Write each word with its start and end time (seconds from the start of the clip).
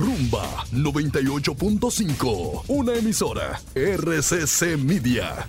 Rumba 0.00 0.64
98.5, 0.72 2.62
una 2.68 2.94
emisora 2.94 3.60
RCC 3.74 4.78
Media. 4.78 5.46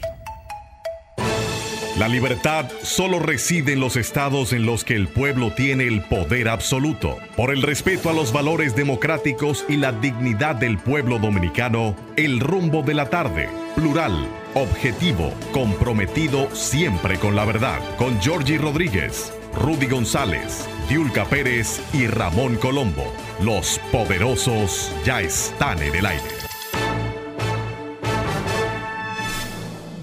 La 1.97 2.09
libertad 2.09 2.65
solo 2.83 3.19
reside 3.19 3.71
en 3.71 3.79
los 3.79 3.95
estados 3.95 4.51
en 4.51 4.65
los 4.65 4.83
que 4.83 4.95
el 4.95 5.07
pueblo 5.07 5.53
tiene 5.53 5.87
el 5.87 6.01
poder 6.03 6.49
absoluto. 6.49 7.17
Por 7.37 7.51
el 7.51 7.61
respeto 7.61 8.09
a 8.09 8.13
los 8.13 8.33
valores 8.33 8.75
democráticos 8.75 9.63
y 9.69 9.77
la 9.77 9.93
dignidad 9.93 10.57
del 10.57 10.77
pueblo 10.77 11.17
dominicano, 11.17 11.95
el 12.17 12.41
rumbo 12.41 12.81
de 12.81 12.93
la 12.93 13.09
tarde, 13.09 13.47
plural, 13.75 14.27
objetivo, 14.53 15.31
comprometido 15.53 16.53
siempre 16.53 17.17
con 17.19 17.37
la 17.37 17.45
verdad, 17.45 17.79
con 17.95 18.19
Georgie 18.19 18.57
Rodríguez, 18.57 19.31
Rudy 19.53 19.87
González, 19.87 20.65
Diulca 20.87 21.25
Pérez 21.25 21.81
y 21.93 22.07
Ramón 22.07 22.55
Colombo. 22.55 23.03
Los 23.41 23.79
poderosos 23.91 24.91
ya 25.05 25.21
están 25.21 25.81
en 25.83 25.93
el 25.93 26.05
aire. 26.05 26.23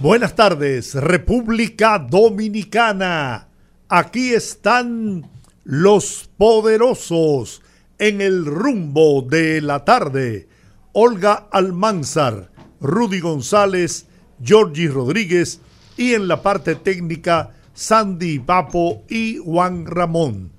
Buenas 0.02 0.36
tardes, 0.36 0.94
República 0.94 1.98
Dominicana. 1.98 3.48
Aquí 3.88 4.34
están 4.34 5.28
los 5.64 6.30
poderosos 6.36 7.62
en 7.98 8.20
el 8.20 8.44
rumbo 8.44 9.22
de 9.22 9.60
la 9.60 9.84
tarde. 9.84 10.48
Olga 10.92 11.48
Almanzar, 11.50 12.50
Rudy 12.80 13.20
González, 13.20 14.06
Georgie 14.42 14.88
Rodríguez 14.88 15.60
y 15.96 16.14
en 16.14 16.28
la 16.28 16.42
parte 16.42 16.76
técnica 16.76 17.54
Sandy 17.78 18.40
Papo 18.40 19.04
y 19.08 19.36
Juan 19.36 19.86
Ramón, 19.86 20.50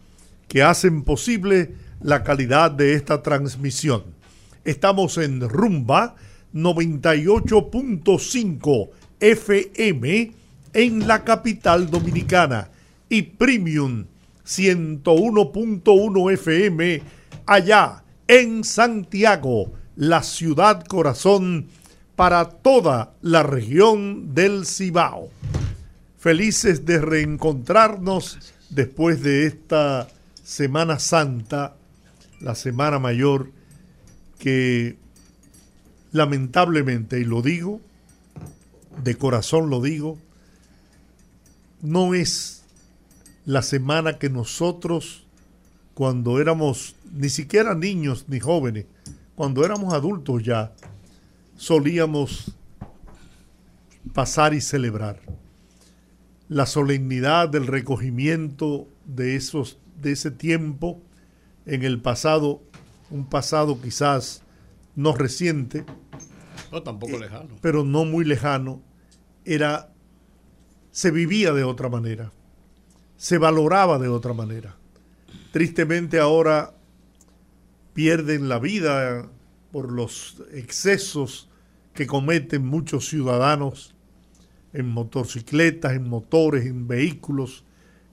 que 0.47 0.63
hacen 0.63 1.03
posible 1.03 1.75
la 2.01 2.23
calidad 2.23 2.71
de 2.71 2.93
esta 2.93 3.21
transmisión. 3.21 4.03
Estamos 4.63 5.17
en 5.17 5.41
Rumba 5.41 6.15
98.5 6.53 8.89
FM 9.19 10.31
en 10.71 11.07
la 11.09 11.25
capital 11.25 11.91
dominicana 11.91 12.69
y 13.09 13.23
Premium 13.23 14.05
101.1 14.47 16.31
FM 16.31 17.01
allá 17.45 18.01
en 18.29 18.63
Santiago, 18.63 19.73
la 19.97 20.23
ciudad 20.23 20.85
corazón 20.85 21.67
para 22.15 22.45
toda 22.45 23.11
la 23.21 23.43
región 23.43 24.33
del 24.33 24.65
Cibao. 24.65 25.31
Felices 26.19 26.85
de 26.85 26.99
reencontrarnos 26.99 28.53
después 28.69 29.23
de 29.23 29.45
esta 29.45 30.09
Semana 30.43 30.99
Santa, 30.99 31.77
la 32.41 32.55
Semana 32.55 32.99
Mayor, 32.99 33.51
que 34.37 34.97
lamentablemente, 36.11 37.21
y 37.21 37.23
lo 37.23 37.41
digo, 37.41 37.79
de 39.01 39.15
corazón 39.15 39.69
lo 39.69 39.81
digo, 39.81 40.17
no 41.81 42.13
es 42.13 42.63
la 43.45 43.61
semana 43.61 44.19
que 44.19 44.29
nosotros, 44.29 45.23
cuando 45.93 46.41
éramos 46.41 46.95
ni 47.13 47.29
siquiera 47.29 47.75
niños 47.75 48.25
ni 48.27 48.41
jóvenes, 48.41 48.87
cuando 49.35 49.63
éramos 49.63 49.93
adultos 49.93 50.43
ya, 50.43 50.73
solíamos 51.55 52.53
pasar 54.13 54.53
y 54.53 54.59
celebrar. 54.59 55.21
La 56.49 56.65
solemnidad 56.65 57.47
del 57.47 57.67
recogimiento 57.67 58.89
de, 59.05 59.37
esos, 59.37 59.79
de 60.01 60.11
ese 60.11 60.31
tiempo 60.31 61.01
en 61.65 61.83
el 61.83 62.01
pasado, 62.01 62.61
un 63.09 63.29
pasado 63.29 63.79
quizás 63.79 64.43
no 64.95 65.15
reciente, 65.15 65.85
no, 66.71 66.83
tampoco 66.83 67.15
eh, 67.15 67.19
lejano. 67.19 67.55
Pero 67.61 67.83
no 67.83 68.05
muy 68.05 68.25
lejano. 68.25 68.81
Era. 69.45 69.93
Se 70.91 71.11
vivía 71.11 71.53
de 71.53 71.63
otra 71.63 71.89
manera. 71.89 72.31
Se 73.17 73.37
valoraba 73.37 73.99
de 73.99 74.07
otra 74.07 74.33
manera. 74.33 74.75
Tristemente 75.51 76.19
ahora 76.19 76.73
pierden 77.93 78.49
la 78.49 78.59
vida 78.59 79.29
por 79.71 79.91
los 79.91 80.41
excesos 80.51 81.49
que 81.93 82.07
cometen 82.07 82.65
muchos 82.65 83.07
ciudadanos 83.07 83.95
en 84.73 84.87
motocicletas, 84.87 85.93
en 85.93 86.09
motores, 86.09 86.65
en 86.65 86.87
vehículos, 86.87 87.63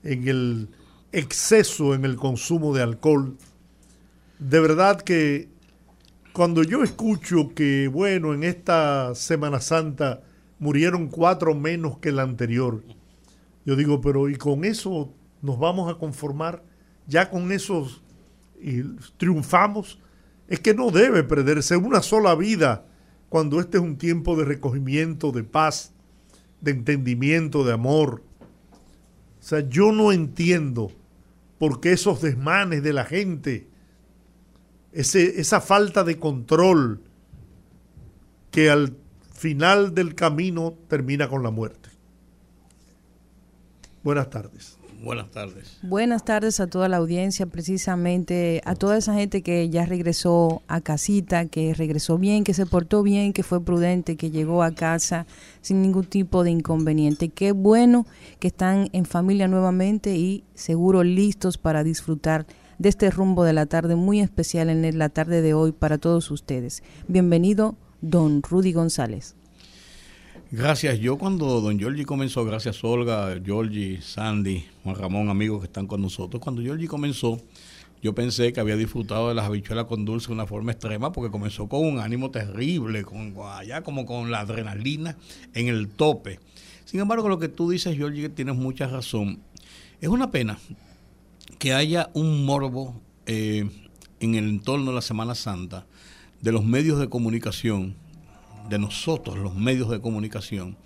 en 0.03 0.29
el 0.29 0.69
exceso 1.13 1.95
en 1.95 2.05
el 2.05 2.17
consumo 2.17 2.75
de 2.75 2.83
alcohol. 2.83 3.37
De 4.39 4.61
verdad 4.61 5.01
que 5.01 5.49
cuando 6.33 6.63
yo 6.63 6.83
escucho 6.83 7.55
que, 7.55 7.89
bueno, 7.89 8.35
en 8.35 8.45
esta 8.45 9.15
Semana 9.15 9.61
Santa 9.61 10.23
murieron 10.59 11.09
cuatro 11.09 11.55
menos 11.55 11.99
que 11.99 12.13
la 12.13 12.23
anterior, 12.23 12.83
yo 13.65 13.77
digo, 13.77 14.01
pero 14.01 14.29
¿y 14.29 14.37
con 14.37 14.65
eso 14.65 15.13
nos 15.43 15.59
vamos 15.59 15.91
a 15.91 15.99
conformar? 15.99 16.63
¿Ya 17.07 17.31
con 17.31 17.51
eso 17.51 17.89
y 18.61 18.83
triunfamos? 19.17 19.99
Es 20.49 20.61
que 20.61 20.75
no 20.75 20.91
debe 20.91 21.25
perderse 21.25 21.77
una 21.77 22.03
sola 22.03 22.35
vida 22.35 22.87
cuando 23.29 23.59
este 23.59 23.79
es 23.79 23.83
un 23.83 23.97
tiempo 23.97 24.37
de 24.37 24.45
recogimiento, 24.45 25.33
de 25.33 25.43
paz, 25.43 25.95
de 26.67 26.73
entendimiento, 26.73 27.65
de 27.65 27.73
amor. 27.73 28.23
O 29.41 29.43
sea, 29.43 29.61
yo 29.61 29.93
no 29.93 30.13
entiendo 30.13 30.93
por 31.59 31.81
qué 31.81 31.93
esos 31.93 32.21
desmanes 32.21 32.83
de 32.83 32.93
la 32.93 33.07
gente 33.07 33.69
esa 34.97 35.61
falta 35.61 36.05
de 36.05 36.19
control 36.19 37.03
que 38.51 38.71
al 38.71 38.97
final 39.35 39.95
del 39.95 40.15
camino 40.15 40.75
termina 40.89 41.29
con 41.29 41.43
la 41.43 41.51
muerte. 41.51 41.91
Buenas 44.03 44.31
tardes. 44.31 44.76
Buenas 45.07 45.31
tardes. 45.31 45.79
Buenas 45.83 46.25
tardes 46.25 46.59
a 46.59 46.67
toda 46.67 46.89
la 46.89 46.97
audiencia, 46.97 47.47
precisamente 47.47 48.61
a 48.65 48.75
toda 48.75 48.97
esa 48.97 49.15
gente 49.15 49.41
que 49.41 49.71
ya 49.71 49.87
regresó 49.87 50.63
a 50.67 50.81
casita, 50.81 51.47
que 51.47 51.75
regresó 51.75 52.19
bien, 52.19 52.43
que 52.43 52.55
se 52.55 52.67
portó 52.67 53.05
bien, 53.05 53.33
que 53.33 53.45
fue 53.45 53.65
prudente, 53.65 54.17
que 54.17 54.33
llegó 54.33 54.65
a 54.65 54.73
casa 54.73 55.29
sin 55.61 55.81
ningún 55.81 56.07
tipo 56.07 56.43
de 56.43 56.51
inconveniente. 56.51 57.29
Qué 57.29 57.53
bueno 57.53 58.05
que 58.41 58.49
están 58.49 58.89
en 58.93 59.05
familia 59.05 59.47
nuevamente 59.47 60.17
y 60.17 60.43
seguro 60.55 61.05
listos 61.05 61.57
para 61.57 61.85
disfrutar 61.85 62.45
de 62.79 62.89
este 62.89 63.09
rumbo 63.09 63.45
de 63.45 63.53
la 63.53 63.67
tarde 63.67 63.95
muy 63.95 64.19
especial 64.19 64.69
en 64.71 64.99
la 64.99 65.09
tarde 65.09 65.41
de 65.41 65.55
hoy 65.55 65.71
para 65.71 65.99
todos 65.99 66.33
ustedes. 66.33 66.83
Bienvenido, 67.07 67.77
don 68.01 68.43
Rudy 68.43 68.73
González. 68.73 69.37
Gracias. 70.53 71.01
Yo 71.01 71.19
cuando 71.19 71.61
don 71.61 71.77
Giorgi 71.77 72.05
comenzó, 72.05 72.45
gracias 72.45 72.85
Olga, 72.85 73.37
Giorgi, 73.45 74.01
Sandy, 74.01 74.65
Juan 74.85 74.95
Ramón, 74.95 75.29
amigos 75.29 75.59
que 75.59 75.67
están 75.67 75.89
con 75.89 76.01
nosotros, 76.01 76.41
cuando 76.41 76.63
Giorgi 76.63 76.87
comenzó, 76.87 77.41
yo 78.01 78.15
pensé 78.15 78.53
que 78.53 78.61
había 78.61 78.77
disfrutado 78.77 79.29
de 79.29 79.35
las 79.35 79.47
habichuelas 79.47 79.87
con 79.87 80.05
dulce 80.05 80.29
de 80.29 80.35
una 80.35 80.47
forma 80.47 80.71
extrema 80.71 81.11
porque 81.11 81.33
comenzó 81.33 81.69
con 81.69 81.85
un 81.85 81.99
ánimo 81.99 82.31
terrible, 82.31 83.03
con 83.03 83.35
allá 83.43 83.83
como 83.83 84.07
con 84.07 84.31
la 84.31 84.39
adrenalina 84.39 85.17
en 85.53 85.67
el 85.67 85.89
tope. 85.89 86.39
Sin 86.85 87.01
embargo, 87.01 87.29
lo 87.29 87.41
que 87.41 87.49
tú 87.49 87.69
dices, 87.69 87.97
Giorgi, 87.97 88.29
tienes 88.29 88.55
mucha 88.55 88.87
razón. 88.87 89.41
Es 90.01 90.09
una 90.09 90.31
pena 90.31 90.61
que 91.59 91.75
haya 91.75 92.09
un 92.15 92.45
morbo 92.45 92.95
eh, 93.27 93.69
en 94.21 94.37
el 94.37 94.49
entorno 94.49 94.91
de 94.91 94.95
la 94.95 95.03
Semana 95.03 95.35
Santa 95.35 95.87
de 96.41 96.53
los 96.53 96.65
medios 96.65 97.01
de 97.01 97.09
comunicación, 97.09 97.97
de 98.69 98.79
nosotros 98.79 99.39
los 99.39 99.55
medios 99.55 99.91
de 99.91 100.01
comunicación 100.01 100.77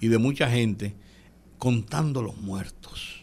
y 0.00 0.08
de 0.08 0.18
mucha 0.18 0.50
gente 0.50 0.94
contando 1.58 2.22
los 2.22 2.36
muertos. 2.38 3.20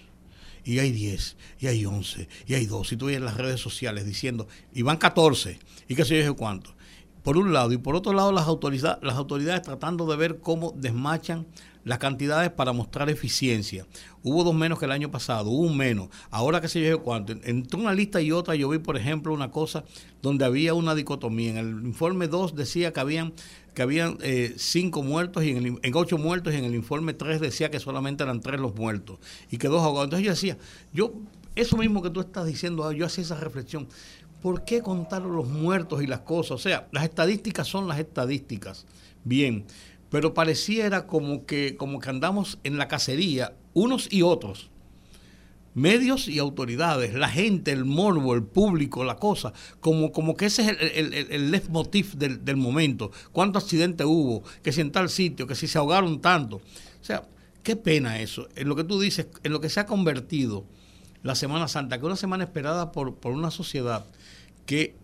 Y 0.63 0.79
hay 0.79 0.91
10, 0.91 1.37
y 1.59 1.67
hay 1.67 1.85
11, 1.85 2.27
y 2.45 2.53
hay 2.53 2.65
2. 2.65 2.91
Y 2.91 2.97
tú 2.97 3.09
en 3.09 3.23
las 3.23 3.37
redes 3.37 3.61
sociales 3.61 4.05
diciendo, 4.05 4.47
y 4.73 4.81
van 4.81 4.97
14, 4.97 5.59
y 5.87 5.95
qué 5.95 6.03
sé 6.03 6.23
yo 6.23 6.35
cuánto. 6.35 6.75
Por 7.23 7.37
un 7.37 7.53
lado, 7.53 7.71
y 7.71 7.77
por 7.77 7.95
otro 7.95 8.13
lado, 8.13 8.31
las 8.31 8.47
autoridades, 8.47 9.01
las 9.01 9.15
autoridades 9.15 9.61
tratando 9.61 10.05
de 10.05 10.17
ver 10.17 10.39
cómo 10.39 10.73
desmachan 10.75 11.47
las 11.83 11.99
cantidades 11.99 12.51
para 12.51 12.73
mostrar 12.73 13.09
eficiencia. 13.09 13.85
Hubo 14.23 14.43
dos 14.43 14.55
menos 14.55 14.79
que 14.79 14.85
el 14.85 14.91
año 14.91 15.09
pasado, 15.09 15.49
hubo 15.49 15.67
un 15.67 15.77
menos. 15.77 16.09
Ahora 16.29 16.61
que 16.61 16.67
se 16.67 16.81
yo 16.81 17.01
cuánto. 17.01 17.33
Entre 17.43 17.79
una 17.79 17.93
lista 17.93 18.21
y 18.21 18.31
otra 18.31 18.55
yo 18.55 18.69
vi, 18.69 18.79
por 18.79 18.97
ejemplo, 18.97 19.33
una 19.33 19.51
cosa 19.51 19.83
donde 20.21 20.45
había 20.45 20.73
una 20.73 20.95
dicotomía. 20.95 21.51
En 21.51 21.57
el 21.57 21.85
informe 21.85 22.27
2 22.27 22.55
decía 22.55 22.93
que 22.93 22.99
habían 22.99 23.33
que 23.77 23.83
habían 23.83 24.17
eh, 24.21 24.55
cinco 24.57 25.03
muertos 25.03 25.43
y 25.43 25.51
en, 25.51 25.79
el, 25.83 25.95
ocho 25.95 26.17
muertos 26.17 26.51
y 26.51 26.57
en 26.57 26.63
el 26.63 26.73
informe 26.73 27.13
3 27.13 27.39
decía 27.39 27.69
que 27.69 27.79
solamente 27.79 28.23
eran 28.23 28.41
tres 28.41 28.59
los 28.59 28.73
muertos 28.73 29.19
y 29.51 29.59
que 29.59 29.67
dos 29.67 29.83
ahogados. 29.83 30.05
Entonces 30.05 30.25
yo 30.25 30.31
decía, 30.31 30.57
yo, 30.93 31.13
eso 31.55 31.77
mismo 31.77 32.01
que 32.01 32.09
tú 32.09 32.19
estás 32.19 32.47
diciendo, 32.47 32.91
yo 32.91 33.05
hacía 33.05 33.23
esa 33.23 33.35
reflexión. 33.35 33.87
¿Por 34.41 34.63
qué 34.65 34.81
contar 34.81 35.21
los 35.21 35.47
muertos 35.47 36.01
y 36.01 36.07
las 36.07 36.21
cosas? 36.21 36.53
O 36.53 36.57
sea, 36.57 36.87
las 36.91 37.03
estadísticas 37.03 37.67
son 37.67 37.87
las 37.87 37.99
estadísticas. 37.99 38.87
Bien, 39.23 39.65
pero 40.09 40.33
pareciera 40.33 41.07
como 41.07 41.45
que, 41.45 41.75
como 41.75 41.99
que 41.99 42.09
andamos 42.09 42.59
en 42.63 42.77
la 42.77 42.87
cacería, 42.87 43.53
unos 43.73 44.11
y 44.11 44.21
otros, 44.21 44.69
medios 45.73 46.27
y 46.27 46.39
autoridades, 46.39 47.13
la 47.13 47.29
gente, 47.29 47.71
el 47.71 47.85
morbo, 47.85 48.33
el 48.33 48.43
público, 48.43 49.03
la 49.03 49.17
cosa, 49.17 49.53
como, 49.79 50.11
como 50.11 50.35
que 50.35 50.47
ese 50.47 50.63
es 50.63 50.67
el, 50.69 51.13
el, 51.13 51.31
el 51.31 51.51
leitmotiv 51.51 52.13
del, 52.15 52.43
del, 52.43 52.57
momento. 52.57 53.11
¿Cuántos 53.31 53.63
accidentes 53.63 54.07
hubo? 54.07 54.43
Que 54.63 54.71
si 54.71 54.81
en 54.81 54.91
tal 54.91 55.09
sitio, 55.09 55.45
que 55.45 55.53
si 55.53 55.67
se 55.67 55.77
ahogaron 55.77 56.19
tanto. 56.19 56.55
O 56.55 57.03
sea, 57.03 57.27
qué 57.61 57.75
pena 57.75 58.19
eso. 58.19 58.47
En 58.55 58.69
lo 58.69 58.75
que 58.75 58.83
tú 58.83 58.99
dices, 58.99 59.27
en 59.43 59.51
lo 59.51 59.61
que 59.61 59.69
se 59.69 59.79
ha 59.79 59.85
convertido 59.85 60.65
la 61.21 61.35
Semana 61.35 61.67
Santa, 61.67 61.97
que 61.97 62.01
es 62.01 62.07
una 62.07 62.15
semana 62.15 62.45
esperada 62.45 62.91
por, 62.91 63.15
por 63.15 63.33
una 63.33 63.51
sociedad 63.51 64.05
que 64.65 64.95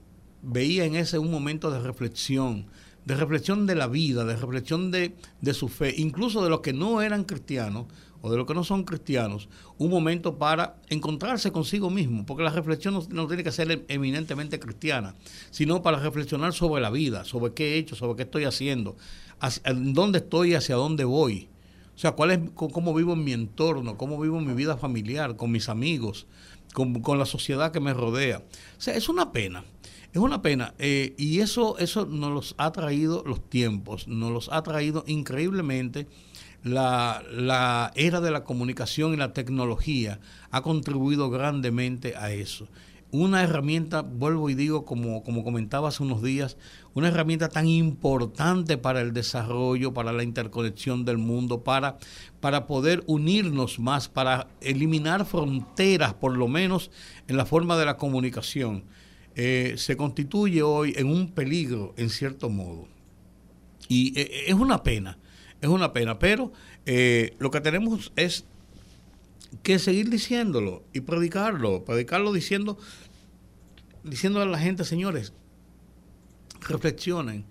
veía 0.42 0.86
en 0.86 0.96
ese 0.96 1.20
un 1.20 1.30
momento 1.30 1.70
de 1.70 1.80
reflexión, 1.80 2.66
de 3.06 3.16
reflexión 3.16 3.66
de 3.66 3.76
la 3.76 3.88
vida, 3.88 4.24
de 4.26 4.36
reflexión 4.36 4.92
de, 4.92 5.16
de, 5.42 5.54
su 5.54 5.68
fe, 5.68 5.94
incluso 5.98 6.44
de 6.44 6.50
los 6.50 6.62
que 6.62 6.74
no 6.74 7.02
eran 7.02 7.24
cristianos 7.24 7.88
o 8.22 8.32
de 8.32 8.38
los 8.38 8.48
que 8.48 8.54
no 8.54 8.64
son 8.64 8.86
cristianos, 8.86 9.50
un 9.78 9.90
momento 9.90 10.38
para 10.38 10.78
encontrarse 10.90 11.52
consigo 11.52 11.90
mismo, 11.90 12.26
porque 12.26 12.44
la 12.44 12.52
reflexión 12.52 13.06
no, 13.10 13.28
tiene 13.28 13.44
que 13.44 13.52
ser 13.52 13.84
eminentemente 13.90 14.60
cristiana, 14.60 15.14
sino 15.52 15.84
para 15.84 16.00
reflexionar 16.00 16.54
sobre 16.54 16.82
la 16.82 16.90
vida, 16.90 17.26
sobre 17.26 17.54
qué 17.54 17.74
he 17.74 17.78
hecho, 17.78 17.98
sobre 17.98 18.16
qué 18.16 18.24
estoy 18.24 18.46
haciendo, 18.46 18.96
hacia, 19.42 19.74
dónde 19.74 20.20
estoy 20.20 20.56
hacia 20.56 20.76
dónde 20.76 21.04
voy. 21.04 21.50
O 21.98 22.00
sea, 22.00 22.14
cuál 22.14 22.32
es, 22.32 22.40
cómo 22.56 22.94
vivo 22.94 23.12
en 23.12 23.26
mi 23.26 23.34
entorno, 23.34 23.98
cómo 23.98 24.18
vivo 24.20 24.40
en 24.40 24.48
mi 24.48 24.54
vida 24.54 24.78
familiar, 24.78 25.36
con 25.36 25.52
mis 25.52 25.68
amigos, 25.68 26.26
con, 26.74 27.02
con 27.02 27.20
la 27.20 27.26
sociedad 27.26 27.74
que 27.74 27.82
me 27.82 27.94
rodea. 27.94 28.38
O 28.38 28.82
sea, 28.82 28.96
es 28.96 29.10
una 29.10 29.34
pena 29.34 29.66
es 30.14 30.20
una 30.20 30.42
pena. 30.42 30.76
Eh, 30.78 31.16
y 31.18 31.40
eso, 31.40 31.78
eso 31.80 32.06
nos 32.06 32.32
los 32.32 32.56
ha 32.58 32.72
traído 32.72 33.24
los 33.26 33.50
tiempos, 33.50 34.08
nos 34.08 34.32
los 34.32 34.50
ha 34.52 34.62
traído 34.62 35.04
increíblemente. 35.08 36.08
La, 36.64 37.22
la, 37.30 37.92
era 37.96 38.22
de 38.22 38.32
la 38.32 38.46
comunicación 38.46 39.14
y 39.14 39.18
la 39.18 39.34
tecnología 39.34 40.22
ha 40.50 40.62
contribuido 40.62 41.30
grandemente 41.30 42.16
a 42.16 42.32
eso. 42.32 42.70
Una 43.12 43.44
herramienta, 43.44 44.02
vuelvo 44.02 44.50
y 44.50 44.56
digo, 44.56 44.86
como, 44.86 45.24
como 45.24 45.44
comentaba 45.44 45.90
hace 45.90 46.04
unos 46.04 46.24
días, 46.24 46.58
una 46.94 47.10
herramienta 47.10 47.50
tan 47.50 47.68
importante 47.68 48.78
para 48.78 49.02
el 49.02 49.14
desarrollo, 49.14 49.94
para 49.94 50.14
la 50.14 50.24
interconexión 50.24 51.06
del 51.06 51.18
mundo, 51.18 51.64
para, 51.64 51.98
para 52.40 52.66
poder 52.66 53.04
unirnos 53.08 53.78
más, 53.78 54.08
para 54.08 54.48
eliminar 54.62 55.26
fronteras, 55.26 56.14
por 56.14 56.38
lo 56.38 56.48
menos 56.48 56.92
en 57.28 57.36
la 57.36 57.46
forma 57.46 57.78
de 57.78 57.86
la 57.86 57.98
comunicación 57.98 58.86
eh, 59.36 59.74
se 59.78 59.98
constituye 59.98 60.62
hoy 60.62 60.94
en 60.96 61.08
un 61.08 61.32
peligro, 61.32 61.94
en 61.98 62.10
cierto 62.10 62.50
modo. 62.50 62.88
Y 63.88 64.18
eh, 64.20 64.46
es 64.48 64.54
una 64.54 64.84
pena, 64.84 65.18
es 65.60 65.70
una 65.70 65.92
pena, 65.92 66.20
pero 66.20 66.52
eh, 66.86 67.36
lo 67.40 67.50
que 67.50 67.60
tenemos 67.60 68.12
es 68.16 68.46
que 69.64 69.80
seguir 69.80 70.10
diciéndolo 70.10 70.84
y 70.94 71.02
predicarlo, 71.02 71.84
predicarlo 71.84 72.32
diciendo, 72.32 72.78
diciendo 74.04 74.42
a 74.42 74.46
la 74.46 74.60
gente, 74.60 74.84
señores, 74.84 75.34
reflexionen. 76.62 77.46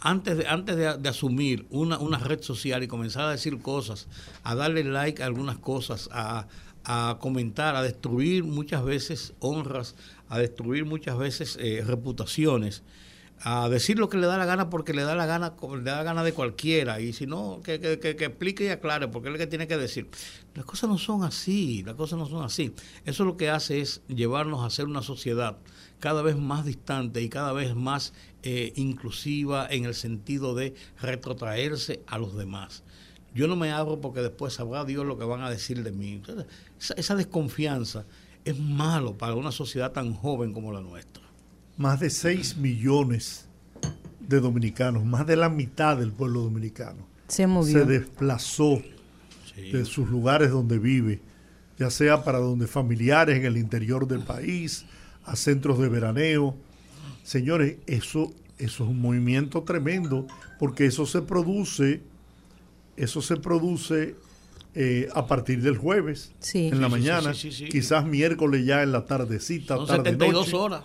antes 0.00 0.38
de, 0.38 0.46
antes 0.46 0.76
de, 0.76 0.96
de 0.96 1.08
asumir 1.08 1.66
una, 1.70 1.98
una, 1.98 2.18
red 2.18 2.42
social 2.42 2.82
y 2.82 2.88
comenzar 2.88 3.24
a 3.24 3.30
decir 3.30 3.58
cosas, 3.60 4.08
a 4.42 4.54
darle 4.54 4.84
like 4.84 5.22
a 5.22 5.26
algunas 5.26 5.58
cosas, 5.58 6.08
a, 6.12 6.48
a 6.84 7.18
comentar, 7.20 7.76
a 7.76 7.82
destruir 7.82 8.44
muchas 8.44 8.84
veces 8.84 9.34
honras, 9.38 9.94
a 10.28 10.38
destruir 10.38 10.84
muchas 10.84 11.18
veces 11.18 11.58
eh, 11.60 11.82
reputaciones, 11.86 12.82
a 13.44 13.68
decir 13.68 13.98
lo 13.98 14.08
que 14.08 14.18
le 14.18 14.26
da 14.26 14.38
la 14.38 14.46
gana 14.46 14.70
porque 14.70 14.92
le 14.92 15.02
da 15.02 15.14
la 15.14 15.26
gana, 15.26 15.54
le 15.60 15.82
da 15.82 15.96
la 15.96 16.02
gana 16.04 16.22
de 16.22 16.32
cualquiera, 16.32 17.00
y 17.00 17.12
si 17.12 17.26
no, 17.26 17.60
que, 17.64 17.80
que, 17.80 17.98
que, 17.98 18.14
que 18.14 18.24
explique 18.26 18.64
y 18.64 18.68
aclare, 18.68 19.08
porque 19.08 19.28
es 19.28 19.32
lo 19.32 19.38
que 19.38 19.46
tiene 19.46 19.66
que 19.66 19.76
decir. 19.76 20.08
Las 20.54 20.64
cosas 20.64 20.88
no 20.88 20.98
son 20.98 21.24
así, 21.24 21.82
las 21.84 21.96
cosas 21.96 22.18
no 22.18 22.26
son 22.26 22.44
así. 22.44 22.72
Eso 23.04 23.24
lo 23.24 23.36
que 23.36 23.50
hace 23.50 23.80
es 23.80 24.02
llevarnos 24.06 24.64
a 24.64 24.70
ser 24.70 24.86
una 24.86 25.02
sociedad 25.02 25.58
cada 25.98 26.22
vez 26.22 26.36
más 26.36 26.64
distante 26.64 27.22
y 27.22 27.28
cada 27.28 27.52
vez 27.52 27.74
más 27.74 28.12
eh, 28.42 28.72
inclusiva 28.76 29.66
en 29.70 29.84
el 29.84 29.94
sentido 29.94 30.54
de 30.54 30.74
retrotraerse 31.00 32.02
a 32.06 32.18
los 32.18 32.36
demás. 32.36 32.82
Yo 33.34 33.46
no 33.46 33.56
me 33.56 33.72
abro 33.72 34.00
porque 34.00 34.20
después 34.20 34.54
sabrá 34.54 34.84
Dios 34.84 35.06
lo 35.06 35.18
que 35.18 35.24
van 35.24 35.42
a 35.42 35.50
decir 35.50 35.82
de 35.82 35.92
mí. 35.92 36.22
Esa, 36.78 36.94
esa 36.94 37.16
desconfianza 37.16 38.04
es 38.44 38.58
malo 38.58 39.16
para 39.16 39.34
una 39.34 39.52
sociedad 39.52 39.92
tan 39.92 40.14
joven 40.14 40.52
como 40.52 40.72
la 40.72 40.80
nuestra. 40.80 41.22
Más 41.76 42.00
de 42.00 42.10
6 42.10 42.56
millones 42.58 43.46
de 44.20 44.40
dominicanos, 44.40 45.04
más 45.04 45.26
de 45.26 45.36
la 45.36 45.48
mitad 45.48 45.96
del 45.96 46.12
pueblo 46.12 46.42
dominicano, 46.42 47.06
se, 47.28 47.46
movió. 47.46 47.78
se 47.78 47.84
desplazó 47.84 48.82
sí. 49.54 49.72
de 49.72 49.84
sus 49.84 50.08
lugares 50.08 50.50
donde 50.50 50.78
vive, 50.78 51.20
ya 51.78 51.90
sea 51.90 52.24
para 52.24 52.38
donde 52.38 52.66
familiares 52.66 53.38
en 53.38 53.44
el 53.44 53.56
interior 53.56 54.06
del 54.06 54.20
país, 54.20 54.84
a 55.24 55.36
centros 55.36 55.78
de 55.78 55.88
veraneo. 55.88 56.54
Señores, 57.22 57.76
eso, 57.86 58.32
eso 58.58 58.84
es 58.84 58.90
un 58.90 59.00
movimiento 59.00 59.62
tremendo, 59.62 60.26
porque 60.58 60.86
eso 60.86 61.06
se 61.06 61.22
produce, 61.22 62.02
eso 62.96 63.22
se 63.22 63.36
produce 63.36 64.14
eh, 64.74 65.08
a 65.14 65.26
partir 65.26 65.60
del 65.62 65.76
jueves 65.76 66.32
sí. 66.40 66.68
en 66.68 66.80
la 66.80 66.88
Sí, 66.88 66.94
sí, 66.94 67.00
mañana, 67.00 67.34
sí, 67.34 67.52
sí, 67.52 67.64
sí. 67.64 67.68
quizás 67.68 68.06
miércoles 68.06 68.64
ya 68.64 68.82
en 68.82 68.92
la 68.92 69.04
tardecita, 69.04 69.76
Son 69.76 69.86
tarde 69.86 70.04
72 70.10 70.46
noche. 70.46 70.56
horas. 70.56 70.82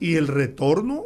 Y 0.00 0.14
el 0.16 0.26
retorno, 0.28 1.04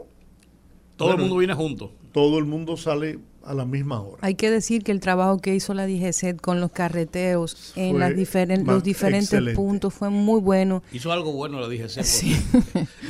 Todo 0.96 1.08
Bueno, 1.08 1.22
el 1.24 1.28
mundo 1.28 1.38
viene 1.38 1.54
junto. 1.54 1.92
todo 2.12 2.38
el 2.38 2.44
mundo 2.46 2.76
sale 2.76 3.18
a 3.46 3.54
la 3.54 3.64
misma 3.64 4.00
hora. 4.00 4.18
Hay 4.22 4.34
que 4.34 4.50
decir 4.50 4.82
que 4.82 4.92
el 4.92 5.00
trabajo 5.00 5.38
que 5.38 5.54
hizo 5.54 5.72
la 5.74 5.86
DGCET 5.86 6.40
con 6.40 6.60
los 6.60 6.70
carreteros 6.72 7.72
en 7.76 7.92
Fue 7.92 8.00
las 8.00 8.10
diferen- 8.12 8.64
los 8.64 8.82
diferentes 8.82 9.32
excelente. 9.32 9.54
puntos 9.56 9.94
fue 9.94 10.10
muy 10.10 10.40
bueno. 10.40 10.82
Hizo 10.92 11.12
algo 11.12 11.32
bueno, 11.32 11.60
le 11.60 11.68
dije. 11.68 11.88
Sí. 12.04 12.36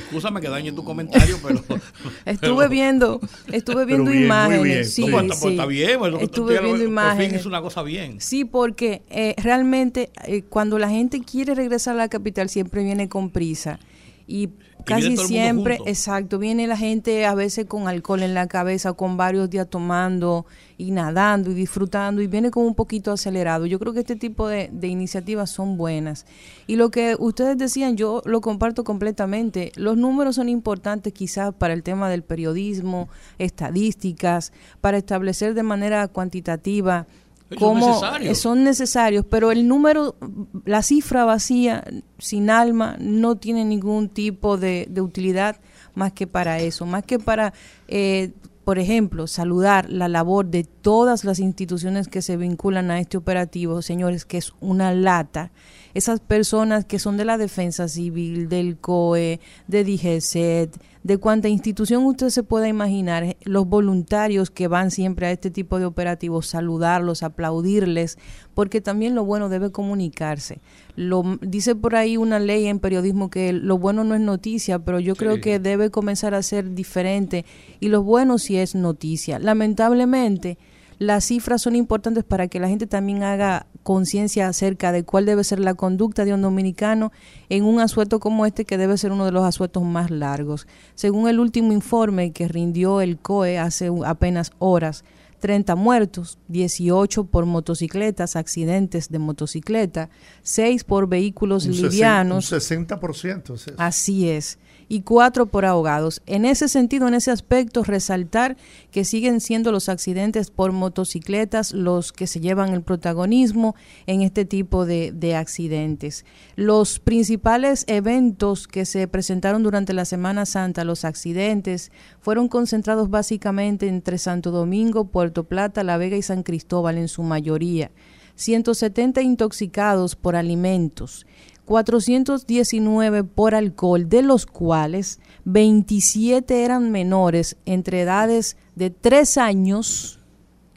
Excúsame 0.05 0.41
que 0.41 0.49
dañe 0.49 0.73
tu 0.73 0.85
comentario, 0.85 1.38
pero. 1.43 1.61
Estuve 2.25 2.56
pero- 2.56 2.69
viendo, 2.69 3.21
estuve 3.53 3.85
viendo 3.85 4.11
bien, 4.11 4.23
muy 4.23 4.25
imágenes. 4.27 4.62
bien. 4.65 4.85
Sí, 4.85 5.06
No, 5.06 5.12
pues, 5.12 5.23
está- 5.25 5.35
sí. 5.35 5.41
pues, 5.43 5.53
está 5.55 5.67
bien. 5.67 5.99
Bueno, 5.99 6.19
Estuve 6.19 6.55
ya 6.55 6.61
lo- 6.61 6.67
viendo 6.67 6.85
Por 6.85 6.87
fin 6.87 6.93
imágenes. 6.93 7.47
una 7.47 7.61
cosa 7.62 7.83
bien. 7.83 8.21
Sí, 8.21 8.44
porque 8.44 9.03
eh, 9.11 9.35
realmente 9.38 10.11
eh, 10.27 10.43
cuando 10.43 10.79
la 10.79 10.88
gente 10.88 11.21
quiere 11.23 11.55
regresar 11.55 11.94
a 11.94 11.99
la 11.99 12.09
capital 12.09 12.49
siempre 12.49 12.83
viene 12.85 13.09
con 13.09 13.31
prisa. 13.31 13.79
Y 14.26 14.50
casi 14.84 15.17
siempre, 15.17 15.78
exacto, 15.87 16.38
viene 16.38 16.67
la 16.67 16.76
gente 16.76 17.26
a 17.26 17.34
veces 17.34 17.67
con 17.67 17.87
alcohol 17.87 18.23
en 18.23 18.34
la 18.34 18.49
cabeza, 18.49 18.93
con 18.93 19.17
varios 19.17 19.49
días 19.50 19.69
tomando 19.69 20.46
y 20.78 20.90
nadando 20.90 21.50
y 21.50 21.55
disfrutando 21.55 22.23
y 22.23 22.26
viene 22.26 22.50
como 22.50 22.67
un 22.67 22.75
poquito 22.75 23.12
acelerado. 23.12 23.67
Yo 23.67 23.78
creo 23.78 23.93
que 23.93 24.00
este 24.00 24.17
tipo 24.17 24.49
de, 24.49 24.69
de 24.73 24.88
iniciativas 24.88 25.50
son 25.50 25.76
buenas. 25.76 26.26
Y 26.67 26.76
lo 26.76 26.90
que 26.90 27.17
ustedes 27.19 27.56
decían, 27.56 27.96
yo 27.96 28.23
lo 28.25 28.40
comparto 28.40 28.84
completamente. 28.84 29.73
Los 29.76 29.96
números 29.96 30.37
son 30.37 30.49
importantes 30.49 31.12
quizás 31.12 31.55
para 31.55 31.73
el 31.75 31.82
tema 31.82 32.08
del 32.11 32.23
periodismo, 32.23 33.09
estadísticas, 33.38 34.52
para 34.80 34.99
establecer 34.99 35.54
de 35.54 35.62
manera 35.62 36.09
cuantitativa 36.09 37.06
Necesarios. 37.50 38.38
son 38.38 38.65
necesarios, 38.65 39.25
pero 39.29 39.53
el 39.53 39.69
número, 39.69 40.17
la 40.65 40.83
cifra 40.83 41.25
vacía, 41.25 41.85
sin 42.19 42.50
alma, 42.50 42.97
no 42.99 43.37
tiene 43.37 43.65
ningún 43.65 44.09
tipo 44.09 44.57
de, 44.57 44.87
de 44.91 45.00
utilidad 45.00 45.61
más 45.95 46.12
que 46.12 46.26
para 46.26 46.59
eso, 46.61 46.87
más 46.87 47.05
que 47.05 47.19
para, 47.19 47.53
eh, 47.88 48.33
por 48.65 48.79
ejemplo, 48.79 49.26
saludar 49.26 49.91
la 49.91 50.09
labor 50.09 50.47
de 50.47 50.65
todas 50.65 51.25
las 51.25 51.38
instituciones 51.38 52.09
que 52.09 52.23
se 52.23 52.37
vinculan 52.37 52.91
a 52.91 53.00
este 53.00 53.17
operativo, 53.17 53.81
señores, 53.83 54.25
que 54.25 54.38
es 54.38 54.53
una 54.61 54.93
lata. 54.93 55.50
Esas 55.97 56.21
personas 56.21 56.85
que 56.85 56.99
son 56.99 57.17
de 57.17 57.25
la 57.25 57.38
Defensa 57.38 57.88
Civil, 57.88 58.50
del 58.50 58.76
COE, 58.76 59.41
de 59.67 59.83
DGCET, 59.83 60.76
de 61.03 61.17
cuánta 61.17 61.49
institución 61.49 62.05
usted 62.05 62.29
se 62.29 62.43
pueda 62.43 62.69
imaginar, 62.69 63.38
los 63.45 63.67
voluntarios 63.67 64.50
que 64.50 64.69
van 64.69 64.91
siempre 64.91 65.26
a 65.26 65.31
este 65.31 65.50
tipo 65.50 65.79
de 65.79 65.87
operativos, 65.87 66.49
saludarlos, 66.49 67.23
aplaudirles, 67.23 68.19
porque 68.53 68.83
también 68.83 69.15
lo 69.15 69.25
bueno 69.25 69.49
debe 69.49 69.73
comunicarse. 69.73 70.61
Lo, 70.97 71.38
dice 71.41 71.75
por 71.75 71.97
ahí 71.97 72.19
una 72.19 72.41
ley 72.41 72.67
en 72.67 72.79
periodismo 72.79 73.31
que 73.31 73.55
lo 73.55 73.79
bueno 73.79 74.05
no 74.05 74.15
es 74.15 74.21
noticia, 74.21 74.79
pero 74.81 75.00
yo 75.00 75.17
creo 75.17 75.41
que 75.41 75.59
debe 75.61 75.88
comenzar 75.88 76.35
a 76.35 76.43
ser 76.43 76.75
diferente 76.75 77.47
y 77.81 77.88
lo 77.88 78.03
bueno 78.03 78.37
sí 78.37 78.59
es 78.59 78.75
noticia. 78.75 79.38
Lamentablemente, 79.38 80.59
las 80.99 81.25
cifras 81.25 81.62
son 81.62 81.75
importantes 81.75 82.23
para 82.23 82.49
que 82.49 82.61
la 82.61 82.69
gente 82.69 82.87
también 82.87 83.23
haga 83.23 83.67
conciencia 83.87 84.49
acerca 84.49 84.90
de 84.90 85.05
cuál 85.05 85.26
debe 85.26 85.45
ser 85.45 85.61
la 85.61 85.75
conducta 85.75 86.25
de 86.25 86.35
un 86.35 86.43
dominicano 86.43 87.12
en 87.49 87.62
un 87.62 87.78
asueto 87.78 88.19
como 88.19 88.45
este 88.45 88.64
que 88.64 88.78
debe 88.78 88.99
ser 88.99 89.12
uno 89.12 89.25
de 89.25 89.31
los 89.31 89.45
asuetos 89.45 89.85
más 89.85 90.11
largos. 90.11 90.66
Según 90.97 91.28
el 91.28 91.38
último 91.38 91.73
informe 91.73 92.33
que 92.33 92.49
rindió 92.49 93.00
el 93.00 93.16
COE 93.16 93.61
hace 93.61 93.88
apenas 94.05 94.50
horas, 94.59 95.05
30 95.38 95.76
muertos, 95.76 96.37
18 96.49 97.26
por 97.26 97.47
motocicletas, 97.47 98.35
accidentes 98.35 99.09
de 99.09 99.21
motocicleta, 99.21 100.11
6 100.43 100.83
por 100.83 101.09
vehículos 101.09 101.66
Un 101.66 101.76
livianos. 101.76 102.50
Un 102.50 102.59
60%. 102.59 103.55
es 103.55 103.69
eso. 103.69 103.75
Así 103.78 104.28
es. 104.28 104.59
Y 104.88 105.02
cuatro 105.02 105.47
por 105.47 105.64
ahogados. 105.64 106.23
En 106.26 106.45
ese 106.45 106.69
sentido, 106.69 107.09
en 107.09 107.14
ese 107.14 107.31
aspecto, 107.31 107.83
resaltar 107.83 108.57
que 108.90 109.05
siguen 109.05 109.40
siendo 109.40 109.73
los 109.73 109.88
accidentes 109.88 110.50
por 110.50 110.73
motocicletas 110.73 111.73
los 111.73 112.12
que 112.12 112.26
se 112.26 112.40
llevan 112.40 112.73
el 112.73 112.83
protagonismo 112.83 113.75
en 114.07 114.23
este 114.23 114.45
tipo 114.45 114.87
de, 114.87 115.12
de 115.12 115.35
accidentes. 115.35 116.25
Los 116.55 116.99
principales 116.99 117.85
eventos 117.88 118.69
que 118.69 118.85
se 118.85 119.09
presentaron 119.09 119.62
durante 119.62 119.93
la 119.93 120.05
Semana 120.05 120.47
Santa, 120.47 120.85
los 120.85 121.05
accidentes, 121.05 121.90
fueron 122.21 122.49
concentrados 122.49 123.11
básicamente 123.11 123.88
entre 123.88 124.19
Santo 124.19 124.50
Domingo, 124.50 125.07
Puerto 125.07 125.45
Plata, 125.45 125.83
La 125.85 125.97
Vega 125.97 126.16
y 126.16 126.23
San 126.23 126.43
Cristóbal 126.43 126.99
en 126.99 127.09
su 127.09 127.23
mayoría. 127.23 127.90
170 128.37 129.23
intoxicados 129.23 130.14
por 130.14 130.37
alimentos, 130.37 131.26
419 131.66 133.25
por 133.25 133.54
alcohol, 133.54 134.08
de 134.08 134.23
los 134.23 134.46
cuales 134.46 135.20
27 135.44 136.64
eran 136.64 136.90
menores 136.90 137.56
entre 137.66 138.00
edades 138.02 138.56
de 138.76 138.90
3 138.90 139.37
años 139.37 140.20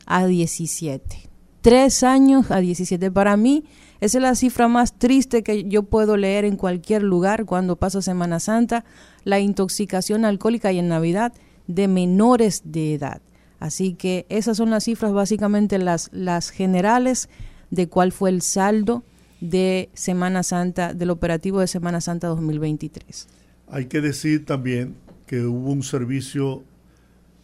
a 0.05 0.25
17. 0.25 1.29
3 1.61 2.03
años 2.03 2.51
a 2.51 2.59
17. 2.59 3.11
Para 3.11 3.37
mí, 3.37 3.63
esa 4.01 4.17
es 4.17 4.21
la 4.21 4.35
cifra 4.35 4.67
más 4.67 4.93
triste 4.97 5.43
que 5.43 5.65
yo 5.65 5.83
puedo 5.83 6.17
leer 6.17 6.43
en 6.43 6.57
cualquier 6.57 7.03
lugar 7.03 7.45
cuando 7.45 7.75
pasa 7.75 8.01
Semana 8.01 8.39
Santa, 8.39 8.83
la 9.23 9.39
intoxicación 9.39 10.25
alcohólica 10.25 10.71
y 10.71 10.79
en 10.79 10.87
Navidad 10.87 11.33
de 11.67 11.87
menores 11.87 12.63
de 12.65 12.95
edad. 12.95 13.21
Así 13.59 13.93
que 13.93 14.25
esas 14.29 14.57
son 14.57 14.71
las 14.71 14.85
cifras 14.85 15.11
básicamente 15.11 15.77
las, 15.77 16.09
las 16.13 16.49
generales 16.49 17.29
de 17.69 17.87
cuál 17.87 18.11
fue 18.11 18.31
el 18.31 18.41
saldo 18.41 19.03
de 19.41 19.89
Semana 19.93 20.43
Santa, 20.43 20.93
del 20.93 21.09
operativo 21.09 21.59
de 21.59 21.67
Semana 21.67 22.01
Santa 22.01 22.27
2023. 22.27 23.27
Hay 23.69 23.85
que 23.85 24.01
decir 24.01 24.45
también 24.45 24.95
que 25.27 25.41
hubo 25.41 25.71
un 25.71 25.83
servicio, 25.83 26.63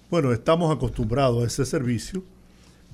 bueno, 0.09 0.33
estamos 0.33 0.75
acostumbrados 0.75 1.43
a 1.43 1.47
ese 1.47 1.65
servicio 1.65 2.23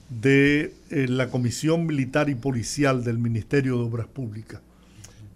de 0.10 0.74
eh, 0.90 1.08
la 1.08 1.30
Comisión 1.30 1.86
Militar 1.86 2.30
y 2.30 2.36
Policial 2.36 3.04
del 3.04 3.18
Ministerio 3.18 3.78
de 3.78 3.84
Obras 3.84 4.08
Públicas 4.08 4.62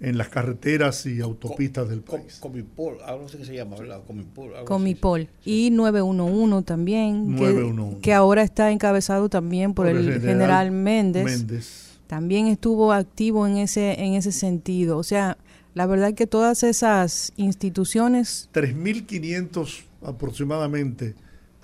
en 0.02 0.18
las 0.18 0.28
carreteras 0.28 1.06
y 1.06 1.22
autopistas 1.22 1.88
del 1.88 2.02
país. 2.02 2.38
Comipol, 2.42 2.98
algo 3.06 3.26
así 3.26 3.38
que 3.38 3.46
se 3.46 3.56
llama, 3.56 3.78
¿verdad? 3.78 4.02
Comipol. 4.06 4.52
Comipol. 4.66 5.30
Y 5.46 5.72
911 5.72 6.66
también, 6.66 7.34
911. 7.34 7.96
Que, 7.96 8.02
que, 8.02 8.14
ahora 8.14 8.44
está 8.44 8.72
encabezado 8.72 9.30
también 9.30 9.74
por, 9.74 9.86
por 9.86 9.96
el, 9.96 10.10
el, 10.10 10.20
general, 10.20 10.26
general 10.26 10.72
Méndez. 10.72 11.24
Méndez 11.24 11.85
también 12.08 12.48
estuvo 12.48 12.92
activo 12.94 13.48
en 13.48 13.58
ese, 13.58 14.04
en 14.04 14.14
ese 14.14 14.32
sentido. 14.32 14.98
O 14.98 15.04
sea, 15.04 15.38
la 15.74 15.86
verdad 15.86 16.14
que 16.14 16.28
todas 16.28 16.64
esas 16.64 17.34
instituciones... 17.38 18.50
3.500 18.54 19.84
aproximadamente 20.04 21.16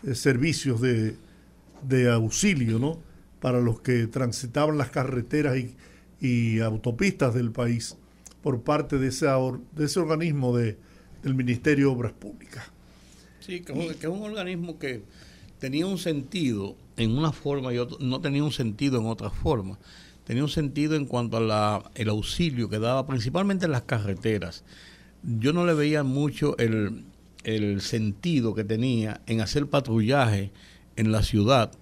eh, 0.03 0.15
servicios 0.15 0.81
de, 0.81 1.15
de, 1.87 2.09
auxilio, 2.09 2.79
¿no? 2.79 2.97
Para 3.39 3.59
los 3.59 3.81
que 3.81 4.07
transitaban 4.07 4.77
las 4.77 4.89
carreteras 4.89 5.57
y, 5.57 5.75
y 6.19 6.59
autopistas 6.59 7.33
del 7.33 7.51
país 7.51 7.95
por 8.41 8.61
parte 8.61 8.97
de 8.97 9.07
ese, 9.07 9.27
de 9.27 9.85
ese 9.85 9.99
organismo 9.99 10.57
de, 10.57 10.77
del 11.23 11.35
Ministerio 11.35 11.87
de 11.87 11.95
Obras 11.95 12.13
Públicas. 12.13 12.63
Sí, 13.39 13.61
que, 13.61 13.73
y, 13.73 13.95
que 13.95 14.07
es 14.07 14.11
un 14.11 14.23
organismo 14.23 14.79
que 14.79 15.03
tenía 15.59 15.85
un 15.85 15.97
sentido 15.97 16.75
en 16.97 17.17
una 17.17 17.31
forma 17.31 17.73
y 17.73 17.77
otro, 17.77 17.97
no 17.99 18.21
tenía 18.21 18.43
un 18.43 18.51
sentido 18.51 18.99
en 18.99 19.05
otra 19.05 19.29
forma 19.29 19.77
tenía 20.31 20.45
un 20.45 20.49
sentido 20.49 20.95
en 20.95 21.07
cuanto 21.07 21.35
al 21.35 22.09
auxilio 22.09 22.69
que 22.69 22.79
daba 22.79 23.05
principalmente 23.05 23.65
en 23.65 23.73
las 23.73 23.81
carreteras. 23.81 24.63
Yo 25.23 25.51
no 25.51 25.65
le 25.65 25.73
veía 25.73 26.03
mucho 26.03 26.57
el, 26.57 27.03
el 27.43 27.81
sentido 27.81 28.55
que 28.55 28.63
tenía 28.63 29.19
en 29.27 29.41
hacer 29.41 29.67
patrullaje 29.67 30.53
en 30.95 31.11
la 31.11 31.21
ciudad 31.21 31.73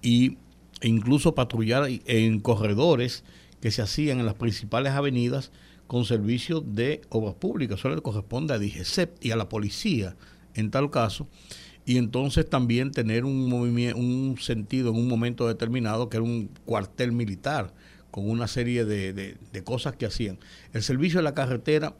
y, 0.00 0.38
e 0.80 0.88
incluso 0.88 1.34
patrullar 1.34 1.86
en 1.86 2.40
corredores 2.40 3.24
que 3.60 3.70
se 3.70 3.82
hacían 3.82 4.20
en 4.20 4.24
las 4.24 4.36
principales 4.36 4.94
avenidas 4.94 5.52
con 5.86 6.06
servicios 6.06 6.62
de 6.64 7.02
obras 7.10 7.34
públicas. 7.34 7.78
Eso 7.78 7.90
le 7.90 8.00
corresponde 8.00 8.54
a 8.54 8.58
DGCEP 8.58 9.22
y 9.22 9.32
a 9.32 9.36
la 9.36 9.50
policía 9.50 10.16
en 10.54 10.70
tal 10.70 10.90
caso. 10.90 11.28
Y 11.84 11.98
entonces 11.98 12.48
también 12.48 12.90
tener 12.90 13.26
un, 13.26 13.50
movimiento, 13.50 13.98
un 13.98 14.38
sentido 14.40 14.92
en 14.92 14.96
un 14.96 15.08
momento 15.08 15.46
determinado 15.46 16.08
que 16.08 16.16
era 16.16 16.24
un 16.24 16.48
cuartel 16.64 17.12
militar 17.12 17.74
con 18.10 18.28
una 18.28 18.46
serie 18.46 18.84
de, 18.84 19.12
de, 19.12 19.64
cosas 19.64 19.96
que 19.96 20.06
hacían. 20.06 20.38
El 20.72 20.82
servicio 20.82 21.18
de 21.18 21.24
la 21.24 21.34
carretera, 21.34 21.94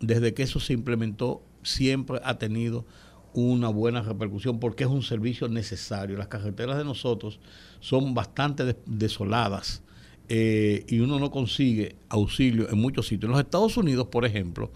desde 0.00 0.34
que 0.34 0.42
eso 0.42 0.60
se 0.60 0.72
implementó, 0.72 1.42
siempre 1.62 2.20
ha 2.24 2.38
tenido 2.38 2.86
una 3.32 3.68
buena 3.68 4.02
repercusión 4.02 4.58
porque 4.58 4.84
es 4.84 4.90
un 4.90 5.02
servicio 5.02 5.48
necesario. 5.48 6.16
Las 6.16 6.28
carreteras 6.28 6.78
de 6.78 6.84
nosotros 6.84 7.40
son 7.80 8.14
bastante 8.14 8.76
desoladas 8.86 9.82
eh, 10.28 10.84
y 10.88 11.00
uno 11.00 11.18
no 11.18 11.30
consigue 11.30 11.96
auxilio 12.08 12.70
en 12.70 12.78
muchos 12.78 13.08
sitios. 13.08 13.28
En 13.28 13.32
los 13.32 13.40
Estados 13.40 13.76
Unidos, 13.76 14.08
por 14.08 14.24
ejemplo, 14.24 14.72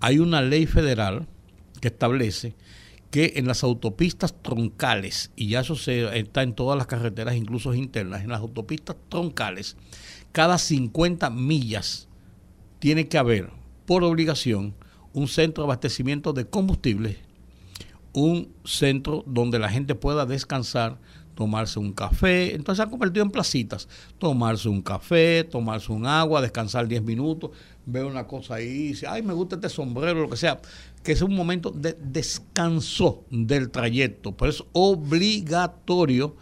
hay 0.00 0.18
una 0.18 0.42
ley 0.42 0.66
federal 0.66 1.26
que 1.80 1.88
establece 1.88 2.54
que 3.10 3.34
en 3.36 3.46
las 3.46 3.62
autopistas 3.62 4.34
troncales, 4.42 5.30
y 5.36 5.48
ya 5.48 5.60
eso 5.60 5.76
se, 5.76 6.18
está 6.18 6.42
en 6.42 6.54
todas 6.54 6.76
las 6.76 6.86
carreteras, 6.86 7.36
incluso 7.36 7.72
internas, 7.72 8.22
en 8.22 8.30
las 8.30 8.40
autopistas 8.40 8.96
troncales, 9.08 9.76
cada 10.36 10.58
50 10.58 11.30
millas 11.30 12.08
tiene 12.78 13.08
que 13.08 13.16
haber, 13.16 13.48
por 13.86 14.04
obligación, 14.04 14.74
un 15.14 15.28
centro 15.28 15.62
de 15.62 15.68
abastecimiento 15.68 16.34
de 16.34 16.46
combustible, 16.46 17.16
un 18.12 18.52
centro 18.62 19.24
donde 19.26 19.58
la 19.58 19.70
gente 19.70 19.94
pueda 19.94 20.26
descansar, 20.26 20.98
tomarse 21.34 21.78
un 21.78 21.94
café, 21.94 22.54
entonces 22.54 22.76
se 22.76 22.82
han 22.82 22.90
convertido 22.90 23.24
en 23.24 23.30
placitas, 23.30 23.88
tomarse 24.18 24.68
un 24.68 24.82
café, 24.82 25.42
tomarse 25.42 25.90
un 25.90 26.04
agua, 26.04 26.42
descansar 26.42 26.86
10 26.86 27.02
minutos, 27.02 27.52
ver 27.86 28.04
una 28.04 28.26
cosa 28.26 28.56
ahí, 28.56 28.88
dice, 28.88 29.06
ay, 29.06 29.22
me 29.22 29.32
gusta 29.32 29.54
este 29.54 29.70
sombrero, 29.70 30.20
lo 30.20 30.28
que 30.28 30.36
sea, 30.36 30.60
que 31.02 31.12
es 31.12 31.22
un 31.22 31.34
momento 31.34 31.70
de 31.70 31.96
descanso 31.98 33.24
del 33.30 33.70
trayecto, 33.70 34.36
pero 34.36 34.50
es 34.50 34.62
obligatorio 34.74 36.36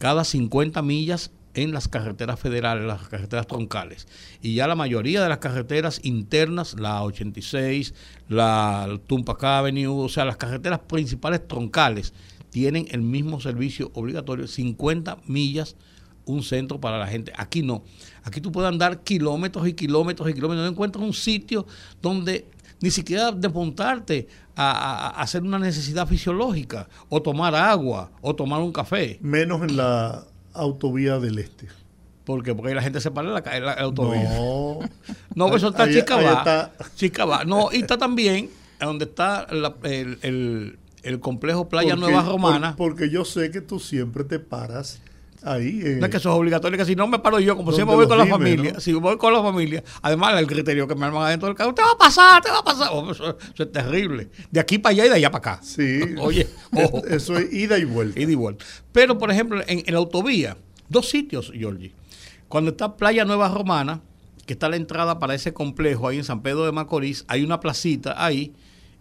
cada 0.00 0.24
50 0.24 0.82
millas 0.82 1.30
en 1.62 1.72
las 1.72 1.88
carreteras 1.88 2.38
federales, 2.38 2.84
las 2.84 3.08
carreteras 3.08 3.46
troncales. 3.46 4.06
Y 4.40 4.54
ya 4.54 4.66
la 4.66 4.74
mayoría 4.74 5.22
de 5.22 5.28
las 5.28 5.38
carreteras 5.38 6.00
internas, 6.04 6.76
la 6.78 7.02
86, 7.02 7.94
la 8.28 8.98
Tumpac 9.06 9.42
Avenue, 9.42 10.04
o 10.04 10.08
sea, 10.08 10.24
las 10.24 10.36
carreteras 10.36 10.80
principales 10.80 11.46
troncales, 11.46 12.14
tienen 12.50 12.86
el 12.90 13.02
mismo 13.02 13.40
servicio 13.40 13.90
obligatorio, 13.94 14.46
50 14.46 15.18
millas, 15.26 15.76
un 16.26 16.42
centro 16.42 16.80
para 16.80 16.98
la 16.98 17.06
gente. 17.06 17.32
Aquí 17.36 17.62
no. 17.62 17.82
Aquí 18.22 18.40
tú 18.40 18.52
puedes 18.52 18.68
andar 18.68 19.02
kilómetros 19.02 19.66
y 19.66 19.72
kilómetros 19.72 20.30
y 20.30 20.34
kilómetros. 20.34 20.64
No 20.64 20.70
encuentras 20.70 21.04
un 21.04 21.14
sitio 21.14 21.66
donde 22.00 22.46
ni 22.80 22.90
siquiera 22.90 23.32
desmontarte 23.32 24.28
a, 24.54 25.20
hacer 25.20 25.42
una 25.42 25.58
necesidad 25.58 26.06
fisiológica, 26.06 26.88
o 27.08 27.22
tomar 27.22 27.54
agua, 27.54 28.10
o 28.20 28.34
tomar 28.34 28.60
un 28.60 28.72
café. 28.72 29.18
Menos 29.22 29.62
en 29.62 29.76
la 29.76 30.24
autovía 30.58 31.18
del 31.18 31.38
este. 31.38 31.68
¿Por 32.24 32.42
qué? 32.42 32.54
Porque 32.54 32.74
la 32.74 32.82
gente 32.82 33.00
se 33.00 33.10
para 33.10 33.28
en 33.28 33.34
la, 33.34 33.40
la, 33.40 33.60
la 33.60 33.72
autovía. 33.84 34.30
No. 34.34 34.80
no, 35.34 35.56
eso 35.56 35.68
está 35.68 35.90
Chicabá. 35.90 36.72
Chicabá. 36.94 37.44
No, 37.44 37.70
y 37.72 37.78
está 37.78 37.96
también 37.96 38.50
donde 38.78 39.06
está 39.06 39.46
la, 39.50 39.74
el, 39.82 40.18
el, 40.22 40.78
el, 41.02 41.20
complejo 41.20 41.68
Playa 41.68 41.96
porque, 41.96 42.12
Nueva 42.12 42.28
Romana. 42.28 42.76
Por, 42.76 42.90
porque 42.90 43.10
yo 43.10 43.24
sé 43.24 43.50
que 43.50 43.60
tú 43.60 43.80
siempre 43.80 44.24
te 44.24 44.38
paras 44.38 45.00
ahí. 45.42 45.80
Eh, 45.84 45.96
no 45.98 46.06
es 46.06 46.10
que 46.10 46.16
eso 46.16 46.30
es 46.30 46.34
obligatorio, 46.34 46.78
que 46.78 46.84
si 46.84 46.96
no 46.96 47.06
me 47.06 47.18
paro 47.18 47.40
yo, 47.40 47.56
como 47.56 47.72
siempre 47.72 47.96
voy 47.96 48.06
con 48.06 48.18
la 48.18 48.26
familia, 48.26 48.72
¿no? 48.72 48.80
si 48.80 48.92
voy 48.92 49.16
con 49.16 49.32
la 49.32 49.42
familia, 49.42 49.82
además 50.02 50.38
el 50.38 50.46
criterio 50.46 50.86
que 50.86 50.94
me 50.94 51.06
arman 51.06 51.22
adentro 51.22 51.48
del 51.48 51.56
carro, 51.56 51.74
te 51.74 51.82
va 51.82 51.92
a 51.92 51.98
pasar, 51.98 52.42
te 52.42 52.50
va 52.50 52.58
a 52.58 52.64
pasar. 52.64 52.88
Oh, 52.92 53.10
eso, 53.10 53.36
eso, 53.38 53.62
es 53.62 53.72
terrible. 53.72 54.30
De 54.50 54.60
aquí 54.60 54.78
para 54.78 54.92
allá 54.92 55.06
y 55.06 55.08
de 55.08 55.14
allá 55.16 55.30
para 55.30 55.52
acá. 55.52 55.62
Sí. 55.62 56.00
Oye, 56.18 56.48
ojo. 56.72 57.04
Eso 57.06 57.36
es 57.38 57.52
ida 57.52 57.78
y 57.78 57.84
vuelta. 57.84 58.20
Ida 58.20 58.32
y 58.32 58.34
vuelta. 58.34 58.64
Pero, 58.92 59.18
por 59.18 59.30
ejemplo, 59.30 59.62
en, 59.66 59.82
en 59.86 59.92
la 59.92 59.98
autovía, 59.98 60.56
dos 60.88 61.08
sitios, 61.08 61.52
Georgie. 61.54 61.92
Cuando 62.48 62.70
está 62.70 62.96
Playa 62.96 63.24
Nueva 63.24 63.48
Romana, 63.48 64.00
que 64.46 64.54
está 64.54 64.68
la 64.68 64.76
entrada 64.76 65.18
para 65.18 65.34
ese 65.34 65.52
complejo 65.52 66.08
ahí 66.08 66.16
en 66.16 66.24
San 66.24 66.42
Pedro 66.42 66.64
de 66.64 66.72
Macorís, 66.72 67.24
hay 67.28 67.44
una 67.44 67.60
placita 67.60 68.24
ahí 68.24 68.54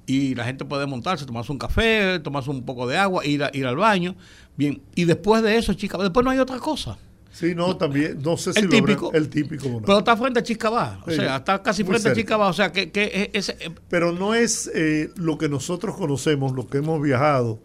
y 0.08 0.34
la 0.34 0.46
gente 0.46 0.66
puede 0.66 0.88
montarse, 0.88 1.26
tomarse 1.26 1.52
un 1.52 1.60
café, 1.60 2.20
tomarse 2.20 2.50
un 2.50 2.64
poco 2.66 2.88
de 2.88 2.98
agua, 2.98 3.24
ir, 3.26 3.44
a, 3.44 3.52
ir 3.54 3.68
al 3.68 3.76
baño. 3.76 4.16
Bien, 4.56 4.82
y 4.96 5.06
después 5.06 5.44
de 5.44 5.58
eso, 5.58 5.74
chica, 5.76 5.98
después 6.00 6.24
no 6.24 6.32
hay 6.32 6.40
otra 6.40 6.58
cosa. 6.58 6.98
Sí, 7.32 7.54
no, 7.54 7.78
también, 7.78 8.20
no 8.24 8.36
sé 8.36 8.54
si 8.54 8.62
el 8.62 8.70
típico, 8.70 9.14
el 9.14 9.30
típico. 9.30 9.70
No. 9.70 9.82
Pero 9.82 10.00
está 10.00 10.18
frente 10.18 10.40
a 10.40 10.44
Chicabá, 10.44 11.02
o 11.06 11.10
sí, 11.12 11.18
sea, 11.18 11.36
está 11.36 11.62
casi 11.62 11.84
frente 11.84 12.10
a 12.10 12.14
Chicabá, 12.14 12.48
o 12.48 12.54
sea, 12.54 12.72
que, 12.72 12.90
que 12.90 13.30
es, 13.34 13.50
es, 13.50 13.56
Pero 13.90 14.12
no 14.12 14.34
es 14.34 14.72
eh, 14.74 15.12
lo 15.18 15.38
que 15.38 15.48
nosotros 15.48 15.96
conocemos, 15.96 16.54
lo 16.54 16.66
que 16.68 16.80
hemos 16.80 17.00
viajado, 17.00 17.60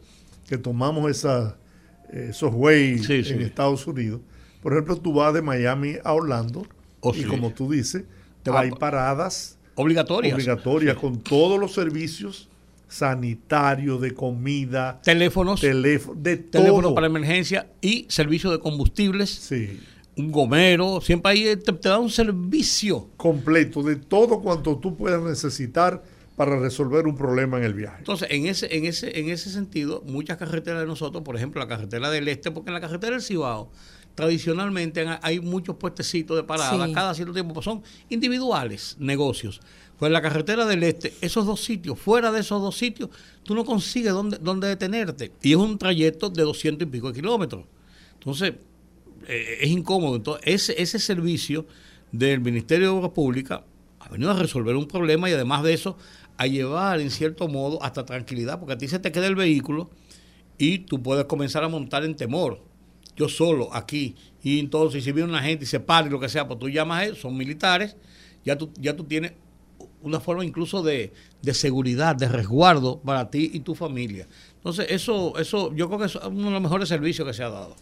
que 0.47 0.59
tomamos 0.59 1.11
esa, 1.11 1.57
esos 2.13 2.53
ways 2.53 3.07
Sí, 3.07 3.15
en 3.15 3.25
sí. 3.25 3.35
Estados 3.35 3.87
Unidos. 3.87 4.21
Por 4.63 4.73
ejemplo, 4.73 4.97
tú 4.97 5.15
vas 5.15 5.33
de 5.33 5.41
Miami 5.43 5.95
a 6.05 6.13
Orlando 6.13 6.67
Oh, 7.05 7.13
y 7.17 7.25
como 7.25 7.51
tú 7.53 7.69
dices, 7.71 8.05
Te 8.45 8.51
va 8.53 8.61
hay 8.61 8.71
pa- 8.71 8.79
paradas 8.79 9.59
obligatorias. 9.75 10.35
obligatorias 10.35 10.97
con 10.97 11.21
todos 11.21 11.59
los 11.59 11.73
servicios 11.73 12.49
sanitario, 12.89 13.99
de 13.99 14.13
comida, 14.13 15.01
teléfonos, 15.03 15.61
teléfono, 15.61 16.21
de 16.21 16.37
teléfono 16.37 16.95
para 16.95 17.07
emergencia 17.07 17.67
y 17.81 18.05
servicio 18.09 18.51
de 18.51 18.59
combustibles. 18.59 19.31
Sí. 19.31 19.81
Un 20.15 20.31
gomero, 20.31 21.01
siempre 21.01 21.33
ahí 21.33 21.57
te, 21.57 21.73
te 21.73 21.89
da 21.89 21.99
un 21.99 22.11
servicio 22.11 23.09
completo 23.17 23.83
de 23.83 23.97
todo 23.97 24.41
cuanto 24.41 24.77
tú 24.77 24.95
puedas 24.95 25.23
necesitar 25.23 26.03
para 26.37 26.59
resolver 26.59 27.07
un 27.07 27.17
problema 27.17 27.57
en 27.59 27.65
el 27.65 27.73
viaje. 27.73 27.97
Entonces, 27.99 28.29
en 28.31 28.47
ese, 28.47 28.77
en 28.77 28.85
ese, 28.85 29.19
en 29.19 29.31
ese 29.31 29.51
sentido, 29.51 30.03
muchas 30.07 30.37
carreteras 30.37 30.81
de 30.81 30.87
nosotros, 30.87 31.23
por 31.23 31.37
ejemplo, 31.37 31.61
la 31.61 31.69
carretera 31.69 32.11
del 32.11 32.29
Este, 32.29 32.51
porque 32.51 32.71
en 32.71 32.75
la 32.75 32.81
carretera 32.81 33.13
del 33.13 33.23
Cibao, 33.23 33.71
tradicionalmente 34.15 35.07
hay 35.23 35.41
muchos 35.41 35.77
puestecitos 35.77 36.37
de 36.37 36.45
parada, 36.45 36.93
cada 36.93 37.15
cierto 37.15 37.33
tiempo, 37.33 37.55
pues 37.55 37.65
son 37.65 37.83
individuales 38.09 38.97
negocios. 38.99 39.61
Pues 39.99 40.09
en 40.09 40.15
la 40.15 40.23
carretera 40.23 40.67
del 40.67 40.83
Este, 40.83 41.15
esos 41.21 41.47
dos 41.47 41.63
sitios, 41.63 41.99
fuera 41.99 42.33
de 42.33 42.41
esos 42.41 42.61
dos 42.61 42.77
sitios, 42.77 43.11
tú 43.43 43.55
no 43.55 43.65
consigues 43.65 44.13
dónde, 44.13 44.39
dónde 44.39 44.69
detenerte. 44.69 45.33
Y 45.43 45.53
es 45.53 45.57
un 45.57 45.79
trayecto 45.79 46.29
de 46.29 46.43
200 46.43 46.89
y 46.89 46.91
pico 46.91 47.09
de 47.09 47.21
kilómetros. 47.21 47.65
Entonces, 48.15 48.55
eh, 49.29 49.59
es 49.61 49.71
incómodo. 49.71 50.17
Entonces, 50.17 50.43
ese, 50.47 50.83
ese 50.83 50.99
servicio 50.99 51.67
del 52.11 52.41
Ministerio 52.41 52.87
de 52.87 52.99
Obras 52.99 53.13
Públicas 53.13 53.61
ha 54.01 54.09
venido 54.09 54.31
a 54.31 54.35
resolver 54.35 54.77
un 54.77 54.87
problema 54.87 55.31
y 55.31 55.33
además 55.33 55.63
de 55.63 55.73
eso, 55.73 55.97
a 56.37 56.47
llevar 56.47 57.01
en 57.01 57.11
cierto 57.11 57.47
modo 57.49 57.83
hasta 57.83 58.05
tranquilidad, 58.05 58.59
porque 58.59 58.75
a 58.75 58.79
ti 58.79 58.89
se 58.89 58.99
te 58.99 59.13
queda 59.13 59.27
el 59.27 59.37
vehículo 59.37 59.91
y 60.59 60.79
tú 60.81 61.03
puedes 61.03 61.25
comenzar 61.27 61.63
a 61.65 61.69
montar 61.69 62.05
en 62.05 62.17
temor. 62.17 62.61
Yo 63.17 63.29
solo 63.29 63.73
aquí, 63.75 64.17
y 64.43 64.59
entonces 64.59 65.05
si 65.05 65.13
viene 65.13 65.29
una 65.29 65.43
gente 65.43 65.65
y 65.65 65.67
se 65.67 65.81
para 65.81 66.07
y 66.07 66.11
lo 66.11 66.19
que 66.19 66.29
sea, 66.29 66.49
pues 66.49 66.59
tú 66.59 66.69
llamas 66.69 67.01
a 67.01 67.05
ellos, 67.05 67.21
son 67.21 67.37
militares, 67.37 67.97
ya 68.45 68.57
tú, 68.57 68.71
ya 68.81 68.97
tú 68.97 69.05
tienes 69.05 69.33
una 70.01 70.19
forma 70.19 70.45
incluso 70.45 70.83
de, 70.83 71.13
de 71.43 71.55
seguridad, 71.55 72.17
de 72.17 72.29
resguardo 72.29 73.01
para 73.01 73.31
ti 73.31 73.51
y 73.53 73.61
tu 73.61 73.75
familia. 73.75 74.27
Entonces, 74.57 74.87
eso, 74.89 75.39
eso 75.39 75.75
yo 75.75 75.89
creo 75.89 76.01
que 76.01 76.07
es 76.07 76.17
uno 76.17 76.47
de 76.47 76.51
los 76.51 76.63
mejores 76.63 76.89
servicios 76.89 77.27
que 77.27 77.35
se 77.35 77.43
ha 77.43 77.51
dado. 77.51 77.77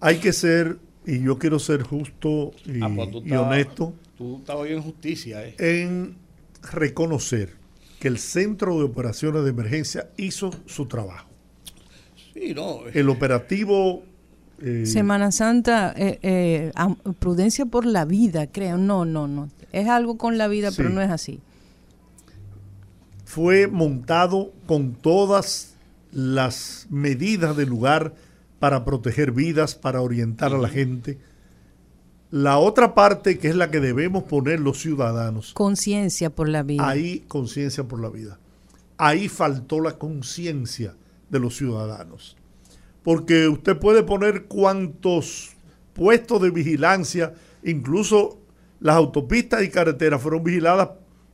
Hay 0.00 0.18
que 0.18 0.32
ser, 0.32 0.78
y 1.04 1.22
yo 1.22 1.38
quiero 1.38 1.58
ser 1.58 1.82
justo 1.82 2.52
y, 2.64 2.82
ah, 2.82 2.90
pues 2.94 3.08
honesto. 3.32 3.92
Tú 4.16 4.38
estás 4.38 4.56
hoy 4.56 4.72
en 4.72 4.82
justicia. 4.82 5.44
Eh. 5.46 5.56
En 5.58 6.16
reconocer 6.62 7.54
que 8.00 8.08
el 8.08 8.18
Centro 8.18 8.78
de 8.78 8.84
Operaciones 8.84 9.44
de 9.44 9.50
Emergencia 9.50 10.10
hizo 10.16 10.50
su 10.66 10.86
trabajo. 10.86 11.28
Sí, 12.32 12.54
no. 12.54 12.86
El 12.92 13.08
operativo... 13.08 14.04
Eh, 14.62 14.86
Semana 14.86 15.32
Santa, 15.32 15.92
eh, 15.96 16.18
eh, 16.22 16.72
prudencia 17.18 17.66
por 17.66 17.84
la 17.84 18.04
vida, 18.04 18.46
creo. 18.46 18.78
No, 18.78 19.04
no, 19.04 19.28
no. 19.28 19.50
Es 19.72 19.88
algo 19.88 20.16
con 20.16 20.38
la 20.38 20.48
vida, 20.48 20.70
pero 20.76 20.90
no 20.90 21.02
es 21.02 21.10
así. 21.10 21.40
Fue 23.24 23.66
montado 23.66 24.52
con 24.66 24.94
todas 24.94 25.74
las 26.12 26.86
medidas 26.88 27.56
del 27.56 27.68
lugar 27.68 28.14
para 28.58 28.84
proteger 28.84 29.32
vidas, 29.32 29.74
para 29.74 30.00
orientar 30.00 30.54
a 30.54 30.58
la 30.58 30.68
gente 30.68 31.18
la 32.30 32.58
otra 32.58 32.94
parte, 32.94 33.38
que 33.38 33.48
es 33.48 33.56
la 33.56 33.70
que 33.70 33.80
debemos 33.80 34.24
poner 34.24 34.60
los 34.60 34.80
ciudadanos. 34.80 35.52
Conciencia 35.54 36.30
por 36.30 36.48
la 36.48 36.62
vida. 36.62 36.88
Ahí, 36.88 37.24
conciencia 37.28 37.84
por 37.84 38.00
la 38.00 38.08
vida. 38.08 38.38
Ahí 38.98 39.28
faltó 39.28 39.80
la 39.80 39.98
conciencia 39.98 40.94
de 41.30 41.38
los 41.38 41.56
ciudadanos. 41.56 42.36
Porque 43.06 43.46
usted 43.46 43.78
puede 43.78 44.02
poner 44.02 44.46
cuantos 44.46 45.52
puestos 45.92 46.42
de 46.42 46.50
vigilancia, 46.50 47.34
incluso 47.62 48.40
las 48.80 48.96
autopistas 48.96 49.62
y 49.62 49.68
carreteras 49.68 50.20
fueron 50.20 50.42
vigiladas 50.42 50.88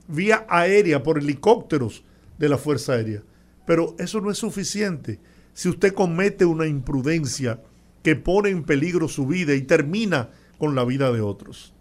vía 0.06 0.44
aérea 0.50 1.02
por 1.02 1.18
helicópteros 1.18 2.04
de 2.38 2.50
la 2.50 2.58
Fuerza 2.58 2.92
Aérea. 2.92 3.22
Pero 3.66 3.96
eso 3.98 4.20
no 4.20 4.30
es 4.30 4.36
suficiente. 4.36 5.18
Si 5.54 5.70
usted 5.70 5.94
comete 5.94 6.44
una 6.44 6.66
imprudencia 6.66 7.62
que 8.02 8.16
pone 8.16 8.50
en 8.50 8.64
peligro 8.64 9.08
su 9.08 9.26
vida 9.26 9.54
y 9.54 9.62
termina 9.62 10.28
con 10.58 10.74
la 10.74 10.84
vida 10.84 11.10
de 11.10 11.22
otros. 11.22 11.72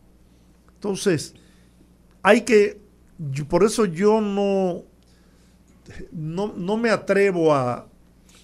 Entonces, 0.76 1.36
hay 2.22 2.42
que, 2.42 2.80
por 3.50 3.66
eso 3.66 3.84
yo 3.84 4.22
no, 4.22 4.86
no, 6.14 6.78
me 6.78 6.92
atrevo 6.92 7.54
a, 7.54 7.91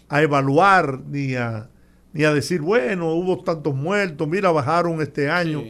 evaluar 0.09 1.01
ni 1.07 1.35
a, 1.35 1.69
ni 2.13 2.23
a 2.23 2.33
decir, 2.33 2.61
bueno, 2.61 3.13
hubo 3.13 3.43
tantos 3.43 3.75
muertos, 3.75 4.27
mira, 4.27 4.51
bajaron 4.51 5.01
este 5.01 5.29
año. 5.29 5.63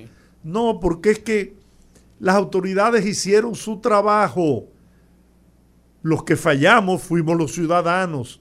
No, 0.44 0.80
porque 0.80 1.12
es 1.12 1.20
que 1.20 1.56
las 2.20 2.36
autoridades 2.36 3.06
hicieron 3.06 3.56
su 3.56 3.80
trabajo. 3.80 4.66
Los 6.02 6.24
que 6.24 6.36
fallamos 6.36 7.02
fuimos 7.02 7.38
los 7.38 7.54
ciudadanos, 7.54 8.40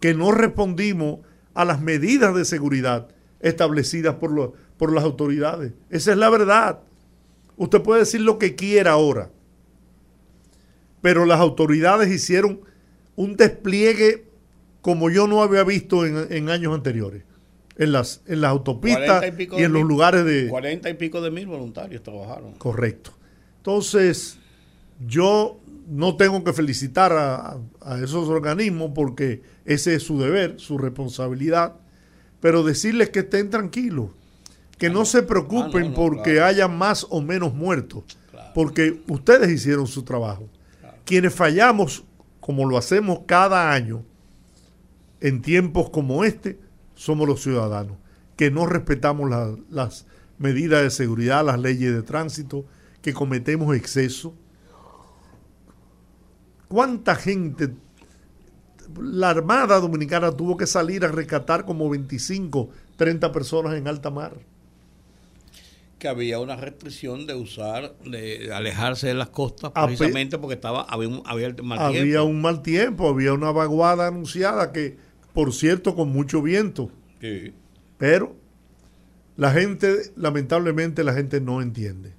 que 0.00 0.14
no 0.14 0.32
respondimos 0.32 1.20
a 1.54 1.64
las 1.64 1.80
medidas 1.80 2.34
de 2.34 2.44
seguridad 2.44 3.08
establecidas 3.40 4.16
por, 4.16 4.32
los 4.32 4.50
por 4.78 4.92
las 4.92 5.04
autoridades. 5.04 5.72
Esa 5.90 6.12
es 6.12 6.18
la 6.18 6.30
verdad. 6.30 6.80
Usted 7.56 7.82
puede 7.82 8.00
decir 8.00 8.20
lo 8.20 8.38
que 8.38 8.54
quiera 8.54 8.92
ahora, 8.92 9.30
pero 11.02 11.26
las 11.26 11.40
autoridades 11.40 12.10
hicieron 12.10 12.60
un 13.16 13.36
despliegue 13.36 14.27
como 14.80 15.10
yo 15.10 15.26
no 15.26 15.42
había 15.42 15.64
visto 15.64 16.06
en, 16.06 16.48
años 16.48 16.74
anteriores. 16.74 17.24
En 17.76 17.92
las, 17.92 18.22
en 18.26 18.40
las 18.40 18.50
autopistas 18.50 19.24
y, 19.38 19.62
en 19.62 19.72
los 19.72 19.84
lugares 19.84 20.24
de... 20.24 20.48
Cuarenta 20.48 20.90
y 20.90 20.94
pico 20.94 21.20
de 21.20 21.30
mil 21.30 21.46
voluntarios 21.46 22.02
trabajaron. 22.02 22.54
Correcto. 22.54 23.12
Entonces, 23.58 24.38
yo 25.06 25.60
no 25.86 26.16
tengo 26.16 26.42
que 26.42 26.52
felicitar 26.52 27.12
a, 27.12 27.58
a, 27.80 27.98
esos 27.98 28.28
organismos 28.28 28.90
porque 28.94 29.42
ese 29.64 29.94
es 29.94 30.02
su 30.02 30.18
deber, 30.18 30.58
su 30.58 30.76
responsabilidad, 30.76 31.76
pero 32.40 32.64
decirles 32.64 33.10
que 33.10 33.20
estén 33.20 33.50
tranquilos, 33.50 34.10
que 34.78 34.90
no 34.90 35.04
se 35.04 35.22
preocupen 35.22 35.88
ah, 35.88 35.92
porque 35.94 36.40
haya 36.40 36.68
más 36.68 37.06
o 37.10 37.20
menos 37.20 37.54
muertos, 37.54 38.04
porque 38.54 39.02
ustedes 39.08 39.50
hicieron 39.50 39.86
su 39.86 40.02
trabajo. 40.04 40.48
Quienes 41.04 41.34
fallamos, 41.34 42.04
como 42.40 42.68
lo 42.68 42.78
hacemos 42.78 43.20
cada 43.26 43.72
año, 43.72 44.04
en 45.20 45.42
tiempos 45.42 45.90
como 45.90 46.24
este, 46.24 46.58
somos 46.94 47.28
los 47.28 47.42
ciudadanos, 47.42 47.96
que 48.36 48.50
no 48.50 48.66
respetamos 48.66 49.30
las 49.70 50.06
medidas 50.38 50.82
de 50.82 50.90
seguridad, 50.90 51.44
las 51.44 51.58
leyes 51.58 51.92
de 51.92 52.02
tránsito, 52.02 52.64
que 53.02 53.12
cometemos 53.12 53.76
exceso. 53.76 54.34
¿Cuánta 56.68 57.14
gente? 57.16 57.70
La 59.00 59.30
Armada 59.30 59.80
Dominicana 59.80 60.32
tuvo 60.32 60.56
que 60.56 60.66
salir 60.66 61.04
a 61.04 61.08
rescatar 61.08 61.64
como 61.64 61.88
25, 61.88 62.70
30 62.96 63.32
personas 63.32 63.74
en 63.74 63.88
alta 63.88 64.10
mar 64.10 64.34
que 65.98 66.08
había 66.08 66.38
una 66.38 66.56
restricción 66.56 67.26
de 67.26 67.34
usar, 67.34 67.96
de 68.04 68.52
alejarse 68.52 69.08
de 69.08 69.14
las 69.14 69.30
costas, 69.30 69.72
precisamente 69.72 70.38
porque 70.38 70.54
estaba 70.54 70.82
había 70.82 71.08
un, 71.08 71.22
había 71.26 71.48
mal 71.62 71.78
tiempo. 71.78 71.98
Había 71.98 72.22
un 72.22 72.40
mal 72.40 72.62
tiempo, 72.62 73.08
había 73.08 73.32
una 73.32 73.50
vaguada 73.50 74.06
anunciada 74.06 74.72
que, 74.72 74.96
por 75.32 75.52
cierto, 75.52 75.94
con 75.94 76.10
mucho 76.10 76.42
viento. 76.42 76.90
Sí. 77.20 77.52
Pero 77.96 78.36
la 79.36 79.52
gente, 79.52 80.12
lamentablemente, 80.16 81.04
la 81.04 81.14
gente 81.14 81.40
no 81.40 81.62
entiende. 81.62 82.12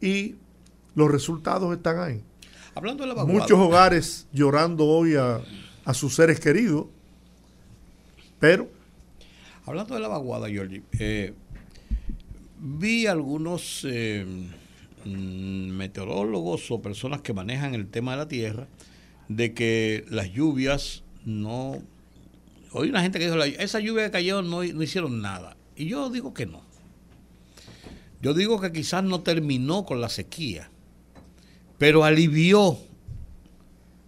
Y 0.00 0.36
los 0.94 1.10
resultados 1.10 1.76
están 1.76 1.98
ahí. 1.98 2.22
Hablando 2.74 3.04
de 3.06 3.14
la. 3.14 3.24
Muchos 3.24 3.58
hogares 3.58 4.28
llorando 4.32 4.86
hoy 4.86 5.16
a, 5.16 5.40
a 5.84 5.94
sus 5.94 6.14
seres 6.14 6.40
queridos, 6.40 6.86
pero... 8.38 8.68
Hablando 9.66 9.94
de 9.94 10.00
la 10.00 10.08
vaguada, 10.08 10.48
Giorgi, 10.48 10.82
eh, 10.98 11.34
vi 12.58 13.06
algunos 13.06 13.86
eh, 13.88 14.24
mm, 15.04 15.68
meteorólogos 15.70 16.70
o 16.70 16.80
personas 16.80 17.20
que 17.20 17.32
manejan 17.32 17.74
el 17.74 17.86
tema 17.86 18.12
de 18.12 18.16
la 18.16 18.28
tierra 18.28 18.68
de 19.28 19.54
que 19.54 20.04
las 20.08 20.32
lluvias 20.32 21.04
no... 21.24 21.82
Hoy 22.72 22.90
una 22.90 23.02
gente 23.02 23.18
que 23.18 23.30
dijo, 23.30 23.42
esa 23.42 23.80
lluvia 23.80 24.04
que 24.06 24.10
cayó 24.12 24.42
no, 24.42 24.62
no 24.62 24.82
hicieron 24.82 25.20
nada. 25.20 25.56
Y 25.76 25.86
yo 25.86 26.10
digo 26.10 26.34
que 26.34 26.46
no. 26.46 26.62
Yo 28.22 28.34
digo 28.34 28.60
que 28.60 28.70
quizás 28.70 29.02
no 29.02 29.20
terminó 29.20 29.84
con 29.84 30.00
la 30.00 30.08
sequía, 30.08 30.70
pero 31.78 32.04
alivió 32.04 32.78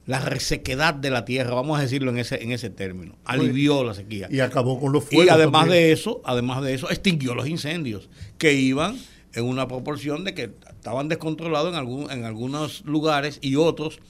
la 0.07 0.21
resequedad 0.21 0.95
de 0.95 1.11
la 1.11 1.25
tierra, 1.25 1.55
vamos 1.55 1.79
a 1.79 1.83
decirlo 1.83 2.11
en 2.11 2.19
ese, 2.19 2.43
en 2.43 2.53
ese 2.53 2.71
término. 2.71 3.17
Alivió 3.25 3.85
la 3.85 3.95
sequía. 3.95 4.29
Y 4.31 4.41
acabó 4.41 4.81
con 4.81 4.93
los 4.93 5.05
fuegos. 5.05 5.27
Y 5.27 5.29
además 5.31 5.69
de 5.69 5.93
eso, 5.93 6.21
además 6.25 6.63
de 6.63 6.75
eso, 6.75 6.91
extinguió 6.91 7.35
los 7.35 7.49
incendios, 7.49 8.11
que 8.37 8.53
iban 8.55 8.99
en 9.35 9.45
una 9.45 9.69
proporción 9.69 10.25
de 10.25 10.35
que 10.35 10.51
estaban 10.69 11.09
descontrolados 11.09 11.73
en, 11.73 11.79
algún, 11.79 12.11
en 12.11 12.25
algunos 12.25 12.85
lugares 12.85 13.39
y 13.41 13.57
otros 13.57 14.01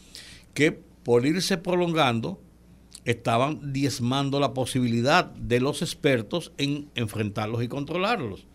que 0.55 0.73
por 0.73 1.27
irse 1.27 1.59
prolongando 1.59 2.41
estaban 3.05 3.73
diezmando 3.73 4.39
la 4.39 4.55
posibilidad 4.55 5.25
de 5.25 5.61
los 5.61 5.83
expertos 5.83 6.53
en 6.59 6.89
enfrentarlos 6.95 7.63
y 7.63 7.69
controlarlos. 7.69 8.47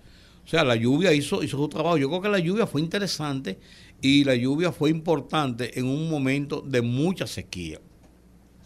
O 0.46 0.50
sea, 0.50 0.64
la 0.64 0.76
lluvia 0.76 1.14
hizo, 1.14 1.44
hizo 1.44 1.58
su 1.58 1.68
trabajo. 1.68 1.98
Yo 1.98 2.08
creo 2.08 2.22
que 2.22 2.30
la 2.30 2.40
lluvia 2.40 2.66
fue 2.66 2.80
interesante 2.82 3.60
y 4.02 4.24
la 4.24 4.36
lluvia 4.36 4.72
fue 4.72 4.90
importante 4.90 5.78
en 5.78 5.86
un 5.86 6.10
momento 6.10 6.62
de 6.62 6.82
mucha 6.82 7.28
sequía. 7.28 7.82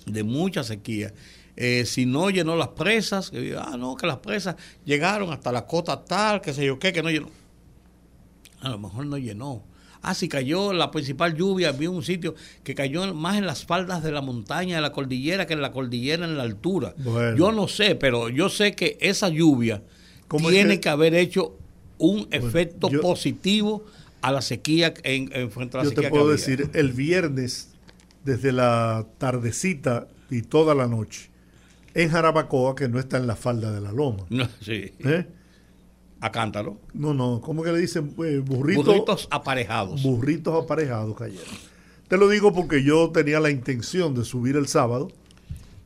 de 0.06 0.24
mucha 0.24 0.63
sequía. 0.63 1.13
Eh, 1.56 1.86
si 1.86 2.06
no 2.06 2.30
llenó 2.30 2.56
las 2.56 2.70
presas, 2.70 3.30
que, 3.30 3.56
ah, 3.56 3.76
no, 3.78 3.96
que 3.96 4.08
las 4.08 4.17
presas 4.17 4.56
llegaron 4.84 5.32
hasta 5.32 5.52
la 5.52 5.67
cota 5.67 6.04
tal, 6.04 6.41
que 6.41 6.54
sé 6.54 6.65
yo 6.65 6.80
qué, 6.80 6.91
que 6.91 7.04
no 7.04 7.10
llenó. 7.12 7.30
A 8.62 8.70
lo 8.70 8.80
mejor 8.80 9.06
no 9.06 9.17
llenó. 9.17 9.63
Ah, 10.04 10.14
si 10.16 10.28
cayó 10.28 10.74
la 10.74 10.90
principal 10.92 11.36
lluvia, 11.36 11.70
había 11.70 11.90
un 11.90 12.02
sitio 12.04 12.34
que 12.64 12.74
cayó 12.74 13.14
más 13.14 13.38
en 13.38 13.46
las 13.46 13.66
faldas 13.66 14.02
de 14.04 14.12
la 14.12 14.22
montaña, 14.22 14.78
de 14.78 14.82
la 14.82 14.92
cordillera, 14.92 15.46
que 15.46 15.54
en 15.54 15.62
la 15.62 15.72
cordillera 15.72 16.26
en 16.26 16.38
la 16.38 16.44
altura. 16.44 16.96
Bueno. 16.98 17.38
Yo 17.38 17.52
no 17.52 17.68
sé, 17.68 17.96
pero 17.96 18.30
yo 18.30 18.50
sé 18.50 18.74
que 18.74 18.98
esa 19.00 19.30
lluvia 19.30 19.84
¿Cómo 20.28 20.50
es 20.50 20.56
tiene 20.56 20.76
que- 20.76 20.82
que... 20.82 20.90
haber 20.90 21.14
hecho 21.14 21.56
un 22.00 22.28
efecto 22.32 22.90
yo- 22.90 23.00
positivo 23.02 23.86
a 24.22 24.32
la 24.32 24.42
sequía 24.42 24.94
en, 25.04 25.30
en 25.34 25.52
frente 25.52 25.78
a 25.78 25.80
la 25.80 25.84
Yo 25.84 25.90
sequía 25.90 26.02
te 26.04 26.08
que 26.08 26.10
puedo 26.10 26.24
había. 26.24 26.36
decir, 26.38 26.70
el 26.74 26.92
viernes, 26.94 27.70
desde 28.24 28.52
la 28.52 29.06
tardecita 29.20 30.08
y 30.30 30.42
toda 30.42 30.74
la 30.76 30.88
noche, 30.88 31.30
en 31.94 32.10
Jarabacoa, 32.10 32.74
que 32.76 32.88
no 32.88 33.00
está 33.00 33.18
en 33.18 33.28
la 33.28 33.36
falda 33.36 33.72
de 33.72 33.82
la 33.82 33.92
loma. 33.92 34.26
No, 34.30 34.48
sí, 34.62 34.94
¿eh? 35.00 35.28
A 36.22 36.32
cántaro. 36.32 36.78
No, 36.94 37.14
no, 37.14 37.42
¿cómo 37.42 37.64
que 37.64 37.72
le 37.72 37.80
dicen? 37.80 38.14
Eh, 38.24 38.42
burrito, 38.46 38.84
Burritos 38.84 39.28
aparejados. 39.32 40.04
burritos 40.04 40.64
aparejados 40.64 41.18
cayeron. 41.18 41.72
Te 42.08 42.18
lo 42.18 42.30
digo 42.30 42.54
porque 42.54 42.84
yo 42.84 43.10
tenía 43.12 43.40
la 43.40 43.50
intención 43.50 44.14
de 44.14 44.24
subir 44.24 44.56
el 44.56 44.68
sábado. 44.68 45.10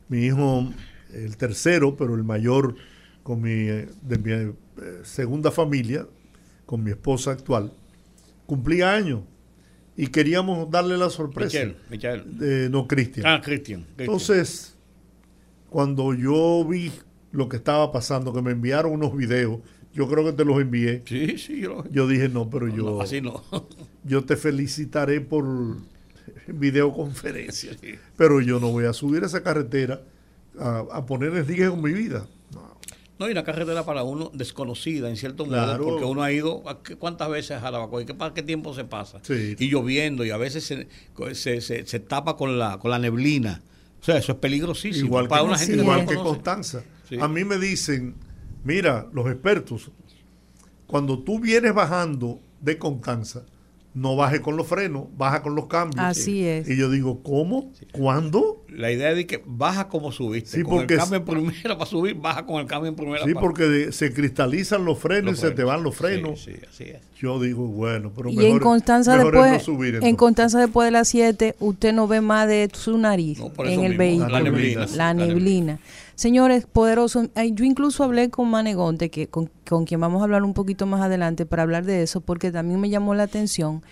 Mi 0.09 0.25
hijo, 0.25 0.67
el 1.13 1.37
tercero, 1.37 1.95
pero 1.95 2.15
el 2.15 2.23
mayor 2.23 2.75
con 3.23 3.41
mi, 3.41 3.51
eh, 3.51 3.87
de 4.01 4.17
mi 4.17 4.31
eh, 4.31 4.53
segunda 5.03 5.51
familia, 5.51 6.05
con 6.65 6.83
mi 6.83 6.91
esposa 6.91 7.31
actual, 7.31 7.71
cumplía 8.45 8.93
años 8.93 9.21
y 9.97 10.07
queríamos 10.07 10.69
darle 10.69 10.97
la 10.97 11.09
sorpresa. 11.09 11.59
Michelle. 11.89 12.23
Eh, 12.41 12.67
no, 12.69 12.87
Cristian. 12.87 13.25
Ah. 13.25 13.41
Cristian. 13.43 13.85
Entonces, 13.97 14.75
cuando 15.69 16.13
yo 16.13 16.65
vi 16.65 16.91
lo 17.31 17.49
que 17.49 17.57
estaba 17.57 17.91
pasando, 17.91 18.33
que 18.33 18.41
me 18.41 18.51
enviaron 18.51 18.93
unos 18.93 19.15
videos, 19.15 19.59
yo 19.95 20.07
creo 20.07 20.23
que 20.25 20.33
te 20.33 20.45
los 20.45 20.61
envié, 20.61 21.01
Sí, 21.07 21.37
sí, 21.39 21.61
yo 21.61 21.83
yo 21.89 22.07
dije, 22.07 22.29
no, 22.29 22.47
pero 22.49 22.67
yo, 22.67 22.83
No, 22.83 23.01
así 23.01 23.21
no. 23.21 23.43
yo 24.03 24.23
te 24.23 24.35
felicitaré 24.37 25.21
por 25.21 25.45
videoconferencia, 26.47 27.71
pero 28.17 28.41
yo 28.41 28.59
no 28.59 28.69
voy 28.71 28.85
a 28.85 28.93
subir 28.93 29.23
esa 29.23 29.41
carretera 29.43 30.01
a, 30.59 30.83
a 30.91 31.05
poner 31.05 31.35
en 31.35 31.47
riesgo 31.47 31.75
mi 31.77 31.93
vida. 31.93 32.27
No. 32.53 32.75
No, 33.17 33.29
y 33.29 33.31
una 33.31 33.43
carretera 33.43 33.85
para 33.85 34.03
uno 34.03 34.29
desconocida, 34.33 35.09
en 35.09 35.15
cierto 35.15 35.45
Claro. 35.45 35.79
modo, 35.83 35.91
porque 35.91 36.05
uno 36.05 36.21
ha 36.23 36.31
ido, 36.31 36.67
¿a 36.69 36.81
qué- 36.83 36.95
¿cuántas 36.97 37.29
veces 37.29 37.51
a 37.51 37.61
Jarabacoa? 37.61 38.01
¿Y 38.01 38.05
qué, 38.05 38.15
qué 38.33 38.43
tiempo 38.43 38.73
se 38.73 38.83
pasa? 38.83 39.19
Sí. 39.23 39.55
Y 39.57 39.69
lloviendo, 39.69 40.25
y 40.25 40.31
a 40.31 40.37
veces 40.37 40.65
se, 40.65 40.87
se, 41.33 41.61
se- 41.61 41.85
se 41.87 41.99
tapa 42.01 42.35
con 42.35 42.59
la, 42.59 42.77
con 42.79 42.91
la 42.91 42.99
neblina. 42.99 43.61
O 44.01 44.03
sea, 44.05 44.17
eso 44.17 44.33
es 44.33 44.37
peligrosísimo. 44.39 45.05
Igual, 45.07 45.27
para 45.29 45.41
que, 45.43 45.47
una 45.47 45.57
gente 45.57 45.77
igual 45.77 46.05
que. 46.05 46.15
Constanza. 46.15 46.83
Sí. 47.09 47.17
A 47.19 47.27
mí 47.27 47.43
me 47.45 47.57
dicen, 47.57 48.15
mira, 48.65 49.07
los 49.13 49.25
expertos, 49.31 49.89
cuando 50.87 51.19
tú 51.19 51.39
vienes 51.39 51.73
bajando 51.73 52.39
de 52.59 52.77
Constanza, 52.77 53.43
no 53.93 54.17
baje 54.17 54.41
con 54.41 54.57
los 54.57 54.67
frenos, 54.67 55.05
baja 55.17 55.41
con 55.41 55.55
los 55.55 55.67
cambios. 55.67 56.03
Así 56.03 56.45
es. 56.45 56.67
Y 56.69 56.75
yo 56.75 56.89
digo, 56.89 57.23
¿cómo? 57.23 57.71
¿Cuándo? 57.93 58.65
La 58.67 58.91
idea 58.91 59.11
es 59.11 59.15
de 59.15 59.25
que 59.25 59.41
baja 59.45 59.87
como 59.87 60.11
subiste. 60.11 60.49
Sí, 60.57 60.63
con 60.63 60.79
porque 60.79 60.95
el 60.95 60.99
cambio 60.99 61.19
en 61.19 61.23
primera 61.23 61.77
para 61.77 61.89
subir, 61.89 62.13
baja 62.15 62.45
con 62.45 62.59
el 62.59 62.67
cambio 62.67 62.89
en 62.89 62.95
primera 62.97 63.23
Sí, 63.23 63.33
para 63.33 63.39
porque 63.45 63.63
de- 63.63 63.91
se 63.93 64.13
cristalizan 64.13 64.83
los 64.83 64.99
frenos 64.99 65.31
los 65.31 65.39
y 65.39 65.41
se 65.43 65.51
te 65.51 65.63
van 65.63 65.81
los 65.81 65.95
frenos. 65.95 66.43
Sí, 66.43 66.51
sí, 66.51 66.59
así 66.69 66.83
es. 66.89 66.99
Yo 67.17 67.39
digo, 67.39 67.67
bueno, 67.67 68.11
pero 68.13 68.29
Y 68.31 68.35
mejor, 68.35 68.51
en 68.51 68.59
Constanza 68.59 69.15
mejor 69.15 69.33
es 69.37 69.41
después, 69.43 69.53
no 69.53 69.73
subir, 69.73 69.99
en. 70.03 70.15
Constanza 70.17 70.59
después 70.59 70.87
de 70.87 70.91
las 70.91 71.07
7, 71.07 71.55
usted 71.61 71.93
no 71.93 72.05
ve 72.09 72.19
más 72.19 72.49
de 72.49 72.69
su 72.73 72.97
nariz 72.97 73.39
No, 73.39 73.53
en 73.63 73.79
el 73.79 73.91
mismo, 73.91 73.97
vehículo. 73.97 74.27
la 74.29 74.41
neblina. 74.41 74.85
La 74.87 74.95
La 74.97 75.13
neblina. 75.13 75.79
Señores, 76.15 76.65
poderoso, 76.65 77.23
yo 77.35 77.65
incluso 77.65 78.03
hablé 78.03 78.29
con 78.29 78.49
Manegonte, 78.49 79.09
que 79.09 79.27
con, 79.27 79.49
quien 79.85 79.99
vamos 79.99 80.21
a 80.21 80.23
hablar 80.23 80.43
un 80.43 80.53
poquito 80.53 80.85
más 80.85 81.01
adelante 81.01 81.45
para 81.45 81.63
hablar 81.63 81.83
de 81.83 82.03
eso, 82.03 82.21
porque 82.21 82.53
también 82.53 82.79
me 82.79 82.89
llamó 82.89 83.13
la 83.15 83.23
atención 83.23 83.83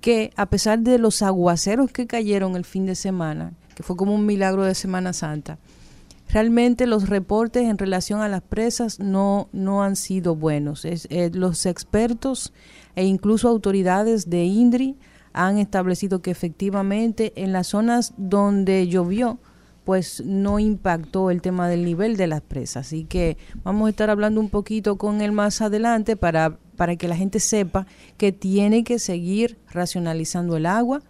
que 0.00 0.30
a 0.36 0.46
pesar 0.46 0.78
de 0.80 0.98
los 0.98 1.20
aguaceros 1.20 1.90
que 1.90 2.06
cayeron 2.06 2.54
el 2.54 2.64
fin 2.64 2.86
de 2.86 2.94
semana, 2.94 3.54
que 3.74 3.82
fue 3.82 3.96
como 3.96 4.14
un 4.14 4.24
milagro 4.24 4.62
de 4.62 4.76
Semana 4.76 5.12
Santa, 5.12 5.58
realmente 6.28 6.86
los 6.86 7.08
reportes 7.08 7.64
en 7.64 7.76
relación 7.76 8.20
a 8.20 8.28
las 8.28 8.42
presas 8.42 9.00
no, 9.00 9.48
no 9.52 9.82
han 9.82 9.96
sido 9.96 10.36
buenos. 10.36 10.84
Eh, 10.84 11.30
los 11.34 11.66
expertos 11.66 12.52
e 12.94 13.04
incluso 13.04 13.48
autoridades 13.48 14.30
de 14.30 14.44
INDRI 14.44 14.96
han 15.32 15.58
establecido 15.58 16.22
que 16.22 16.30
efectivamente 16.30 17.32
en 17.34 17.52
las 17.52 17.66
zonas 17.66 18.14
donde 18.16 18.86
llovió, 18.86 19.40
pues 19.84 20.22
no 20.24 20.58
impactó 20.58 21.30
el 21.30 21.42
tema 21.42 21.68
del 21.68 21.84
nivel 21.84 22.16
de 22.16 22.26
las 22.26 22.40
presas. 22.40 22.86
Así 22.86 23.04
que 23.04 23.36
vamos 23.62 23.86
a 23.86 23.90
estar 23.90 24.10
hablando 24.10 24.40
un 24.40 24.48
poquito 24.48 24.96
con 24.96 25.20
él 25.20 25.32
más 25.32 25.60
adelante 25.60 26.16
para, 26.16 26.58
para 26.76 26.96
que 26.96 27.08
la 27.08 27.16
gente 27.16 27.40
sepa 27.40 27.86
que 28.16 28.32
tiene 28.32 28.82
que 28.82 28.98
seguir 28.98 29.58
racionalizando 29.70 30.56
el 30.56 30.66
agua 30.66 31.02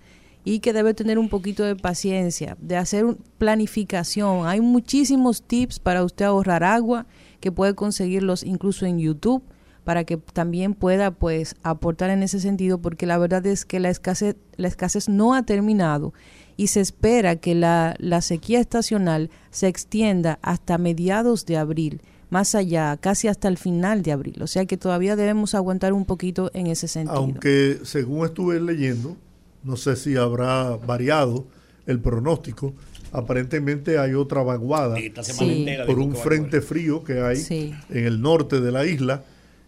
y 0.44 0.58
que 0.58 0.72
debe 0.72 0.92
tener 0.92 1.18
un 1.18 1.30
poquito 1.30 1.64
de 1.64 1.74
paciencia, 1.76 2.56
de 2.60 2.76
hacer 2.76 3.16
planificación. 3.38 4.46
Hay 4.46 4.60
muchísimos 4.60 5.42
tips 5.42 5.78
para 5.78 6.04
usted 6.04 6.26
ahorrar 6.26 6.64
agua 6.64 7.06
que 7.40 7.52
puede 7.52 7.74
conseguirlos 7.74 8.42
incluso 8.42 8.87
en 8.87 8.98
YouTube 8.98 9.42
para 9.84 10.04
que 10.04 10.16
también 10.16 10.74
pueda 10.74 11.10
pues 11.10 11.56
aportar 11.62 12.10
en 12.10 12.22
ese 12.22 12.40
sentido 12.40 12.78
porque 12.78 13.06
la 13.06 13.18
verdad 13.18 13.44
es 13.46 13.64
que 13.64 13.80
la 13.80 13.90
escasez 13.90 14.37
la 14.56 14.68
escasez 14.68 15.08
no 15.08 15.34
ha 15.34 15.42
terminado 15.42 16.14
y 16.56 16.68
se 16.68 16.80
espera 16.80 17.36
que 17.36 17.54
la, 17.54 17.94
la 17.98 18.20
sequía 18.20 18.60
estacional 18.60 19.30
se 19.50 19.68
extienda 19.68 20.38
hasta 20.42 20.78
mediados 20.78 21.46
de 21.46 21.56
abril, 21.56 22.00
más 22.30 22.54
allá, 22.54 22.96
casi 22.96 23.28
hasta 23.28 23.48
el 23.48 23.58
final 23.58 24.02
de 24.02 24.12
abril. 24.12 24.42
O 24.42 24.46
sea 24.46 24.64
que 24.66 24.76
todavía 24.76 25.16
debemos 25.16 25.54
aguantar 25.54 25.92
un 25.92 26.04
poquito 26.04 26.50
en 26.54 26.66
ese 26.68 26.88
sentido. 26.88 27.16
Aunque 27.16 27.78
según 27.84 28.24
estuve 28.26 28.60
leyendo, 28.60 29.16
no 29.62 29.76
sé 29.76 29.96
si 29.96 30.16
habrá 30.16 30.76
variado 30.76 31.46
el 31.86 32.00
pronóstico, 32.00 32.72
aparentemente 33.12 33.98
hay 33.98 34.14
otra 34.14 34.42
vaguada 34.42 34.96
Sí. 34.96 35.66
por 35.86 35.98
un 35.98 36.14
frente 36.16 36.60
frío 36.60 37.04
que 37.04 37.20
hay 37.20 37.36
Sí. 37.36 37.72
en 37.90 38.04
el 38.06 38.20
norte 38.20 38.60
de 38.60 38.72
la 38.72 38.84
isla 38.86 39.22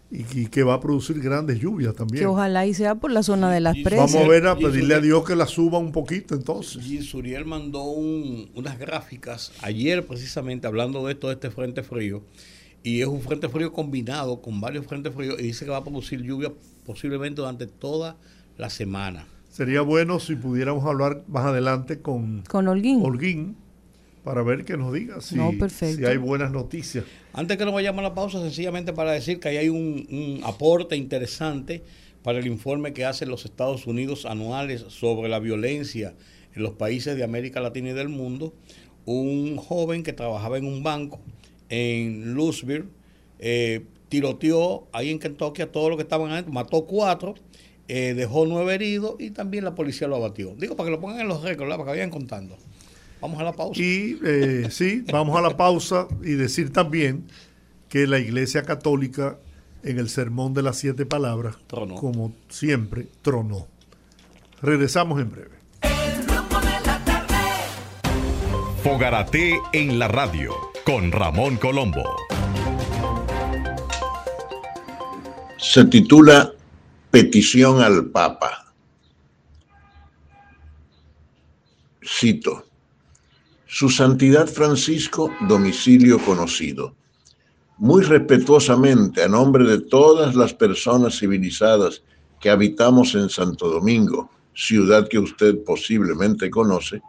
y, 0.09 0.41
y 0.41 0.47
que 0.47 0.63
va 0.63 0.75
a 0.75 0.79
producir 0.79 1.19
grandes 1.19 1.59
lluvias 1.59 1.93
también. 1.95 2.21
que 2.23 2.27
ojalá 2.27 2.65
y 2.65 2.73
sea 2.73 2.95
por 2.95 3.11
la 3.11 3.23
zona 3.23 3.51
de 3.51 3.59
las 3.59 3.75
presas. 3.83 4.13
Vamos 4.13 4.25
a 4.25 4.27
ver, 4.29 4.47
a 4.47 4.55
pedirle 4.57 4.95
a 4.95 4.99
Dios 5.01 5.25
que 5.25 5.35
la 5.35 5.45
suba 5.47 5.77
un 5.79 5.91
poquito 5.91 6.33
entonces. 6.35 6.85
Y 6.85 7.01
Suriel 7.01 7.45
mandó 7.45 7.83
un- 7.83 8.49
unas 8.55 8.79
gráficas 8.79 9.51
ayer 9.61 10.05
precisamente 10.05 10.65
hablando 10.67 11.05
de 11.05 11.13
esto, 11.13 11.27
de 11.27 11.33
este 11.33 11.51
frente 11.51 11.83
frío. 11.83 12.23
Y 12.83 13.01
es 13.01 13.07
un 13.07 13.19
frente 13.21 13.49
frío 13.49 13.73
combinado 13.73 14.41
con 14.41 14.61
varios 14.61 14.85
frentes 14.85 15.13
fríos 15.13 15.37
y 15.39 15.43
dice 15.43 15.65
que 15.65 15.71
va 15.71 15.77
a 15.77 15.83
producir 15.83 16.21
lluvia 16.21 16.53
posiblemente 16.85 17.41
durante 17.41 17.67
toda 17.67 18.15
la 18.57 18.69
semana. 18.69 19.27
Sería 19.49 19.81
bueno 19.81 20.19
si 20.19 20.35
pudiéramos 20.35 20.85
hablar 20.85 21.23
más 21.27 21.45
adelante 21.45 21.99
con 21.99 22.43
Con 22.47 22.67
Holguín. 22.67 23.01
Holguín 23.03 23.57
para 24.27 24.43
ver 24.43 24.65
que 24.65 24.75
nos 24.75 24.91
diga 24.91 25.21
si, 25.21 25.35
No, 25.35 25.53
perfecto. 25.57 25.99
si 25.99 26.05
hay 26.05 26.17
buenas 26.17 26.51
noticias. 26.51 27.05
Antes 27.31 27.55
que 27.55 27.63
nos 27.63 27.73
vayamos 27.73 27.99
a 27.99 28.09
la 28.09 28.13
pausa, 28.13 28.41
sencillamente 28.41 28.91
para 28.91 29.13
decir 29.13 29.39
que 29.39 29.47
ahí 29.47 29.55
hay 29.55 29.69
un, 29.69 30.05
un 30.09 30.41
aporte 30.43 30.97
interesante 30.97 31.81
para 32.23 32.39
el 32.39 32.45
informe 32.45 32.91
que 32.91 33.05
hacen 33.05 33.29
los 33.29 33.45
Estados 33.45 33.87
Unidos 33.87 34.25
anuales 34.25 34.81
sobre 34.89 35.29
la 35.29 35.39
violencia 35.39 36.13
en 36.53 36.61
los 36.61 36.73
países 36.73 37.15
de 37.15 37.23
América 37.23 37.61
Latina 37.61 37.91
y 37.91 37.93
del 37.93 38.09
mundo. 38.09 38.53
Un 39.05 39.55
joven 39.55 40.03
que 40.03 40.11
trabajaba 40.11 40.57
en 40.57 40.65
un 40.65 40.83
banco 40.83 41.21
en 41.69 42.33
Louisville 42.35 42.89
eh, 43.39 43.85
tiroteó 44.09 44.89
ahí 44.91 45.09
en 45.09 45.19
Kentucky 45.19 45.61
a 45.61 45.71
todos 45.71 45.87
los 45.87 45.95
que 45.95 46.03
estaban 46.03 46.31
adentro, 46.31 46.51
mató 46.51 46.85
cuatro, 46.85 47.35
eh, 47.87 48.13
dejó 48.13 48.45
nueve 48.45 48.75
heridos 48.75 49.15
y 49.19 49.31
también 49.31 49.63
la 49.63 49.73
policía 49.73 50.09
lo 50.09 50.17
abatió. 50.17 50.53
Digo, 50.57 50.75
para 50.75 50.87
que 50.87 50.91
lo 50.91 50.99
pongan 50.99 51.21
en 51.21 51.29
los 51.29 51.43
récords, 51.43 51.69
¿verdad? 51.69 51.77
para 51.77 51.91
que 51.93 51.97
vayan 51.99 52.09
contando. 52.09 52.57
Vamos 53.21 53.39
a 53.39 53.43
la 53.43 53.53
pausa. 53.53 53.81
Y 53.81 54.19
eh, 54.23 54.67
sí, 54.69 55.03
vamos 55.11 55.37
a 55.37 55.41
la 55.41 55.57
pausa 55.57 56.07
y 56.21 56.33
decir 56.33 56.71
también 56.71 57.27
que 57.89 58.05
la 58.07 58.19
Iglesia 58.19 58.63
Católica 58.63 59.37
en 59.83 59.99
el 59.99 60.09
Sermón 60.09 60.53
de 60.53 60.63
las 60.63 60.77
Siete 60.77 61.05
Palabras, 61.05 61.57
Tronó. 61.67 61.95
como 61.95 62.33
siempre, 62.49 63.07
tronó. 63.21 63.67
Regresamos 64.61 65.21
en 65.21 65.31
breve. 65.31 65.57
Fogarate 68.83 69.59
en 69.73 69.99
la 69.99 70.07
radio 70.07 70.53
con 70.85 71.11
Ramón 71.11 71.57
Colombo. 71.57 72.03
se 75.57 75.83
titula 75.85 76.53
Petición 77.11 77.81
al 77.81 78.05
Papa. 78.05 78.73
Cito. 82.03 82.66
Su 83.79 83.89
Santidad 83.89 84.47
Francisco, 84.47 85.31
domicilio 85.47 86.17
conocido. 86.17 86.95
Muy 87.77 88.03
respetuosamente, 88.03 89.21
a 89.21 89.27
nombre 89.27 89.65
de 89.65 89.77
todas 89.81 90.33
las 90.33 90.51
personas 90.51 91.19
civilizadas 91.19 92.01
que 92.39 92.49
habitamos 92.49 93.13
en 93.13 93.29
Santo 93.29 93.69
Domingo, 93.69 94.31
ciudad 94.55 95.07
que 95.07 95.19
usted 95.19 95.63
posiblemente 95.63 96.49
conoce, 96.49 97.03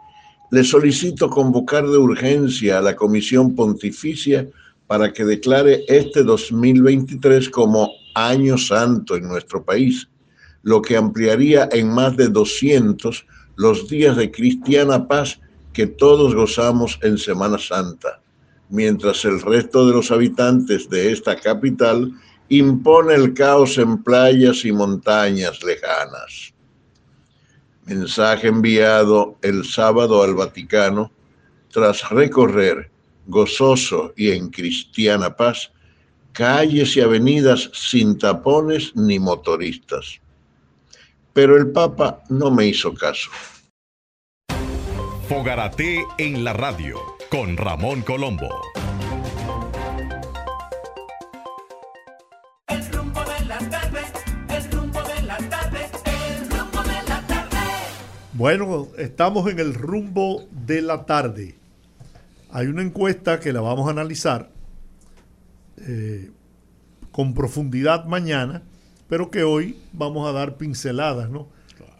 le 0.51 0.63
solicito 0.63 1.27
convocar 1.27 1.87
de 1.87 1.97
urgencia 1.97 2.77
a 2.77 2.83
la 2.83 2.95
Comisión 2.95 3.55
Pontificia 3.55 4.47
para 4.85 5.11
que 5.11 5.25
declare 5.25 5.85
este 5.87 6.21
2023 6.21 7.49
como 7.49 7.89
año 8.13 8.59
santo 8.59 9.15
en 9.15 9.27
nuestro 9.27 9.65
país, 9.65 10.07
lo 10.61 10.83
que 10.83 10.97
ampliaría 10.97 11.67
en 11.71 11.89
más 11.91 12.15
de 12.15 12.27
200 12.27 13.25
los 13.55 13.89
días 13.89 14.15
de 14.15 14.29
cristiana 14.29 15.07
paz 15.07 15.39
que 15.73 15.87
todos 15.87 16.35
gozamos 16.35 16.99
en 17.01 17.17
Semana 17.17 17.57
Santa, 17.57 18.21
mientras 18.69 19.25
el 19.25 19.41
resto 19.41 19.87
de 19.87 19.93
los 19.93 20.11
habitantes 20.11 20.89
de 20.89 21.11
esta 21.11 21.35
capital 21.35 22.11
impone 22.49 23.13
el 23.13 23.33
caos 23.33 23.77
en 23.77 24.03
playas 24.03 24.65
y 24.65 24.71
montañas 24.71 25.63
lejanas. 25.63 26.53
Mensaje 27.85 28.47
enviado 28.47 29.37
el 29.41 29.65
sábado 29.65 30.23
al 30.23 30.35
Vaticano 30.35 31.11
tras 31.71 32.09
recorrer 32.09 32.89
gozoso 33.27 34.13
y 34.15 34.31
en 34.31 34.49
cristiana 34.49 35.35
paz 35.35 35.71
calles 36.33 36.95
y 36.95 37.01
avenidas 37.01 37.69
sin 37.73 38.17
tapones 38.17 38.95
ni 38.95 39.19
motoristas. 39.19 40.19
Pero 41.33 41.57
el 41.57 41.71
Papa 41.71 42.23
no 42.29 42.51
me 42.51 42.67
hizo 42.67 42.93
caso. 42.93 43.29
Fogarate 45.29 46.07
en 46.17 46.43
la 46.43 46.53
radio 46.53 46.97
con 47.29 47.55
Ramón 47.55 48.01
Colombo. 48.01 48.49
Bueno, 58.33 58.87
estamos 58.97 59.51
en 59.51 59.59
el 59.59 59.75
rumbo 59.75 60.47
de 60.65 60.81
la 60.81 61.05
tarde. 61.05 61.59
Hay 62.49 62.65
una 62.65 62.81
encuesta 62.81 63.39
que 63.39 63.53
la 63.53 63.61
vamos 63.61 63.87
a 63.87 63.91
analizar 63.91 64.49
eh, 65.77 66.31
con 67.11 67.35
profundidad 67.35 68.05
mañana, 68.05 68.63
pero 69.07 69.29
que 69.29 69.43
hoy 69.43 69.77
vamos 69.93 70.27
a 70.27 70.31
dar 70.31 70.57
pinceladas, 70.57 71.29
¿no? 71.29 71.49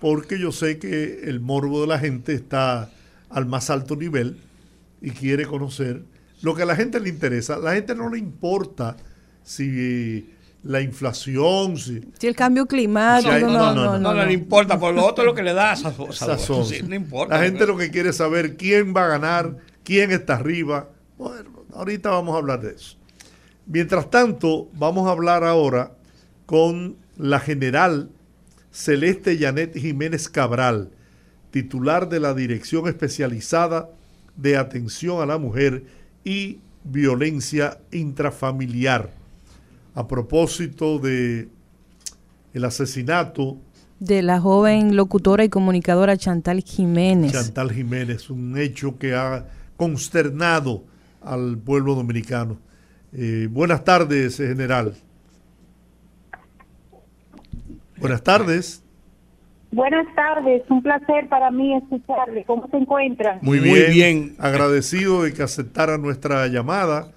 Porque 0.01 0.39
yo 0.39 0.51
sé 0.51 0.79
que 0.79 1.25
el 1.25 1.39
morbo 1.39 1.81
de 1.81 1.87
la 1.87 1.99
gente 1.99 2.33
está 2.33 2.89
al 3.29 3.45
más 3.45 3.69
alto 3.69 3.95
nivel 3.95 4.37
y 5.01 5.11
quiere 5.11 5.45
conocer 5.45 6.03
lo 6.41 6.55
que 6.55 6.63
a 6.63 6.65
la 6.65 6.75
gente 6.75 6.99
le 6.99 7.09
interesa. 7.09 7.55
A 7.55 7.59
la 7.59 7.73
gente 7.73 7.95
no 7.95 8.09
le 8.09 8.17
importa 8.17 8.95
si 9.43 10.29
la 10.63 10.81
inflación, 10.81 11.77
si, 11.77 12.01
si 12.17 12.27
el 12.27 12.35
cambio 12.35 12.65
climático, 12.65 13.31
no, 13.31 13.73
no, 13.73 13.97
no, 13.97 14.13
no, 14.13 14.25
le 14.25 14.33
importa, 14.33 14.77
por 14.77 14.93
lo 14.93 15.05
otro 15.05 15.23
lo 15.23 15.33
que 15.33 15.43
le 15.43 15.53
da 15.53 15.75
sazón. 15.75 16.65
no 16.87 16.95
importa. 16.95 17.37
La 17.37 17.43
gente 17.43 17.65
lo 17.65 17.77
que 17.77 17.89
quiere 17.91 18.09
es 18.09 18.17
saber 18.17 18.57
quién 18.57 18.93
va 18.95 19.05
a 19.05 19.07
ganar, 19.07 19.55
quién 19.83 20.11
está 20.11 20.35
arriba. 20.35 20.89
Bueno, 21.17 21.63
ahorita 21.73 22.09
vamos 22.09 22.35
a 22.35 22.39
hablar 22.39 22.61
de 22.61 22.75
eso. 22.75 22.97
Mientras 23.65 24.09
tanto, 24.09 24.67
vamos 24.73 25.07
a 25.07 25.11
hablar 25.11 25.43
ahora 25.43 25.91
con 26.45 26.97
la 27.17 27.39
general 27.39 28.09
Celeste 28.71 29.37
Janet 29.37 29.77
Jiménez 29.77 30.27
Cabral, 30.27 30.91
titular 31.51 32.09
de 32.09 32.19
la 32.19 32.33
Dirección 32.33 32.87
Especializada 32.87 33.89
de 34.35 34.57
Atención 34.57 35.21
a 35.21 35.25
la 35.25 35.37
Mujer 35.37 35.83
y 36.23 36.59
Violencia 36.83 37.79
Intrafamiliar 37.91 39.11
a 39.95 40.07
propósito 40.07 40.99
de 40.99 41.49
el 42.53 42.65
asesinato 42.65 43.57
de 43.99 44.21
la 44.21 44.39
joven 44.39 44.95
locutora 44.95 45.43
y 45.43 45.49
comunicadora 45.49 46.15
Chantal 46.15 46.63
Jiménez. 46.63 47.33
Chantal 47.33 47.71
Jiménez, 47.71 48.29
un 48.29 48.57
hecho 48.57 48.97
que 48.97 49.13
ha 49.13 49.45
consternado 49.75 50.83
al 51.21 51.57
pueblo 51.57 51.95
dominicano. 51.95 52.57
Eh, 53.11 53.49
buenas 53.51 53.83
tardes, 53.83 54.37
general. 54.37 54.95
Buenas 57.97 58.23
tardes. 58.23 58.81
Buenas 59.71 60.07
tardes, 60.15 60.63
un 60.69 60.81
placer 60.81 61.29
para 61.29 61.51
mí 61.51 61.75
escucharle. 61.75 62.43
¿Cómo 62.45 62.67
se 62.69 62.77
encuentra? 62.77 63.39
Muy 63.41 63.59
bien, 63.59 63.75
Muy 63.85 63.93
bien. 63.93 64.35
agradecido 64.39 65.23
de 65.23 65.33
que 65.33 65.43
aceptara 65.43 65.97
nuestra 65.97 66.47
llamada 66.47 67.11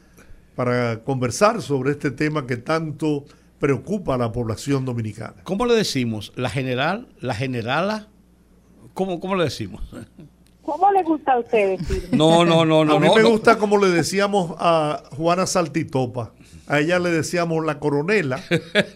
para 0.54 1.02
conversar 1.02 1.62
sobre 1.62 1.92
este 1.92 2.10
tema 2.10 2.46
que 2.46 2.58
tanto 2.58 3.24
preocupa 3.58 4.16
a 4.16 4.18
la 4.18 4.32
población 4.32 4.84
dominicana. 4.84 5.36
¿Cómo 5.44 5.64
le 5.64 5.74
decimos? 5.74 6.32
¿La 6.36 6.50
general? 6.50 7.08
¿La 7.20 7.34
generala? 7.34 8.08
¿Cómo, 8.92 9.18
cómo 9.18 9.34
le 9.36 9.44
decimos? 9.44 9.82
¿Cómo 10.62 10.92
le 10.92 11.02
gusta 11.02 11.32
a 11.32 11.38
usted 11.38 11.80
No, 12.12 12.44
no, 12.44 12.64
no, 12.64 12.84
no. 12.84 12.96
A 12.96 13.00
mí 13.00 13.08
me 13.14 13.22
gusta 13.22 13.56
como 13.56 13.78
le 13.78 13.88
decíamos 13.88 14.54
a 14.58 15.02
Juana 15.16 15.46
Saltitopa. 15.46 16.32
A 16.68 16.80
ella 16.80 16.98
le 16.98 17.10
decíamos 17.10 17.64
la 17.64 17.78
coronela. 17.78 18.40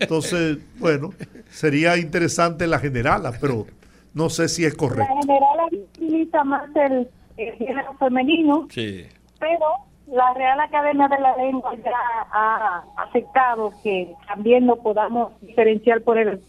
Entonces, 0.00 0.58
bueno, 0.78 1.10
sería 1.50 1.96
interesante 1.96 2.66
la 2.66 2.78
generala, 2.78 3.32
pero 3.40 3.66
no 4.14 4.30
sé 4.30 4.48
si 4.48 4.64
es 4.64 4.74
correcto. 4.74 5.14
La 5.14 5.20
generala 5.20 5.64
utiliza 5.72 6.44
más 6.44 6.68
el, 6.76 7.08
el 7.36 7.52
género 7.54 7.94
femenino. 7.98 8.66
Sí. 8.70 9.06
Pero 9.38 9.66
la 10.06 10.32
Real 10.34 10.60
Academia 10.60 11.08
de 11.08 11.18
la 11.20 11.36
Lengua 11.36 11.74
ya 11.84 11.90
ha 12.32 12.84
aceptado 13.08 13.72
que 13.82 14.14
también 14.26 14.66
lo 14.66 14.76
podamos 14.76 15.32
diferenciar 15.40 16.02
por 16.02 16.18
el 16.18 16.40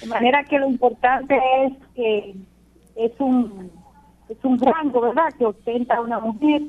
de 0.00 0.06
manera 0.06 0.44
que 0.44 0.58
lo 0.58 0.68
importante 0.68 1.38
es 1.64 1.72
que 1.94 2.34
es 2.96 3.12
un 3.18 3.70
es 4.28 4.36
un 4.42 4.58
rango, 4.58 5.00
¿verdad?, 5.02 5.28
que 5.38 5.46
ostenta 5.46 6.00
una 6.00 6.18
mujer 6.18 6.62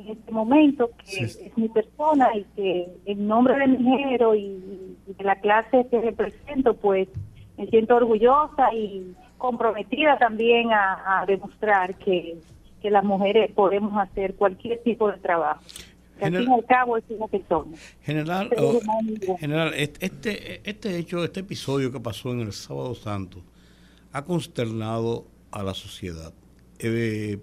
en 0.00 0.08
este 0.10 0.32
momento, 0.32 0.90
que 1.04 1.24
es 1.24 1.56
mi 1.56 1.68
persona 1.68 2.28
y 2.34 2.44
que 2.56 2.88
en 3.06 3.26
nombre 3.26 3.56
de 3.58 3.68
mi 3.68 3.78
género 3.78 4.34
y, 4.34 4.96
de 5.06 5.24
la 5.24 5.36
clase 5.40 5.86
que 5.90 6.00
represento, 6.00 6.74
pues 6.74 7.08
me 7.56 7.66
siento 7.66 7.96
orgullosa 7.96 8.72
y 8.74 9.14
comprometida 9.38 10.18
también 10.18 10.70
a 10.72 11.24
demostrar 11.26 11.94
que 11.96 12.38
que 12.80 12.90
las 12.90 13.04
mujeres 13.04 13.50
podemos 13.52 13.92
hacer 13.98 14.34
cualquier 14.34 14.82
tipo 14.82 15.10
de 15.10 15.18
trabajo. 15.18 15.62
General, 16.18 16.42
al 16.42 16.44
fin 16.44 16.52
y 16.52 16.54
al 16.54 16.66
cabo 16.66 16.96
es 16.96 17.04
una 17.10 17.28
persona. 17.28 17.76
General, 18.02 18.50
oh, 18.58 18.80
general 19.38 19.72
este, 19.74 20.68
este 20.68 20.98
hecho, 20.98 21.22
este 21.22 21.40
episodio 21.40 21.92
que 21.92 22.00
pasó 22.00 22.32
en 22.32 22.40
el 22.40 22.52
Sábado 22.52 22.94
Santo 22.94 23.42
ha 24.12 24.24
consternado 24.24 25.26
a 25.52 25.62
la 25.62 25.74
sociedad. 25.74 26.32
Eh, 26.80 27.38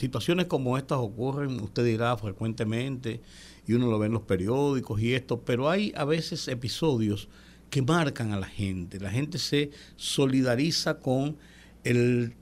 situaciones 0.00 0.46
como 0.46 0.78
estas 0.78 0.98
ocurren, 0.98 1.60
usted 1.60 1.84
dirá, 1.84 2.16
frecuentemente, 2.16 3.20
y 3.66 3.74
uno 3.74 3.86
lo 3.86 3.98
ve 3.98 4.06
en 4.06 4.12
los 4.12 4.22
periódicos 4.22 5.00
y 5.00 5.14
esto, 5.14 5.42
pero 5.42 5.68
hay 5.68 5.92
a 5.94 6.04
veces 6.04 6.48
episodios 6.48 7.28
que 7.68 7.82
marcan 7.82 8.32
a 8.32 8.40
la 8.40 8.46
gente. 8.46 8.98
La 8.98 9.10
gente 9.10 9.38
se 9.38 9.70
solidariza 9.96 10.98
con 10.98 11.36
el 11.84 12.34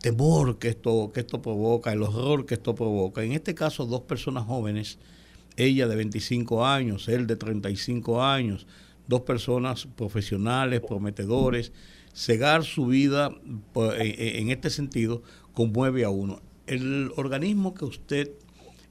temor 0.00 0.58
que 0.58 0.68
esto, 0.68 1.10
que 1.14 1.20
esto 1.20 1.40
provoca, 1.40 1.92
el 1.92 2.02
horror 2.02 2.44
que 2.44 2.54
esto 2.54 2.74
provoca. 2.74 3.22
En 3.22 3.32
este 3.32 3.54
caso, 3.54 3.86
dos 3.86 4.02
personas 4.02 4.44
jóvenes, 4.44 4.98
ella 5.56 5.86
de 5.86 5.96
25 5.96 6.66
años, 6.66 7.08
él 7.08 7.26
de 7.26 7.36
35 7.36 8.22
años, 8.22 8.66
dos 9.06 9.22
personas 9.22 9.86
profesionales, 9.96 10.80
prometedores, 10.80 11.72
cegar 12.12 12.64
su 12.64 12.86
vida 12.86 13.30
en 13.74 14.50
este 14.50 14.68
sentido 14.68 15.22
conmueve 15.54 16.04
a 16.04 16.10
uno. 16.10 16.42
El 16.66 17.10
organismo 17.16 17.74
que 17.74 17.84
usted 17.84 18.30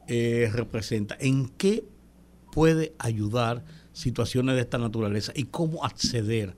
eh, 0.08 0.50
representa, 0.54 1.16
¿en 1.20 1.50
qué 1.50 1.84
puede 2.52 2.94
ayudar 3.00 3.64
situaciones 3.94 4.56
de 4.56 4.62
esta 4.62 4.78
naturaleza 4.78 5.32
y 5.36 5.46
cómo 5.46 5.84
acceder 5.84 6.56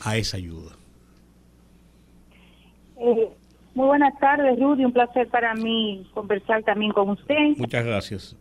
a 0.00 0.16
esa 0.16 0.36
ayuda? 0.36 0.72
Eh, 2.98 3.28
muy 3.74 3.86
buenas 3.86 4.18
tardes, 4.18 4.58
Rudy. 4.58 4.84
Un 4.84 4.92
placer 4.92 5.28
para 5.28 5.54
mí 5.54 6.08
conversar 6.14 6.62
también 6.62 6.92
con 6.92 7.10
usted. 7.10 7.56
Muchas 7.58 7.84
gracias. 7.84 8.36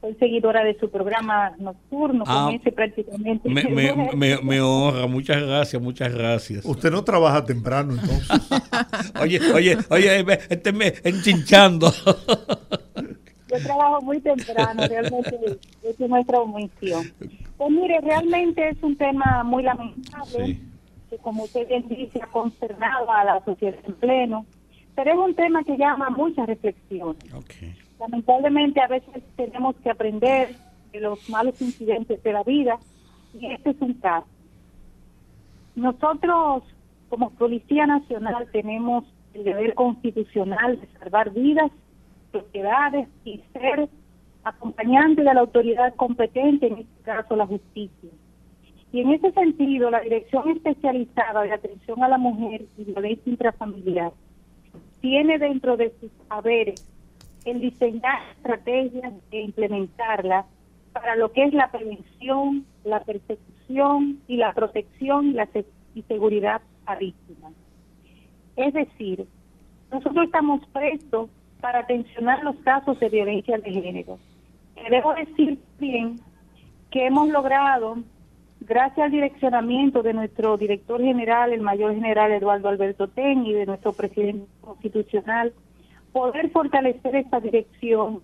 Soy 0.00 0.14
seguidora 0.14 0.62
de 0.62 0.78
su 0.78 0.90
programa 0.90 1.52
nocturno, 1.58 2.24
ah, 2.26 2.50
prácticamente. 2.74 3.48
Me, 3.48 3.64
me, 4.14 4.38
me, 4.38 4.60
honra, 4.60 5.06
muchas 5.06 5.42
gracias, 5.42 5.80
muchas 5.80 6.12
gracias. 6.12 6.64
Usted 6.64 6.90
no 6.90 7.02
trabaja 7.02 7.44
temprano, 7.44 7.94
entonces. 7.94 8.28
oye, 9.20 9.40
oye, 9.52 9.78
oye, 9.88 10.24
este 10.48 10.72
me 10.72 10.94
enchinchando. 11.02 11.90
Yo 13.48 13.62
trabajo 13.62 14.02
muy 14.02 14.20
temprano, 14.20 14.86
realmente 14.86 15.58
es 15.82 16.00
nuestra 16.00 16.40
omisión. 16.40 17.12
Pues 17.56 17.70
mire, 17.70 18.00
realmente 18.00 18.68
es 18.68 18.82
un 18.82 18.96
tema 18.96 19.44
muy 19.44 19.62
lamentable 19.62 20.58
que 21.08 21.18
como 21.18 21.44
usted 21.44 21.66
bien 21.68 21.86
dice 21.88 22.20
ha 22.22 22.26
consternado 22.26 23.10
a 23.10 23.24
la 23.24 23.44
sociedad 23.44 23.76
en 23.86 23.94
pleno, 23.94 24.46
pero 24.94 25.12
es 25.12 25.18
un 25.18 25.34
tema 25.34 25.62
que 25.62 25.76
llama 25.76 26.10
mucha 26.10 26.44
reflexión. 26.44 27.16
Lamentablemente 27.98 28.80
a 28.80 28.88
veces 28.88 29.22
tenemos 29.36 29.74
que 29.76 29.90
aprender 29.90 30.54
de 30.92 31.00
los 31.00 31.28
malos 31.30 31.60
incidentes 31.62 32.22
de 32.22 32.32
la 32.32 32.42
vida 32.42 32.78
y 33.38 33.46
este 33.46 33.70
es 33.70 33.80
un 33.80 33.94
caso. 33.94 34.26
Nosotros 35.74 36.62
como 37.08 37.30
Policía 37.30 37.86
Nacional 37.86 38.48
tenemos 38.52 39.04
el 39.34 39.44
deber 39.44 39.74
constitucional 39.74 40.80
de 40.80 40.86
salvar 40.98 41.30
vidas, 41.30 41.70
propiedades 42.32 43.08
y 43.24 43.42
ser 43.52 43.88
acompañante 44.44 45.22
de 45.22 45.34
la 45.34 45.40
autoridad 45.40 45.94
competente, 45.94 46.68
en 46.68 46.78
este 46.78 47.02
caso 47.02 47.36
la 47.36 47.46
justicia. 47.46 48.10
Y 48.92 49.00
en 49.00 49.12
ese 49.12 49.32
sentido, 49.32 49.90
la 49.90 50.00
Dirección 50.00 50.48
Especializada 50.48 51.42
de 51.42 51.52
Atención 51.52 52.02
a 52.02 52.08
la 52.08 52.18
Mujer 52.18 52.66
y 52.78 52.84
Violencia 52.84 53.30
Intrafamiliar 53.30 54.12
tiene 55.00 55.38
dentro 55.38 55.76
de 55.76 55.92
sus 56.00 56.10
saberes 56.28 56.86
el 57.46 57.60
diseñar 57.60 58.18
estrategias 58.36 59.14
e 59.30 59.40
implementarlas 59.40 60.46
para 60.92 61.16
lo 61.16 61.32
que 61.32 61.44
es 61.44 61.54
la 61.54 61.70
prevención, 61.70 62.66
la 62.84 63.00
persecución 63.00 64.20
y 64.26 64.36
la 64.36 64.52
protección 64.52 65.30
y 65.30 65.32
la 65.32 65.48
y 65.94 66.02
seguridad 66.02 66.60
a 66.84 66.96
víctimas. 66.96 67.52
Es 68.56 68.74
decir, 68.74 69.26
nosotros 69.90 70.26
estamos 70.26 70.66
prestos 70.68 71.30
para 71.60 71.80
atencionar 71.80 72.42
los 72.44 72.56
casos 72.56 72.98
de 73.00 73.08
violencia 73.08 73.58
de 73.58 73.70
género. 73.70 74.18
debo 74.90 75.14
decir 75.14 75.58
bien 75.78 76.20
que 76.90 77.06
hemos 77.06 77.28
logrado, 77.28 77.98
gracias 78.60 79.06
al 79.06 79.10
direccionamiento 79.10 80.02
de 80.02 80.12
nuestro 80.12 80.56
director 80.56 81.00
general, 81.00 81.52
el 81.52 81.60
mayor 81.60 81.94
general 81.94 82.32
Eduardo 82.32 82.68
Alberto 82.68 83.08
Ten, 83.08 83.46
y 83.46 83.52
de 83.52 83.66
nuestro 83.66 83.92
presidente 83.92 84.46
constitucional, 84.60 85.52
poder 86.16 86.48
fortalecer 86.48 87.14
esta 87.14 87.40
dirección 87.40 88.22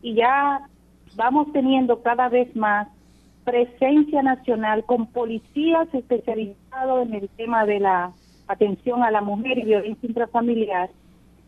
y 0.00 0.14
ya 0.14 0.66
vamos 1.14 1.52
teniendo 1.52 2.00
cada 2.00 2.30
vez 2.30 2.56
más 2.56 2.88
presencia 3.44 4.22
nacional 4.22 4.82
con 4.86 5.08
policías 5.08 5.86
especializados 5.92 7.06
en 7.06 7.12
el 7.12 7.28
tema 7.36 7.66
de 7.66 7.80
la 7.80 8.12
atención 8.46 9.02
a 9.02 9.10
la 9.10 9.20
mujer 9.20 9.58
y 9.58 9.64
violencia 9.64 10.08
intrafamiliar. 10.08 10.88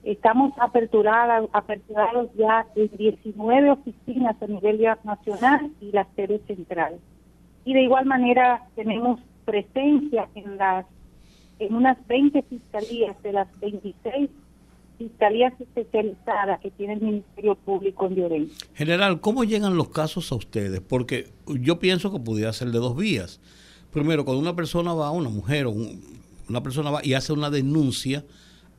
Estamos 0.04 0.52
aperturados, 0.58 1.48
aperturados 1.54 2.28
ya 2.34 2.66
en 2.74 2.94
19 2.94 3.70
oficinas 3.70 4.36
a 4.42 4.46
nivel 4.48 4.86
nacional 5.02 5.70
y 5.80 5.92
la 5.92 6.06
sede 6.14 6.40
central. 6.46 6.96
Y 7.64 7.72
de 7.72 7.84
igual 7.84 8.04
manera 8.04 8.66
tenemos 8.74 9.18
presencia 9.46 10.28
en 10.34 10.58
las 10.58 10.84
en 11.58 11.74
unas 11.74 11.96
20 12.06 12.42
fiscalías 12.42 13.22
de 13.22 13.32
las 13.32 13.48
26 13.60 14.28
fiscalías 14.98 15.52
especializadas 15.60 16.60
que 16.60 16.70
tiene 16.70 16.94
el 16.94 17.00
Ministerio 17.00 17.54
Público 17.54 18.06
en 18.06 18.14
violencia. 18.14 18.68
General, 18.74 19.20
¿cómo 19.20 19.44
llegan 19.44 19.76
los 19.76 19.88
casos 19.90 20.32
a 20.32 20.34
ustedes? 20.34 20.80
Porque 20.80 21.28
yo 21.46 21.78
pienso 21.78 22.12
que 22.12 22.18
pudiera 22.18 22.52
ser 22.52 22.70
de 22.70 22.78
dos 22.78 22.96
vías. 22.96 23.40
Primero, 23.92 24.24
cuando 24.24 24.40
una 24.40 24.56
persona 24.56 24.94
va, 24.94 25.10
una 25.10 25.28
mujer 25.28 25.66
o 25.66 25.74
una 26.48 26.62
persona 26.62 26.90
va 26.90 27.00
y 27.04 27.14
hace 27.14 27.32
una 27.32 27.50
denuncia 27.50 28.24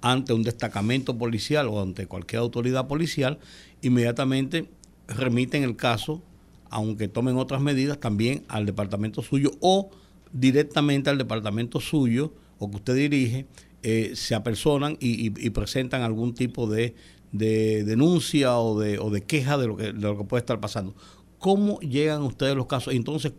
ante 0.01 0.33
un 0.33 0.43
destacamento 0.43 1.17
policial 1.17 1.67
o 1.67 1.81
ante 1.81 2.07
cualquier 2.07 2.41
autoridad 2.41 2.87
policial, 2.87 3.39
inmediatamente 3.81 4.69
remiten 5.07 5.63
el 5.63 5.75
caso, 5.75 6.21
aunque 6.69 7.07
tomen 7.07 7.37
otras 7.37 7.61
medidas, 7.61 7.99
también 7.99 8.43
al 8.47 8.65
departamento 8.65 9.21
suyo 9.21 9.51
o 9.61 9.89
directamente 10.31 11.09
al 11.09 11.17
departamento 11.17 11.79
suyo 11.79 12.33
o 12.59 12.69
que 12.69 12.75
usted 12.77 12.95
dirige 12.95 13.45
eh, 13.83 14.11
se 14.15 14.35
apersonan 14.35 14.97
y, 14.99 15.49
presentan 15.51 16.01
algún 16.01 16.33
tipo 16.33 16.67
de, 16.67 16.95
denuncia 17.31 18.57
o 18.59 18.79
de, 18.79 18.99
o 18.99 19.09
de 19.09 19.21
queja 19.21 19.57
de 19.57 19.67
lo, 19.67 19.77
que, 19.77 19.93
de 19.93 19.93
lo 19.93 20.17
que 20.17 20.23
puede 20.23 20.41
estar 20.41 20.59
pasando. 20.59 20.93
¿Cómo 21.39 21.79
llegan 21.79 22.23
ustedes 22.23 22.55
los 22.55 22.65
casos? 22.65 22.93
Entonces, 22.93 23.33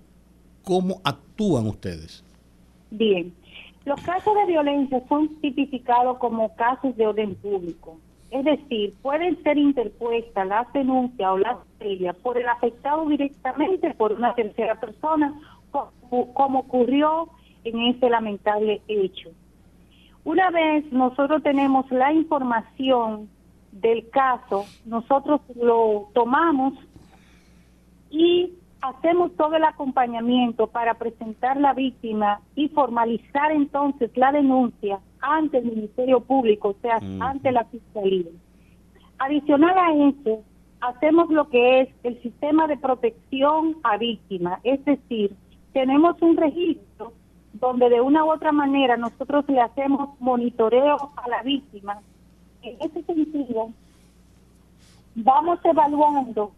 ¿cómo 0.63 1.01
actúan 1.05 1.67
ustedes? 1.67 2.23
Bien, 2.91 3.33
los 3.85 4.01
casos 4.03 4.35
de 4.35 4.47
violencia 4.47 5.03
son 5.09 5.29
tipificados 5.41 6.19
como 6.19 6.55
casos 6.57 6.97
de 6.97 7.07
orden 7.07 7.35
público. 7.37 7.99
Es 8.31 8.45
decir, 8.45 8.95
pueden 9.01 9.43
ser 9.43 9.57
interpuestas 9.57 10.47
las 10.47 10.71
denuncias 10.73 11.31
o 11.31 11.39
las 11.39 11.57
querellas 11.79 12.15
por 12.17 12.37
el 12.37 12.47
afectado 12.47 13.09
directamente 13.09 13.95
por 13.95 14.13
una 14.13 14.35
tercera 14.35 14.79
persona, 14.79 15.33
como 15.71 16.59
ocurrió 16.59 17.31
en 17.65 17.81
este 17.87 18.11
lamentable 18.11 18.83
hecho. 18.89 19.31
Una 20.29 20.51
vez 20.51 20.85
nosotros 20.93 21.43
tenemos 21.43 21.91
la 21.91 22.13
información 22.13 23.31
del 23.73 24.11
caso, 24.11 24.67
nosotros 24.85 25.41
lo 25.57 26.11
tomamos 26.13 26.75
y 28.11 28.53
hacemos 28.83 29.35
todo 29.37 29.57
el 29.57 29.65
acompañamiento 29.65 30.67
para 30.67 30.93
presentar 30.99 31.57
la 31.57 31.73
víctima 31.73 32.43
y 32.55 32.69
formalizar 32.69 33.53
entonces 33.53 34.11
la 34.17 34.31
denuncia 34.31 35.01
ante 35.23 35.57
el 35.57 35.65
Ministerio 35.65 36.21
Público, 36.21 36.77
o 36.77 36.77
sea, 36.83 37.01
mm. 37.01 37.23
ante 37.23 37.51
la 37.51 37.65
Fiscalía. 37.65 38.31
Adicional 39.19 39.79
a 39.79 40.11
eso, 40.11 40.43
hacemos 40.83 41.31
lo 41.31 41.49
que 41.49 41.81
es 41.81 41.89
el 42.03 42.21
sistema 42.21 42.67
de 42.67 42.77
protección 42.77 43.77
a 43.83 43.97
víctima, 43.97 44.61
es 44.63 44.85
decir, 44.85 45.35
tenemos 45.73 46.21
un 46.21 46.37
registro 46.37 47.15
donde 47.53 47.89
de 47.89 48.01
una 48.01 48.25
u 48.25 48.31
otra 48.31 48.53
manera 48.53 48.97
nosotros 48.97 49.45
le 49.49 49.61
hacemos 49.61 50.11
monitoreo 50.21 51.13
a 51.17 51.29
la 51.29 51.43
víctima. 51.43 52.01
En 52.63 52.77
ese 52.81 53.03
sentido, 53.05 53.71
vamos 55.15 55.59
evaluando 55.65 56.53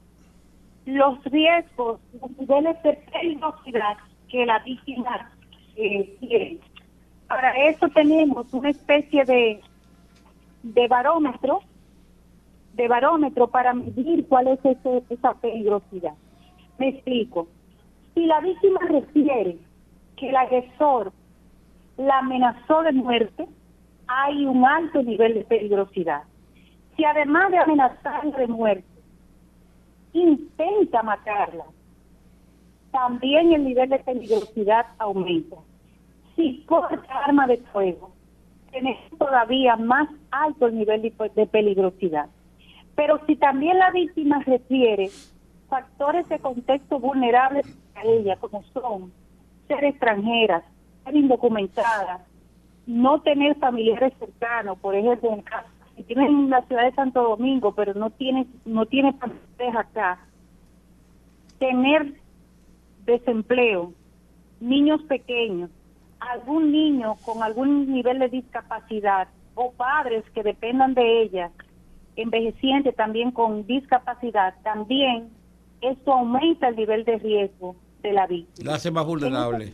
los 0.87 1.23
riesgos, 1.25 2.01
los 2.21 2.31
niveles 2.39 2.83
de 2.83 2.95
peligrosidad 3.13 3.97
que 4.29 4.47
la 4.47 4.59
víctima 4.61 5.31
eh, 5.77 6.17
tiene. 6.21 6.59
Para 7.29 7.53
eso 7.69 7.89
tenemos 7.91 8.53
una 8.53 8.71
especie 8.71 9.25
de, 9.25 9.61
de 10.63 10.89
barómetro, 10.89 11.61
de 12.75 12.89
barómetro 12.89 13.49
para 13.49 13.73
medir 13.73 14.27
cuál 14.27 14.49
es 14.49 14.59
ese, 14.65 15.03
esa 15.11 15.35
peligrosidad. 15.35 16.15
Me 16.79 16.89
explico. 16.89 17.47
Si 18.15 18.27
la 18.27 18.41
víctima 18.41 18.81
refiere 18.89 19.59
que 20.21 20.29
el 20.29 20.37
agresor 20.37 21.13
la 21.97 22.19
amenazó 22.19 22.83
de 22.83 22.93
muerte, 22.93 23.49
hay 24.07 24.45
un 24.45 24.65
alto 24.67 25.03
nivel 25.03 25.35
de 25.35 25.45
peligrosidad. 25.45 26.25
Si 26.97 27.05
además 27.05 27.51
de 27.51 27.59
amenazarla 27.59 28.37
de 28.37 28.47
muerte, 28.47 28.85
intenta 30.13 31.03
matarla, 31.03 31.65
también 32.93 33.53
el 33.53 33.65
nivel 33.65 33.89
de 33.89 33.99
peligrosidad 34.01 34.87
aumenta. 34.99 35.57
Si 36.37 36.65
corta 36.67 37.25
arma 37.25 37.47
de 37.47 37.59
fuego, 37.73 38.13
tenemos 38.73 39.01
todavía 39.19 39.77
más 39.77 40.09
alto 40.31 40.67
el 40.67 40.77
nivel 40.77 41.03
de, 41.03 41.47
peligrosidad. 41.47 42.29
Pero 42.95 43.21
si 43.27 43.37
también 43.37 43.79
la 43.79 43.91
víctima 43.91 44.41
refiere 44.41 45.09
factores 45.69 46.29
de 46.29 46.39
contexto 46.41 46.99
vulnerables 46.99 47.67
a 47.95 48.03
ella, 48.03 48.37
como 48.37 48.63
son 48.75 49.13
ser 49.71 49.85
extranjeras, 49.85 50.65
ser 51.05 51.15
indocumentadas, 51.15 52.23
no 52.87 53.21
tener 53.21 53.57
familiares 53.57 54.13
cercanos, 54.19 54.79
por 54.81 54.97
ejemplo, 54.97 55.33
en 55.33 55.45
si 55.97 56.03
tienen 56.03 56.51
la 56.51 56.63
ciudad 56.63 56.85
de 56.85 56.95
Santo 56.95 57.23
Domingo, 57.23 57.73
pero 57.73 57.95
no 57.95 58.11
tiene 58.11 58.47
no 58.65 58.87
tiene 58.87 59.13
familiares 59.13 59.77
acá, 59.77 60.19
tener 61.59 62.15
desempleo, 63.05 63.93
niños 64.61 65.03
pequeños, 65.03 65.71
algún 66.19 66.73
niño 66.73 67.15
con 67.25 67.43
algún 67.43 67.93
nivel 67.93 68.19
de 68.19 68.29
discapacidad 68.29 69.29
o 69.55 69.71
padres 69.73 70.25
que 70.35 70.43
dependan 70.43 70.95
de 70.95 71.23
ella, 71.23 71.51
envejecientes 72.17 72.97
también 72.97 73.31
con 73.31 73.67
discapacidad, 73.67 74.55
también 74.65 75.29
esto 75.81 76.13
aumenta 76.13 76.69
el 76.69 76.77
nivel 76.77 77.05
de 77.05 77.19
riesgo 77.19 77.77
de 78.03 78.13
la 78.13 78.27
víctima. 78.27 78.71
La 78.71 78.77
hace 78.77 78.91
más 78.91 79.07
vulnerable. 79.07 79.73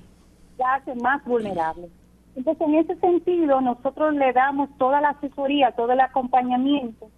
La 0.58 0.74
hace 0.74 0.94
más 0.96 1.24
vulnerable. 1.24 1.88
Entonces, 2.34 2.66
en 2.66 2.74
ese 2.74 2.96
sentido, 2.96 3.60
nosotros 3.60 4.14
le 4.14 4.32
damos 4.32 4.68
toda 4.78 5.00
la 5.00 5.10
asesoría, 5.10 5.72
todo 5.72 5.92
el 5.92 6.00
acompañamiento, 6.00 7.08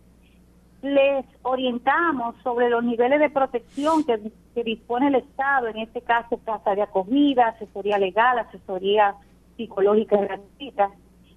les 0.82 1.26
orientamos 1.42 2.36
sobre 2.44 2.70
los 2.70 2.84
niveles 2.84 3.18
de 3.18 3.30
protección 3.30 4.04
que, 4.04 4.32
dispone 4.62 5.06
el 5.06 5.14
Estado, 5.14 5.68
en 5.68 5.78
este 5.78 6.00
caso 6.00 6.40
casa 6.44 6.74
de 6.74 6.82
acogida, 6.82 7.48
asesoría 7.48 7.96
legal, 7.96 8.40
asesoría 8.40 9.14
psicológica 9.56 10.16
gratuita, 10.16 10.90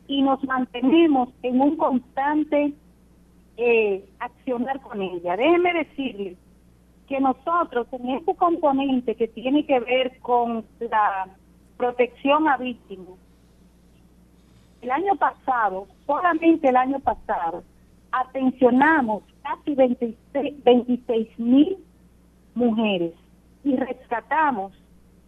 y 0.07 0.23
nos 0.23 0.43
mantenemos 0.43 1.29
en 1.43 1.61
un 1.61 1.77
constante 1.77 2.73
eh, 3.57 4.03
accionar 4.19 4.81
con 4.81 5.03
ella. 5.03 5.37
Déjeme 5.37 5.73
decirles 5.73 6.37
que 7.11 7.19
nosotros 7.19 7.87
en 7.91 8.09
este 8.11 8.33
componente 8.35 9.15
que 9.15 9.27
tiene 9.27 9.65
que 9.65 9.81
ver 9.81 10.17
con 10.21 10.63
la 10.79 11.27
protección 11.75 12.47
a 12.47 12.55
víctimas, 12.55 13.19
el 14.81 14.91
año 14.91 15.17
pasado, 15.17 15.87
solamente 16.05 16.69
el 16.69 16.77
año 16.77 17.01
pasado, 17.01 17.63
atencionamos 18.13 19.23
casi 19.43 19.75
26 19.75 21.37
mil 21.37 21.77
mujeres 22.55 23.13
y 23.65 23.75
rescatamos, 23.75 24.71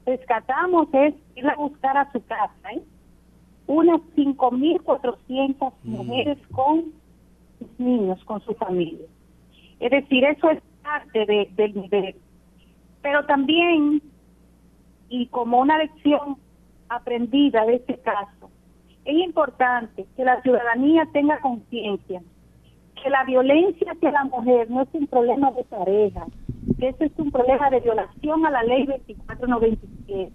rescatamos 0.06 0.88
es 0.94 1.14
ir 1.36 1.46
a 1.50 1.56
buscar 1.56 1.98
a 1.98 2.10
su 2.14 2.24
casa, 2.26 2.72
¿eh? 2.74 2.82
unas 3.68 4.00
5.400 4.16 5.74
mujeres 5.84 6.38
con 6.50 6.94
sus 7.60 7.78
niños, 7.78 8.24
con 8.24 8.40
su 8.40 8.54
familia. 8.54 9.06
Es 9.82 9.92
decir, 9.92 10.24
eso 10.24 10.50
es 10.50 10.64
parte 10.84 11.26
del 11.56 11.74
nivel. 11.74 12.16
Pero 13.02 13.26
también, 13.26 14.02
y 15.10 15.28
como 15.28 15.60
una 15.60 15.78
lección 15.78 16.38
aprendida 16.90 17.66
de 17.66 17.76
este 17.76 17.98
caso, 18.00 18.50
es 19.06 19.16
importante 19.16 20.06
que 20.16 20.24
la 20.24 20.42
ciudadanía 20.42 21.08
tenga 21.12 21.40
conciencia 21.40 22.22
que 23.04 23.10
la 23.10 23.26
violencia 23.26 23.92
hacia 23.92 24.12
la 24.12 24.24
mujer 24.24 24.72
no 24.72 24.82
es 24.82 24.88
un 24.94 25.08
problema 25.08 25.52
de 25.52 25.66
pareja, 25.66 26.26
que 26.80 26.88
eso 26.88 27.04
es 27.04 27.12
un 27.18 27.32
problema 27.32 27.70
de 27.70 27.82
violación 27.82 28.46
a 28.46 28.52
la 28.52 28.64
ley 28.64 28.86
2497, 28.86 30.32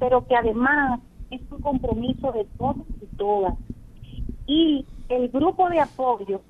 pero 0.00 0.26
que 0.26 0.34
además 0.34 1.00
es 1.30 1.40
un 1.52 1.60
compromiso 1.60 2.32
de 2.32 2.44
todos 2.58 2.84
y 3.00 3.16
todas. 3.16 3.54
Y 4.46 4.84
el 5.08 5.28
grupo 5.28 5.68
de 5.70 5.78
apoyo 5.78 6.40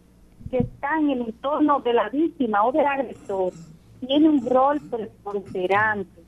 que 0.52 0.58
está 0.58 0.98
en 0.98 1.10
el 1.10 1.20
entorno 1.22 1.80
de 1.80 1.94
la 1.94 2.10
víctima 2.10 2.62
o 2.62 2.72
del 2.72 2.86
agresor 2.86 3.54
tiene 4.06 4.28
un 4.28 4.46
rol 4.46 4.78
preponderante. 4.82 6.22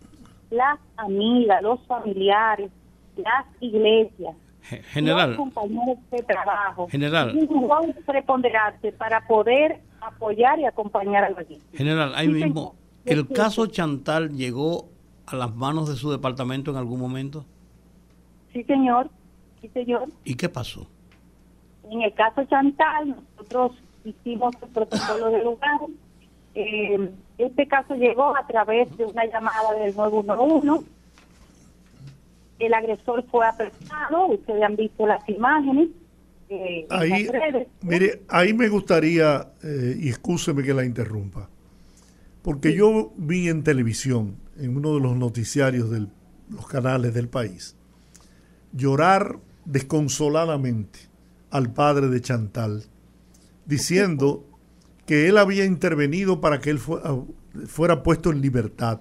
Las 0.51 0.79
amigas, 0.97 1.63
los 1.63 1.81
familiares, 1.87 2.71
las 3.17 3.45
iglesias, 3.61 4.35
General. 4.93 5.29
Los 5.29 5.37
compañeros 5.37 5.99
de 6.11 6.23
trabajo. 6.23 6.89
General. 6.89 7.37
Un 7.37 7.69
rol 7.69 7.95
preponderante 8.07 8.93
para 8.93 9.27
poder 9.27 9.83
apoyar 10.01 10.59
y 10.59 10.65
acompañar 10.65 11.25
a 11.25 11.31
la 11.31 11.41
víctima. 11.41 11.61
General, 11.75 12.13
ahí 12.15 12.29
mismo, 12.29 12.75
¿el 13.05 13.29
caso 13.29 13.67
Chantal 13.67 14.31
llegó 14.31 14.89
a 15.27 15.37
las 15.37 15.55
manos 15.55 15.91
de 15.91 15.97
su 15.97 16.11
departamento 16.11 16.71
en 16.71 16.79
algún 16.79 16.99
momento? 16.99 17.45
Sí, 18.55 18.65
señor. 18.65 19.11
Sí, 19.61 19.69
señor. 19.75 20.09
¿Y 20.25 20.35
qué 20.35 20.49
pasó? 20.49 20.87
En 21.91 22.01
el 22.01 22.15
caso 22.15 22.43
Chantal, 22.45 23.17
nosotros 23.37 23.73
hicimos 24.05 24.55
el 24.63 24.69
protocolo 24.69 25.31
de 25.31 25.43
lugar. 25.43 25.81
Eh, 26.55 27.11
este 27.39 27.67
caso 27.67 27.95
llegó 27.95 28.37
a 28.37 28.47
través 28.47 28.97
de 28.97 29.05
una 29.05 29.25
llamada 29.27 29.73
del 29.75 29.95
911 29.97 30.95
el 32.59 32.75
agresor 32.75 33.25
fue 33.31 33.47
apresado, 33.47 34.27
ustedes 34.27 34.63
han 34.63 34.77
visto 34.77 35.07
las 35.07 35.27
imágenes. 35.29 35.89
Eh, 36.49 36.87
ahí, 36.91 37.29
mire, 37.83 38.23
ahí 38.29 38.53
me 38.53 38.69
gustaría, 38.69 39.49
eh, 39.63 39.97
y 39.99 40.09
excúseme 40.09 40.63
que 40.63 40.75
la 40.75 40.85
interrumpa, 40.85 41.49
porque 42.43 42.75
yo 42.75 43.13
vi 43.17 43.49
en 43.49 43.65
televisión, 43.65 44.37
en 44.59 44.77
uno 44.77 44.95
de 44.95 45.01
los 45.01 45.17
noticiarios 45.17 45.91
de 45.91 46.07
los 46.51 46.67
canales 46.67 47.15
del 47.15 47.29
país, 47.29 47.77
llorar 48.73 49.39
desconsoladamente 49.65 50.99
al 51.51 51.73
padre 51.73 52.09
de 52.09 52.21
Chantal, 52.21 52.85
diciendo 53.67 54.47
que 55.07 55.29
él 55.29 55.39
había 55.39 55.65
intervenido 55.65 56.41
para 56.41 56.61
que 56.61 56.71
él 56.71 56.81
ah, 57.05 57.21
fuera 57.67 58.03
puesto 58.03 58.31
en 58.31 58.41
libertad 58.41 59.01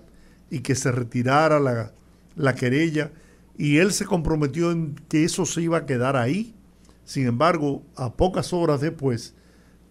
y 0.49 0.59
que 0.59 0.75
se 0.75 0.91
retirara 0.91 1.59
la, 1.59 1.93
la 2.35 2.55
querella 2.55 3.11
y 3.57 3.77
él 3.77 3.91
se 3.91 4.05
comprometió 4.05 4.71
en 4.71 4.95
que 5.07 5.23
eso 5.23 5.45
se 5.45 5.61
iba 5.61 5.79
a 5.79 5.85
quedar 5.85 6.15
ahí. 6.15 6.55
Sin 7.05 7.27
embargo, 7.27 7.83
a 7.95 8.13
pocas 8.13 8.53
horas 8.53 8.81
después, 8.81 9.35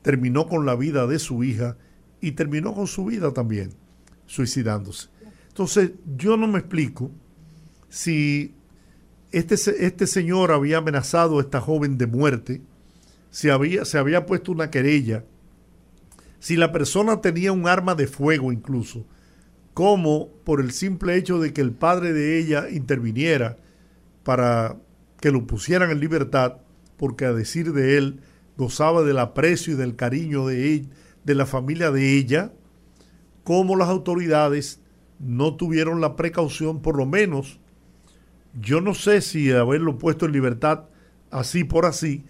terminó 0.02 0.48
con 0.48 0.66
la 0.66 0.74
vida 0.74 1.06
de 1.06 1.18
su 1.18 1.44
hija 1.44 1.76
y 2.20 2.32
terminó 2.32 2.74
con 2.74 2.86
su 2.86 3.04
vida 3.04 3.32
también, 3.32 3.70
suicidándose. 4.26 5.08
Entonces, 5.48 5.92
yo 6.16 6.36
no 6.36 6.48
me 6.48 6.58
explico 6.58 7.10
si 7.88 8.54
este, 9.30 9.54
este 9.86 10.06
señor 10.06 10.50
había 10.50 10.78
amenazado 10.78 11.38
a 11.38 11.42
esta 11.42 11.60
joven 11.60 11.98
de 11.98 12.06
muerte, 12.06 12.62
si 13.32 13.48
había, 13.48 13.86
se 13.86 13.96
había 13.98 14.26
puesto 14.26 14.52
una 14.52 14.70
querella, 14.70 15.24
si 16.38 16.54
la 16.56 16.70
persona 16.70 17.22
tenía 17.22 17.50
un 17.50 17.66
arma 17.66 17.94
de 17.94 18.06
fuego 18.06 18.52
incluso, 18.52 19.06
como 19.72 20.28
por 20.44 20.60
el 20.60 20.70
simple 20.70 21.16
hecho 21.16 21.40
de 21.40 21.54
que 21.54 21.62
el 21.62 21.72
padre 21.72 22.12
de 22.12 22.38
ella 22.38 22.68
interviniera 22.70 23.56
para 24.22 24.76
que 25.18 25.30
lo 25.30 25.46
pusieran 25.46 25.90
en 25.90 25.98
libertad, 26.00 26.58
porque 26.98 27.24
a 27.24 27.32
decir 27.32 27.72
de 27.72 27.96
él 27.96 28.20
gozaba 28.58 29.02
del 29.02 29.18
aprecio 29.18 29.72
y 29.72 29.76
del 29.76 29.96
cariño 29.96 30.46
de, 30.46 30.84
de 31.24 31.34
la 31.34 31.46
familia 31.46 31.90
de 31.90 32.18
ella, 32.18 32.52
como 33.44 33.76
las 33.76 33.88
autoridades 33.88 34.78
no 35.18 35.56
tuvieron 35.56 36.02
la 36.02 36.16
precaución, 36.16 36.82
por 36.82 36.98
lo 36.98 37.06
menos, 37.06 37.60
yo 38.60 38.82
no 38.82 38.92
sé 38.92 39.22
si 39.22 39.50
haberlo 39.52 39.96
puesto 39.96 40.26
en 40.26 40.32
libertad 40.32 40.84
así 41.30 41.64
por 41.64 41.86
así, 41.86 42.26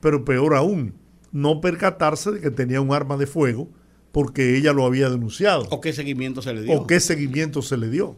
pero 0.00 0.24
peor 0.24 0.54
aún, 0.54 0.94
no 1.32 1.60
percatarse 1.60 2.32
de 2.32 2.40
que 2.40 2.50
tenía 2.50 2.80
un 2.80 2.92
arma 2.92 3.16
de 3.16 3.26
fuego 3.26 3.68
porque 4.12 4.56
ella 4.56 4.72
lo 4.72 4.86
había 4.86 5.10
denunciado. 5.10 5.64
¿O 5.70 5.80
qué 5.80 5.92
seguimiento 5.92 6.40
se 6.40 6.54
le 6.54 6.62
dio? 6.62 6.80
¿O 6.80 6.86
qué 6.86 7.00
seguimiento 7.00 7.60
se 7.62 7.76
le 7.76 7.90
dio? 7.90 8.16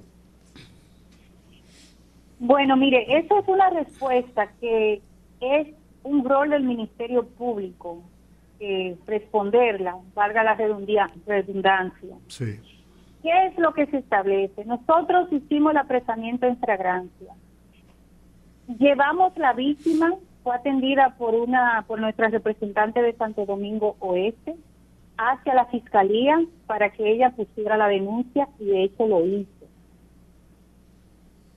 Bueno, 2.39 2.77
mire, 2.77 3.19
esa 3.19 3.39
es 3.41 3.49
una 3.49 3.69
respuesta 3.71 4.49
que 4.61 5.03
es 5.41 5.69
un 6.05 6.25
rol 6.25 6.51
del 6.51 6.63
Ministerio 6.63 7.27
Público 7.27 8.03
eh, 8.61 8.97
responderla, 9.07 9.97
valga 10.15 10.43
la 10.43 10.55
redundancia. 10.55 12.17
Sí. 12.27 12.59
¿Qué 13.23 13.47
es 13.47 13.59
lo 13.59 13.73
que 13.73 13.87
se 13.87 13.99
establece? 13.99 14.65
Nosotros 14.65 15.33
hicimos 15.33 15.73
el 15.73 15.79
apresamiento 15.79 16.47
en 16.47 16.59
fragancia. 16.59 17.35
Llevamos 18.81 19.37
la 19.37 19.53
víctima, 19.53 20.13
fue 20.49 20.57
atendida 20.57 21.15
por 21.19 21.35
una 21.35 21.85
por 21.87 22.01
nuestra 22.01 22.29
representante 22.29 23.03
de 23.03 23.13
Santo 23.13 23.45
Domingo 23.45 23.97
Oeste, 23.99 24.57
hacia 25.19 25.53
la 25.53 25.67
fiscalía 25.67 26.43
para 26.67 26.89
que 26.89 27.13
ella 27.13 27.33
pusiera 27.33 27.77
la 27.77 27.87
denuncia 27.87 28.49
y 28.59 28.65
de 28.65 28.85
hecho 28.85 29.07
lo 29.07 29.27
hizo. 29.27 29.67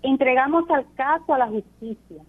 Entregamos 0.01 0.69
al 0.69 0.85
caso 0.95 1.33
a 1.33 1.37
la 1.37 1.47
justicia 1.47 2.21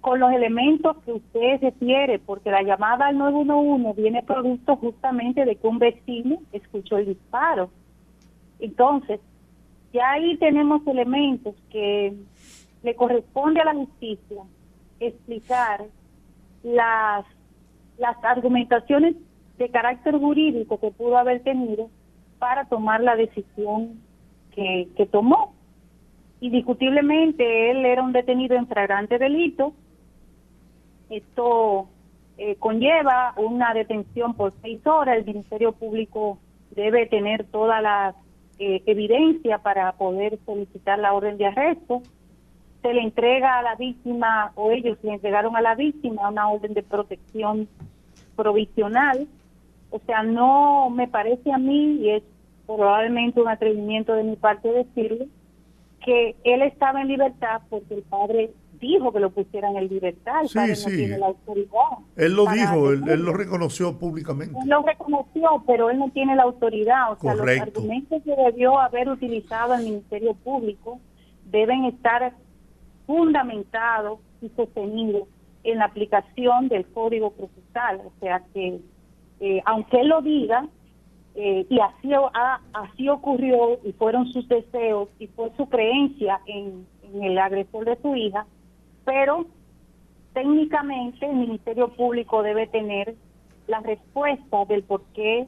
con 0.00 0.18
los 0.18 0.32
elementos 0.32 0.96
que 1.04 1.12
usted 1.12 1.60
refiere, 1.60 2.18
porque 2.20 2.50
la 2.50 2.62
llamada 2.62 3.08
al 3.08 3.18
911 3.18 4.00
viene 4.00 4.22
producto 4.22 4.76
justamente 4.76 5.44
de 5.44 5.56
que 5.56 5.66
un 5.66 5.78
vecino 5.78 6.38
escuchó 6.52 6.96
el 6.96 7.04
disparo. 7.04 7.68
Entonces, 8.60 9.20
ya 9.92 10.12
ahí 10.12 10.38
tenemos 10.38 10.86
elementos 10.86 11.54
que 11.68 12.16
le 12.82 12.94
corresponde 12.94 13.60
a 13.60 13.66
la 13.66 13.74
justicia 13.74 14.42
explicar 15.00 15.84
las, 16.62 17.24
las 17.98 18.16
argumentaciones 18.24 19.16
de 19.58 19.68
carácter 19.70 20.16
jurídico 20.18 20.78
que 20.78 20.90
pudo 20.90 21.18
haber 21.18 21.42
tenido 21.42 21.90
para 22.38 22.66
tomar 22.66 23.00
la 23.00 23.16
decisión 23.16 24.00
que, 24.54 24.88
que 24.96 25.06
tomó. 25.06 25.54
Indiscutiblemente 26.40 27.70
él 27.70 27.84
era 27.84 28.02
un 28.02 28.12
detenido 28.12 28.56
en 28.56 28.68
flagrante 28.68 29.18
delito. 29.18 29.72
Esto 31.10 31.88
eh, 32.36 32.54
conlleva 32.56 33.34
una 33.36 33.74
detención 33.74 34.34
por 34.34 34.52
seis 34.62 34.86
horas. 34.86 35.18
El 35.18 35.24
Ministerio 35.24 35.72
Público 35.72 36.38
debe 36.70 37.06
tener 37.06 37.44
toda 37.44 37.80
la 37.80 38.14
eh, 38.60 38.82
evidencia 38.86 39.58
para 39.58 39.92
poder 39.92 40.38
solicitar 40.46 40.98
la 40.98 41.12
orden 41.12 41.38
de 41.38 41.46
arresto. 41.46 42.02
Se 42.88 42.94
le 42.94 43.02
entrega 43.02 43.58
a 43.58 43.62
la 43.62 43.74
víctima 43.74 44.52
o 44.54 44.70
ellos 44.70 44.96
le 45.02 45.14
entregaron 45.14 45.56
a 45.56 45.60
la 45.60 45.74
víctima 45.74 46.30
una 46.30 46.48
orden 46.48 46.72
de 46.74 46.82
protección 46.82 47.68
provisional 48.34 49.28
o 49.90 50.00
sea, 50.06 50.22
no 50.22 50.90
me 50.90 51.08
parece 51.08 51.52
a 51.52 51.58
mí, 51.58 51.96
y 52.02 52.10
es 52.10 52.22
probablemente 52.66 53.40
un 53.40 53.48
atrevimiento 53.48 54.12
de 54.14 54.24
mi 54.24 54.36
parte 54.36 54.68
decirle, 54.70 55.28
que 56.04 56.36
él 56.44 56.62
estaba 56.62 57.00
en 57.00 57.08
libertad 57.08 57.62
porque 57.68 57.94
el 57.94 58.02
padre 58.02 58.52
dijo 58.80 59.12
que 59.12 59.18
lo 59.18 59.30
pusieran 59.30 59.76
en 59.76 59.88
libertad. 59.88 60.42
El 60.42 60.48
padre 60.48 60.74
no 60.76 60.86
tiene 60.86 61.18
la 61.18 61.26
autoridad. 61.26 61.80
Él 62.16 62.32
lo 62.34 62.46
dijo, 62.46 62.92
él, 62.92 63.22
lo 63.24 63.32
reconoció 63.32 63.98
públicamente. 63.98 64.56
Él 64.62 64.68
lo 64.68 64.82
reconoció, 64.82 65.64
pero 65.66 65.90
él 65.90 65.98
no 65.98 66.10
tiene 66.10 66.36
la 66.36 66.44
autoridad. 66.44 67.12
O 67.12 67.16
sea, 67.16 67.34
los 67.34 67.48
argumentos 67.48 68.22
que 68.22 68.36
debió 68.36 68.78
haber 68.78 69.08
utilizado 69.08 69.74
el 69.74 69.84
Ministerio 69.84 70.34
Público 70.34 71.00
deben 71.50 71.86
estar 71.86 72.32
fundamentados 73.08 74.20
y 74.42 74.50
sostenidos 74.50 75.26
en 75.64 75.78
la 75.78 75.86
aplicación 75.86 76.68
del 76.68 76.84
Código 76.92 77.30
Procesal. 77.30 78.02
O 78.04 78.12
sea, 78.20 78.44
que 78.52 78.80
eh, 79.40 79.62
aunque 79.64 80.04
lo 80.04 80.20
diga, 80.20 80.68
eh, 81.34 81.64
y 81.70 81.80
así, 81.80 82.10
así 82.74 83.08
ocurrió, 83.08 83.78
y 83.82 83.92
fueron 83.92 84.26
sus 84.30 84.46
deseos, 84.46 85.08
y 85.18 85.26
fue 85.28 85.50
su 85.56 85.68
creencia 85.68 86.40
en, 86.46 86.86
el 87.22 87.38
agresor 87.38 87.86
de 87.86 87.96
su 88.02 88.14
hija, 88.14 88.46
pero 89.06 89.46
técnicamente 90.34 91.24
el 91.24 91.36
Ministerio 91.36 91.88
Público 91.88 92.42
debe 92.42 92.66
tener 92.66 93.14
la 93.66 93.80
respuesta 93.80 94.66
del 94.66 94.82
por 94.82 95.02
qué 95.14 95.46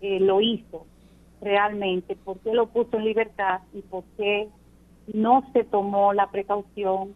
eh, 0.00 0.20
lo 0.20 0.40
hizo 0.40 0.86
realmente, 1.42 2.16
por 2.16 2.38
qué 2.38 2.54
lo 2.54 2.68
puso 2.68 2.96
en 2.96 3.04
libertad 3.04 3.60
y 3.74 3.82
por 3.82 4.04
qué 4.16 4.48
no 5.12 5.44
se 5.52 5.64
tomó 5.64 6.12
la 6.12 6.30
precaución 6.30 7.14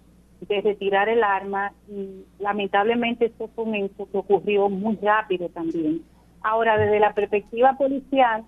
de 0.48 0.60
retirar 0.60 1.08
el 1.08 1.22
arma 1.22 1.72
y 1.88 2.24
lamentablemente 2.38 3.26
esto 3.26 3.48
fue 3.54 3.64
un 3.64 3.74
hecho 3.74 4.08
que 4.10 4.18
ocurrió 4.18 4.68
muy 4.68 4.96
rápido 4.96 5.48
también. 5.48 6.02
Ahora, 6.42 6.76
desde 6.76 6.98
la 6.98 7.14
perspectiva 7.14 7.74
policial, 7.74 8.44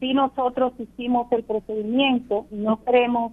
si 0.00 0.12
nosotros 0.12 0.74
hicimos 0.78 1.30
el 1.32 1.44
procedimiento, 1.44 2.46
no 2.50 2.82
queremos 2.84 3.32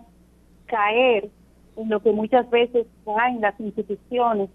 caer 0.65 1.29
en 1.75 1.89
lo 1.89 2.01
que 2.01 2.11
muchas 2.11 2.49
veces 2.49 2.87
caen 3.03 3.41
las 3.41 3.59
instituciones, 3.59 4.49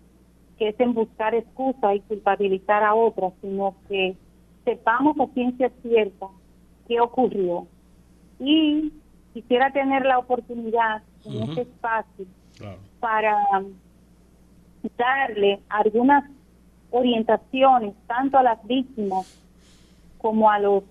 que 0.58 0.68
es 0.68 0.80
en 0.80 0.94
buscar 0.94 1.34
excusa 1.34 1.94
y 1.94 2.00
culpabilizar 2.00 2.82
a 2.82 2.94
otras, 2.94 3.32
sino 3.42 3.74
que 3.88 4.16
sepamos 4.64 5.18
a 5.20 5.26
ciencia 5.34 5.70
cierta 5.82 6.28
qué 6.86 7.00
ocurrió. 7.00 7.66
Y 8.40 8.92
quisiera 9.32 9.70
tener 9.70 10.04
la 10.04 10.18
oportunidad 10.18 11.02
en 11.24 11.42
este 11.42 11.62
espacio 11.62 12.26
para 13.00 13.36
darle 14.96 15.60
algunas 15.68 16.24
orientaciones 16.90 17.94
tanto 18.06 18.38
a 18.38 18.42
las 18.42 18.66
víctimas 18.66 19.38
como 20.18 20.50
a 20.50 20.58
los 20.58 20.84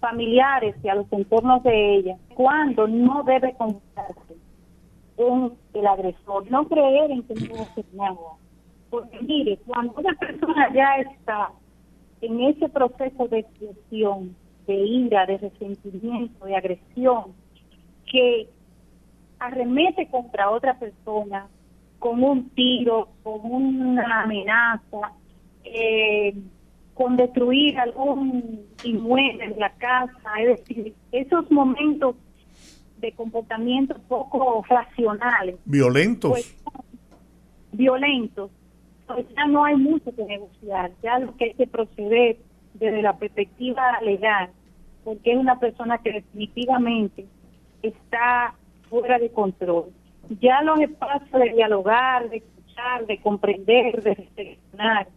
familiares 0.00 0.74
y 0.82 0.88
a 0.88 0.94
los 0.94 1.12
entornos 1.12 1.62
de 1.62 1.96
ellas, 1.96 2.18
cuando 2.34 2.88
no 2.88 3.22
debe 3.22 3.54
confiarse 3.54 4.34
en 5.18 5.52
el 5.74 5.86
agresor, 5.86 6.50
no 6.50 6.66
creer 6.66 7.10
en 7.10 7.22
que 7.22 7.34
no 7.34 7.62
a 7.62 7.68
nada. 7.92 8.18
Porque 8.88 9.20
mire, 9.20 9.58
cuando 9.66 9.92
una 9.96 10.14
persona 10.14 10.72
ya 10.74 10.96
está 10.96 11.52
en 12.22 12.40
ese 12.40 12.68
proceso 12.68 13.28
de 13.28 13.40
expresión, 13.40 14.34
de 14.66 14.74
ira, 14.74 15.26
de 15.26 15.38
resentimiento, 15.38 16.46
de 16.46 16.56
agresión, 16.56 17.34
que 18.10 18.48
arremete 19.38 20.08
contra 20.08 20.50
otra 20.50 20.78
persona 20.78 21.46
con 21.98 22.22
un 22.22 22.50
tiro, 22.50 23.08
con 23.22 23.40
una 23.44 24.22
amenaza, 24.22 25.12
eh, 25.64 26.34
con 26.94 27.16
destruir 27.16 27.78
algún 27.78 28.66
inmueble 28.84 29.44
en 29.44 29.58
la 29.58 29.70
casa, 29.74 30.34
es 30.40 30.58
decir, 30.58 30.94
esos 31.12 31.50
momentos 31.50 32.16
de 32.98 33.12
comportamiento 33.12 33.96
poco 34.08 34.64
racionales. 34.68 35.56
Violentos. 35.64 36.32
Pues, 36.32 36.56
violentos. 37.72 38.50
Pues 39.06 39.26
ya 39.36 39.46
no 39.46 39.64
hay 39.64 39.76
mucho 39.76 40.14
que 40.14 40.24
negociar, 40.24 40.92
ya 41.02 41.18
lo 41.18 41.36
que 41.36 41.46
hay 41.46 41.54
que 41.54 41.66
proceder 41.66 42.38
desde 42.74 43.02
la 43.02 43.16
perspectiva 43.16 44.00
legal, 44.02 44.50
porque 45.04 45.32
es 45.32 45.38
una 45.38 45.58
persona 45.58 45.98
que 45.98 46.12
definitivamente 46.12 47.26
está 47.82 48.54
fuera 48.88 49.18
de 49.18 49.30
control. 49.30 49.86
Ya 50.40 50.62
los 50.62 50.80
espacios 50.80 51.30
de 51.32 51.52
dialogar, 51.54 52.28
de 52.28 52.38
escuchar, 52.38 53.06
de 53.06 53.20
comprender, 53.20 54.02
de 54.02 54.14
reflexionar, 54.14 55.08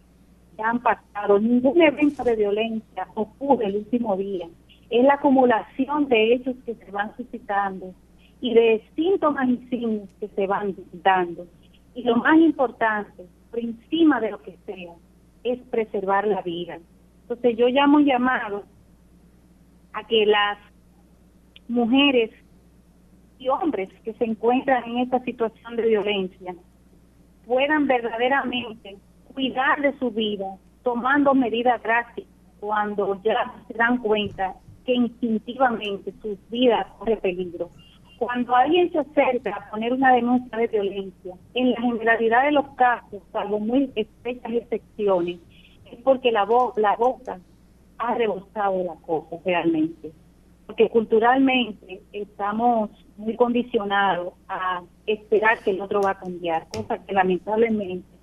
ya 0.58 0.70
han 0.70 0.80
pasado. 0.80 1.40
Ningún 1.40 1.82
evento 1.82 2.24
de 2.24 2.36
violencia 2.36 3.08
ocurre 3.16 3.66
el 3.66 3.78
último 3.78 4.16
día. 4.18 4.48
Es 4.90 5.04
la 5.04 5.16
acumulación 5.16 6.08
de 6.08 6.34
hechos 6.34 6.56
que 6.66 6.76
se 6.76 6.92
van 6.92 7.16
suscitando 7.18 7.94
y 8.42 8.54
de 8.54 8.84
síntomas 8.96 9.50
y 9.50 9.58
signos 9.70 10.10
que 10.20 10.28
se 10.30 10.48
van 10.48 10.76
dando. 10.92 11.48
Y 11.96 12.04
lo 12.04 12.18
más 12.18 12.38
importante, 12.40 13.26
por 13.50 13.60
encima 13.60 14.20
de 14.20 14.32
lo 14.32 14.42
que 14.42 14.58
sea, 14.66 14.94
es 15.44 15.60
preservar 15.70 16.28
la 16.28 16.42
vida. 16.42 16.80
Entonces 17.22 17.58
yo 17.58 17.68
llamo 17.68 18.00
llamado 18.00 18.64
a 19.94 20.06
que 20.08 20.26
las 20.26 20.58
mujeres 21.68 22.32
hombres 23.50 23.90
que 24.04 24.14
se 24.14 24.26
encuentran 24.26 24.84
en 24.86 25.00
esta 25.00 25.20
situación 25.24 25.76
de 25.76 25.84
violencia 25.84 26.56
puedan 27.46 27.88
verdaderamente 27.88 28.98
cuidar 29.34 29.82
de 29.82 29.98
su 30.00 30.12
vida, 30.12 30.46
tomando 30.84 31.34
medidas 31.34 31.82
drásticas 31.82 32.32
cuando 32.60 33.22
ya 33.24 33.54
se 33.68 33.74
dan 33.74 33.98
cuenta 33.98 34.56
que 34.86 34.94
instintivamente 34.94 36.14
sus 36.22 36.38
vidas 36.50 36.88
corre 36.98 37.18
peligro. 37.18 37.70
Cuando 38.18 38.56
alguien 38.56 38.92
se 38.92 39.00
acerca 39.00 39.56
a 39.56 39.70
poner 39.70 39.92
una 39.92 40.14
denuncia 40.14 40.58
de 40.58 40.68
violencia, 40.68 41.36
en 41.56 41.72
la 41.72 41.82
generalidad 41.82 42.46
de 42.46 42.52
los 42.54 42.68
casos, 42.76 43.22
salvo 43.34 43.60
muy 43.60 43.92
estrechas 43.96 44.52
excepciones, 44.54 45.40
es 45.92 46.00
porque 46.04 46.32
la, 46.32 46.48
la 46.78 46.96
boca 46.96 47.40
ha 47.98 48.16
rebosado 48.16 48.84
la 48.84 48.96
cosa 49.06 49.38
realmente. 49.46 50.12
Porque 50.66 50.90
culturalmente 50.90 52.02
estamos 52.14 52.90
muy 53.24 53.36
condicionados 53.36 54.34
a 54.48 54.84
esperar 55.06 55.60
que 55.60 55.72
el 55.72 55.82
otro 55.82 56.02
va 56.02 56.12
a 56.12 56.20
cambiar, 56.20 56.68
cosa 56.68 57.04
que 57.04 57.14
lamentablemente 57.14 58.14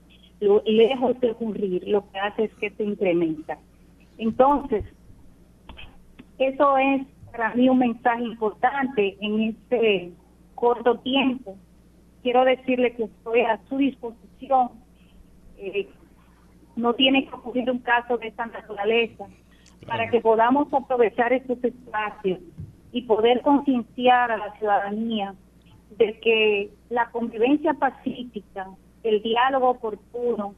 lejos 0.65 1.21
de 1.21 1.31
ocurrir, 1.33 1.87
lo 1.87 2.11
que 2.11 2.19
hace 2.19 2.45
es 2.45 2.55
que 2.55 2.71
se 2.71 2.85
incrementa. 2.85 3.59
Entonces, 4.19 4.85
eso 6.39 6.79
es 6.79 7.03
para 7.31 7.55
mí 7.55 7.69
un 7.69 7.79
mensaje 7.79 8.23
importante 8.23 9.17
en 9.21 9.41
este 9.41 10.13
corto 10.55 10.99
tiempo. 11.01 11.57
Quiero 12.23 12.45
decirle 12.45 12.95
que 12.95 13.05
estoy 13.05 13.41
a 13.41 13.61
su 13.69 13.79
disposición. 13.79 14.71
Eh, 15.59 15.89
no 16.77 16.95
tiene 16.95 17.27
que 17.27 17.35
ocurrir 17.35 17.71
un 17.71 17.81
caso 17.81 18.17
de 18.17 18.29
esta 18.29 18.47
naturaleza 18.47 19.27
para 19.87 20.09
que 20.09 20.21
podamos 20.21 20.73
aprovechar 20.73 21.33
estos 21.33 21.63
espacios 21.63 22.39
y 22.93 23.03
poder 23.03 23.43
concienciar 23.43 24.33
a 24.33 24.37
la 24.37 24.53
ciudadanía 24.59 25.35
de 25.97 26.19
que 26.21 26.71
la 26.89 27.11
convivencia 27.11 27.75
pacífica 27.75 28.69
el 29.03 29.23
diálogo 29.23 29.71
oportuno, 29.71 30.55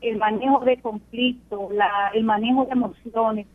el 0.00 0.16
manejo 0.16 0.64
de 0.64 0.80
conflictos, 0.80 1.70
el 2.14 2.24
manejo 2.24 2.64
de 2.66 2.72
emociones, 2.72 3.46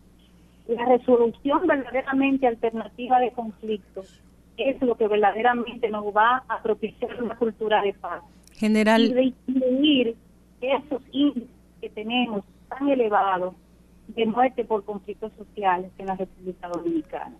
la 0.68 0.86
resolución 0.86 1.66
verdaderamente 1.66 2.48
alternativa 2.48 3.20
de 3.20 3.32
conflictos 3.32 4.22
es 4.58 4.82
lo 4.82 4.96
que 4.96 5.08
verdaderamente 5.08 5.90
nos 5.90 6.06
va 6.16 6.44
a 6.48 6.62
propiciar 6.62 7.24
una 7.24 7.36
cultura 7.36 7.82
de 7.82 7.94
paz. 7.94 8.22
General. 8.54 9.02
Y 9.02 9.14
de 9.14 9.22
disminuir 9.22 10.16
esos 10.62 11.02
índices 11.12 11.50
que 11.82 11.90
tenemos 11.90 12.44
tan 12.68 12.90
elevados 12.90 13.56
de 14.10 14.26
muerte 14.26 14.66
por 14.66 14.84
conflictos 14.84 15.32
sociales 15.38 15.92
en 15.98 16.08
la 16.08 16.16
República 16.16 16.68
Dominicana. 16.68 17.36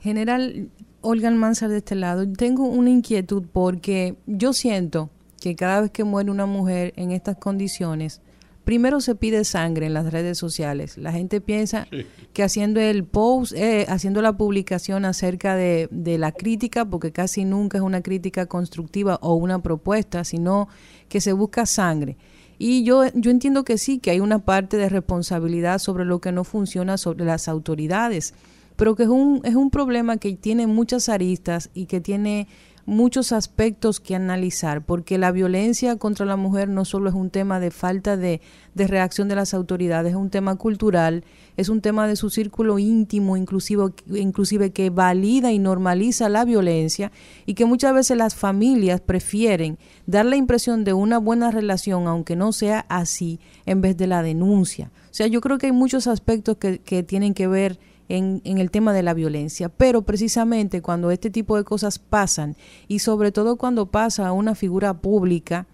General 0.00 0.70
Olga 1.02 1.28
Almanzar 1.28 1.70
de 1.70 1.78
este 1.78 1.94
lado, 1.94 2.30
tengo 2.32 2.64
una 2.64 2.90
inquietud 2.90 3.44
porque 3.52 4.16
yo 4.26 4.52
siento 4.52 5.10
que 5.40 5.56
cada 5.56 5.82
vez 5.82 5.90
que 5.90 6.04
muere 6.04 6.30
una 6.30 6.46
mujer 6.46 6.92
en 6.96 7.10
estas 7.12 7.36
condiciones, 7.36 8.20
primero 8.64 9.00
se 9.00 9.14
pide 9.14 9.44
sangre 9.44 9.86
en 9.86 9.94
las 9.94 10.12
redes 10.12 10.36
sociales. 10.38 10.98
La 10.98 11.12
gente 11.12 11.40
piensa 11.40 11.86
que 12.32 12.42
haciendo 12.42 12.80
el 12.80 13.04
post, 13.04 13.52
eh, 13.54 13.86
haciendo 13.88 14.20
la 14.20 14.36
publicación 14.36 15.04
acerca 15.04 15.56
de, 15.56 15.88
de, 15.90 16.18
la 16.18 16.32
crítica, 16.32 16.84
porque 16.84 17.12
casi 17.12 17.44
nunca 17.44 17.78
es 17.78 17.82
una 17.82 18.02
crítica 18.02 18.46
constructiva 18.46 19.18
o 19.22 19.34
una 19.34 19.60
propuesta, 19.60 20.24
sino 20.24 20.68
que 21.08 21.20
se 21.20 21.32
busca 21.32 21.64
sangre. 21.64 22.16
Y 22.58 22.84
yo, 22.84 23.04
yo 23.14 23.30
entiendo 23.30 23.64
que 23.64 23.78
sí, 23.78 23.98
que 23.98 24.10
hay 24.10 24.20
una 24.20 24.40
parte 24.40 24.76
de 24.76 24.90
responsabilidad 24.90 25.78
sobre 25.78 26.04
lo 26.04 26.20
que 26.20 26.30
no 26.30 26.44
funciona 26.44 26.98
sobre 26.98 27.24
las 27.24 27.48
autoridades, 27.48 28.34
pero 28.80 28.96
que 28.96 29.02
es 29.02 29.10
un, 29.10 29.42
es 29.44 29.56
un 29.56 29.68
problema 29.68 30.16
que 30.16 30.32
tiene 30.36 30.66
muchas 30.66 31.10
aristas 31.10 31.68
y 31.74 31.84
que 31.84 32.00
tiene 32.00 32.48
muchos 32.86 33.30
aspectos 33.30 34.00
que 34.00 34.14
analizar, 34.14 34.86
porque 34.86 35.18
la 35.18 35.32
violencia 35.32 35.96
contra 35.96 36.24
la 36.24 36.36
mujer 36.36 36.70
no 36.70 36.86
solo 36.86 37.10
es 37.10 37.14
un 37.14 37.28
tema 37.28 37.60
de 37.60 37.70
falta 37.70 38.16
de, 38.16 38.40
reacción 38.74 39.28
de 39.28 39.34
las 39.34 39.52
autoridades, 39.52 40.12
es 40.12 40.16
un 40.16 40.30
tema 40.30 40.56
cultural, 40.56 41.24
es 41.58 41.68
un 41.68 41.82
tema 41.82 42.08
de 42.08 42.16
su 42.16 42.30
círculo 42.30 42.78
íntimo, 42.78 43.36
inclusive, 43.36 43.92
inclusive 44.14 44.70
que 44.70 44.88
valida 44.88 45.52
y 45.52 45.58
normaliza 45.58 46.30
la 46.30 46.46
violencia 46.46 47.12
y 47.44 47.52
que 47.52 47.66
muchas 47.66 47.92
veces 47.92 48.16
las 48.16 48.34
familias 48.34 49.02
prefieren 49.02 49.78
dar 50.06 50.24
la 50.24 50.36
impresión 50.36 50.84
de 50.84 50.94
una 50.94 51.18
buena 51.18 51.50
relación, 51.50 52.06
aunque 52.06 52.34
no 52.34 52.50
sea 52.54 52.86
así, 52.88 53.40
en 53.66 53.82
vez 53.82 53.98
de 53.98 54.06
la 54.06 54.22
denuncia. 54.22 54.90
O 55.10 55.12
sea, 55.12 55.26
yo 55.26 55.42
creo 55.42 55.58
que 55.58 55.66
hay 55.66 55.72
muchos 55.72 56.06
aspectos 56.06 56.56
que, 56.56 56.78
que 56.78 57.02
tienen 57.02 57.34
que 57.34 57.46
ver 57.46 57.78
en, 58.10 58.42
el 58.44 58.70
tema 58.70 58.92
de 58.92 59.02
la 59.02 59.14
violencia. 59.14 59.68
Pero 59.68 60.02
precisamente 60.02 60.82
cuando 60.82 61.10
este 61.10 61.30
tipo 61.30 61.56
de 61.56 61.64
cosas 61.64 61.98
pasan 61.98 62.56
y 62.88 62.98
sobre 62.98 63.32
todo 63.32 63.56
cuando 63.56 63.86
pasa 63.86 64.26
a 64.26 64.32
una 64.32 64.54
figura 64.54 64.94
pública, 64.94 65.66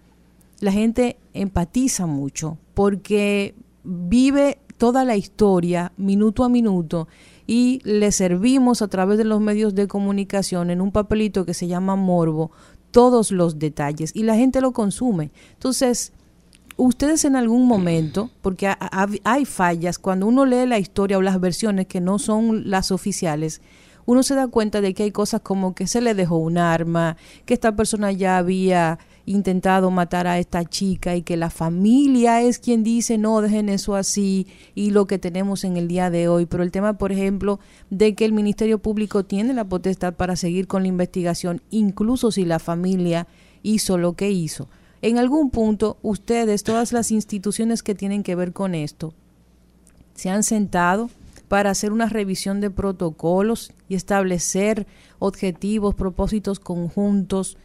la 0.59 0.71
gente 0.71 1.17
empatiza 1.33 2.05
mucho 2.05 2.57
porque 2.73 3.55
vive 3.83 4.59
toda 4.77 5.03
la 5.03 5.15
historia 5.15 5.91
minuto 5.97 6.43
a 6.43 6.49
minuto 6.49 7.07
y 7.47 7.81
le 7.83 8.11
servimos 8.11 8.81
a 8.81 8.87
través 8.87 9.17
de 9.17 9.23
los 9.23 9.41
medios 9.41 9.73
de 9.73 9.87
comunicación 9.87 10.69
en 10.69 10.81
un 10.81 10.91
papelito 10.91 11.45
que 11.45 11.53
se 11.53 11.67
llama 11.67 11.95
morbo 11.95 12.51
todos 12.91 13.31
los 13.31 13.57
detalles 13.57 14.11
y 14.15 14.23
la 14.23 14.35
gente 14.35 14.61
lo 14.61 14.73
consume. 14.73 15.31
Entonces, 15.53 16.13
ustedes 16.77 17.25
en 17.25 17.35
algún 17.35 17.67
momento, 17.67 18.29
porque 18.41 18.71
hay 19.23 19.45
fallas, 19.45 19.99
cuando 19.99 20.27
uno 20.27 20.45
lee 20.45 20.65
la 20.65 20.79
historia 20.79 21.17
o 21.17 21.21
las 21.21 21.39
versiones 21.39 21.87
que 21.87 21.99
no 21.99 22.19
son 22.19 22.69
las 22.69 22.91
oficiales, 22.91 23.61
uno 24.05 24.23
se 24.23 24.35
da 24.35 24.47
cuenta 24.47 24.79
de 24.79 24.93
que 24.93 25.03
hay 25.03 25.11
cosas 25.11 25.41
como 25.41 25.75
que 25.75 25.85
se 25.85 25.99
le 25.99 26.13
dejó 26.13 26.37
un 26.37 26.57
arma, 26.57 27.17
que 27.45 27.53
esta 27.53 27.75
persona 27.75 28.13
ya 28.13 28.37
había 28.37 28.99
intentado 29.25 29.91
matar 29.91 30.25
a 30.27 30.39
esta 30.39 30.63
chica 30.63 31.17
y 31.17 31.23
que 31.23 31.35
la 31.35 31.49
familia 31.49 32.41
es 32.41 32.59
quien 32.59 32.83
dice 32.83 33.17
no 33.17 33.41
dejen 33.41 33.67
eso 33.67 33.95
así 33.95 34.47
y 34.73 34.91
lo 34.91 35.05
que 35.05 35.19
tenemos 35.19 35.65
en 35.65 35.75
el 35.75 35.89
día 35.89 36.09
de 36.09 36.29
hoy. 36.29 36.45
Pero 36.45 36.63
el 36.63 36.71
tema, 36.71 36.97
por 36.97 37.11
ejemplo, 37.11 37.59
de 37.89 38.15
que 38.15 38.23
el 38.23 38.31
Ministerio 38.31 38.79
Público 38.79 39.25
tiene 39.25 39.53
la 39.53 39.65
potestad 39.65 40.13
para 40.13 40.37
seguir 40.37 40.67
con 40.67 40.83
la 40.83 40.87
investigación, 40.87 41.61
incluso 41.69 42.31
si 42.31 42.45
la 42.45 42.59
familia 42.59 43.27
hizo 43.61 43.97
lo 43.97 44.13
que 44.13 44.31
hizo. 44.31 44.69
En 45.01 45.17
algún 45.17 45.49
punto, 45.49 45.97
ustedes, 46.01 46.63
todas 46.63 46.91
las 46.91 47.11
instituciones 47.11 47.83
que 47.83 47.95
tienen 47.95 48.23
que 48.23 48.35
ver 48.35 48.53
con 48.53 48.75
esto, 48.75 49.13
se 50.15 50.29
han 50.29 50.43
sentado 50.43 51.09
para 51.47 51.69
hacer 51.69 51.91
una 51.91 52.07
revisión 52.07 52.59
de 52.61 52.69
protocolos 52.69 53.71
y 53.87 53.95
establecer 53.95 54.87
objetivos, 55.19 55.95
propósitos 55.95 56.59
conjuntos 56.59 57.57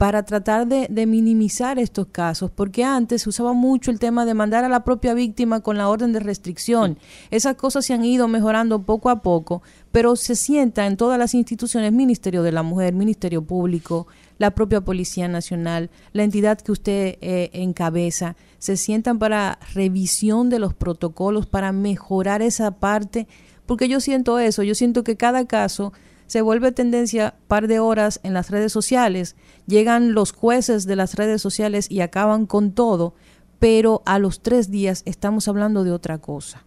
para 0.00 0.22
tratar 0.22 0.66
de, 0.66 0.88
minimizar 1.06 1.78
estos 1.78 2.06
casos, 2.06 2.50
porque 2.50 2.84
antes 2.84 3.20
se 3.20 3.28
usaba 3.28 3.52
mucho 3.52 3.90
el 3.90 3.98
tema 3.98 4.24
de 4.24 4.32
mandar 4.32 4.64
a 4.64 4.70
la 4.70 4.82
propia 4.82 5.12
víctima 5.12 5.60
con 5.60 5.76
la 5.76 5.90
orden 5.90 6.14
de 6.14 6.20
restricción. 6.20 6.96
Esas 7.30 7.56
cosas 7.56 7.84
se 7.84 7.92
han 7.92 8.02
ido 8.02 8.26
mejorando 8.26 8.80
poco 8.80 9.10
a 9.10 9.20
poco, 9.20 9.60
pero 9.92 10.16
se 10.16 10.36
sienta 10.36 10.86
en 10.86 10.96
todas 10.96 11.18
las 11.18 11.34
instituciones, 11.34 11.92
Ministerio 11.92 12.42
de 12.42 12.50
la 12.50 12.62
Mujer, 12.62 12.94
Ministerio 12.94 13.42
Público, 13.42 14.06
la 14.40 14.52
propia 14.52 14.80
Policía 14.80 15.28
Nacional, 15.28 15.90
la 16.14 16.24
entidad 16.24 16.58
que 16.58 16.72
usted 16.72 17.18
eh, 17.20 17.50
encabeza, 17.52 18.36
se 18.56 18.78
sientan 18.78 19.18
para 19.18 19.58
revisión 19.74 20.48
de 20.48 20.58
los 20.58 20.72
protocolos, 20.72 21.46
para 21.46 21.72
mejorar 21.72 22.40
esa 22.40 22.70
parte, 22.70 23.26
porque 23.66 23.86
yo 23.86 24.00
siento 24.00 24.38
eso, 24.38 24.62
yo 24.62 24.74
siento 24.74 25.04
que 25.04 25.18
cada 25.18 25.46
caso 25.46 25.92
se 26.26 26.40
vuelve 26.40 26.72
tendencia 26.72 27.34
par 27.48 27.68
de 27.68 27.80
horas 27.80 28.18
en 28.22 28.32
las 28.32 28.50
redes 28.50 28.72
sociales, 28.72 29.36
llegan 29.66 30.14
los 30.14 30.32
jueces 30.32 30.86
de 30.86 30.96
las 30.96 31.16
redes 31.16 31.42
sociales 31.42 31.90
y 31.90 32.00
acaban 32.00 32.46
con 32.46 32.72
todo, 32.72 33.12
pero 33.58 34.00
a 34.06 34.18
los 34.18 34.40
tres 34.40 34.70
días 34.70 35.02
estamos 35.04 35.48
hablando 35.48 35.84
de 35.84 35.92
otra 35.92 36.16
cosa. 36.16 36.64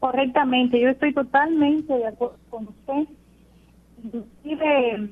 Correctamente, 0.00 0.80
yo 0.80 0.88
estoy 0.88 1.14
totalmente 1.14 1.92
de 1.92 2.08
acuerdo 2.08 2.38
con 2.50 2.66
usted. 2.66 3.06
Inclusive, 4.02 5.10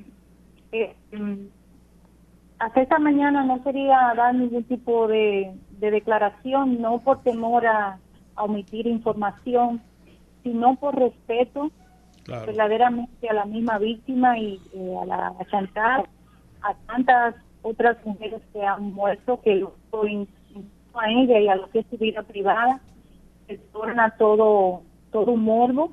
eh, 0.71 0.95
hasta 2.59 2.81
esta 2.81 2.99
mañana 2.99 3.43
no 3.43 3.63
quería 3.63 4.13
dar 4.15 4.33
ningún 4.35 4.63
tipo 4.63 5.07
de, 5.07 5.53
declaración, 5.79 6.81
no 6.81 6.99
por 6.99 7.21
temor 7.21 7.65
a 7.65 7.99
omitir 8.35 8.87
información, 8.87 9.81
sino 10.43 10.75
por 10.75 10.97
respeto 10.97 11.71
verdaderamente 12.27 13.29
a 13.29 13.33
la 13.33 13.45
misma 13.45 13.77
víctima 13.77 14.37
y 14.37 14.59
eh, 14.73 14.97
a 15.01 15.05
la 15.05 15.27
a 15.27 15.45
Chantal, 15.45 16.05
a 16.61 16.73
tantas 16.87 17.35
otras 17.61 17.97
mujeres 18.05 18.41
que 18.53 18.61
han 18.61 18.93
muerto, 18.93 19.39
que 19.41 19.55
lo 19.55 19.73
a 20.93 21.11
ella 21.11 21.39
y 21.39 21.47
a 21.47 21.55
lo 21.55 21.69
que 21.69 21.79
es 21.79 21.85
su 21.89 21.97
vida 21.97 22.23
privada, 22.23 22.81
se 23.47 23.57
torna 23.71 24.09
todo, 24.17 24.81
todo 25.11 25.31
un 25.31 25.43
morbo, 25.43 25.91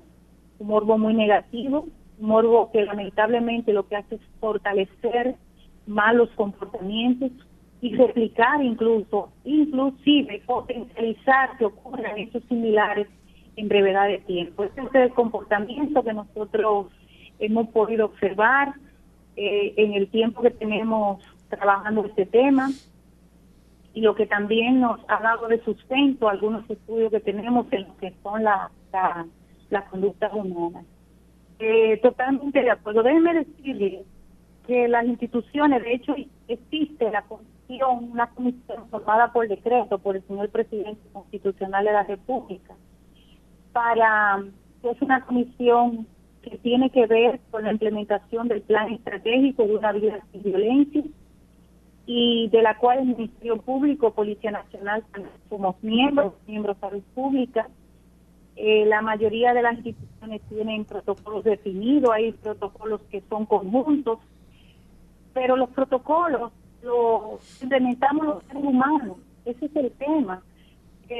un 0.58 0.66
morbo 0.66 0.96
muy 0.96 1.14
negativo, 1.14 1.86
morbo 2.18 2.70
que 2.70 2.84
lamentablemente 2.84 3.72
lo 3.72 3.86
que 3.88 3.96
hace 3.96 4.16
es 4.16 4.20
fortalecer 4.40 5.36
malos 5.86 6.30
comportamientos 6.36 7.30
y 7.80 7.94
replicar 7.96 8.62
incluso, 8.62 9.30
inclusive 9.44 10.42
potencializar 10.46 11.56
que 11.58 11.66
ocurran 11.66 12.16
hechos 12.18 12.42
similares 12.48 13.08
en 13.56 13.68
brevedad 13.68 14.08
de 14.08 14.18
tiempo. 14.18 14.64
Este 14.64 14.80
es 14.80 14.94
el 14.94 15.10
comportamiento 15.12 16.02
que 16.02 16.14
nosotros 16.14 16.86
hemos 17.38 17.68
podido 17.68 18.06
observar 18.06 18.74
eh, 19.36 19.74
en 19.76 19.94
el 19.94 20.08
tiempo 20.08 20.42
que 20.42 20.50
tenemos 20.50 21.22
trabajando 21.48 22.06
este 22.06 22.26
tema 22.26 22.70
y 23.92 24.00
lo 24.00 24.14
que 24.14 24.26
también 24.26 24.80
nos 24.80 25.00
ha 25.08 25.20
dado 25.20 25.48
de 25.48 25.62
sustento 25.62 26.28
algunos 26.28 26.68
estudios 26.68 27.10
que 27.10 27.20
tenemos 27.20 27.66
en 27.70 27.82
lo 27.82 27.96
que 27.98 28.14
son 28.22 28.42
las 28.44 28.70
la, 28.92 29.26
la 29.70 29.84
conductas 29.86 30.32
humanas. 30.32 30.84
Eh, 31.66 31.96
totalmente 32.02 32.60
de 32.60 32.70
acuerdo. 32.70 33.02
Déjenme 33.02 33.32
decirle 33.32 34.04
que 34.66 34.86
las 34.86 35.06
instituciones, 35.06 35.82
de 35.82 35.94
hecho, 35.94 36.14
existe 36.46 37.10
la 37.10 37.22
comisión, 37.22 38.10
una 38.12 38.26
comisión 38.32 38.86
formada 38.90 39.32
por 39.32 39.48
decreto 39.48 39.98
por 39.98 40.16
el 40.16 40.22
señor 40.26 40.50
presidente 40.50 41.00
constitucional 41.14 41.86
de 41.86 41.92
la 41.92 42.02
República, 42.02 42.74
para, 43.72 44.44
es 44.82 45.00
una 45.00 45.24
comisión 45.24 46.06
que 46.42 46.58
tiene 46.58 46.90
que 46.90 47.06
ver 47.06 47.40
con 47.50 47.64
la 47.64 47.72
implementación 47.72 48.46
del 48.48 48.60
plan 48.60 48.92
estratégico 48.92 49.66
de 49.66 49.76
una 49.76 49.92
vida 49.92 50.20
sin 50.32 50.42
violencia 50.42 51.02
y 52.04 52.50
de 52.50 52.60
la 52.60 52.76
cual 52.76 52.98
el 52.98 53.06
Ministerio 53.06 53.56
Público, 53.62 54.12
Policía 54.12 54.50
Nacional 54.50 55.02
somos 55.48 55.82
miembros, 55.82 56.34
miembros 56.46 56.76
de 56.76 56.80
salud 56.88 57.02
pública. 57.14 57.70
Eh, 58.57 58.86
la 58.86 59.02
mayoría 59.02 59.52
de 59.52 59.62
las 59.62 59.74
instituciones 59.74 60.40
tienen 60.48 60.84
protocolos 60.84 61.44
definidos, 61.44 62.11
hay 62.12 62.32
protocolos 62.32 63.00
que 63.11 63.22
son 63.28 63.46
conjuntos, 63.46 64.18
pero 65.32 65.57
los 65.57 65.70
protocolos 65.70 66.52
los 66.82 67.62
implementamos 67.62 68.26
los 68.26 68.44
seres 68.44 68.62
humanos, 68.62 69.16
ese 69.44 69.66
es 69.66 69.76
el 69.76 69.90
tema 69.92 70.42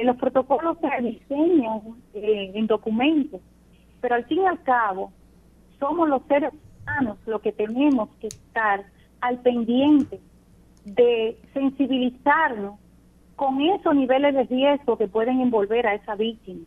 los 0.03 0.17
protocolos 0.17 0.77
se 0.79 1.03
diseñan 1.03 1.81
eh, 2.13 2.51
en 2.53 2.67
documentos, 2.67 3.41
pero 4.01 4.15
al 4.15 4.25
fin 4.25 4.41
y 4.41 4.45
al 4.45 4.61
cabo 4.63 5.11
somos 5.79 6.09
los 6.09 6.21
seres 6.27 6.51
humanos 6.81 7.17
los 7.25 7.41
que 7.41 7.51
tenemos 7.51 8.09
que 8.19 8.27
estar 8.27 8.85
al 9.21 9.39
pendiente 9.39 10.19
de 10.83 11.37
sensibilizarnos 11.53 12.79
con 13.35 13.61
esos 13.61 13.95
niveles 13.95 14.33
de 14.33 14.43
riesgo 14.43 14.97
que 14.97 15.07
pueden 15.07 15.41
envolver 15.41 15.87
a 15.87 15.95
esa 15.95 16.15
víctima. 16.15 16.65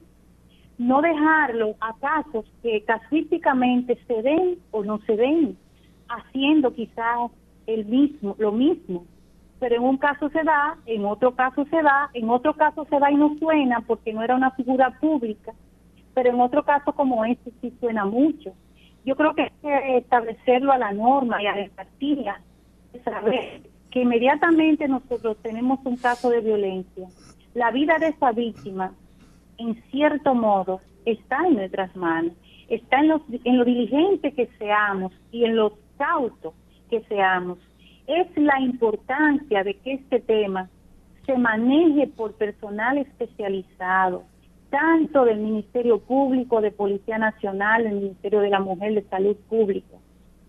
No 0.79 1.03
dejarlo 1.03 1.74
a 1.81 1.95
casos 1.99 2.47
que 2.62 2.85
casuísticamente 2.85 3.99
se 4.07 4.22
den 4.22 4.59
o 4.70 4.85
no 4.85 5.01
se 5.01 5.16
den, 5.16 5.59
haciendo 6.09 6.72
quizás 6.72 7.31
el 7.66 7.85
mismo, 7.85 8.37
lo 8.39 8.53
mismo 8.53 9.05
pero 9.59 9.76
en 9.76 9.83
un 9.83 9.99
caso 9.99 10.29
se 10.31 10.43
da, 10.43 10.79
en 10.87 11.05
otro 11.05 11.35
caso 11.35 11.64
se 11.66 11.83
da, 11.83 12.11
en 12.14 12.31
otro 12.31 12.55
caso 12.55 12.87
se 12.89 12.99
da 12.99 13.11
y 13.11 13.16
no 13.16 13.37
suena 13.39 13.81
porque 13.81 14.12
no 14.12 14.22
era 14.22 14.37
una 14.37 14.53
figura 14.53 14.99
pública, 15.01 15.53
pero 16.14 16.31
en 16.31 16.41
otro 16.41 16.64
caso 16.64 16.93
como 16.93 17.24
este 17.24 17.51
sí 17.61 17.72
suena 17.81 18.05
mucho. 18.05 18.53
Yo 19.05 19.16
creo 19.16 19.35
que 19.35 19.43
hay 19.43 19.51
que 19.62 19.97
establecerlo 19.99 20.72
a 20.72 20.79
la 20.79 20.93
norma 20.93 21.43
y 21.43 21.47
a 21.47 21.57
la 21.57 21.62
empatía, 21.62 22.41
saber 23.05 23.62
que 23.91 24.03
inmediatamente 24.03 24.87
nosotros 24.87 25.37
tenemos 25.43 25.81
un 25.85 25.97
caso 25.97 26.31
de 26.31 26.41
violencia, 26.41 27.09
la 27.55 27.70
vida 27.70 27.99
de 27.99 28.09
esa 28.09 28.33
víctima, 28.33 28.93
en 29.59 29.83
cierto 29.91 30.35
modo, 30.35 30.81
está 31.05 31.47
en 31.47 31.55
nuestras 31.55 31.95
manos, 31.97 32.33
está 32.69 33.01
en, 33.01 33.09
los, 33.09 33.23
en 33.45 33.59
lo 33.59 33.65
diligente 33.65 34.33
que 34.33 34.49
seamos 34.59 35.13
y 35.33 35.45
en 35.45 35.57
los 35.57 35.73
cautos 35.97 36.55
que 36.89 37.01
seamos 37.03 37.59
es 38.09 38.27
la 38.37 38.59
importancia 38.61 39.63
de 39.63 39.75
que 39.75 39.93
este 39.93 40.21
tema 40.21 40.71
se 41.27 41.37
maneje 41.37 42.07
por 42.07 42.33
personal 42.35 42.97
especializado, 42.97 44.25
tanto 44.71 45.27
del 45.27 45.39
Ministerio 45.41 46.01
Público, 46.01 46.63
de 46.63 46.71
Policía 46.71 47.19
Nacional, 47.19 47.85
del 47.85 47.97
Ministerio 47.97 48.41
de 48.41 48.49
la 48.49 48.61
Mujer, 48.61 48.95
de 48.95 49.03
Salud 49.11 49.37
Pública, 49.51 49.99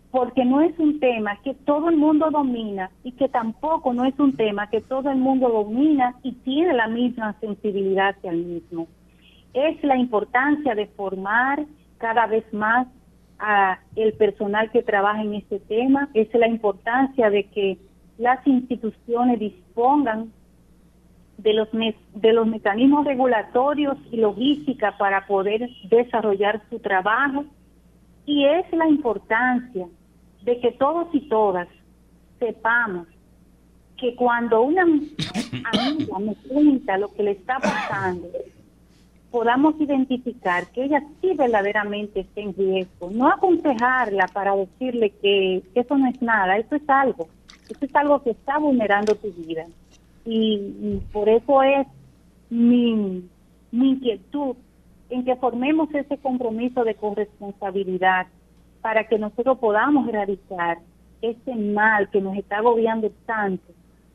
porque 0.09 0.45
no 0.45 0.61
es 0.61 0.77
un 0.79 1.01
tema 1.01 1.41
que 1.41 1.53
todo 1.53 1.89
el 1.89 1.97
mundo 1.97 2.31
domina 2.31 2.91
y 3.03 3.11
que 3.11 3.27
tampoco 3.27 3.93
no 3.93 4.05
es 4.05 4.17
un 4.19 4.37
tema 4.37 4.69
que 4.69 4.79
todo 4.79 5.11
el 5.11 5.17
mundo 5.17 5.49
domina 5.49 6.15
y 6.23 6.31
tiene 6.31 6.73
la 6.73 6.87
misma 6.87 7.35
sensibilidad 7.41 8.15
que 8.21 8.29
el 8.29 8.45
mismo. 8.45 8.87
Es 9.53 9.83
la 9.83 9.97
importancia 9.97 10.75
de 10.75 10.87
formar 10.87 11.65
cada 11.97 12.27
vez 12.27 12.45
más 12.53 12.87
a 13.39 13.79
el 13.95 14.13
personal 14.13 14.69
que 14.71 14.83
trabaja 14.83 15.21
en 15.21 15.33
este 15.35 15.59
tema, 15.59 16.09
es 16.13 16.33
la 16.33 16.47
importancia 16.47 17.29
de 17.29 17.45
que 17.45 17.77
las 18.17 18.45
instituciones 18.45 19.39
dispongan 19.39 20.31
de 21.37 21.53
los 21.53 21.69
de 21.71 22.33
los 22.33 22.47
mecanismos 22.47 23.05
regulatorios 23.05 23.97
y 24.11 24.17
logística 24.17 24.97
para 24.97 25.25
poder 25.25 25.69
desarrollar 25.89 26.61
su 26.69 26.79
trabajo. 26.79 27.45
Y 28.25 28.45
es 28.45 28.69
la 28.73 28.87
importancia 28.87 29.87
de 30.43 30.59
que 30.59 30.73
todos 30.73 31.07
y 31.13 31.21
todas 31.29 31.67
sepamos 32.39 33.07
que 33.95 34.15
cuando 34.15 34.61
una 34.61 34.83
amiga 34.83 36.19
me 36.19 36.35
cuenta 36.47 36.97
lo 36.97 37.13
que 37.13 37.23
le 37.23 37.31
está 37.31 37.57
pasando 37.59 38.27
podamos 39.31 39.79
identificar 39.79 40.67
que 40.71 40.85
ella 40.85 41.03
sí 41.21 41.33
verdaderamente 41.35 42.21
está 42.21 42.41
en 42.41 42.55
riesgo, 42.55 43.09
no 43.11 43.27
aconsejarla 43.27 44.27
para 44.27 44.55
decirle 44.55 45.11
que, 45.21 45.63
eso 45.75 45.97
no 45.97 46.07
es 46.07 46.21
nada, 46.21 46.57
eso 46.57 46.75
es 46.75 46.87
algo, 46.87 47.27
eso 47.69 47.85
es 47.85 47.95
algo 47.95 48.23
que 48.23 48.31
está 48.31 48.57
vulnerando 48.57 49.15
tu 49.15 49.31
vida. 49.31 49.65
Y, 50.25 50.99
por 51.11 51.29
eso 51.29 51.63
es 51.63 51.87
mi, 52.49 53.23
mi 53.71 53.89
inquietud 53.91 54.55
en 55.09 55.25
que 55.25 55.35
formemos 55.35 55.93
ese 55.93 56.17
compromiso 56.17 56.83
de 56.83 56.95
corresponsabilidad 56.95 58.27
para 58.81 59.05
que 59.05 59.17
nosotros 59.17 59.57
podamos 59.59 60.07
erradicar 60.07 60.79
ese 61.21 61.55
mal 61.55 62.09
que 62.09 62.21
nos 62.21 62.37
está 62.37 62.57
agobiando 62.57 63.11
tanto 63.25 63.73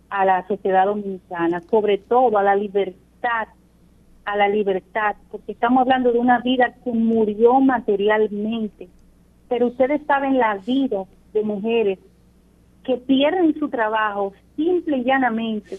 a 0.09 0.25
la 0.25 0.47
sociedad 0.47 0.87
dominicana, 0.87 1.61
sobre 1.71 1.99
todo 1.99 2.39
a 2.39 2.43
la 2.43 2.55
libertad, 2.55 3.49
a 4.25 4.37
la 4.37 4.49
libertad, 4.49 5.17
porque 5.31 5.53
estamos 5.53 5.83
hablando 5.83 6.13
de 6.13 6.19
una 6.19 6.41
vida 6.41 6.75
que 6.83 6.93
murió 6.93 7.61
materialmente, 7.61 8.89
pero 9.49 9.69
ustedes 9.69 10.01
saben 10.07 10.39
la 10.39 10.55
vida 10.57 11.05
de 11.33 11.43
mujeres 11.43 11.99
que 12.85 12.97
pierden 12.97 13.59
su 13.59 13.69
trabajo 13.69 14.33
simple 14.57 14.99
y 14.99 15.05
llanamente 15.05 15.79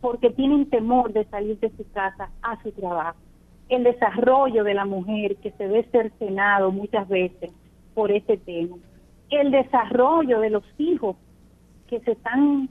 porque 0.00 0.30
tienen 0.30 0.68
temor 0.68 1.12
de 1.12 1.24
salir 1.24 1.58
de 1.60 1.70
su 1.70 1.90
casa 1.92 2.28
a 2.42 2.62
su 2.62 2.70
trabajo. 2.72 3.16
El 3.70 3.84
desarrollo 3.84 4.62
de 4.62 4.74
la 4.74 4.84
mujer 4.84 5.36
que 5.36 5.50
se 5.52 5.66
ve 5.66 5.88
cercenado 5.90 6.70
muchas 6.70 7.08
veces 7.08 7.50
por 7.94 8.12
ese 8.12 8.36
tema. 8.36 8.76
El 9.30 9.50
desarrollo 9.50 10.40
de 10.40 10.50
los 10.50 10.64
hijos 10.76 11.16
que 11.88 12.00
se 12.00 12.12
están 12.12 12.68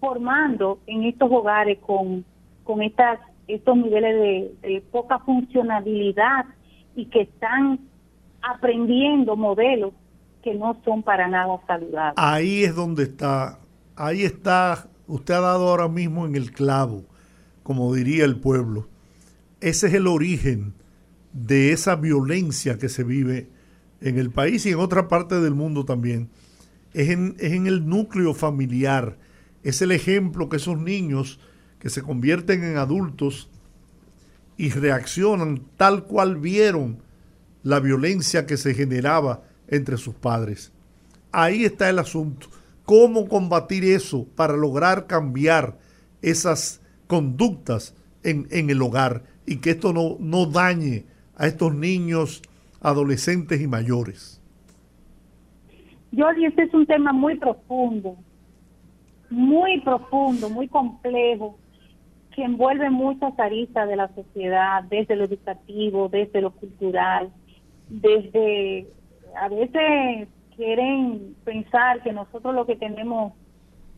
formando 0.00 0.78
en 0.86 1.04
estos 1.04 1.30
hogares 1.30 1.78
con, 1.80 2.24
con 2.64 2.82
estas, 2.82 3.20
estos 3.48 3.76
niveles 3.76 4.52
de, 4.62 4.82
poca 4.90 5.18
funcionalidad 5.20 6.46
y 6.96 7.06
que 7.06 7.22
están 7.22 7.80
aprendiendo 8.42 9.36
modelos 9.36 9.92
que 10.42 10.54
no 10.54 10.76
son 10.84 11.02
para 11.02 11.28
nada 11.28 11.58
saludables. 11.66 12.14
Ahí 12.16 12.64
es 12.64 12.74
donde 12.74 13.04
está, 13.04 13.58
ahí 13.96 14.22
está, 14.22 14.88
usted 15.06 15.34
ha 15.34 15.40
dado 15.40 15.68
ahora 15.68 15.88
mismo 15.88 16.26
en 16.26 16.34
el 16.36 16.52
clavo, 16.52 17.04
como 17.62 17.92
diría 17.94 18.24
el 18.24 18.36
pueblo. 18.36 18.88
Ese 19.60 19.86
es 19.86 19.94
el 19.94 20.06
origen 20.06 20.74
de 21.32 21.72
esa 21.72 21.96
violencia 21.96 22.78
que 22.78 22.88
se 22.88 23.02
vive 23.04 23.48
en 24.00 24.18
el 24.18 24.30
país 24.30 24.66
y 24.66 24.70
en 24.70 24.78
otra 24.78 25.08
parte 25.08 25.40
del 25.40 25.54
mundo 25.54 25.84
también. 25.84 26.28
Es 26.92 27.08
en, 27.08 27.34
es 27.38 27.52
en 27.52 27.66
el 27.66 27.88
núcleo 27.88 28.34
familiar, 28.34 29.16
es 29.62 29.80
el 29.80 29.90
ejemplo 29.90 30.48
que 30.48 30.56
esos 30.56 30.78
niños 30.78 31.40
que 31.84 31.90
se 31.90 32.00
convierten 32.00 32.64
en 32.64 32.78
adultos 32.78 33.50
y 34.56 34.70
reaccionan 34.70 35.60
tal 35.76 36.04
cual 36.04 36.38
vieron 36.38 37.02
la 37.62 37.78
violencia 37.78 38.46
que 38.46 38.56
se 38.56 38.72
generaba 38.72 39.42
entre 39.68 39.98
sus 39.98 40.14
padres. 40.14 40.72
Ahí 41.30 41.66
está 41.66 41.90
el 41.90 41.98
asunto. 41.98 42.46
¿Cómo 42.86 43.28
combatir 43.28 43.84
eso 43.84 44.26
para 44.34 44.56
lograr 44.56 45.06
cambiar 45.06 45.76
esas 46.22 46.80
conductas 47.06 47.94
en, 48.22 48.48
en 48.50 48.70
el 48.70 48.80
hogar 48.80 49.24
y 49.44 49.56
que 49.56 49.72
esto 49.72 49.92
no, 49.92 50.16
no 50.20 50.46
dañe 50.46 51.04
a 51.36 51.46
estos 51.46 51.74
niños, 51.74 52.40
adolescentes 52.80 53.60
y 53.60 53.66
mayores? 53.66 54.40
Jordi, 56.16 56.46
este 56.46 56.62
es 56.62 56.72
un 56.72 56.86
tema 56.86 57.12
muy 57.12 57.36
profundo, 57.36 58.16
muy 59.28 59.82
profundo, 59.82 60.48
muy 60.48 60.66
complejo, 60.66 61.58
que 62.34 62.42
envuelve 62.42 62.90
muchas 62.90 63.38
aristas 63.38 63.88
de 63.88 63.96
la 63.96 64.08
sociedad, 64.08 64.82
desde 64.84 65.14
lo 65.16 65.24
educativo, 65.24 66.08
desde 66.08 66.40
lo 66.40 66.50
cultural, 66.50 67.30
desde 67.88 68.88
a 69.36 69.48
veces 69.48 70.28
quieren 70.56 71.36
pensar 71.44 72.02
que 72.02 72.12
nosotros 72.12 72.54
lo 72.54 72.66
que 72.66 72.76
tenemos 72.76 73.32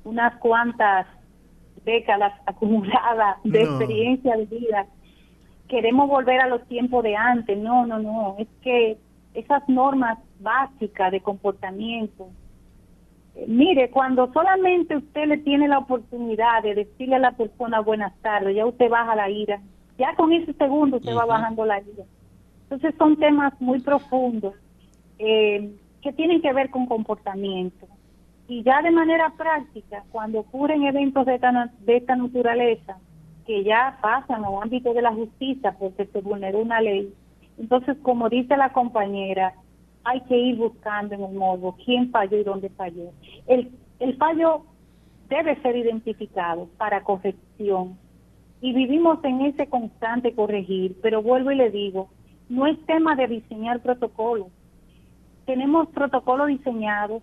unas 0.04 0.36
cuantas 0.36 1.06
décadas 1.84 2.32
acumuladas 2.46 3.38
de 3.44 3.62
experiencia 3.62 4.36
de 4.36 4.46
vida, 4.46 4.86
queremos 5.68 6.08
volver 6.08 6.40
a 6.40 6.48
los 6.48 6.66
tiempos 6.68 7.02
de 7.04 7.16
antes. 7.16 7.56
No, 7.58 7.86
no, 7.86 7.98
no. 7.98 8.36
Es 8.38 8.48
que 8.60 8.98
esas 9.34 9.66
normas 9.68 10.18
básicas 10.40 11.10
de 11.10 11.20
comportamiento, 11.20 12.28
mire, 13.46 13.90
cuando 13.90 14.32
solamente 14.32 14.96
usted 14.96 15.26
le 15.26 15.38
tiene 15.38 15.68
la 15.68 15.78
oportunidad 15.78 16.62
de 16.62 16.74
decirle 16.74 17.16
a 17.16 17.20
la 17.20 17.32
persona 17.32 17.80
buenas 17.80 18.14
tardes, 18.22 18.54
ya 18.54 18.66
usted 18.66 18.88
baja 18.88 19.14
la 19.14 19.28
ira. 19.30 19.60
Ya 19.98 20.14
con 20.14 20.32
ese 20.32 20.52
segundo 20.54 20.98
usted 20.98 21.14
va 21.14 21.24
bajando 21.24 21.64
la 21.64 21.80
ira. 21.80 22.04
Entonces 22.62 22.94
son 22.98 23.16
temas 23.16 23.52
muy 23.60 23.80
profundos 23.80 24.54
eh, 25.18 25.70
que 26.02 26.12
tienen 26.12 26.42
que 26.42 26.52
ver 26.52 26.70
con 26.70 26.86
comportamiento. 26.86 27.86
Y 28.48 28.62
ya 28.62 28.82
de 28.82 28.90
manera 28.90 29.32
práctica, 29.36 30.04
cuando 30.12 30.40
ocurren 30.40 30.84
eventos 30.84 31.26
de 31.26 31.34
esta, 31.34 31.70
de 31.80 31.96
esta 31.96 32.16
naturaleza, 32.16 32.98
que 33.46 33.64
ya 33.64 33.98
pasan 34.00 34.44
al 34.44 34.62
ámbito 34.62 34.92
de 34.92 35.02
la 35.02 35.12
justicia 35.12 35.76
porque 35.78 36.06
se 36.06 36.20
vulneró 36.20 36.60
una 36.60 36.80
ley, 36.80 37.12
entonces, 37.58 37.96
como 38.02 38.28
dice 38.28 38.56
la 38.56 38.72
compañera, 38.72 39.54
hay 40.06 40.20
que 40.22 40.38
ir 40.38 40.56
buscando 40.56 41.14
en 41.14 41.22
el 41.22 41.34
modo 41.34 41.76
quién 41.84 42.10
falló 42.10 42.38
y 42.38 42.44
dónde 42.44 42.70
falló. 42.70 43.10
El, 43.46 43.70
el 43.98 44.16
fallo 44.16 44.62
debe 45.28 45.60
ser 45.62 45.76
identificado 45.76 46.68
para 46.78 47.02
corrección 47.02 47.98
y 48.60 48.72
vivimos 48.72 49.22
en 49.24 49.42
ese 49.42 49.66
constante 49.66 50.34
corregir, 50.34 50.96
pero 51.02 51.22
vuelvo 51.22 51.50
y 51.50 51.56
le 51.56 51.70
digo, 51.70 52.08
no 52.48 52.66
es 52.66 52.78
tema 52.86 53.16
de 53.16 53.26
diseñar 53.26 53.80
protocolos, 53.80 54.48
tenemos 55.44 55.88
protocolos 55.88 56.48
diseñados, 56.48 57.22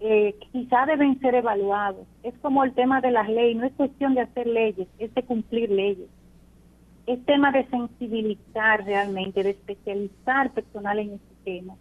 eh, 0.00 0.34
quizá 0.52 0.86
deben 0.86 1.18
ser 1.20 1.34
evaluados. 1.34 2.06
Es 2.22 2.34
como 2.38 2.64
el 2.64 2.74
tema 2.74 3.00
de 3.00 3.10
las 3.10 3.28
leyes, 3.28 3.56
no 3.56 3.66
es 3.66 3.72
cuestión 3.72 4.14
de 4.14 4.22
hacer 4.22 4.46
leyes, 4.46 4.88
es 4.98 5.14
de 5.14 5.22
cumplir 5.22 5.70
leyes. 5.70 6.08
Es 7.06 7.24
tema 7.24 7.52
de 7.52 7.66
sensibilizar 7.66 8.84
realmente, 8.84 9.42
de 9.42 9.50
especializar 9.50 10.50
personal 10.52 10.98
en 10.98 11.12
este 11.12 11.33
tema. 11.44 11.74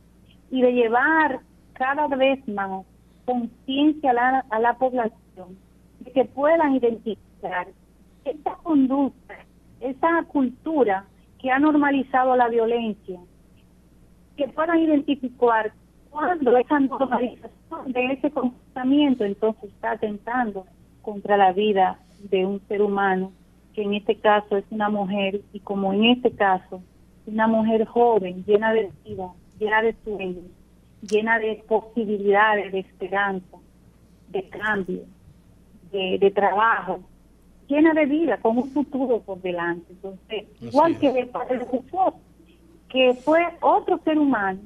Y 0.51 0.61
de 0.61 0.74
llevar 0.74 1.39
cada 1.74 2.07
vez 2.07 2.45
más 2.47 2.86
conciencia 3.26 4.11
a 4.11 4.14
la, 4.14 4.45
a 4.49 4.59
la 4.59 4.78
población, 4.78 5.57
de 5.99 6.11
que 6.11 6.26
puedan 6.26 6.76
identificar 6.76 7.68
esta 8.26 8.55
conducta, 8.64 9.36
esa 9.80 10.24
cultura 10.24 11.05
que 11.39 11.51
ha 11.51 11.59
normalizado 11.59 12.36
la 12.36 12.47
violencia, 12.47 13.20
que 14.38 14.47
puedan 14.47 14.80
identificar 14.80 15.74
cuando 16.09 16.55
esa 16.57 16.80
normalización 16.80 17.91
de 17.91 18.14
ese 18.14 18.32
comportamiento 18.32 19.26
entonces 19.26 19.66
está 19.66 19.91
atentando 19.91 20.66
contra 21.01 21.38
la 21.38 21.51
vida 21.51 21.99
de 22.30 22.45
un 22.45 22.61
ser 22.68 22.82
humano, 22.82 23.32
que 23.74 23.82
en 23.82 23.95
este 23.95 24.16
caso 24.16 24.57
es 24.57 24.66
una 24.70 24.89
mujer, 24.89 25.41
y 25.51 25.59
como 25.59 25.91
en 25.93 26.05
este 26.05 26.32
caso, 26.32 26.82
una 27.26 27.47
mujer 27.47 27.86
joven, 27.86 28.43
llena 28.45 28.74
de 28.74 28.91
vida, 29.03 29.30
llena 29.64 29.82
de 29.82 29.95
sueños, 30.03 30.45
llena 31.01 31.39
de 31.39 31.64
posibilidades, 31.68 32.72
de 32.72 32.80
esperanza, 32.80 33.57
de 34.30 34.49
cambio, 34.49 35.03
de, 35.91 36.32
trabajo, 36.34 37.01
llena 37.68 37.93
de 37.93 38.05
vida, 38.05 38.38
con 38.38 38.57
un 38.57 38.70
futuro 38.72 39.22
por 39.22 39.41
delante. 39.41 39.86
Entonces, 39.91 40.45
igual 40.61 40.97
que 40.97 41.07
el 41.07 41.28
padre 41.28 41.59
de 41.59 41.66
Jesús, 41.66 42.14
que 42.89 43.14
fue 43.14 43.41
otro 43.61 43.99
ser 43.99 44.18
humano, 44.18 44.59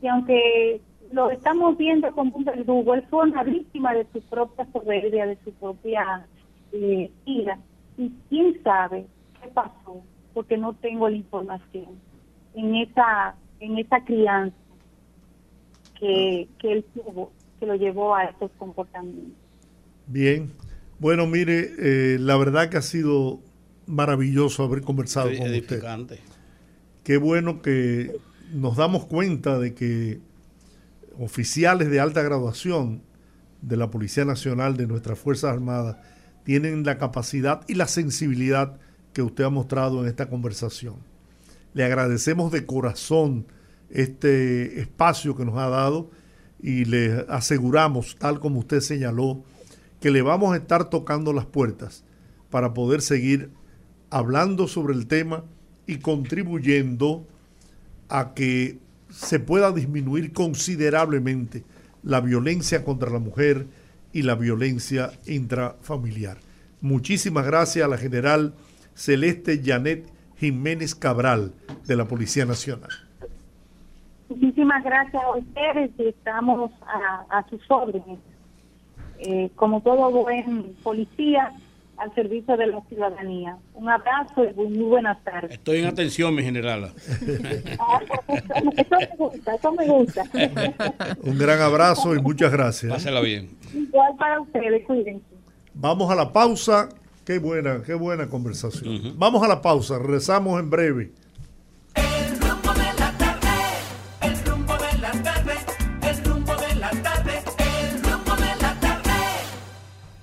y 0.00 0.06
aunque 0.06 0.80
lo 1.12 1.30
estamos 1.30 1.76
viendo 1.76 2.10
como 2.12 2.36
un 2.36 2.44
verdugo, 2.44 2.94
él 2.94 3.04
fue 3.10 3.24
una 3.24 3.42
víctima 3.42 3.92
de 3.94 4.06
su 4.12 4.20
propia 4.22 4.66
soberbia, 4.72 5.26
de 5.26 5.36
su 5.44 5.52
propia 5.52 6.26
eh, 6.72 7.10
ira. 7.24 7.58
Y 7.98 8.12
quién 8.28 8.62
sabe 8.62 9.06
qué 9.42 9.48
pasó, 9.48 10.02
porque 10.32 10.56
no 10.56 10.72
tengo 10.74 11.08
la 11.08 11.16
información 11.16 11.98
en 12.54 12.74
esa, 12.76 13.34
en 13.60 13.78
esa 13.78 14.04
crianza 14.04 14.56
que, 15.98 16.48
que 16.58 16.72
él 16.72 16.84
tuvo, 16.94 17.32
que 17.58 17.66
lo 17.66 17.74
llevó 17.74 18.14
a 18.14 18.24
estos 18.24 18.50
comportamientos. 18.58 19.32
Bien, 20.06 20.50
bueno, 20.98 21.26
mire, 21.26 21.72
eh, 21.78 22.18
la 22.18 22.36
verdad 22.36 22.68
que 22.68 22.78
ha 22.78 22.82
sido 22.82 23.40
maravilloso 23.86 24.64
haber 24.64 24.82
conversado 24.82 25.30
con 25.36 25.52
usted 25.52 25.82
qué 27.04 27.16
bueno 27.16 27.62
que 27.62 28.16
nos 28.52 28.76
damos 28.76 29.06
cuenta 29.06 29.58
de 29.58 29.74
que 29.74 30.20
oficiales 31.18 31.90
de 31.90 32.00
alta 32.00 32.22
graduación 32.22 33.02
de 33.62 33.76
la 33.76 33.90
Policía 33.90 34.24
Nacional, 34.24 34.76
de 34.76 34.86
nuestras 34.86 35.18
Fuerzas 35.18 35.52
Armadas, 35.52 35.96
tienen 36.44 36.84
la 36.84 36.98
capacidad 36.98 37.62
y 37.68 37.74
la 37.74 37.86
sensibilidad 37.86 38.78
que 39.12 39.22
usted 39.22 39.44
ha 39.44 39.50
mostrado 39.50 40.02
en 40.02 40.08
esta 40.08 40.28
conversación. 40.28 40.96
Le 41.74 41.84
agradecemos 41.84 42.50
de 42.52 42.66
corazón 42.66 43.46
este 43.90 44.80
espacio 44.80 45.36
que 45.36 45.44
nos 45.44 45.56
ha 45.58 45.68
dado 45.68 46.10
y 46.62 46.84
le 46.84 47.24
aseguramos, 47.28 48.16
tal 48.18 48.40
como 48.40 48.60
usted 48.60 48.80
señaló, 48.80 49.42
que 50.00 50.10
le 50.10 50.22
vamos 50.22 50.52
a 50.52 50.56
estar 50.56 50.90
tocando 50.90 51.32
las 51.32 51.46
puertas 51.46 52.04
para 52.50 52.74
poder 52.74 53.02
seguir 53.02 53.50
hablando 54.10 54.66
sobre 54.66 54.94
el 54.94 55.06
tema 55.06 55.44
y 55.86 55.98
contribuyendo 55.98 57.26
a 58.08 58.34
que 58.34 58.78
se 59.10 59.40
pueda 59.40 59.72
disminuir 59.72 60.32
considerablemente 60.32 61.64
la 62.02 62.20
violencia 62.20 62.84
contra 62.84 63.10
la 63.10 63.18
mujer 63.18 63.66
y 64.12 64.22
la 64.22 64.34
violencia 64.34 65.12
intrafamiliar. 65.26 66.38
Muchísimas 66.80 67.46
gracias 67.46 67.84
a 67.84 67.88
la 67.88 67.98
general 67.98 68.54
Celeste 68.94 69.60
Janet 69.64 70.06
Jiménez 70.40 70.94
Cabral 70.94 71.52
de 71.86 71.96
la 71.96 72.06
Policía 72.06 72.46
Nacional. 72.46 72.90
Muchísimas 74.30 74.82
gracias 74.82 75.22
a 75.22 75.36
ustedes 75.36 75.90
y 75.98 76.08
estamos 76.08 76.70
a, 77.28 77.44
sus 77.50 77.60
órdenes. 77.68 78.18
Eh, 79.18 79.50
como 79.54 79.82
todo 79.82 80.10
buen 80.10 80.74
policía, 80.82 81.52
al 81.98 82.14
servicio 82.14 82.56
de 82.56 82.68
la 82.68 82.80
ciudadanía. 82.88 83.58
Un 83.74 83.90
abrazo 83.90 84.44
y 84.44 84.54
muy 84.54 84.88
buenas 84.88 85.22
tardes. 85.22 85.50
Estoy 85.50 85.80
en 85.80 85.86
atención, 85.86 86.34
mi 86.34 86.42
general. 86.42 86.92
Ah, 87.78 88.00
eso 88.78 88.96
me 88.98 89.16
gusta, 89.18 89.54
eso 89.54 89.72
me 89.72 89.86
gusta. 89.86 90.24
Un 91.22 91.38
gran 91.38 91.60
abrazo 91.60 92.14
y 92.14 92.22
muchas 92.22 92.50
gracias. 92.50 92.90
Pásela 92.90 93.20
bien. 93.20 93.50
Igual 93.74 94.16
para 94.16 94.40
ustedes, 94.40 94.86
cuídense. 94.86 95.26
Vamos 95.74 96.10
a 96.10 96.14
la 96.14 96.32
pausa. 96.32 96.88
Qué 97.24 97.38
buena, 97.38 97.82
qué 97.82 97.94
buena 97.94 98.28
conversación. 98.28 99.14
Vamos 99.18 99.42
a 99.42 99.48
la 99.48 99.60
pausa, 99.62 99.98
regresamos 99.98 100.58
en 100.58 100.70
breve. 100.70 101.12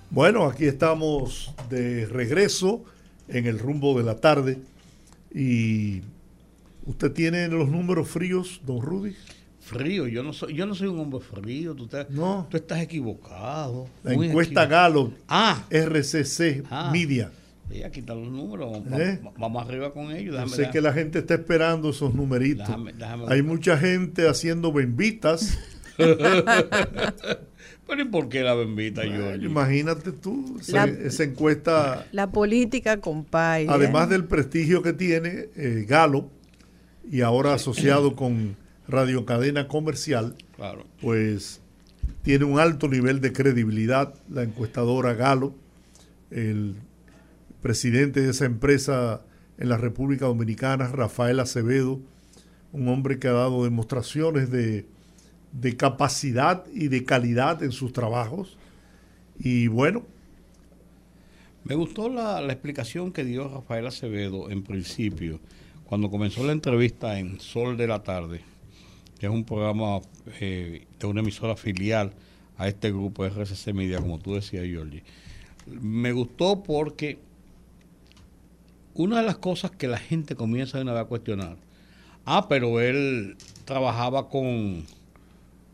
Bueno, 0.09 0.45
aquí 0.45 0.65
estamos 0.65 1.53
de 1.69 2.07
regreso 2.07 2.83
en 3.27 3.45
el 3.45 3.59
rumbo 3.59 3.95
de 3.95 4.03
la 4.03 4.19
tarde 4.19 4.57
y 5.31 6.01
usted 6.87 7.11
tiene 7.11 7.47
los 7.49 7.69
números 7.69 8.09
fríos, 8.09 8.59
don 8.65 8.81
Rudy. 8.81 9.15
Frío, 9.67 10.07
yo 10.07 10.23
no 10.23 10.31
soy, 10.31 10.53
yo 10.53 10.65
no 10.65 10.73
soy 10.73 10.87
un 10.87 10.97
hombre 10.97 11.19
frío, 11.19 11.75
tú, 11.75 11.89
no. 12.09 12.47
tú 12.49 12.55
estás 12.55 12.79
equivocado. 12.79 13.89
La 14.01 14.13
encuesta 14.13 14.65
Galo, 14.65 15.11
ah, 15.27 15.65
RCC 15.69 16.63
ah. 16.69 16.89
Media. 16.93 17.31
Sí, 17.69 17.83
aquí 17.83 17.99
están 17.99 18.21
los 18.21 18.31
números, 18.31 18.71
vamos, 18.71 19.01
¿Eh? 19.01 19.67
arriba 19.67 19.91
con 19.91 20.11
ellos. 20.11 20.53
sé 20.53 20.69
que 20.71 20.79
la 20.79 20.93
gente 20.93 21.19
está 21.19 21.33
esperando 21.33 21.89
esos 21.89 22.13
numeritos. 22.13 22.69
Hay 23.27 23.41
mucha 23.41 23.77
gente 23.77 24.29
haciendo 24.29 24.71
bembitas. 24.71 25.59
Pero 25.97 28.01
¿y 28.01 28.05
por 28.05 28.29
qué 28.29 28.43
la 28.43 28.53
bembita, 28.53 29.03
yo? 29.03 29.35
Imagínate 29.35 30.13
tú, 30.13 30.61
esa 30.61 31.23
encuesta. 31.23 32.07
La 32.13 32.31
política, 32.31 33.01
compadre. 33.01 33.67
Además 33.67 34.09
del 34.09 34.23
prestigio 34.23 34.81
que 34.81 34.93
tiene 34.93 35.49
eh, 35.57 35.85
Galo, 35.87 36.29
y 37.11 37.19
ahora 37.19 37.53
asociado 37.53 38.15
con 38.15 38.55
Radio 38.87 39.25
Cadena 39.25 39.67
Comercial, 39.67 40.35
claro. 40.55 40.85
pues 41.01 41.61
tiene 42.23 42.45
un 42.45 42.59
alto 42.59 42.87
nivel 42.87 43.21
de 43.21 43.33
credibilidad 43.33 44.13
la 44.29 44.43
encuestadora 44.43 45.13
Galo, 45.13 45.53
el 46.31 46.75
presidente 47.61 48.21
de 48.21 48.31
esa 48.31 48.45
empresa 48.45 49.21
en 49.57 49.69
la 49.69 49.77
República 49.77 50.25
Dominicana, 50.25 50.87
Rafael 50.87 51.39
Acevedo, 51.39 51.99
un 52.71 52.87
hombre 52.87 53.19
que 53.19 53.27
ha 53.27 53.33
dado 53.33 53.63
demostraciones 53.63 54.51
de 54.51 54.85
de 55.51 55.75
capacidad 55.75 56.65
y 56.73 56.87
de 56.87 57.03
calidad 57.03 57.63
en 57.63 57.71
sus 57.71 57.93
trabajos. 57.93 58.57
Y 59.39 59.67
bueno. 59.67 60.03
Me 61.63 61.75
gustó 61.75 62.09
la, 62.09 62.41
explicación 62.45 63.11
que 63.11 63.25
dio 63.25 63.49
Rafael 63.49 63.87
Acevedo 63.87 64.49
en 64.49 64.63
principio, 64.63 65.39
cuando 65.85 66.09
comenzó 66.09 66.45
la 66.45 66.53
entrevista 66.53 67.19
en 67.19 67.41
Sol 67.41 67.75
de 67.75 67.87
la 67.87 68.03
Tarde, 68.03 68.41
que 69.19 69.25
es 69.25 69.31
un 69.31 69.43
programa 69.43 70.01
eh, 70.39 70.85
de 70.99 71.07
una 71.07 71.21
emisora 71.21 71.55
filial 71.55 72.13
a 72.57 72.67
este 72.67 72.91
grupo 72.91 73.25
RCC 73.25 73.73
Media, 73.73 73.99
como 73.99 74.19
tú 74.19 74.35
decías, 74.35 74.65
Giorgi. 74.65 75.03
Me 75.65 76.11
gustó 76.11 76.63
porque 76.63 77.19
una 78.93 79.17
de 79.17 79.23
las 79.23 79.37
cosas 79.37 79.71
que 79.71 79.87
la 79.87 79.97
gente 79.97 80.35
comienza 80.35 80.77
de 80.77 80.83
una 80.83 80.93
vez 80.93 81.03
a 81.03 81.05
cuestionar, 81.05 81.57
ah, 82.25 82.47
pero 82.47 82.79
él 82.79 83.37
trabajaba 83.65 84.29
con 84.29 84.85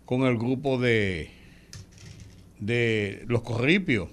con 0.05 0.23
el 0.23 0.37
grupo 0.37 0.77
de, 0.77 1.29
de 2.59 3.23
los 3.27 3.41
corripios. 3.41 4.09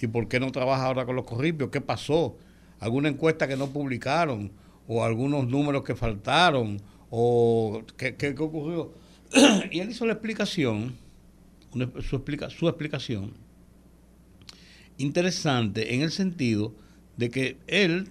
¿Y 0.00 0.06
por 0.06 0.28
qué 0.28 0.40
no 0.40 0.52
trabaja 0.52 0.86
ahora 0.86 1.06
con 1.06 1.16
los 1.16 1.24
corripios? 1.24 1.70
¿Qué 1.70 1.80
pasó? 1.80 2.36
¿Alguna 2.80 3.08
encuesta 3.08 3.48
que 3.48 3.56
no 3.56 3.68
publicaron? 3.68 4.50
¿O 4.86 5.04
algunos 5.04 5.46
números 5.46 5.84
que 5.84 5.94
faltaron? 5.94 6.80
¿O 7.16 7.84
qué, 7.96 8.16
qué, 8.16 8.34
ocurrió? 8.36 8.92
y 9.70 9.78
él 9.78 9.90
hizo 9.90 10.04
la 10.04 10.14
explicación, 10.14 10.96
su, 12.00 12.16
explica, 12.16 12.50
su 12.50 12.66
explicación, 12.66 13.34
interesante 14.98 15.94
en 15.94 16.02
el 16.02 16.10
sentido 16.10 16.74
de 17.16 17.30
que 17.30 17.56
él 17.68 18.08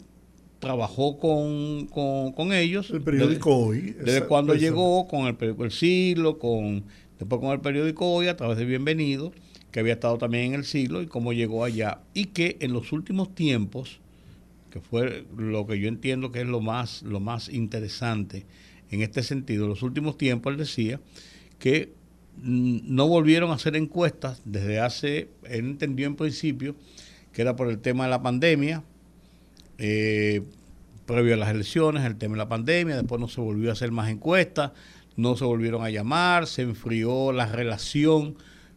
trabajó 0.60 1.20
con, 1.20 1.88
con, 1.88 2.54
ellos. 2.54 2.91
El 2.91 3.01
periódico 3.01 3.54
Hoy. 3.54 3.93
Desde 4.06 4.26
cuando 4.26 4.56
llegó 4.56 5.06
con 5.10 5.28
el 5.28 5.36
periódico 5.36 5.66
El 5.66 5.72
Siglo, 5.72 6.39
con, 6.39 6.86
después 7.20 7.41
con 7.41 7.51
el 7.51 7.60
periódico 7.60 8.10
Hoy 8.10 8.30
a 8.30 8.38
través 8.38 8.58
de 8.58 8.64
Bienvenido, 8.64 9.34
que 9.72 9.82
había 9.82 9.95
estado 9.95 10.18
también 10.18 10.45
en 10.45 10.54
El 10.54 10.64
Siglo 10.64 11.01
y 11.01 11.08
cómo 11.08 11.34
llegó 11.34 11.66
allá. 11.66 11.99
Y 12.14 12.28
que 12.28 12.56
en 12.62 12.72
los 12.72 12.93
últimos 12.93 13.36
tiempos, 13.36 13.99
que 14.70 14.80
fue 14.80 15.26
lo 15.38 15.68
que 15.68 15.78
yo 15.78 15.89
entiendo 15.89 16.32
que 16.32 16.39
es 16.39 16.47
lo 16.47 16.62
más, 16.62 17.04
lo 17.04 17.20
más 17.20 17.49
interesante 17.49 18.45
en 18.94 19.02
este 19.02 19.24
sentido, 19.24 19.64
en 19.64 19.70
los 19.70 19.84
últimos 19.84 20.18
tiempos 20.18 20.52
él 20.52 20.58
decía 20.58 21.00
que 21.60 21.94
no 22.41 23.08
volvieron 23.08 23.52
a 23.52 23.56
hacer 23.56 23.76
encuestas 23.76 24.41
desde 24.46 24.80
hace, 24.80 25.30
él 25.44 25.66
entendió 25.66 26.08
en 26.08 26.16
principio 26.16 26.76
que 27.32 27.41
era 27.41 27.56
por 27.56 27.70
el 27.70 27.80
tema 27.80 28.06
de 28.06 28.10
la 28.12 28.22
pandemia, 28.22 28.84
eh, 29.78 30.44
previo 31.06 31.34
a 31.34 31.38
las 31.38 31.50
elecciones, 31.50 32.06
el 32.06 32.16
tema 32.16 32.34
de 32.34 32.38
la 32.38 32.50
pandemia, 32.50 32.96
después 32.96 33.20
no 33.20 33.28
se 33.28 33.41
volvió 33.41 33.70
a 33.70 33.74
hacer 33.74 33.91
más 33.91 34.10
encuestas, 34.10 34.72
no 35.16 35.36
se 35.36 35.44
volvieron 35.44 35.84
a 35.84 35.89
llamar, 35.89 36.48
se 36.48 36.62
enfrió 36.62 37.32
la 37.32 37.46
relación, 37.48 38.36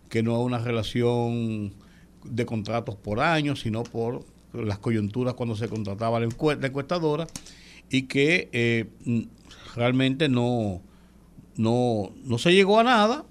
que 0.08 0.22
no 0.22 0.38
es 0.40 0.44
una 0.44 0.58
relación 0.58 1.74
de 2.24 2.46
contratos 2.46 2.96
por 2.96 3.20
año, 3.20 3.56
sino 3.56 3.82
por 3.82 4.24
las 4.52 4.78
coyunturas 4.78 5.34
cuando 5.34 5.54
se 5.54 5.68
contrataba 5.68 6.18
la, 6.18 6.26
encuestadora, 6.26 7.26
y 7.90 8.02
que 8.02 8.48
eh, 8.52 8.86
realmente 9.76 10.28
no, 10.28 10.82
no, 11.56 12.12
no 12.24 12.38
se 12.38 12.52
llegó 12.52 12.80
a 12.80 12.84
nada 12.84 13.24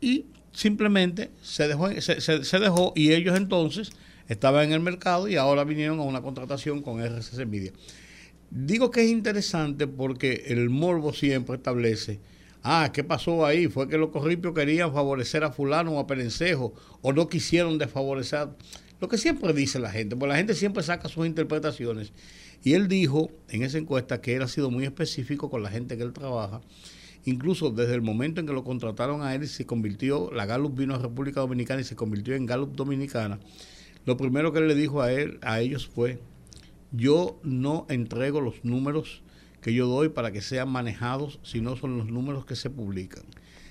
y 0.00 0.26
simplemente 0.52 1.30
se 1.42 1.68
dejó, 1.68 1.90
se, 2.00 2.20
se 2.20 2.58
dejó 2.58 2.92
y 2.96 3.12
ellos 3.12 3.36
entonces 3.36 3.92
estaba 4.28 4.64
en 4.64 4.72
el 4.72 4.80
mercado 4.80 5.28
y 5.28 5.36
ahora 5.36 5.64
vinieron 5.64 5.98
a 6.00 6.04
una 6.04 6.22
contratación 6.22 6.82
con 6.82 7.00
RCC 7.00 7.46
Media. 7.46 7.72
Digo 8.50 8.90
que 8.90 9.04
es 9.04 9.10
interesante 9.10 9.86
porque 9.86 10.44
el 10.46 10.70
morbo 10.70 11.12
siempre 11.12 11.56
establece, 11.56 12.20
ah, 12.62 12.90
¿qué 12.92 13.04
pasó 13.04 13.44
ahí? 13.44 13.68
Fue 13.68 13.88
que 13.88 13.98
los 13.98 14.10
corripios 14.10 14.54
querían 14.54 14.92
favorecer 14.92 15.44
a 15.44 15.52
fulano 15.52 15.92
o 15.92 15.98
a 15.98 16.06
Perencejo 16.06 16.74
o 17.02 17.12
no 17.12 17.28
quisieron 17.28 17.78
desfavorecer. 17.78 18.48
Lo 19.00 19.08
que 19.08 19.18
siempre 19.18 19.52
dice 19.52 19.78
la 19.78 19.90
gente, 19.90 20.14
porque 20.14 20.32
la 20.32 20.36
gente 20.36 20.54
siempre 20.54 20.82
saca 20.82 21.08
sus 21.08 21.26
interpretaciones. 21.26 22.12
Y 22.62 22.74
él 22.74 22.88
dijo 22.88 23.30
en 23.48 23.62
esa 23.62 23.78
encuesta 23.78 24.20
que 24.20 24.36
él 24.36 24.42
ha 24.42 24.48
sido 24.48 24.70
muy 24.70 24.84
específico 24.84 25.50
con 25.50 25.62
la 25.62 25.70
gente 25.70 25.96
que 25.96 26.02
él 26.02 26.12
trabaja. 26.12 26.60
Incluso 27.24 27.70
desde 27.70 27.94
el 27.94 28.02
momento 28.02 28.40
en 28.40 28.46
que 28.46 28.52
lo 28.52 28.64
contrataron 28.64 29.22
a 29.22 29.34
él 29.34 29.46
se 29.48 29.66
convirtió, 29.66 30.30
la 30.32 30.46
Gallup 30.46 30.78
vino 30.78 30.94
a 30.94 30.98
República 30.98 31.40
Dominicana 31.40 31.80
y 31.80 31.84
se 31.84 31.96
convirtió 31.96 32.34
en 32.34 32.46
Gallup 32.46 32.74
Dominicana 32.74 33.40
lo 34.06 34.16
primero 34.16 34.52
que 34.52 34.60
él 34.60 34.68
le 34.68 34.74
dijo 34.74 35.02
a 35.02 35.12
él, 35.12 35.38
a 35.42 35.60
ellos 35.60 35.86
fue, 35.86 36.20
yo 36.90 37.38
no 37.42 37.86
entrego 37.88 38.40
los 38.40 38.64
números 38.64 39.22
que 39.60 39.74
yo 39.74 39.86
doy 39.86 40.08
para 40.08 40.32
que 40.32 40.40
sean 40.40 40.70
manejados, 40.70 41.38
sino 41.42 41.76
son 41.76 41.98
los 41.98 42.06
números 42.06 42.46
que 42.46 42.56
se 42.56 42.70
publican. 42.70 43.24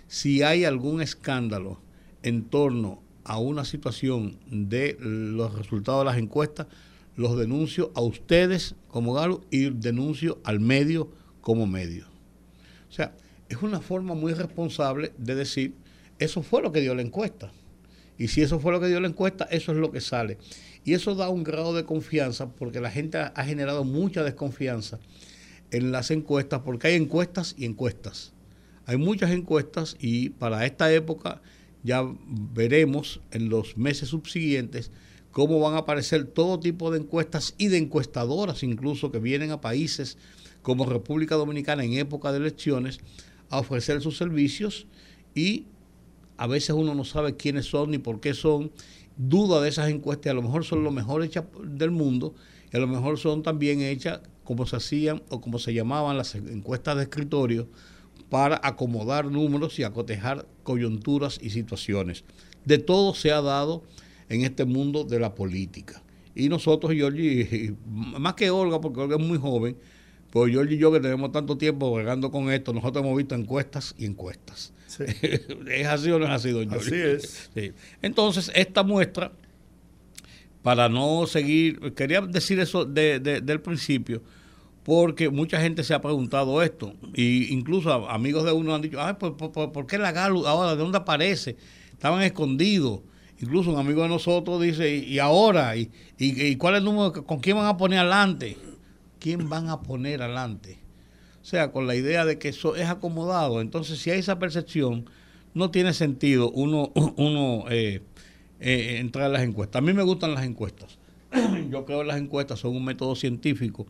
Si 0.07 0.43
hay 0.43 0.65
algún 0.65 1.01
escándalo 1.01 1.81
en 2.21 2.43
torno 2.43 3.01
a 3.23 3.39
una 3.39 3.65
situación 3.65 4.37
de 4.47 4.97
los 4.99 5.57
resultados 5.57 6.01
de 6.01 6.05
las 6.05 6.17
encuestas, 6.17 6.67
los 7.19 7.37
denuncio 7.37 7.91
a 7.95 8.01
ustedes 8.01 8.75
como 8.87 9.11
Galo 9.11 9.41
y 9.51 9.71
denuncio 9.71 10.39
al 10.45 10.61
medio 10.61 11.11
como 11.41 11.67
medio. 11.67 12.05
O 12.89 12.93
sea, 12.93 13.13
es 13.49 13.61
una 13.61 13.81
forma 13.81 14.13
muy 14.13 14.31
responsable 14.31 15.11
de 15.17 15.35
decir, 15.35 15.73
eso 16.17 16.41
fue 16.43 16.61
lo 16.61 16.71
que 16.71 16.79
dio 16.79 16.95
la 16.95 17.01
encuesta. 17.01 17.51
Y 18.17 18.29
si 18.29 18.41
eso 18.41 18.61
fue 18.61 18.71
lo 18.71 18.79
que 18.79 18.87
dio 18.87 19.01
la 19.01 19.09
encuesta, 19.09 19.49
eso 19.51 19.73
es 19.73 19.79
lo 19.79 19.91
que 19.91 19.99
sale. 19.99 20.37
Y 20.85 20.93
eso 20.93 21.13
da 21.13 21.27
un 21.27 21.43
grado 21.43 21.75
de 21.75 21.83
confianza 21.83 22.55
porque 22.55 22.79
la 22.79 22.89
gente 22.89 23.17
ha 23.17 23.43
generado 23.43 23.83
mucha 23.83 24.23
desconfianza 24.23 24.99
en 25.71 25.91
las 25.91 26.11
encuestas 26.11 26.61
porque 26.61 26.87
hay 26.87 26.95
encuestas 26.95 27.53
y 27.57 27.65
encuestas. 27.65 28.31
Hay 28.85 28.95
muchas 28.95 29.31
encuestas 29.31 29.97
y 29.99 30.29
para 30.29 30.65
esta 30.65 30.89
época 30.93 31.41
ya 31.83 32.01
veremos 32.53 33.19
en 33.31 33.49
los 33.49 33.75
meses 33.75 34.07
subsiguientes 34.07 34.89
cómo 35.31 35.59
van 35.59 35.75
a 35.75 35.79
aparecer 35.79 36.25
todo 36.25 36.59
tipo 36.59 36.91
de 36.91 36.99
encuestas 36.99 37.55
y 37.57 37.67
de 37.67 37.77
encuestadoras 37.77 38.63
incluso 38.63 39.11
que 39.11 39.19
vienen 39.19 39.51
a 39.51 39.61
países 39.61 40.17
como 40.61 40.85
República 40.85 41.35
Dominicana 41.35 41.83
en 41.83 41.93
época 41.93 42.31
de 42.31 42.39
elecciones 42.39 42.99
a 43.49 43.59
ofrecer 43.59 44.01
sus 44.01 44.17
servicios 44.17 44.87
y 45.35 45.65
a 46.37 46.47
veces 46.47 46.71
uno 46.71 46.95
no 46.95 47.03
sabe 47.03 47.35
quiénes 47.35 47.65
son 47.65 47.91
ni 47.91 47.97
por 47.97 48.19
qué 48.19 48.33
son, 48.33 48.71
duda 49.17 49.61
de 49.61 49.69
esas 49.69 49.89
encuestas, 49.89 50.31
a 50.31 50.33
lo 50.33 50.41
mejor 50.41 50.63
son 50.63 50.83
lo 50.83 50.91
mejor 50.91 51.23
hechas 51.23 51.45
del 51.63 51.91
mundo 51.91 52.33
y 52.71 52.77
a 52.77 52.79
lo 52.79 52.87
mejor 52.87 53.17
son 53.19 53.43
también 53.43 53.81
hechas 53.81 54.21
como 54.43 54.65
se 54.65 54.77
hacían 54.77 55.21
o 55.29 55.41
como 55.41 55.59
se 55.59 55.73
llamaban 55.73 56.17
las 56.17 56.35
encuestas 56.35 56.95
de 56.95 57.03
escritorio 57.03 57.67
para 58.29 58.59
acomodar 58.63 59.25
números 59.25 59.77
y 59.79 59.83
acotejar 59.83 60.47
coyunturas 60.63 61.39
y 61.41 61.49
situaciones. 61.49 62.23
De 62.65 62.77
todo 62.77 63.13
se 63.13 63.31
ha 63.31 63.41
dado 63.41 63.83
en 64.29 64.41
este 64.41 64.65
mundo 64.65 65.03
de 65.03 65.19
la 65.19 65.35
política. 65.35 66.01
Y 66.35 66.47
nosotros, 66.47 66.93
Giorgi, 66.93 67.75
más 67.87 68.35
que 68.35 68.49
Olga, 68.49 68.79
porque 68.79 69.01
Olga 69.01 69.17
es 69.17 69.21
muy 69.21 69.37
joven, 69.37 69.75
pues 70.29 70.51
Giorgi 70.51 70.75
y 70.75 70.77
yo 70.77 70.91
que 70.91 70.99
tenemos 70.99 71.31
tanto 71.31 71.57
tiempo 71.57 71.91
bregando 71.91 72.31
con 72.31 72.51
esto, 72.51 72.71
nosotros 72.71 73.03
hemos 73.03 73.17
visto 73.17 73.35
encuestas 73.35 73.95
y 73.97 74.05
encuestas. 74.05 74.71
¿Es 75.67 75.87
así 75.87 76.11
o 76.11 76.19
no 76.19 76.25
es 76.25 76.31
así, 76.31 76.51
don 76.51 76.71
Así 76.73 76.95
es. 76.95 77.51
Entonces, 78.01 78.51
esta 78.55 78.83
muestra, 78.83 79.31
para 80.61 80.87
no 80.89 81.25
seguir, 81.25 81.93
quería 81.93 82.21
decir 82.21 82.59
eso 82.59 82.85
de, 82.85 83.19
del 83.19 83.61
principio, 83.61 84.21
porque 84.83 85.29
mucha 85.29 85.59
gente 85.59 85.83
se 85.83 85.93
ha 85.93 86.01
preguntado 86.01 86.61
esto, 86.61 86.93
y 87.13 87.53
incluso 87.53 87.91
amigos 88.09 88.45
de 88.45 88.51
uno 88.51 88.73
han 88.73 88.81
dicho, 88.81 89.01
ay, 89.01 89.15
¿por, 89.19 89.35
por, 89.35 89.85
qué 89.87 89.97
la 89.97 90.11
GALU 90.11 90.47
ahora 90.47 90.71
de 90.71 90.77
dónde 90.77 90.97
aparece? 90.97 91.57
Estaban 91.91 92.21
escondidos. 92.21 93.01
Incluso 93.39 93.71
un 93.71 93.79
amigo 93.79 94.03
de 94.03 94.09
nosotros 94.09 94.61
dice, 94.61 94.95
¿y, 94.95 95.19
ahora? 95.19 95.75
¿Y, 95.77 95.89
y, 96.17 96.55
cuál 96.57 96.75
es 96.75 96.79
el 96.79 96.85
número? 96.85 97.25
¿Con 97.25 97.39
quién 97.39 97.57
van 97.57 97.67
a 97.67 97.77
poner 97.77 97.99
adelante? 97.99 98.57
¿Quién 99.19 99.49
van 99.49 99.69
a 99.69 99.81
poner 99.81 100.21
adelante? 100.21 100.79
O 101.41 101.45
sea, 101.45 101.71
con 101.71 101.87
la 101.87 101.95
idea 101.95 102.25
de 102.25 102.37
que 102.37 102.49
eso 102.49 102.75
es 102.75 102.87
acomodado. 102.89 103.61
Entonces, 103.61 103.99
si 103.99 104.11
hay 104.11 104.19
esa 104.19 104.39
percepción, 104.39 105.09
no 105.53 105.71
tiene 105.71 105.93
sentido 105.93 106.51
uno, 106.51 106.91
uno 107.15 107.65
eh, 107.69 108.01
eh, 108.59 108.97
entrar 108.99 109.25
a 109.25 109.29
las 109.29 109.43
encuestas. 109.43 109.81
A 109.81 109.85
mí 109.85 109.93
me 109.93 110.03
gustan 110.03 110.33
las 110.33 110.43
encuestas. 110.43 110.97
Yo 111.69 111.85
creo 111.85 111.99
que 111.99 112.05
las 112.05 112.19
encuestas 112.19 112.59
son 112.59 112.75
un 112.75 112.83
método 112.83 113.15
científico 113.15 113.87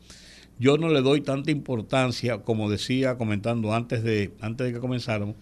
yo 0.60 0.78
no 0.78 0.90
le 0.90 1.02
doy 1.02 1.22
tanta 1.22 1.52
importancia, 1.52 2.40
como 2.40 2.70
decía 2.70 3.18
comentando 3.18 3.74
antes 3.74 4.04
de, 4.04 4.34
antes 4.42 4.68
de 4.68 4.74
que 4.74 4.80
comenzáramos, 4.80 5.36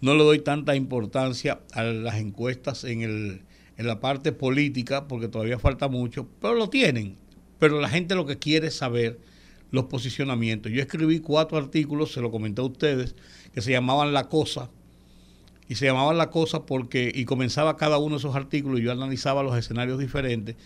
no 0.00 0.14
le 0.14 0.22
doy 0.22 0.38
tanta 0.38 0.76
importancia 0.76 1.60
a 1.72 1.82
las 1.82 2.14
encuestas 2.14 2.84
en, 2.84 3.02
el, 3.02 3.42
en 3.80 3.86
la 3.86 3.98
parte 3.98 4.32
política, 4.32 5.08
porque 5.08 5.26
todavía 5.26 5.58
falta 5.58 5.88
mucho, 5.88 6.28
pero 6.38 6.54
lo 6.54 6.68
tienen. 6.68 7.16
Pero 7.58 7.80
la 7.80 7.88
gente 7.88 8.14
lo 8.14 8.26
que 8.26 8.38
quiere 8.38 8.66
es 8.66 8.74
saber 8.74 9.18
los 9.70 9.86
posicionamientos. 9.86 10.70
Yo 10.70 10.82
escribí 10.82 11.20
cuatro 11.20 11.56
artículos, 11.56 12.12
se 12.12 12.20
lo 12.20 12.30
comenté 12.30 12.60
a 12.60 12.66
ustedes, 12.66 13.14
que 13.54 13.62
se 13.62 13.70
llamaban 13.70 14.12
La 14.12 14.28
Cosa, 14.28 14.68
y 15.66 15.76
se 15.76 15.86
llamaban 15.86 16.18
La 16.18 16.28
Cosa 16.28 16.66
porque, 16.66 17.10
y 17.14 17.24
comenzaba 17.24 17.78
cada 17.78 17.96
uno 17.96 18.16
de 18.16 18.18
esos 18.18 18.36
artículos 18.36 18.80
y 18.80 18.82
yo 18.82 18.92
analizaba 18.92 19.42
los 19.42 19.56
escenarios 19.56 19.98
diferentes 19.98 20.56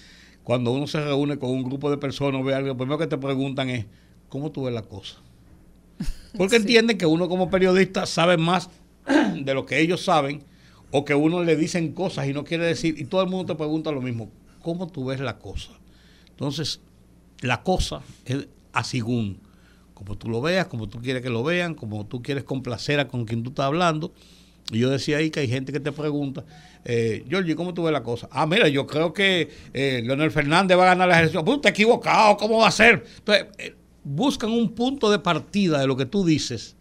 cuando 0.43 0.73
uno 0.73 0.89
se 0.89 1.01
reúne 1.01 1.39
con 1.39 1.51
un 1.51 1.63
grupo 1.63 1.93
de 1.93 1.99
personas, 1.99 2.45
ve 2.45 2.53
algo, 2.53 2.67
lo 2.67 2.77
primero 2.77 2.99
que 2.99 3.07
te 3.07 3.17
preguntan 3.17 3.71
es, 3.71 3.87
¿cómo 4.29 4.51
tú 4.51 4.65
ves 4.65 4.75
la 4.75 4.83
cosa? 4.83 5.19
Porque 6.37 6.57
entienden 6.57 6.99
que 6.99 7.07
uno 7.07 7.29
como 7.29 7.49
periodista 7.49 8.07
sabe 8.07 8.39
más 8.39 8.71
de 9.37 9.55
lo 9.55 9.67
que 9.67 9.79
ellos 9.79 10.05
saben 10.05 10.43
o 10.97 11.05
que 11.05 11.17
uno 11.17 11.43
le 11.43 11.57
dicen 11.57 11.91
cosas 11.91 12.29
y 12.29 12.33
no 12.33 12.45
quiere 12.45 12.67
decir, 12.67 12.95
y 12.97 13.07
todo 13.07 13.21
el 13.21 13.29
mundo 13.29 13.53
te 13.53 13.59
pregunta 13.59 13.91
lo 13.91 14.01
mismo, 14.01 14.31
¿cómo 14.63 14.87
tú 14.87 15.07
ves 15.07 15.19
la 15.19 15.41
cosa? 15.41 15.73
Entonces, 16.31 16.81
la 17.41 17.65
cosa 17.65 18.01
es 18.25 18.47
así, 18.73 19.01
como 19.01 20.17
tú 20.17 20.29
lo 20.29 20.41
veas, 20.41 20.69
como 20.69 20.89
tú 20.89 21.01
quieres 21.01 21.21
que 21.21 21.31
lo 21.31 21.43
vean, 21.43 21.75
como 21.75 22.07
tú 22.07 22.23
quieres 22.23 22.45
complacer 22.45 23.01
a 23.01 23.09
con 23.09 23.25
quien 23.25 23.43
tú 23.43 23.51
estás 23.51 23.67
hablando. 23.67 24.13
Y 24.71 24.79
yo 24.79 24.89
decía 24.89 25.17
ahí 25.17 25.31
que 25.31 25.41
hay 25.41 25.49
gente 25.49 25.73
que 25.73 25.81
te 25.81 25.91
pregunta, 25.91 26.45
eh, 26.85 27.25
Georgie, 27.29 27.57
¿cómo 27.57 27.75
tú 27.75 27.83
ves 27.83 27.93
la 27.93 28.05
cosa? 28.05 28.29
Ah, 28.31 28.47
mira, 28.47 28.69
yo 28.69 28.87
creo 28.87 29.13
que 29.13 29.51
eh, 29.73 30.01
Leonel 30.05 30.31
Fernández 30.31 30.79
va 30.79 30.85
a 30.85 30.87
ganar 30.87 31.09
la 31.09 31.19
elección. 31.19 31.45
Pues 31.45 31.57
usted 31.57 31.71
equivocado, 31.71 32.37
¿cómo 32.37 32.59
va 32.59 32.69
a 32.69 32.71
ser? 32.71 33.05
Entonces, 33.19 33.47
eh, 33.59 33.75
buscan 34.05 34.51
un 34.51 34.71
punto 34.77 35.11
de 35.11 35.19
partida 35.19 35.81
de 35.81 35.89
lo 35.89 35.97
que 35.97 36.07
tú 36.07 36.25
dices 36.25 36.77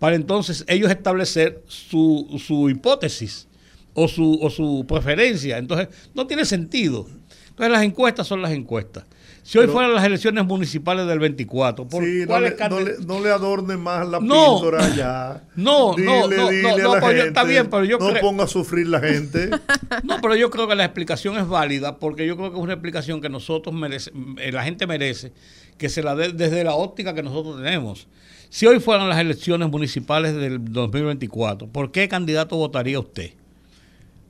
para 0.00 0.16
entonces 0.16 0.64
ellos 0.66 0.90
establecer 0.90 1.62
su, 1.68 2.40
su 2.44 2.68
hipótesis 2.70 3.46
o 3.94 4.08
su, 4.08 4.38
o 4.40 4.50
su 4.50 4.84
preferencia. 4.88 5.58
Entonces, 5.58 5.88
no 6.14 6.26
tiene 6.26 6.44
sentido. 6.44 7.06
Entonces, 7.50 7.70
las 7.70 7.82
encuestas 7.82 8.26
son 8.26 8.40
las 8.40 8.50
encuestas. 8.50 9.04
Si 9.42 9.58
hoy 9.58 9.66
fueran 9.66 9.94
las 9.94 10.04
elecciones 10.04 10.44
municipales 10.44 11.06
del 11.06 11.18
24, 11.18 11.88
¿por 11.88 12.04
sí, 12.04 12.24
no, 12.28 12.40
le, 12.40 12.56
no, 13.04 13.20
le, 13.20 13.30
adorne 13.30 13.76
más 13.76 14.06
la 14.06 14.20
no, 14.20 14.60
ya. 14.94 15.42
No, 15.56 15.96
no, 15.96 16.28
no, 16.28 16.50
no, 16.60 17.10
está 17.10 17.44
bien, 17.44 17.68
pero 17.68 17.84
yo 17.84 17.98
No 17.98 18.12
ponga 18.20 18.44
a 18.44 18.46
sufrir 18.46 18.86
la 18.86 19.00
gente. 19.00 19.50
no, 20.04 20.20
pero 20.22 20.36
yo 20.36 20.50
creo 20.50 20.68
que 20.68 20.74
la 20.74 20.84
explicación 20.84 21.36
es 21.36 21.48
válida 21.48 21.96
porque 21.98 22.26
yo 22.26 22.36
creo 22.36 22.50
que 22.50 22.58
es 22.58 22.62
una 22.62 22.74
explicación 22.74 23.20
que 23.20 23.28
nosotros 23.28 23.74
merece, 23.74 24.12
eh, 24.38 24.52
la 24.52 24.62
gente 24.62 24.86
merece 24.86 25.32
que 25.80 25.88
se 25.88 26.02
la 26.02 26.14
dé 26.14 26.34
desde 26.34 26.62
la 26.62 26.74
óptica 26.74 27.14
que 27.14 27.22
nosotros 27.22 27.56
tenemos. 27.56 28.06
Si 28.50 28.66
hoy 28.66 28.80
fueran 28.80 29.08
las 29.08 29.18
elecciones 29.18 29.70
municipales 29.70 30.34
del 30.34 30.62
2024, 30.62 31.68
¿por 31.68 31.90
qué 31.90 32.06
candidato 32.06 32.56
votaría 32.56 33.00
usted? 33.00 33.30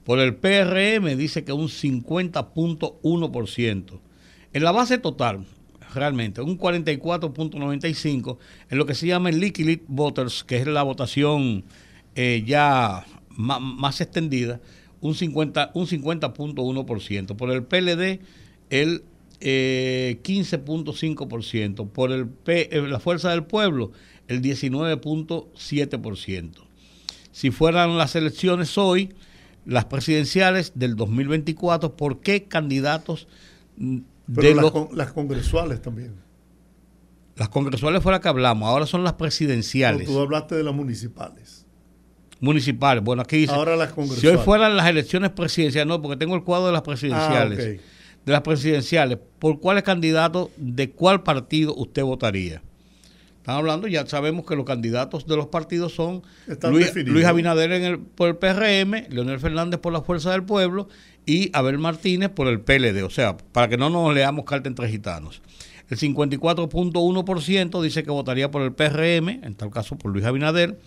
Por 0.05 0.21
el 0.21 0.37
PRM 0.37 1.17
dice 1.17 1.43
que 1.43 1.53
un 1.53 1.67
50.1%. 1.67 4.01
En 4.53 4.63
la 4.63 4.71
base 4.71 4.99
total, 4.99 5.45
realmente, 5.93 6.41
un 6.41 6.57
44.95 6.57 8.39
en 8.71 8.79
lo 8.79 8.87
que 8.87 8.95
se 8.95 9.09
llama 9.09 9.31
el 9.31 9.41
Liquid 9.41 9.81
Voters, 9.89 10.45
que 10.45 10.59
es 10.59 10.69
la 10.69 10.85
votación 10.85 11.65
eh, 12.15 12.45
ya 12.47 13.05
más, 13.31 14.01
extendida, 14.01 14.61
un 15.01 15.15
50.1%. 15.15 15.73
Un 15.75 15.89
50 15.89 16.33
Por 17.37 17.51
el 17.51 17.65
PLD, 17.65 18.21
el 18.71 19.03
15.5%. 19.41 21.83
Eh, 21.83 21.87
Por 21.93 22.13
el 22.13 22.29
P, 22.29 22.77
eh, 22.77 22.83
la 22.83 23.01
Fuerza 23.01 23.31
del 23.31 23.45
Pueblo, 23.45 23.93
el 24.29 24.43
19.7%. 24.43 26.51
Si 27.33 27.51
fueran 27.51 27.97
las 27.97 28.15
elecciones 28.17 28.77
hoy, 28.77 29.15
las 29.65 29.87
presidenciales 29.87 30.73
del 30.75 30.97
2024, 30.97 31.97
¿por 31.97 32.21
qué 32.21 32.45
candidatos 32.45 33.27
pero 34.35 34.91
las, 34.93 35.13
congresuales 35.13 35.83
también. 35.83 36.15
Las 37.37 37.49
congresuales 37.49 38.03
fue 38.03 38.13
las 38.13 38.21
que 38.21 38.29
hablamos, 38.29 38.69
ahora 38.69 38.87
son 38.87 39.03
las 39.03 39.15
presidenciales. 39.15 40.07
tú 40.07 40.19
hablaste 40.19 40.55
de 40.55 40.63
las 40.63 40.75
municipales. 40.75 41.67
Municipales, 42.41 43.03
bueno, 43.03 43.23
aquí 43.23 43.39
dice. 43.39 43.53
Ahora 43.53 43.77
las 43.77 43.93
congresuales. 43.93 44.21
Si 44.21 44.27
hoy 44.27 44.45
fueran 44.45 44.77
las 44.77 44.89
elecciones 44.89 45.31
presidenciales, 45.31 45.89
no, 45.89 46.01
porque 46.01 46.17
tengo 46.17 46.37
el 46.37 46.45
cuadro 46.45 46.67
de 46.67 46.73
las 46.73 46.83
presidenciales. 46.83 47.81
Ah, 47.81 47.83
de 48.25 48.33
las 48.33 48.41
presidenciales, 48.43 49.19
¿por 49.39 49.61
cuáles 49.61 49.83
candidatos 49.83 50.51
de 50.57 50.91
cuál 50.91 51.23
partido 51.23 51.75
usted 51.75 52.03
votaría? 52.03 52.63
Están 53.39 53.57
hablando, 53.57 53.87
ya 53.87 54.07
sabemos 54.07 54.45
que 54.45 54.55
los 54.55 54.67
candidatos 54.67 55.27
de 55.27 55.35
los 55.35 55.47
partidos 55.47 55.95
son 55.95 56.23
Luis, 56.71 57.25
Abinader 57.25 57.73
en 57.73 57.85
el, 57.85 57.99
por 57.99 58.29
el 58.29 58.37
PRM, 58.37 59.09
Leonel 59.09 59.41
Fernández 59.41 59.81
por 59.81 59.95
la 59.95 60.03
Fuerza 60.03 60.33
del 60.33 60.45
Pueblo 60.45 60.89
y 61.25 61.49
Abel 61.55 61.79
Martínez 61.79 62.29
por 62.29 62.49
el 62.49 62.61
PLD. 62.61 63.03
O 63.03 63.09
sea, 63.09 63.39
para 63.39 63.69
que 63.69 63.79
no 63.79 63.89
nos 63.89 64.15
leamos 64.15 64.45
carta 64.45 64.69
entre 64.69 64.91
gitanos. 64.91 65.41
El 65.89 65.97
54.1% 65.99 67.83
dice 67.83 68.05
que 68.05 68.11
votaría 68.11 68.51
por 68.51 68.61
el 68.63 68.73
PRM, 68.73 69.43
en 69.43 69.55
tal 69.55 69.71
caso 69.71 69.97
por 69.97 70.13
Luis 70.13 70.27
Abinader. 70.27 70.79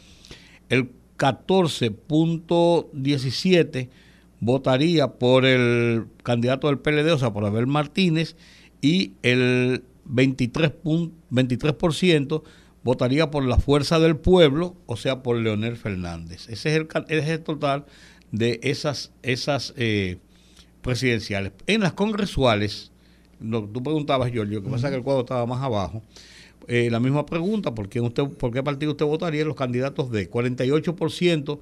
El 0.70 0.92
14.17% 1.18 3.90
votaría 4.44 5.08
por 5.14 5.46
el 5.46 6.06
candidato 6.24 6.68
del 6.68 6.80
PLD, 6.80 7.12
o 7.14 7.18
sea, 7.18 7.32
por 7.34 7.46
Abel 7.46 7.68
Martínez. 7.68 8.36
Y 8.82 9.14
el 9.24 9.84
23%, 10.08 11.12
23 11.30 11.76
votaría 12.84 13.32
por 13.32 13.46
la 13.46 13.58
fuerza 13.58 14.00
del 14.00 14.18
pueblo, 14.18 14.76
o 14.86 14.98
sea, 14.98 15.24
por 15.24 15.38
Leonel 15.38 15.78
Fernández. 15.78 16.50
Ese 16.50 16.70
es 16.70 16.76
el, 16.76 16.88
es 17.08 17.30
el 17.30 17.42
total 17.42 17.86
de 18.32 18.60
esas, 18.64 19.12
esas 19.22 19.74
eh, 19.78 20.18
presidenciales. 20.82 21.54
En 21.66 21.82
las 21.82 21.94
congresuales, 21.94 22.92
lo, 23.40 23.64
tú 23.64 23.82
preguntabas, 23.82 24.32
Giorgio, 24.32 24.62
que 24.62 24.70
pasa 24.70 24.90
que 24.90 24.98
el 24.98 25.04
cuadro 25.04 25.22
estaba 25.22 25.46
más 25.46 25.64
abajo. 25.64 26.02
Eh, 26.68 26.90
la 26.92 27.00
misma 27.00 27.26
pregunta, 27.26 27.74
¿por 27.74 27.90
qué, 27.90 28.02
usted, 28.02 28.24
¿por 28.24 28.52
qué 28.52 28.64
partido 28.64 28.92
usted 28.92 29.06
votaría? 29.06 29.46
Los 29.46 29.56
candidatos 29.56 30.12
de 30.12 30.30
48% 30.30 31.60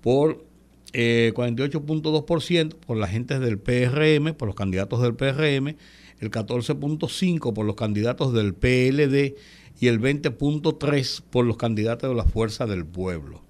por 0.00 0.44
48.2% 0.92 2.72
eh, 2.72 2.76
por 2.86 2.96
la 2.96 3.06
gente 3.06 3.38
del 3.38 3.58
PRM, 3.58 4.34
por 4.34 4.48
los 4.48 4.54
candidatos 4.54 5.00
del 5.02 5.14
PRM, 5.14 5.76
el 6.18 6.30
14.5 6.30 7.52
por 7.52 7.66
los 7.66 7.76
candidatos 7.76 8.32
del 8.32 8.54
PLD 8.54 9.36
y 9.80 9.86
el 9.88 10.00
20.3 10.00 11.22
por 11.30 11.46
los 11.46 11.56
candidatos 11.56 12.10
de 12.10 12.16
la 12.16 12.24
Fuerza 12.24 12.66
del 12.66 12.84
Pueblo. 12.84 13.42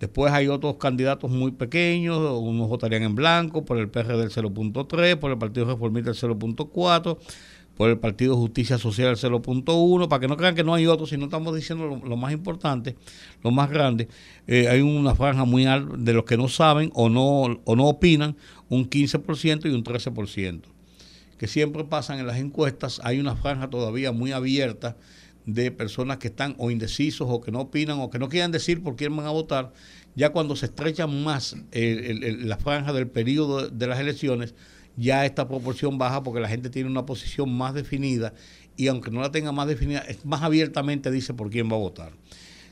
Después 0.00 0.32
hay 0.32 0.46
otros 0.46 0.76
candidatos 0.76 1.30
muy 1.30 1.50
pequeños, 1.50 2.18
unos 2.18 2.68
votarían 2.68 3.02
en 3.02 3.14
blanco, 3.16 3.64
por 3.64 3.78
el 3.78 3.88
PRD 3.88 4.16
del 4.18 4.30
0.3, 4.30 5.16
por 5.16 5.32
el 5.32 5.38
Partido 5.38 5.66
Reformista 5.66 6.10
el 6.10 6.16
0.4, 6.16 7.18
por 7.78 7.88
el 7.88 7.98
Partido 7.98 8.36
Justicia 8.36 8.76
Social 8.76 9.10
el 9.10 9.16
0.1, 9.16 10.08
para 10.08 10.20
que 10.20 10.26
no 10.26 10.36
crean 10.36 10.56
que 10.56 10.64
no 10.64 10.74
hay 10.74 10.88
otros, 10.88 11.10
sino 11.10 11.26
estamos 11.26 11.54
diciendo 11.54 12.00
lo, 12.04 12.16
más 12.16 12.32
importante, 12.32 12.96
lo 13.44 13.52
más 13.52 13.70
grande. 13.70 14.08
Eh, 14.48 14.66
hay 14.68 14.80
una 14.80 15.14
franja 15.14 15.44
muy 15.44 15.64
alta 15.64 15.96
de 15.96 16.12
los 16.12 16.24
que 16.24 16.36
no 16.36 16.48
saben 16.48 16.90
o 16.92 17.08
no, 17.08 17.60
o 17.64 17.76
no 17.76 17.86
opinan, 17.86 18.36
un 18.68 18.90
15% 18.90 19.70
y 19.70 19.74
un 19.74 19.84
13% 19.84 20.62
que 21.38 21.46
siempre 21.46 21.84
pasan 21.84 22.18
en 22.18 22.26
las 22.26 22.38
encuestas, 22.38 23.00
hay 23.04 23.20
una 23.20 23.36
franja 23.36 23.70
todavía 23.70 24.10
muy 24.10 24.32
abierta 24.32 24.96
de 25.46 25.70
personas 25.70 26.18
que 26.18 26.26
están 26.26 26.56
o 26.58 26.72
indecisos 26.72 27.28
o 27.30 27.40
que 27.40 27.52
no 27.52 27.60
opinan 27.60 28.00
o 28.00 28.10
que 28.10 28.18
no 28.18 28.28
quieran 28.28 28.50
decir 28.50 28.82
por 28.82 28.96
quién 28.96 29.16
van 29.16 29.26
a 29.26 29.30
votar, 29.30 29.72
ya 30.16 30.30
cuando 30.30 30.56
se 30.56 30.66
estrechan 30.66 31.22
más 31.22 31.54
la 31.72 32.56
franja 32.56 32.92
del 32.92 33.06
periodo 33.06 33.68
de 33.68 33.86
las 33.86 34.00
elecciones, 34.00 34.56
ya 34.98 35.24
esta 35.24 35.46
proporción 35.46 35.96
baja 35.96 36.24
porque 36.24 36.40
la 36.40 36.48
gente 36.48 36.70
tiene 36.70 36.90
una 36.90 37.06
posición 37.06 37.56
más 37.56 37.72
definida 37.72 38.34
y 38.76 38.88
aunque 38.88 39.12
no 39.12 39.20
la 39.20 39.30
tenga 39.30 39.52
más 39.52 39.68
definida, 39.68 40.04
más 40.24 40.42
abiertamente 40.42 41.12
dice 41.12 41.34
por 41.34 41.50
quién 41.50 41.70
va 41.70 41.76
a 41.76 41.80
votar. 41.80 42.10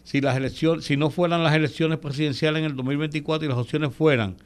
Si 0.03 0.21
las 0.21 0.37
elecciones, 0.37 0.85
si 0.85 0.97
no 0.97 1.11
fueran 1.11 1.45
las 1.45 1.55
elecciones 1.55 1.99
presidenciales 1.99 2.59
en 2.61 2.67
el 2.67 2.77
2024 2.77 3.47
y 3.47 3.49
las 3.49 3.59
opciones 3.59 3.95
fueran, 3.95 4.37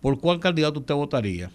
¿por 0.00 0.20
cuál 0.20 0.40
candidato 0.40 0.80
usted 0.80 0.94
votaría? 0.94 1.52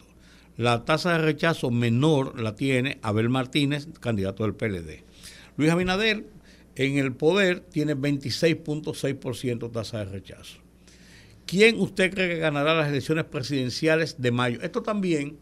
La 0.56 0.84
tasa 0.84 1.12
de 1.12 1.18
rechazo 1.18 1.70
menor 1.70 2.40
la 2.40 2.54
tiene 2.54 2.98
Abel 3.02 3.30
Martínez, 3.30 3.88
candidato 4.00 4.42
del 4.42 4.54
PLD. 4.54 5.04
Luis 5.56 5.70
Abinader, 5.70 6.26
en 6.76 6.98
el 6.98 7.14
poder, 7.14 7.60
tiene 7.60 7.96
26.6% 7.96 9.72
tasa 9.72 9.98
de 9.98 10.04
rechazo. 10.04 10.58
¿Quién 11.46 11.80
usted 11.80 12.12
cree 12.12 12.28
que 12.28 12.36
ganará 12.36 12.74
las 12.74 12.88
elecciones 12.88 13.24
presidenciales 13.24 14.20
de 14.20 14.30
mayo? 14.30 14.60
Esto 14.62 14.82
también 14.82 15.38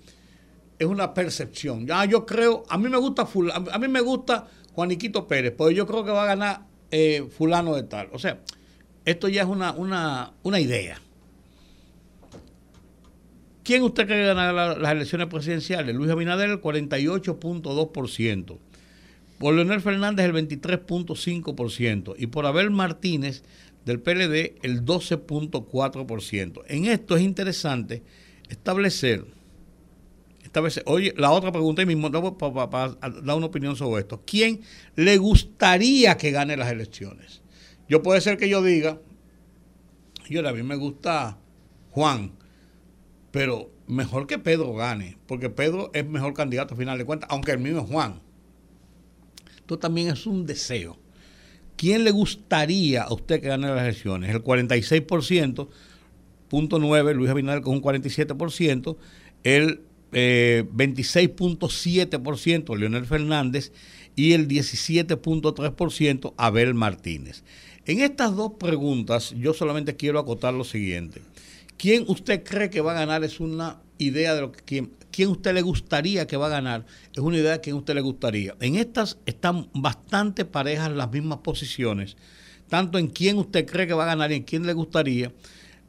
es 0.79 0.87
una 0.87 1.13
percepción. 1.13 1.87
Ya 1.87 2.05
yo 2.05 2.25
creo, 2.25 2.63
a 2.69 2.79
mí 2.79 2.89
me 2.89 2.97
gusta 2.97 3.29
a 3.73 3.79
mí 3.79 3.89
me 3.89 4.01
gusta 4.01 4.47
Juaniquito 4.73 5.27
Pérez, 5.27 5.55
pero 5.59 5.71
yo 5.71 5.87
creo 5.87 6.05
que 6.05 6.13
va 6.13 6.23
a 6.23 6.27
ganar 6.27 6.68
eh, 6.91 7.27
fulano 7.31 7.75
de 7.75 7.83
tal. 7.85 8.09
O 8.13 8.19
sea, 8.19 8.41
esto 9.05 9.29
ya 9.29 9.43
es 9.43 9.49
una, 9.49 9.73
una, 9.73 10.33
una 10.43 10.61
idea. 10.61 11.01
¿Quién 13.65 13.83
usted 13.83 14.07
cree 14.07 14.21
que 14.21 14.27
ganará 14.27 14.79
las 14.79 14.93
elecciones 14.93 15.27
presidenciales? 15.27 15.95
Luis 15.95 16.11
Abinader, 16.11 16.49
el 16.49 16.63
48.2%. 16.63 18.59
Por 19.39 19.55
Leonel 19.55 19.81
Fernández, 19.83 20.25
el 20.25 20.33
23.5%. 20.33 22.15
Y 22.17 22.29
por 22.29 22.47
Abel 22.47 22.71
Martínez, 22.71 23.43
del 23.85 24.01
PLD, 24.01 24.57
el 24.63 24.85
12.4%. 24.85 26.63
En 26.67 26.87
esto 26.87 27.17
es 27.17 27.23
interesante 27.23 28.03
establecer, 28.49 29.27
establecer 30.49 30.83
oye, 30.87 31.15
la 31.17 31.31
otra 31.31 31.53
pregunta 31.53 31.83
y 31.83 31.87
mismo, 31.87 32.11
para, 32.11 32.71
para 32.71 32.97
dar 32.99 33.37
una 33.37 33.47
opinión 33.47 33.77
sobre 33.77 34.03
esto. 34.03 34.23
¿Quién 34.27 34.61
le 34.97 35.17
gustaría 35.19 36.17
que 36.17 36.31
gane 36.31 36.57
las 36.57 36.71
elecciones? 36.71 37.43
Yo 37.89 38.03
puede 38.03 38.21
ser 38.21 38.37
que 38.37 38.49
yo 38.49 38.63
diga, 38.63 39.01
yo 40.29 40.47
a 40.47 40.53
mí 40.53 40.63
me 40.63 40.77
gusta 40.77 41.39
Juan, 41.91 42.33
pero 43.31 43.71
mejor 43.87 44.27
que 44.27 44.39
Pedro 44.39 44.75
gane, 44.75 45.17
porque 45.27 45.49
Pedro 45.49 45.91
es 45.95 46.07
mejor 46.07 46.35
candidato 46.35 46.75
a 46.75 46.77
final 46.77 46.99
de 46.99 47.05
cuentas, 47.05 47.29
aunque 47.31 47.53
el 47.53 47.59
mío 47.59 47.81
es 47.81 47.91
Juan. 47.91 48.21
Esto 49.57 49.79
también 49.79 50.09
es 50.09 50.27
un 50.27 50.47
deseo. 50.47 50.99
¿Quién 51.77 52.05
le 52.05 52.11
gustaría 52.11 53.05
a 53.05 53.13
usted 53.13 53.41
que 53.41 53.49
gane 53.49 53.69
las 53.69 53.83
elecciones? 53.83 54.31
El 54.31 54.43
46%, 54.43 55.69
punto 56.49 56.79
9, 56.79 57.15
Luis 57.15 57.31
Abinader 57.31 57.63
con 57.63 57.75
un 57.75 57.83
47%, 57.83 58.97
el 59.45 59.83
26.7% 60.13 62.75
eh, 62.75 62.79
Leonel 62.79 63.07
Fernández 63.07 63.73
y 64.17 64.33
el 64.33 64.49
17.3% 64.49 66.35
Abel 66.37 66.75
Martínez. 66.75 67.45
En 67.87 68.01
estas 68.01 68.35
dos 68.37 68.53
preguntas 68.59 69.35
yo 69.39 69.55
solamente 69.55 69.97
quiero 69.97 70.19
acotar 70.19 70.53
lo 70.55 70.65
siguiente. 70.65 71.23
¿Quién 71.79 72.05
usted 72.09 72.43
cree 72.43 72.71
que 72.71 72.81
va 72.81 72.93
a 72.93 72.95
ganar? 72.95 73.25
Es 73.25 73.41
una 73.41 73.81
idea 73.99 74.35
de 74.35 74.41
lo 74.41 74.53
que 74.53 74.61
quién, 74.65 74.93
quién 75.11 75.29
usted 75.29 75.55
le 75.55 75.63
gustaría 75.63 76.27
que 76.27 76.37
va 76.37 76.47
a 76.47 76.51
ganar. 76.51 76.85
Es 77.13 77.21
una 77.21 77.39
idea 77.39 77.53
de 77.53 77.61
quién 77.61 77.77
usted 77.77 77.95
le 77.95 78.01
gustaría. 78.01 78.57
En 78.61 78.77
estas 78.77 79.19
están 79.27 79.69
bastante 79.73 80.45
parejas 80.45 80.91
las 80.91 81.11
mismas 81.11 81.39
posiciones, 81.39 82.17
tanto 82.69 82.99
en 82.99 83.07
quién 83.07 83.39
usted 83.39 83.67
cree 83.67 83.87
que 83.87 83.95
va 83.95 84.05
a 84.05 84.09
ganar 84.09 84.33
y 84.33 84.37
en 84.37 84.43
quién 84.43 84.67
le 84.67 84.73
gustaría. 84.73 85.33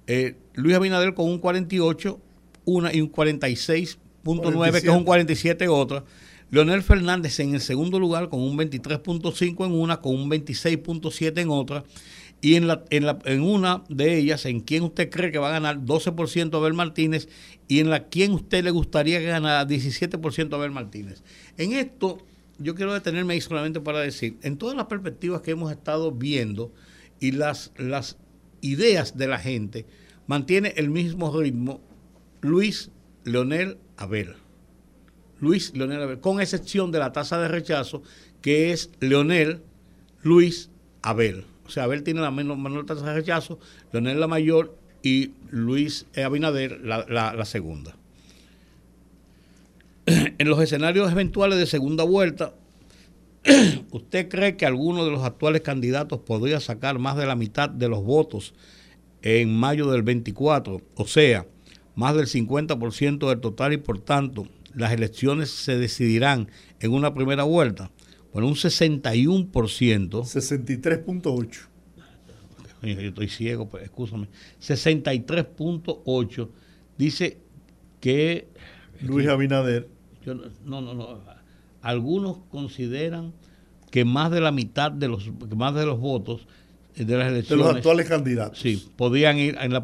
Eh, 0.08 0.36
Luis 0.54 0.76
Abinader 0.76 1.14
con 1.14 1.28
un 1.28 1.40
48, 1.40 2.20
una 2.66 2.94
y 2.94 3.02
un 3.02 3.12
46.9, 3.12 3.98
que 4.82 4.88
es 4.90 4.96
un 4.96 5.04
47 5.04 5.68
otra. 5.68 6.04
Leonel 6.52 6.82
Fernández 6.82 7.40
en 7.40 7.54
el 7.54 7.62
segundo 7.62 8.00
lugar 8.00 8.30
con 8.30 8.42
un 8.42 8.58
23.5 8.58 9.66
en 9.66 9.72
una, 9.72 10.02
con 10.02 10.16
un 10.16 10.30
26.7 10.30 11.42
en 11.42 11.50
otra 11.50 11.84
y 12.42 12.56
en, 12.56 12.68
la, 12.68 12.84
en, 12.90 13.06
la, 13.06 13.20
en 13.26 13.42
una 13.42 13.84
de 13.90 14.18
ellas, 14.18 14.46
en 14.46 14.62
quién 14.62 14.84
usted 14.84 15.10
cree 15.10 15.32
que 15.32 15.38
va 15.38 15.50
a 15.50 15.52
ganar 15.52 15.82
12% 15.82 16.56
Abel 16.56 16.74
Martínez 16.74 17.28
y 17.68 17.80
en 17.80 17.90
la 17.90 18.08
quién 18.08 18.32
usted 18.32 18.64
le 18.64 18.72
gustaría 18.72 19.20
que 19.20 19.26
ganara 19.26 19.68
17% 19.68 20.54
Abel 20.54 20.72
Martínez. 20.72 21.22
En 21.58 21.74
esto 21.74 22.18
yo 22.58 22.76
quiero 22.76 22.94
detenerme 22.94 23.34
ahí 23.34 23.42
solamente 23.42 23.80
para 23.80 24.00
decir, 24.00 24.38
en 24.42 24.58
todas 24.58 24.76
las 24.76 24.86
perspectivas 24.86 25.42
que 25.42 25.52
hemos 25.52 25.72
estado 25.72 26.12
viendo 26.12 26.72
y 27.20 27.32
las, 27.32 27.72
las 27.78 28.18
ideas 28.62 29.18
de 29.18 29.28
la 29.28 29.38
gente, 29.38 29.86
mantiene 30.28 30.74
el 30.78 30.90
mismo 30.90 31.38
ritmo 31.38 31.82
Luis 32.42 32.92
Leonel 33.24 33.78
Abel. 34.00 34.36
Luis 35.40 35.76
Leonel 35.76 36.02
Abel, 36.02 36.20
con 36.20 36.42
excepción 36.42 36.92
de 36.92 37.00
la 37.00 37.12
tasa 37.12 37.38
de 37.40 37.48
rechazo, 37.48 38.02
que 38.42 38.72
es 38.72 38.90
Leonel 39.00 39.62
Luis 40.24 40.70
Abel. 41.02 41.46
O 41.66 41.70
sea, 41.70 41.84
Abel 41.84 42.04
tiene 42.04 42.22
la 42.22 42.32
menor, 42.32 42.86
tasa 42.86 43.06
de 43.06 43.14
rechazo, 43.14 43.60
Leonel 43.92 44.20
la 44.20 44.28
mayor 44.28 44.76
y 45.04 45.32
Luis 45.52 46.06
Abinader 46.16 46.82
la, 46.82 47.46
segunda. 47.46 47.96
En 50.06 50.50
los 50.50 50.60
escenarios 50.62 51.12
eventuales 51.12 51.60
de 51.60 51.68
segunda 51.68 52.04
vuelta, 52.04 52.54
¿usted 53.92 54.28
cree 54.28 54.58
que 54.58 54.66
alguno 54.66 55.06
de 55.06 55.12
los 55.12 55.24
actuales 55.24 55.62
candidatos 55.62 56.22
podría 56.22 56.60
sacar 56.60 57.00
más 57.00 57.16
de 57.16 57.28
la 57.28 57.36
mitad 57.36 57.70
de 57.70 57.88
los 57.88 58.04
votos 58.04 58.54
en 59.22 59.56
mayo 59.56 59.92
del 59.92 60.02
24? 60.02 60.82
O 60.96 61.08
sea, 61.08 61.46
más 62.00 62.16
del 62.16 62.28
50% 62.28 63.28
del 63.28 63.42
total 63.42 63.74
y 63.74 63.78
por 63.78 64.00
tanto 64.00 64.48
las 64.74 64.94
elecciones 64.94 65.50
se 65.50 65.78
decidirán 65.78 66.48
en 66.80 66.94
una 66.94 67.14
primera 67.14 67.44
vuelta. 67.44 67.92
Bueno, 68.32 68.48
un 68.48 68.56
61%. 68.56 69.52
63.8. 69.52 71.60
Yo 72.82 73.02
estoy 73.02 73.28
ciego, 73.28 73.68
pues, 73.68 73.84
escúchame. 73.84 74.30
63.8 74.62 76.50
dice 76.98 77.42
que... 78.00 78.48
Luis 79.02 79.28
Abinader. 79.28 79.90
no, 80.64 80.80
no, 80.80 80.94
no. 80.94 81.20
Algunos 81.82 82.38
consideran 82.50 83.34
que 83.92 84.06
más 84.06 84.32
de 84.32 84.40
la 84.40 84.54
mitad 84.54 84.90
de 84.90 85.10
los, 85.10 85.30
más 85.54 85.76
de 85.76 85.86
los 85.86 86.00
votos 86.00 86.48
de 86.96 87.18
las 87.18 87.32
elecciones. 87.32 87.66
De 87.66 87.72
los 87.72 87.76
actuales 87.78 88.08
candidatos. 88.08 88.60
Sí, 88.60 88.90
podían 88.96 89.38
ir 89.38 89.58
en 89.60 89.74
la, 89.74 89.84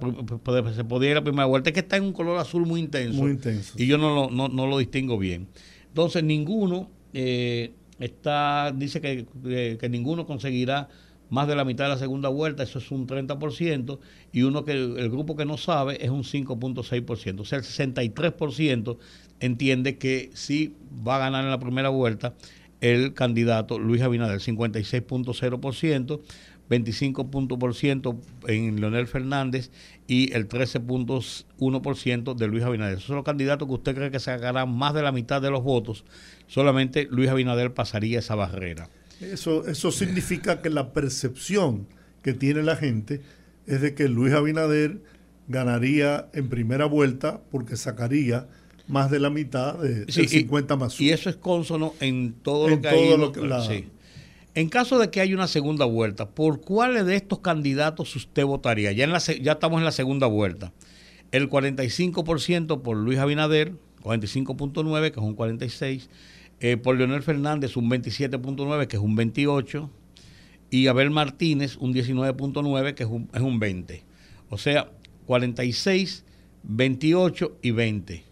se 0.76 0.84
podía 0.84 1.12
ir 1.12 1.18
a 1.18 1.20
la 1.20 1.24
primera 1.24 1.46
vuelta. 1.46 1.70
Es 1.70 1.74
que 1.74 1.80
está 1.80 1.98
en 1.98 2.04
un 2.04 2.14
color 2.14 2.38
azul 2.40 2.66
muy 2.66 2.80
intenso. 2.80 3.22
Muy 3.22 3.32
intenso. 3.32 3.74
Y 3.78 3.88
yo 3.88 3.98
no 3.98 4.14
lo, 4.14 4.30
no, 4.30 4.48
no 4.50 4.68
lo 4.68 4.78
distingo 4.78 5.18
bien. 5.18 5.48
Entonces, 5.88 6.24
ninguno 6.24 6.90
eh, 7.14 7.74
está, 8.00 8.74
dice 8.76 9.00
que, 9.02 9.26
que, 9.80 9.90
ninguno 9.90 10.26
conseguirá 10.26 10.90
más 11.30 11.48
de 11.48 11.56
la 11.56 11.66
mitad 11.66 11.86
de 11.86 11.92
la 11.92 11.98
segunda 11.98 12.30
vuelta, 12.30 12.64
eso 12.64 12.80
es 12.80 12.92
un 12.92 13.08
30%, 13.08 14.00
y 14.32 14.44
uno 14.44 14.64
que 14.64 14.74
el 14.74 15.10
grupo 15.10 15.36
que 15.36 15.46
no 15.46 15.58
sabe 15.58 16.04
es 16.04 16.12
un 16.12 16.24
5.6%. 16.24 17.40
O 17.40 17.46
sea, 17.46 17.58
el 17.58 17.64
63% 17.64 18.98
entiende 19.40 19.98
que 19.98 20.30
sí 20.34 20.76
va 21.08 21.16
a 21.16 21.20
ganar 21.20 21.44
en 21.46 21.50
la 21.50 21.60
primera 21.60 21.90
vuelta 21.90 22.36
el 22.82 23.14
candidato 23.14 23.80
Luis 23.80 24.02
Abinader, 24.02 24.40
56.0%, 24.40 26.22
25% 26.70 28.18
en 28.48 28.82
Leonel 28.82 29.08
Fernández 29.08 29.72
y 30.08 30.34
el 30.34 30.48
13.1% 30.48 32.36
de 32.36 32.48
Luis 32.48 32.64
Abinader. 32.64 32.98
Esos 32.98 33.08
son 33.08 33.18
los 33.18 33.26
candidatos 33.26 33.68
que 33.68 33.74
usted 33.74 33.96
cree 33.96 34.12
que 34.12 34.20
sacarán 34.20 34.76
más 34.76 34.94
de 34.94 35.02
la 35.02 35.12
mitad 35.12 35.42
de 35.42 35.52
los 35.52 35.64
votos. 35.64 36.06
Solamente 36.48 37.08
Luis 37.10 37.30
Abinader 37.30 37.74
pasaría 37.74 38.20
esa 38.20 38.36
barrera. 38.36 38.90
Eso, 39.22 39.66
eso 39.68 39.92
significa 39.92 40.62
que 40.62 40.70
la 40.70 40.92
percepción 40.92 41.88
que 42.22 42.34
tiene 42.34 42.64
la 42.64 42.76
gente 42.76 43.22
es 43.68 43.82
de 43.82 43.94
que 43.94 44.10
Luis 44.10 44.34
Abinader 44.34 45.00
ganaría 45.48 46.28
en 46.34 46.50
primera 46.50 46.86
vuelta 46.86 47.42
porque 47.52 47.78
sacaría 47.78 48.48
más 48.88 49.10
de 49.10 49.20
la 49.20 49.30
mitad 49.30 49.76
de, 49.80 50.06
sí, 50.12 50.28
50 50.28 50.76
más 50.76 51.00
Y 51.00 51.10
eso 51.12 51.30
es 51.30 51.36
consono 51.36 51.94
en 52.00 52.34
todo 52.34 52.70
lo 52.70 52.82
que 52.82 52.88
hay. 52.88 53.18
Lo 53.18 53.32
En 54.56 54.70
caso 54.70 54.98
de 55.00 55.12
que 55.12 55.20
haya 55.20 55.36
una 55.36 55.50
segunda 55.50 55.84
vuelta, 55.84 56.30
¿por 56.30 56.62
cuáles 56.62 57.06
de 57.06 57.18
estos 57.18 57.40
candidatos 57.40 58.16
usted 58.16 58.46
votaría? 58.46 58.94
Ya, 58.94 59.04
en 59.04 59.12
la, 59.12 59.20
ya 59.20 59.52
estamos 59.52 59.80
en 59.80 59.84
la 59.84 59.92
segunda 59.92 60.28
vuelta. 60.28 60.72
El 61.34 61.50
45% 61.50 62.82
por 62.82 62.96
Luis 62.96 63.20
Abinader, 63.20 63.74
45.9, 64.02 65.12
que 65.12 65.20
es 65.20 65.26
un 65.26 65.36
46. 65.36 66.10
Eh, 66.62 66.78
por 66.78 66.96
Leonel 66.96 67.22
Fernández, 67.22 67.76
un 67.76 67.90
27.9, 67.90 68.88
que 68.88 68.96
es 68.96 69.04
un 69.04 69.18
28. 69.18 69.92
Y 70.70 70.88
Abel 70.88 71.12
Martínez, 71.12 71.76
un 71.76 71.94
19.9, 71.94 72.94
que 72.94 73.04
es 73.04 73.10
un, 73.10 73.30
es 73.34 73.42
un 73.42 73.60
20. 73.60 74.04
O 74.50 74.58
sea, 74.58 74.90
46, 75.26 76.24
28 76.64 77.58
y 77.62 77.72
20. 77.72 78.24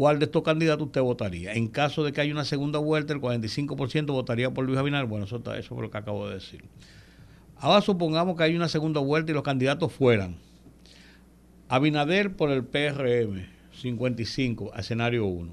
¿Cuál 0.00 0.18
de 0.18 0.24
estos 0.24 0.42
candidatos 0.42 0.86
usted 0.86 1.02
votaría? 1.02 1.52
En 1.52 1.68
caso 1.68 2.02
de 2.02 2.14
que 2.14 2.22
haya 2.22 2.32
una 2.32 2.46
segunda 2.46 2.78
vuelta, 2.78 3.12
el 3.12 3.20
45% 3.20 4.06
votaría 4.06 4.50
por 4.50 4.64
Luis 4.64 4.78
Abinader. 4.78 5.04
Bueno, 5.04 5.26
eso, 5.26 5.36
está, 5.36 5.58
eso 5.58 5.74
fue 5.74 5.84
lo 5.84 5.90
que 5.90 5.98
acabo 5.98 6.26
de 6.26 6.36
decir. 6.36 6.64
Ahora 7.58 7.82
supongamos 7.82 8.34
que 8.34 8.44
hay 8.44 8.56
una 8.56 8.68
segunda 8.68 9.00
vuelta 9.00 9.30
y 9.30 9.34
los 9.34 9.42
candidatos 9.42 9.92
fueran 9.92 10.36
Abinader 11.68 12.34
por 12.34 12.50
el 12.50 12.64
PRM, 12.64 13.44
55, 13.74 14.72
escenario 14.74 15.26
1. 15.26 15.52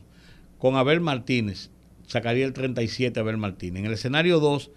Con 0.60 0.78
Abel 0.78 1.02
Martínez, 1.02 1.70
sacaría 2.08 2.46
el 2.46 2.54
37 2.54 3.20
Abel 3.20 3.36
Martínez. 3.36 3.82
En 3.82 3.88
el 3.88 3.94
escenario 3.96 4.40
2, 4.40 4.72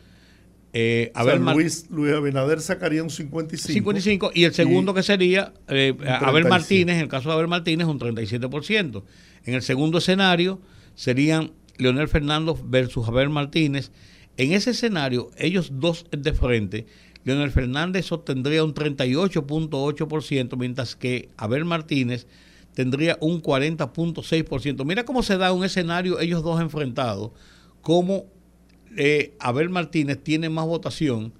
eh, 0.72 1.12
Abel 1.14 1.44
Luis, 1.44 1.88
Luis, 1.90 2.12
Abinader 2.12 2.60
sacaría 2.60 3.04
un 3.04 3.10
55. 3.10 3.72
55 3.72 4.32
y 4.34 4.42
el 4.42 4.52
segundo 4.52 4.94
que 4.94 5.04
sería 5.04 5.52
eh, 5.68 5.96
Abel 6.08 6.46
Martínez, 6.46 6.96
en 6.96 7.02
el 7.02 7.08
caso 7.08 7.28
de 7.28 7.36
Abel 7.36 7.46
Martínez, 7.46 7.86
un 7.86 8.00
37%. 8.00 9.04
En 9.44 9.54
el 9.54 9.62
segundo 9.62 9.98
escenario 9.98 10.60
serían 10.94 11.52
Leonel 11.78 12.08
Fernández 12.08 12.56
versus 12.64 13.08
Abel 13.08 13.30
Martínez. 13.30 13.90
En 14.36 14.52
ese 14.52 14.70
escenario, 14.70 15.30
ellos 15.38 15.72
dos 15.74 16.06
de 16.10 16.32
frente, 16.32 16.86
Leonel 17.24 17.50
Fernández 17.50 18.12
obtendría 18.12 18.64
un 18.64 18.74
38.8%, 18.74 20.56
mientras 20.56 20.96
que 20.96 21.28
Abel 21.36 21.64
Martínez 21.64 22.26
tendría 22.74 23.18
un 23.20 23.42
40.6%. 23.42 24.84
Mira 24.84 25.04
cómo 25.04 25.22
se 25.22 25.36
da 25.36 25.52
un 25.52 25.64
escenario, 25.64 26.20
ellos 26.20 26.42
dos 26.42 26.60
enfrentados, 26.60 27.32
cómo 27.82 28.26
eh, 28.96 29.34
Abel 29.38 29.68
Martínez 29.68 30.22
tiene 30.22 30.48
más 30.48 30.66
votación 30.66 31.34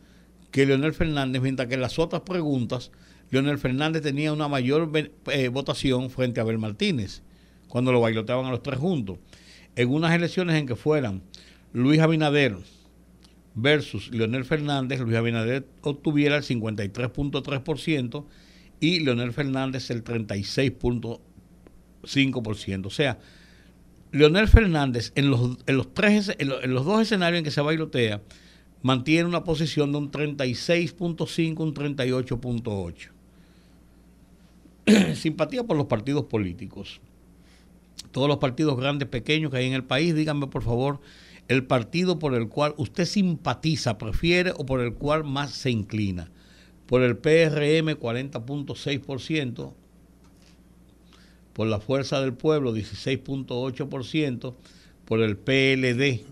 que 0.51 0.67
Leonel 0.67 0.93
Fernández, 0.93 1.41
mientras 1.41 1.69
que 1.69 1.75
en 1.75 1.81
las 1.81 1.99
otras 1.99 2.23
preguntas, 2.23 2.91
Leonel 3.31 3.59
Fernández 3.59 4.03
tenía 4.03 4.33
una 4.33 4.49
mayor 4.49 4.91
eh, 5.29 5.49
votación 5.49 6.11
frente 6.11 6.41
a 6.41 6.43
Abel 6.43 6.59
Martínez 6.59 7.23
cuando 7.71 7.93
lo 7.93 8.01
bailoteaban 8.01 8.45
a 8.47 8.51
los 8.51 8.63
tres 8.63 8.79
juntos. 8.79 9.19
En 9.77 9.89
unas 9.89 10.13
elecciones 10.13 10.57
en 10.57 10.67
que 10.67 10.77
fueran 10.77 11.23
Luis 11.73 12.01
Abinader 12.01 12.57
versus 13.55 14.11
Leonel 14.11 14.45
Fernández, 14.45 15.01
Luis 15.01 15.17
Abinader 15.17 15.67
obtuviera 15.83 16.37
el 16.37 16.43
53.3% 16.43 18.27
y 18.81 19.01
Leonel 19.01 19.33
Fernández 19.33 19.89
el 19.91 20.05
36.5%. 20.05 22.87
O 22.87 22.91
sea, 22.91 23.19
Leonel 24.11 24.49
Fernández 24.49 25.13
en 25.15 25.31
los, 25.31 25.59
en 25.67 25.77
los, 25.77 25.95
tres, 25.95 26.35
en 26.39 26.49
los, 26.49 26.85
dos 26.85 27.03
escenarios 27.03 27.39
en 27.39 27.45
que 27.45 27.53
se 27.53 27.61
bailotea 27.61 28.21
mantiene 28.83 29.29
una 29.29 29.45
posición 29.45 29.93
de 29.93 29.99
un 29.99 30.11
36.5, 30.11 31.61
un 31.61 31.73
38.8. 31.73 33.11
Simpatía 35.15 35.63
por 35.63 35.77
los 35.77 35.87
partidos 35.87 36.25
políticos 36.25 37.01
todos 38.13 38.29
los 38.29 38.39
partidos 38.39 38.77
grandes, 38.77 39.09
pequeños 39.09 39.51
que 39.51 39.59
hay 39.59 39.67
en 39.67 39.75
el 39.75 39.85
país, 39.85 40.15
díganme 40.15 40.47
por 40.47 40.63
favor 40.63 41.01
el 41.51 41.65
partido 41.65 42.21
por 42.21 42.35
el 42.35 42.49
cual 42.49 42.75
usted 42.77 43.05
simpatiza, 43.07 43.99
prefiere 43.99 44.53
o 44.57 44.65
por 44.65 44.81
el 44.81 44.95
cual 44.95 45.25
más 45.25 45.51
se 45.51 45.73
inclina. 45.73 46.31
Por 46.87 47.03
el 47.03 47.17
PRM 47.17 47.99
40.6%, 47.99 49.73
por 51.53 51.67
la 51.67 51.81
Fuerza 51.81 52.21
del 52.21 52.35
Pueblo 52.35 52.73
16.8%, 52.73 54.55
por 55.05 55.21
el 55.21 55.37
PLD 55.37 56.25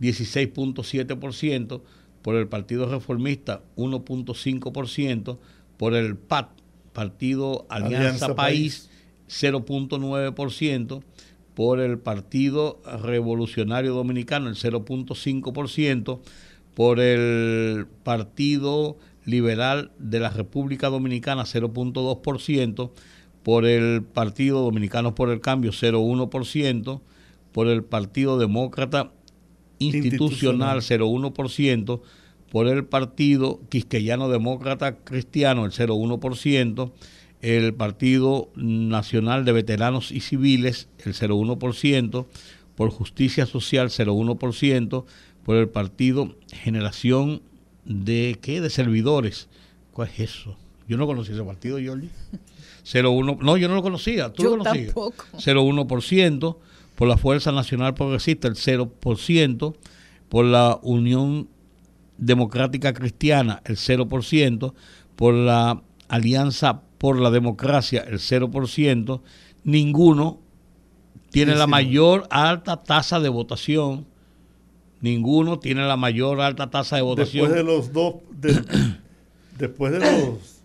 16.7%, 0.00 1.80
por 2.20 2.34
el 2.34 2.46
Partido 2.46 2.90
Reformista 2.90 3.62
1.5%, 3.76 5.38
por 5.78 5.94
el 5.94 6.18
PAT, 6.18 6.50
Partido 6.92 7.64
Alianza, 7.70 8.34
País 8.34 8.87
0.9%, 9.28 11.02
por 11.54 11.80
el 11.80 11.98
Partido 11.98 12.80
Revolucionario 13.02 13.92
Dominicano 13.92 14.48
el 14.48 14.54
0.5%, 14.54 16.20
por 16.74 17.00
el 17.00 17.86
Partido 18.04 18.96
Liberal 19.24 19.90
de 19.98 20.20
la 20.20 20.30
República 20.30 20.88
Dominicana 20.88 21.42
0.2%, 21.42 22.90
por 23.42 23.66
el 23.66 24.02
Partido 24.02 24.62
Dominicano 24.62 25.14
por 25.14 25.30
el 25.30 25.40
Cambio 25.40 25.72
0.1%, 25.72 27.00
por 27.50 27.66
el 27.66 27.82
Partido 27.82 28.38
Demócrata 28.38 29.10
Institucional 29.80 30.78
0.1%, 30.78 32.00
por 32.50 32.68
el 32.68 32.84
Partido 32.84 33.60
Quisqueyano 33.68 34.28
Demócrata 34.28 34.98
Cristiano 34.98 35.64
el 35.64 35.72
0.1%, 35.72 36.92
el 37.40 37.74
Partido 37.74 38.48
Nacional 38.56 39.44
de 39.44 39.52
Veteranos 39.52 40.10
y 40.10 40.20
Civiles, 40.20 40.88
el 41.04 41.14
0,1%, 41.14 42.26
por 42.74 42.90
Justicia 42.90 43.46
Social, 43.46 43.90
0,1%, 43.90 45.04
por 45.44 45.56
el 45.56 45.68
Partido 45.68 46.34
Generación 46.52 47.42
de, 47.84 48.38
¿qué? 48.40 48.60
De 48.60 48.70
Servidores. 48.70 49.48
¿Cuál 49.92 50.08
es 50.08 50.20
eso? 50.20 50.56
Yo 50.88 50.96
no 50.96 51.06
conocía 51.06 51.34
ese 51.34 51.44
partido, 51.44 51.78
Jordi. 51.84 52.08
0,1, 52.84 53.38
no, 53.40 53.56
yo 53.56 53.68
no 53.68 53.74
lo 53.74 53.82
conocía, 53.82 54.32
tú 54.32 54.42
yo 54.42 54.56
lo 54.56 54.64
conocías. 54.64 54.86
Tampoco. 54.86 55.24
0,1%, 55.34 56.56
por 56.94 57.08
la 57.08 57.16
Fuerza 57.16 57.52
Nacional 57.52 57.94
Progresista, 57.94 58.48
el 58.48 58.54
0%, 58.54 59.74
por 60.28 60.44
la 60.44 60.78
Unión 60.82 61.48
Democrática 62.16 62.92
Cristiana, 62.92 63.62
el 63.64 63.76
0%, 63.76 64.72
por 65.16 65.34
la 65.34 65.82
Alianza 66.08 66.82
por 66.98 67.18
la 67.18 67.30
democracia 67.30 68.04
el 68.06 68.18
0%, 68.18 69.20
ninguno 69.64 70.40
tiene 71.30 71.54
la 71.54 71.66
mayor 71.66 72.26
alta 72.30 72.82
tasa 72.82 73.20
de 73.20 73.28
votación. 73.28 74.06
Ninguno 75.00 75.60
tiene 75.60 75.86
la 75.86 75.96
mayor 75.96 76.40
alta 76.40 76.70
tasa 76.70 76.96
de 76.96 77.02
votación. 77.02 77.50
Después 77.52 77.64
de 77.64 77.72
los 77.72 77.92
dos, 77.92 78.14
después 79.58 79.92
de 79.92 79.98
los... 79.98 80.62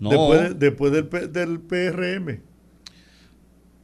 Después, 0.00 0.58
después 0.58 0.92
del, 0.92 1.32
del, 1.32 1.60
PRM. 1.60 2.40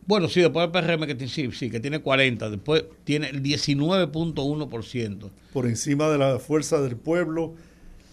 Bueno, 0.07 0.29
sí, 0.29 0.43
después 0.43 0.71
del 0.71 0.85
PRM 0.85 1.07
que, 1.07 1.29
sí, 1.29 1.51
sí, 1.51 1.71
que 1.71 1.81
tiene 1.81 2.01
40, 2.01 2.51
después 2.51 2.85
tiene 3.03 3.31
el 3.31 3.43
19.1%. 3.43 5.31
Por 5.53 5.67
encima 5.67 6.09
de 6.09 6.19
la 6.19 6.39
fuerza 6.39 6.81
del 6.83 6.97
pueblo 6.97 7.55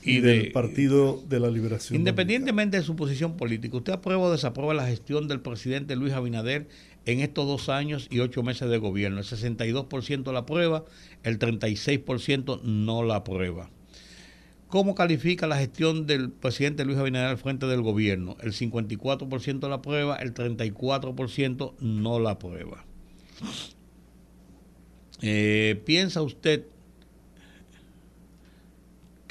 y, 0.03 0.19
del 0.19 0.51
Partido 0.51 1.21
de 1.27 1.39
la 1.39 1.49
Liberación. 1.49 1.97
Independientemente 1.97 2.77
de 2.77 2.83
su 2.83 2.95
posición 2.95 3.37
política, 3.37 3.77
¿usted 3.77 3.93
aprueba 3.93 4.23
o 4.23 4.31
desaprueba 4.31 4.73
la 4.73 4.87
gestión 4.87 5.27
del 5.27 5.41
presidente 5.41 5.95
Luis 5.95 6.13
Abinader 6.13 6.67
en 7.05 7.19
estos 7.19 7.47
dos 7.47 7.69
años 7.69 8.07
y 8.09 8.19
ocho 8.19 8.43
meses 8.43 8.69
de 8.69 8.77
gobierno? 8.77 9.19
El 9.19 9.25
62% 9.25 10.31
la 10.31 10.39
aprueba, 10.39 10.85
el 11.23 11.39
36% 11.39 12.61
no 12.63 13.03
la 13.03 13.17
aprueba. 13.17 13.69
¿Cómo 14.67 14.95
califica 14.95 15.47
la 15.47 15.57
gestión 15.57 16.07
del 16.07 16.31
presidente 16.31 16.85
Luis 16.85 16.97
Abinader 16.97 17.27
al 17.27 17.37
frente 17.37 17.65
del 17.65 17.81
gobierno? 17.81 18.37
El 18.41 18.53
54% 18.53 19.67
la 19.67 19.75
aprueba, 19.75 20.15
el 20.15 20.33
34% 20.33 21.73
no 21.79 22.19
la 22.19 22.31
aprueba. 22.31 22.85
Eh, 25.21 25.81
¿Piensa 25.85 26.21
usted 26.21 26.65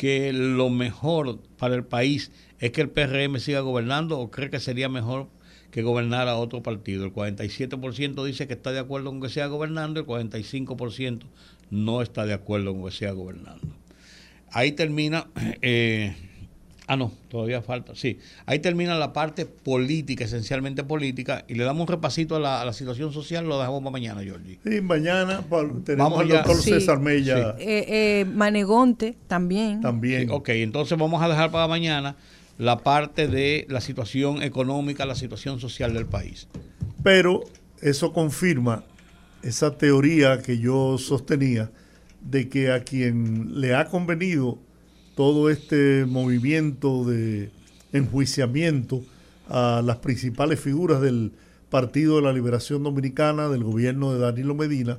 que 0.01 0.33
lo 0.33 0.71
mejor 0.71 1.41
para 1.59 1.75
el 1.75 1.85
país 1.85 2.33
es 2.59 2.71
que 2.71 2.81
el 2.81 2.89
PRM 2.89 3.39
siga 3.39 3.61
gobernando 3.61 4.19
o 4.19 4.31
cree 4.31 4.49
que 4.49 4.59
sería 4.59 4.89
mejor 4.89 5.29
que 5.71 5.83
gobernara 5.83 6.37
otro 6.37 6.63
partido? 6.63 7.05
El 7.05 7.13
47% 7.13 8.25
dice 8.25 8.47
que 8.47 8.55
está 8.55 8.73
de 8.73 8.79
acuerdo 8.79 9.11
con 9.11 9.21
que 9.21 9.29
sea 9.29 9.47
gobernando, 9.49 10.01
el 10.01 10.07
45% 10.07 11.25
no 11.69 12.01
está 12.01 12.25
de 12.25 12.33
acuerdo 12.33 12.73
con 12.73 12.87
que 12.87 12.97
sea 12.97 13.13
gobernando. 13.13 13.77
Ahí 14.51 14.73
termina, 14.73 15.27
eh, 15.61 16.17
ah 16.91 16.97
no, 16.97 17.13
todavía 17.29 17.63
falta, 17.63 17.95
sí, 17.95 18.19
ahí 18.47 18.59
termina 18.59 18.97
la 18.99 19.13
parte 19.13 19.47
política, 19.47 20.25
esencialmente 20.25 20.83
política, 20.83 21.45
y 21.47 21.55
le 21.55 21.63
damos 21.63 21.83
un 21.83 21.87
repasito 21.87 22.35
a 22.35 22.65
la, 22.65 22.73
situación 22.73 23.13
social, 23.13 23.47
lo 23.47 23.61
dejamos 23.61 23.79
para 23.79 23.93
mañana, 23.93 24.23
Georgie. 24.25 24.59
Sí, 24.65 24.81
mañana 24.81 25.45
tenemos 25.85 26.21
al 26.21 26.29
doctor 26.29 26.57
César 26.57 26.99
Mella. 26.99 27.55
Eh, 27.61 27.85
eh, 27.89 28.25
Manegonte 28.25 29.17
también. 29.29 29.81
También. 29.81 30.33
ok, 30.33 30.49
entonces 30.49 30.99
vamos 30.99 31.23
a 31.23 31.29
dejar 31.29 31.53
para 31.53 31.69
mañana 31.69 32.17
la 32.59 32.79
parte 32.79 33.29
de 33.29 33.67
la 33.69 33.81
situación 33.81 34.43
económica, 34.43 35.07
la 35.07 35.15
situación 35.15 35.61
social 35.61 35.95
del 35.95 36.07
país. 36.07 36.49
Pero 37.05 37.45
eso 37.81 38.13
confirma 38.13 38.83
esa 39.45 39.79
teoría 39.79 40.43
que 40.43 40.59
yo 40.59 40.99
sostenía 40.99 41.71
de 42.21 42.49
que 42.49 42.73
a 42.73 42.83
quien 42.83 43.61
le 43.61 43.77
ha 43.77 43.85
convenido 43.85 44.59
todo 45.21 45.51
este 45.51 46.07
movimiento 46.07 47.05
de 47.05 47.51
enjuiciamiento 47.93 49.05
a 49.51 49.83
las 49.85 49.99
principales 49.99 50.59
figuras 50.61 51.03
del 51.03 51.33
Partido 51.69 52.17
de 52.17 52.23
la 52.23 52.33
Liberación 52.33 52.83
Dominicana, 52.83 53.51
del 53.51 53.63
gobierno 53.63 54.15
de 54.15 54.19
Danilo 54.19 54.55
Medina, 54.55 54.99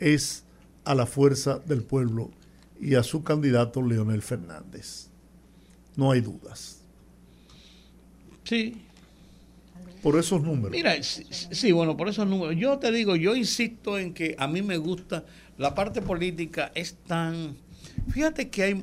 es 0.00 0.42
a 0.82 0.96
la 0.96 1.06
fuerza 1.06 1.60
del 1.60 1.84
pueblo 1.84 2.32
y 2.80 2.96
a 2.96 3.04
su 3.04 3.22
candidato 3.22 3.82
Leonel 3.82 4.20
Fernández. 4.20 5.06
No 5.94 6.10
hay 6.10 6.22
dudas. 6.22 6.80
Sí. 8.42 8.82
Por 10.02 10.18
esos 10.18 10.42
números. 10.42 10.72
Mira, 10.72 11.00
sí, 11.04 11.70
bueno, 11.70 11.96
por 11.96 12.08
esos 12.08 12.26
números. 12.26 12.56
Yo 12.58 12.80
te 12.80 12.90
digo, 12.90 13.14
yo 13.14 13.36
insisto 13.36 13.96
en 13.96 14.12
que 14.12 14.34
a 14.40 14.48
mí 14.48 14.60
me 14.60 14.76
gusta 14.76 15.24
la 15.56 15.72
parte 15.72 16.02
política 16.02 16.72
es 16.74 16.96
tan... 17.06 17.56
Fíjate 18.10 18.50
que, 18.50 18.62
hay, 18.62 18.82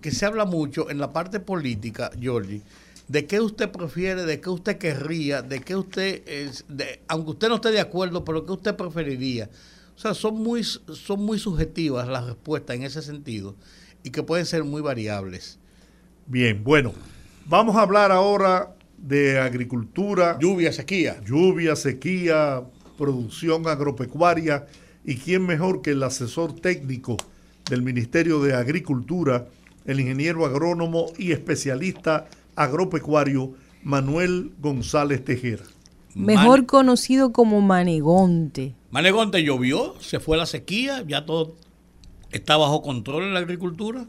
que, 0.00 0.10
se 0.10 0.26
habla 0.26 0.44
mucho 0.44 0.90
en 0.90 0.98
la 0.98 1.12
parte 1.12 1.40
política, 1.40 2.10
Georgie, 2.18 2.62
de 3.08 3.26
qué 3.26 3.40
usted 3.40 3.70
prefiere, 3.70 4.24
de 4.24 4.40
qué 4.40 4.50
usted 4.50 4.78
querría, 4.78 5.42
de 5.42 5.60
qué 5.60 5.76
usted, 5.76 6.26
es, 6.26 6.64
de, 6.68 7.00
aunque 7.08 7.32
usted 7.32 7.48
no 7.48 7.56
esté 7.56 7.70
de 7.70 7.80
acuerdo, 7.80 8.24
pero 8.24 8.46
qué 8.46 8.52
usted 8.52 8.76
preferiría. 8.76 9.50
O 9.94 9.98
sea, 9.98 10.14
son 10.14 10.42
muy, 10.42 10.64
son 10.64 11.24
muy 11.24 11.38
subjetivas 11.38 12.08
las 12.08 12.24
respuestas 12.24 12.76
en 12.76 12.82
ese 12.84 13.02
sentido 13.02 13.54
y 14.02 14.10
que 14.10 14.22
pueden 14.22 14.46
ser 14.46 14.64
muy 14.64 14.80
variables. 14.80 15.58
Bien, 16.26 16.62
bueno, 16.64 16.92
vamos 17.46 17.76
a 17.76 17.82
hablar 17.82 18.10
ahora 18.10 18.74
de 18.96 19.38
agricultura. 19.38 20.38
Lluvia, 20.40 20.72
sequía. 20.72 21.20
Lluvia, 21.24 21.76
sequía, 21.76 22.62
producción 22.96 23.66
agropecuaria 23.66 24.66
¿Y 25.04 25.16
quién 25.16 25.46
mejor 25.46 25.82
que 25.82 25.90
el 25.90 26.02
asesor 26.02 26.54
técnico 26.54 27.16
del 27.68 27.82
Ministerio 27.82 28.40
de 28.40 28.54
Agricultura, 28.54 29.46
el 29.84 30.00
ingeniero 30.00 30.46
agrónomo 30.46 31.06
y 31.18 31.32
especialista 31.32 32.26
agropecuario 32.56 33.54
Manuel 33.82 34.52
González 34.60 35.24
Tejera? 35.24 35.64
Mejor 36.14 36.66
conocido 36.66 37.32
como 37.32 37.60
Manegonte. 37.60 38.74
Manegonte 38.90 39.42
llovió, 39.42 39.94
se 40.00 40.20
fue 40.20 40.36
la 40.36 40.46
sequía, 40.46 41.02
ya 41.06 41.24
todo 41.24 41.54
está 42.30 42.56
bajo 42.56 42.82
control 42.82 43.24
en 43.24 43.34
la 43.34 43.40
agricultura. 43.40 44.06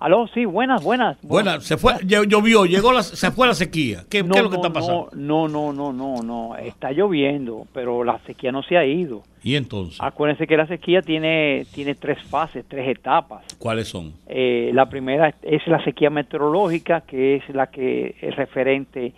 Aló, 0.00 0.26
sí, 0.28 0.46
buenas, 0.46 0.82
buenas. 0.82 1.18
Buenas, 1.20 1.62
se 1.62 1.76
fue, 1.76 1.92
llovió, 2.06 2.64
llegó 2.64 2.90
la, 2.90 3.02
se 3.02 3.30
fue 3.30 3.46
la 3.46 3.52
sequía. 3.52 4.04
¿Qué, 4.08 4.20
es 4.20 4.26
lo 4.26 4.48
que 4.48 4.56
está 4.56 4.72
pasando? 4.72 5.10
No, 5.12 5.46
no, 5.46 5.74
no, 5.74 5.92
no, 5.92 6.22
no, 6.22 6.56
está 6.56 6.90
lloviendo, 6.90 7.66
pero 7.74 8.02
la 8.02 8.18
sequía 8.20 8.50
no 8.50 8.62
se 8.62 8.78
ha 8.78 8.86
ido. 8.86 9.22
¿Y 9.42 9.56
entonces? 9.56 9.98
Acuérdense 10.00 10.46
que 10.46 10.56
la 10.56 10.66
sequía 10.66 11.02
tiene, 11.02 11.66
tiene 11.74 11.94
tres 11.96 12.22
fases, 12.22 12.64
tres 12.66 12.88
etapas. 12.88 13.44
¿Cuáles 13.58 13.88
son? 13.88 14.14
Eh, 14.26 14.70
la 14.72 14.88
primera 14.88 15.34
es 15.42 15.66
la 15.66 15.84
sequía 15.84 16.08
meteorológica, 16.08 17.02
que 17.02 17.36
es 17.36 17.48
la 17.50 17.66
que 17.66 18.16
es 18.22 18.34
referente 18.36 19.12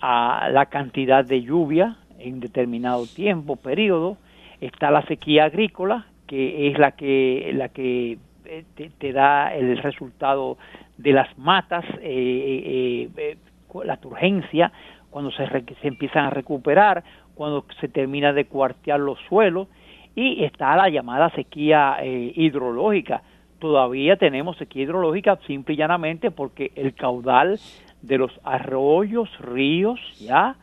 a 0.00 0.48
la 0.50 0.66
cantidad 0.66 1.24
de 1.24 1.42
lluvia 1.42 1.98
en 2.18 2.40
determinado 2.40 3.06
tiempo, 3.06 3.54
periodo. 3.54 4.16
Está 4.60 4.90
la 4.90 5.06
sequía 5.06 5.44
agrícola, 5.44 6.06
que 6.26 6.68
es 6.68 6.78
la 6.80 6.92
que, 6.92 7.52
la 7.54 7.68
que 7.68 8.18
eh, 8.48 8.64
te, 8.98 9.12
da 9.12 9.54
el 9.54 9.78
resultado 9.78 10.58
de 10.96 11.12
las 11.12 11.36
matas, 11.38 11.84
eh, 12.00 13.08
eh, 13.16 13.36
la 13.84 13.96
turgencia, 13.98 14.72
cuando 15.10 15.30
se, 15.30 15.46
se 15.46 15.88
empiezan 15.88 16.26
a 16.26 16.30
recuperar, 16.30 17.04
cuando 17.34 17.64
se 17.80 17.88
termina 17.88 18.32
de 18.32 18.46
cuartear 18.46 19.00
los 19.00 19.18
suelos, 19.28 19.68
y 20.14 20.44
está 20.44 20.74
la 20.76 20.88
llamada 20.88 21.28
sequía 21.30 21.98
hidrológica. 22.02 23.22
Todavía 23.58 24.16
tenemos 24.16 24.56
sequía 24.56 24.84
hidrológica 24.84 25.38
simple 25.46 25.74
y 25.74 25.76
llanamente 25.76 26.30
porque 26.30 26.72
el 26.74 26.94
caudal 26.94 27.58
de 28.00 28.16
los 28.16 28.32
arroyos, 28.42 29.28
ríos, 29.40 30.00
ya, 30.18 30.56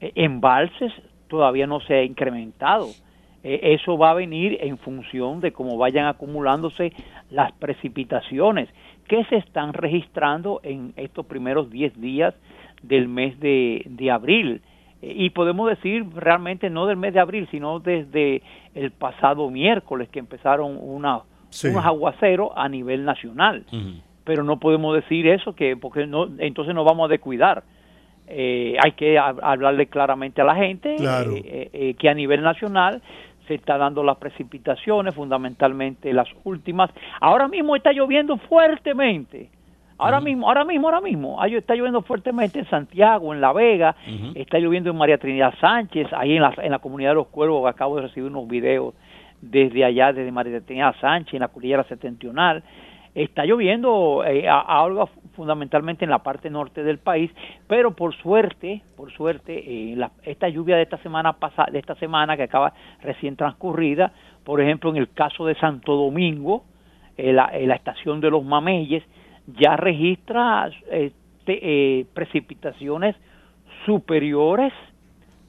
embalses, 0.00 0.92
todavía 1.26 1.66
no 1.66 1.80
se 1.80 1.94
ha 1.94 2.04
incrementado. 2.04 2.86
Eso 3.42 3.98
va 3.98 4.10
a 4.10 4.14
venir 4.14 4.58
en 4.60 4.78
función 4.78 5.40
de 5.40 5.52
cómo 5.52 5.76
vayan 5.76 6.06
acumulándose 6.06 6.92
las 7.30 7.52
precipitaciones 7.52 8.68
que 9.08 9.24
se 9.24 9.36
están 9.36 9.72
registrando 9.72 10.60
en 10.62 10.92
estos 10.96 11.26
primeros 11.26 11.70
10 11.70 12.00
días 12.00 12.34
del 12.82 13.08
mes 13.08 13.38
de, 13.40 14.10
abril. 14.12 14.62
Y 15.00 15.30
podemos 15.30 15.68
decir 15.68 16.06
realmente 16.14 16.70
no 16.70 16.86
del 16.86 16.96
mes 16.96 17.12
de 17.12 17.20
abril, 17.20 17.48
sino 17.50 17.80
desde 17.80 18.42
el 18.74 18.90
pasado 18.92 19.50
miércoles 19.50 20.08
que 20.08 20.20
empezaron 20.20 20.78
una, 20.80 21.22
unos 21.64 21.84
aguaceros 21.84 22.52
a 22.54 22.68
nivel 22.68 23.04
nacional. 23.04 23.64
Pero 24.24 24.44
no 24.44 24.60
podemos 24.60 24.94
decir 24.94 25.26
eso, 25.26 25.54
que 25.54 25.76
porque 25.76 26.06
no, 26.06 26.28
entonces 26.38 26.74
nos 26.74 26.84
vamos 26.84 27.06
a 27.06 27.08
descuidar. 27.08 27.64
Eh, 28.28 28.76
hay 28.82 28.92
que 28.92 29.18
hablarle 29.18 29.88
claramente 29.88 30.40
a 30.40 30.44
la 30.44 30.54
gente 30.54 30.94
eh, 30.94 31.70
eh, 31.72 31.94
que 31.98 32.08
a 32.08 32.14
nivel 32.14 32.40
nacional 32.40 33.02
se 33.46 33.54
está 33.54 33.76
dando 33.78 34.02
las 34.02 34.16
precipitaciones, 34.18 35.14
fundamentalmente 35.14 36.12
las 36.12 36.28
últimas. 36.44 36.90
Ahora 37.20 37.48
mismo 37.48 37.76
está 37.76 37.92
lloviendo 37.92 38.36
fuertemente. 38.36 39.50
Ahora 39.98 40.20
mismo, 40.20 40.48
ahora 40.48 40.64
mismo, 40.64 40.88
ahora 40.88 41.00
mismo, 41.00 41.44
está 41.44 41.76
lloviendo 41.76 42.02
fuertemente 42.02 42.58
en 42.58 42.68
Santiago, 42.68 43.32
en 43.32 43.40
La 43.40 43.52
Vega, 43.52 43.94
está 44.34 44.58
lloviendo 44.58 44.90
en 44.90 44.96
María 44.96 45.16
Trinidad 45.16 45.54
Sánchez, 45.60 46.08
ahí 46.12 46.34
en 46.34 46.42
la, 46.42 46.52
en 46.60 46.72
la 46.72 46.80
comunidad 46.80 47.10
de 47.10 47.16
los 47.16 47.28
Cuervos, 47.28 47.70
acabo 47.70 47.96
de 47.96 48.02
recibir 48.02 48.28
unos 48.28 48.48
videos 48.48 48.94
desde 49.40 49.84
allá, 49.84 50.12
desde 50.12 50.32
María 50.32 50.60
Trinidad 50.60 50.96
Sánchez, 51.00 51.34
en 51.34 51.40
la 51.40 51.48
cordillera 51.48 51.84
septentrional. 51.84 52.64
Está 53.14 53.44
lloviendo 53.44 54.24
eh, 54.24 54.48
algo 54.48 55.10
fundamentalmente 55.36 56.04
en 56.04 56.10
la 56.10 56.22
parte 56.22 56.48
norte 56.48 56.82
del 56.82 56.98
país, 56.98 57.30
pero 57.66 57.94
por 57.94 58.14
suerte, 58.16 58.82
por 58.96 59.12
suerte, 59.12 59.52
eh, 59.66 60.08
esta 60.22 60.48
lluvia 60.48 60.76
de 60.76 60.82
esta 60.82 60.96
semana 60.98 61.34
pasada, 61.34 61.70
de 61.70 61.78
esta 61.78 61.94
semana 61.96 62.36
que 62.38 62.44
acaba 62.44 62.72
recién 63.02 63.36
transcurrida, 63.36 64.12
por 64.44 64.62
ejemplo, 64.62 64.90
en 64.90 64.96
el 64.96 65.10
caso 65.12 65.44
de 65.44 65.54
Santo 65.56 65.94
Domingo, 65.94 66.64
eh, 67.18 67.34
la, 67.34 67.52
la, 67.52 67.74
estación 67.74 68.20
de 68.22 68.30
los 68.30 68.42
Mameyes 68.44 69.04
ya 69.46 69.76
registra 69.76 70.70
este, 70.90 72.06
precipitaciones 72.14 73.14
superiores 73.84 74.72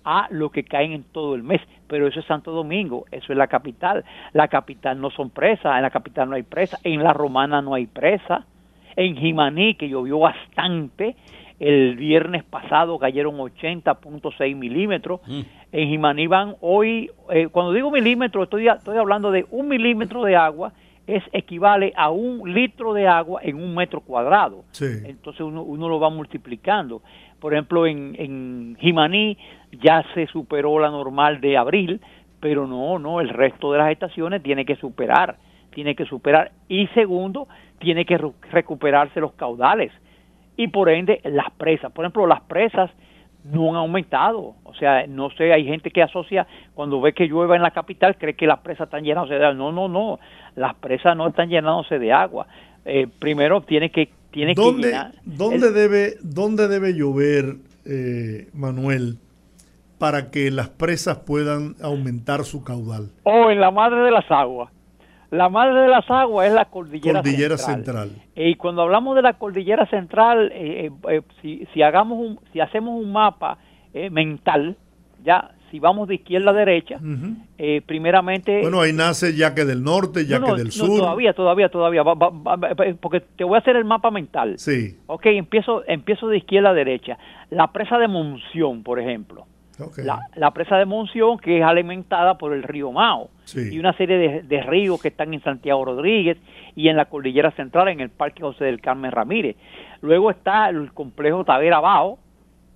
a 0.03 0.27
lo 0.31 0.49
que 0.49 0.64
caen 0.64 0.91
en 0.91 1.03
todo 1.03 1.35
el 1.35 1.44
mes. 1.44 1.61
Pero 1.94 2.07
eso 2.07 2.22
es 2.22 2.26
Santo 2.26 2.52
Domingo, 2.52 3.06
eso 3.11 3.32
es 3.32 3.38
la 3.38 3.45
capital. 3.45 4.03
La 4.32 4.48
capital 4.48 4.99
no 4.99 5.11
son 5.11 5.30
presas, 5.30 5.76
en 5.76 5.84
la 5.84 5.91
capital 5.91 6.28
no 6.28 6.36
hay 6.36 6.41
presa, 6.41 6.80
en 6.84 7.03
la 7.03 7.14
romana 7.14 7.61
no 7.61 7.76
hay 7.76 7.86
presa. 7.86 8.48
En 8.95 9.15
Jimaní, 9.15 9.76
que 9.76 9.88
llovió 9.88 10.18
bastante, 10.18 11.15
el 11.60 11.95
viernes 11.95 12.44
pasado 12.45 12.98
cayeron 12.98 13.38
80.6 13.38 14.56
milímetros. 14.56 15.22
Mm. 15.28 15.41
En 15.72 15.90
Jimaní 15.90 16.26
van 16.26 16.56
hoy, 16.61 17.11
eh, 17.30 17.49
cuando 17.49 17.74
digo 17.74 17.91
milímetros, 17.91 18.45
estoy, 18.45 18.68
estoy 18.68 18.98
hablando 18.98 19.30
de 19.30 19.45
un 19.52 19.68
milímetro 19.68 20.24
de 20.24 20.36
agua, 20.36 20.74
es 21.06 21.22
equivale 21.32 21.94
a 21.95 22.10
un 22.10 22.52
litro 22.56 22.95
de 22.95 23.07
agua 23.07 23.40
en 23.44 23.57
un 23.57 23.76
metro 23.76 24.02
cuadrado. 24.02 24.64
Entonces 24.80 25.41
uno, 25.41 25.61
uno 25.61 25.90
lo 25.90 25.99
va 25.99 26.10
multiplicando. 26.10 27.03
Por 27.44 27.53
ejemplo, 27.53 27.86
en, 27.86 28.15
en 28.18 28.78
Jimaní 28.80 29.38
ya 29.84 30.02
se 30.14 30.28
superó 30.28 30.80
la 30.80 30.90
normal 30.90 31.41
de 31.41 31.57
abril, 31.57 31.99
pero 32.40 32.65
no, 32.68 32.98
no, 32.99 33.20
el 33.20 33.28
resto 33.28 33.74
de 33.74 33.80
las 33.80 33.91
estaciones 33.91 34.41
tiene 34.41 34.64
que 34.65 34.78
superar 34.78 35.36
tiene 35.74 35.95
que 35.95 36.06
superar. 36.06 36.52
Y 36.70 36.88
segundo, 36.88 37.48
tiene 37.80 38.06
que 38.06 38.18
recuperarse 38.52 39.20
los 39.20 39.34
caudales. 39.34 39.91
Y 40.56 40.68
por 40.68 40.90
ende, 40.90 41.20
las 41.24 41.52
presas. 41.52 41.91
Por 41.91 42.06
ejemplo, 42.06 42.28
las 42.28 42.41
presas 42.41 42.91
no 43.44 43.72
han 43.72 43.76
aumentado. 43.76 44.56
O 44.64 44.74
sea, 44.76 45.06
no 45.07 45.30
sé, 45.32 45.52
hay 45.52 45.65
gente 45.65 45.91
que 45.91 46.02
asocia, 46.02 46.48
cuando 46.74 47.02
ve 47.02 47.14
que 47.14 47.28
llueva 47.28 47.56
en 47.56 47.61
la 47.61 47.72
capital, 47.72 48.18
cree 48.18 48.36
que 48.36 48.48
las 48.48 48.60
presas 48.60 48.88
están 48.88 49.03
llenándose 49.03 49.38
de 49.38 49.45
agua. 49.45 49.56
No, 49.56 49.72
no, 49.72 49.88
no. 49.88 50.20
Las 50.56 50.76
presas 50.76 51.18
no 51.18 51.28
están 51.28 51.49
llenándose 51.49 51.99
de 51.99 52.14
agua. 52.14 52.48
Eh, 52.86 53.07
primero 53.20 53.61
tiene 53.61 53.90
que 53.90 54.10
¿Dónde, 54.56 54.92
que 54.92 55.20
¿dónde, 55.26 55.72
debe, 55.72 56.16
¿Dónde 56.22 56.68
debe 56.68 56.94
llover, 56.94 57.58
eh, 57.86 58.50
Manuel, 58.54 59.18
para 59.98 60.32
que 60.32 60.52
las 60.52 60.70
presas 60.70 61.20
puedan 61.20 61.76
aumentar 61.82 62.44
su 62.44 62.64
caudal? 62.64 63.12
O 63.24 63.52
en 63.52 63.60
la 63.60 63.72
madre 63.72 64.02
de 64.02 64.12
las 64.12 64.30
aguas. 64.30 64.72
La 65.30 65.50
madre 65.50 65.82
de 65.82 65.88
las 65.88 66.10
aguas 66.10 66.48
es 66.48 66.54
la 66.54 66.66
cordillera, 66.66 67.22
cordillera 67.22 67.58
central. 67.58 68.12
Y 68.36 68.56
cuando 68.56 68.84
hablamos 68.84 69.16
de 69.16 69.24
la 69.24 69.34
cordillera 69.34 69.86
central, 69.88 70.52
eh, 70.54 70.92
si, 71.42 71.68
si, 71.74 71.82
hagamos 71.82 72.20
un, 72.20 72.40
si 72.52 72.60
hacemos 72.60 73.02
un 73.02 73.12
mapa 73.12 73.58
mental, 74.12 74.76
ya 75.24 75.52
si 75.74 75.80
vamos 75.80 76.08
de 76.08 76.14
izquierda 76.14 76.52
a 76.52 76.54
derecha, 76.54 77.00
eh, 77.58 77.82
primeramente... 77.84 78.62
Bueno, 78.62 78.82
ahí 78.82 78.94
nace 78.94 79.36
ya 79.36 79.56
que 79.56 79.66
del 79.66 79.84
norte, 79.84 80.28
ya 80.28 80.40
que 80.40 80.52
del 80.52 80.72
sur. 80.72 81.00
todavía, 81.00 81.34
todavía, 81.34 81.70
todavía, 81.70 82.04
porque 83.02 83.22
te 83.22 83.44
voy 83.44 83.56
a 83.56 83.58
hacer 83.58 83.76
el 83.76 83.84
mapa 83.84 84.12
mental. 84.12 84.54
Sí. 84.60 85.00
Ok, 85.08 85.26
empiezo, 85.26 85.84
empiezo 85.88 86.28
de 86.28 86.38
izquierda 86.38 86.70
a 86.70 86.74
derecha. 86.76 87.18
La 87.50 87.72
presa 87.72 87.98
de 87.98 88.08
Monción, 88.08 88.84
por 88.84 89.00
ejemplo. 89.00 89.48
La, 90.36 90.52
presa 90.52 90.78
de 90.78 90.86
Monción 90.86 91.40
que 91.40 91.58
es 91.58 91.64
alimentada 91.64 92.38
por 92.38 92.54
el 92.54 92.62
río 92.62 92.91
Mao 92.91 93.32
y 93.56 93.80
una 93.80 93.94
serie 93.94 94.20
de, 94.20 94.41
de, 94.44 94.62
ríos 94.62 95.02
que 95.02 95.08
están 95.08 95.34
en 95.34 95.41
Santiago 95.41 95.84
Rodríguez 95.84 96.38
y 96.76 96.90
en 96.90 96.98
la 96.98 97.06
cordillera 97.06 97.50
central 97.54 97.88
en 97.88 98.00
el 98.00 98.12
Parque 98.12 98.44
José 98.44 98.66
del 98.66 98.80
Carmen 98.80 99.12
Ramírez. 99.12 99.56
Luego 100.02 100.30
está 100.30 100.70
el 100.70 100.94
complejo 100.94 101.44
Tavera 101.44 101.80
Bao, 101.80 102.20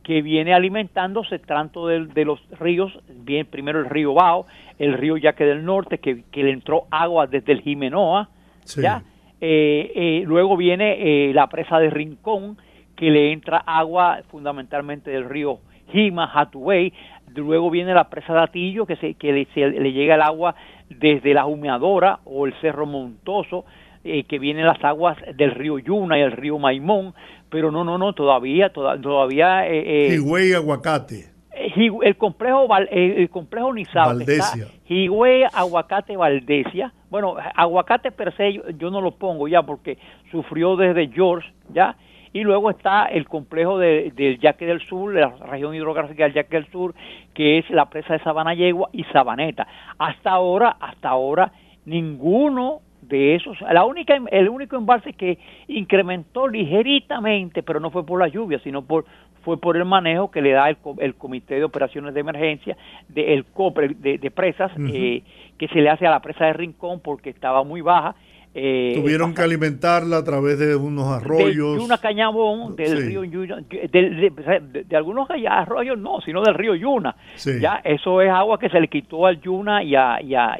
que 0.07 0.21
viene 0.21 0.53
alimentándose 0.53 1.37
tanto 1.37 1.87
de, 1.87 2.23
los 2.23 2.39
ríos, 2.61 2.97
bien 3.09 3.45
primero 3.45 3.81
el 3.81 3.89
río 3.89 4.13
Bao, 4.13 4.45
el 4.79 4.93
río 4.93 5.17
Yaque 5.17 5.43
del 5.43 5.65
Norte, 5.65 5.97
que, 5.97 6.23
le 6.31 6.51
entró 6.51 6.85
agua 6.91 7.27
desde 7.27 7.51
el 7.51 7.59
Jimenoa, 7.59 8.29
¿ya? 8.77 9.03
Eh, 9.41 9.91
eh, 9.93 10.23
luego 10.25 10.55
viene 10.55 10.95
eh, 11.27 11.33
la 11.33 11.47
presa 11.47 11.77
de 11.79 11.89
Rincón, 11.89 12.57
que 12.95 13.11
le 13.11 13.33
entra 13.33 13.57
agua 13.57 14.21
fundamentalmente 14.29 15.11
del 15.11 15.27
río 15.27 15.59
Jima, 15.91 16.31
Hatubey, 16.33 16.93
luego 17.35 17.69
viene 17.69 17.93
la 17.93 18.09
presa 18.09 18.31
de 18.33 18.39
Atillo, 18.39 18.85
que, 18.85 18.95
se, 18.95 19.15
que 19.15 19.33
le, 19.33 19.91
llega 19.91 20.15
el 20.15 20.21
agua 20.21 20.55
desde 20.89 21.33
la 21.33 21.45
humeadora 21.45 22.19
o 22.23 22.47
el 22.47 22.53
Cerro 22.61 22.85
Montoso, 22.85 23.65
que 24.03 24.39
vienen 24.39 24.65
las 24.65 24.81
aguas 24.85 25.17
del 25.35 25.51
río 25.51 25.79
Yuna 25.79 26.17
y 26.17 26.21
el 26.21 26.31
río 26.31 26.57
Maimón, 26.57 27.13
pero 27.49 27.71
no, 27.71 27.83
no, 27.83 27.97
no, 27.97 28.13
todavía, 28.13 28.69
todavía... 28.69 29.67
Eh, 29.67 30.15
eh 30.15 30.55
Aguacate. 30.55 31.37
Eh, 31.51 31.89
el 32.03 32.17
complejo 32.17 32.67
el 32.91 33.29
complejo 33.29 33.73
Nizao 33.73 34.07
Valdesia. 34.07 34.67
Higüey 34.87 35.43
Aguacate 35.51 36.15
Valdesia 36.15 36.93
bueno 37.09 37.35
aguacate 37.55 38.11
per 38.11 38.35
se 38.35 38.61
yo, 38.77 38.91
no 38.91 39.01
lo 39.01 39.11
pongo 39.11 39.47
ya 39.47 39.63
porque 39.63 39.97
sufrió 40.31 40.75
desde 40.75 41.07
George 41.07 41.51
ya 41.73 41.95
y 42.33 42.41
luego 42.41 42.69
está 42.69 43.05
el 43.05 43.27
complejo 43.27 43.79
de, 43.79 44.11
del 44.15 44.37
Yaque 44.39 44.65
del 44.65 44.81
Sur, 44.81 45.15
la 45.15 45.29
región 45.29 45.73
hidrográfica 45.73 46.25
del 46.25 46.33
Yaque 46.33 46.57
del 46.57 46.71
Sur, 46.71 46.93
que 47.33 47.57
es 47.57 47.69
la 47.69 47.89
presa 47.89 48.13
de 48.13 48.19
Sabana 48.19 48.53
Yegua 48.53 48.89
y 48.91 49.05
Sabaneta. 49.05 49.65
Hasta 49.97 50.31
ahora, 50.31 50.77
hasta 50.79 51.09
ahora, 51.09 51.51
ninguno 51.85 52.81
de 53.07 53.35
esos, 53.35 53.59
la 53.61 53.85
única, 53.85 54.17
el 54.31 54.49
único 54.49 54.75
embalse 54.75 55.13
que 55.13 55.37
incrementó 55.67 56.47
ligeritamente, 56.47 57.63
pero 57.63 57.79
no 57.79 57.91
fue 57.91 58.05
por 58.05 58.19
la 58.19 58.27
lluvia, 58.27 58.59
sino 58.59 58.81
por 58.81 59.05
fue 59.47 59.57
por 59.57 59.77
el 59.77 59.85
manejo 59.85 60.29
que 60.29 60.41
le 60.41 60.51
da 60.51 60.69
el, 60.69 60.77
el 60.97 61.15
Comité 61.15 61.55
de 61.55 61.63
Operaciones 61.63 62.13
de 62.13 62.19
Emergencia, 62.19 62.75
de, 63.07 63.33
el 63.33 63.45
COPRE 63.45 63.95
de, 63.97 64.31
presas, 64.31 64.71
eh, 64.77 65.23
que 65.57 65.67
se 65.69 65.79
le 65.79 65.89
hace 65.89 66.05
a 66.05 66.09
la 66.09 66.21
presa 66.21 66.47
de 66.47 66.53
Rincón 66.53 66.99
porque 66.99 67.29
estaba 67.29 67.63
muy 67.63 67.79
baja 67.79 68.13
eh, 68.53 68.93
Tuvieron 68.95 69.35
que 69.35 69.41
alimentarla 69.43 70.17
a 70.17 70.23
través 70.23 70.57
de 70.57 70.75
unos 70.75 71.05
arroyos. 71.07 71.75
De 71.75 71.81
Yuna 71.83 71.97
Cañabón, 71.99 72.75
del 72.75 73.05
río 73.05 73.23
Yuna, 73.23 73.57
de, 73.69 74.95
algunos 74.95 75.29
arroyos 75.29 75.97
no, 75.99 76.21
sino 76.21 76.41
del 76.41 76.55
río 76.55 76.73
Yuna. 76.73 77.15
Ya, 77.61 77.81
eso 77.83 78.21
es 78.21 78.31
agua 78.31 78.57
que 78.57 78.69
se 78.69 78.79
le 78.79 78.87
quitó 78.87 79.27
al 79.27 79.39
Yuna 79.41 79.83
y, 79.83 79.95
a, 79.95 80.19
y, 80.21 80.33
a, 80.33 80.57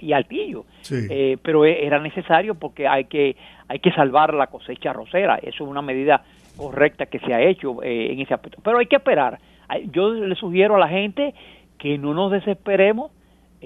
y, 0.00 0.12
al 0.12 0.26
Tillo. 0.26 0.64
Eh, 0.90 1.36
pero 1.42 1.64
e, 1.64 1.84
era 1.84 1.98
necesario 1.98 2.54
porque 2.54 2.86
hay 2.86 3.06
que, 3.06 3.36
hay 3.66 3.80
que 3.80 3.90
salvar 3.92 4.32
la 4.34 4.46
cosecha 4.46 4.92
rosera. 4.92 5.36
Eso 5.38 5.64
es 5.64 5.70
una 5.70 5.82
medida 5.82 6.22
correcta 6.56 7.06
que 7.06 7.18
se 7.18 7.34
ha 7.34 7.42
hecho 7.42 7.82
eh, 7.82 8.12
en 8.12 8.20
ese 8.20 8.34
aspecto. 8.34 8.60
Pero 8.62 8.78
hay 8.78 8.86
que 8.86 8.96
esperar. 8.96 9.40
Yo 9.90 10.12
le 10.12 10.36
sugiero 10.36 10.76
a 10.76 10.78
la 10.78 10.88
gente 10.88 11.34
que 11.78 11.98
no 11.98 12.14
nos 12.14 12.30
desesperemos 12.30 13.10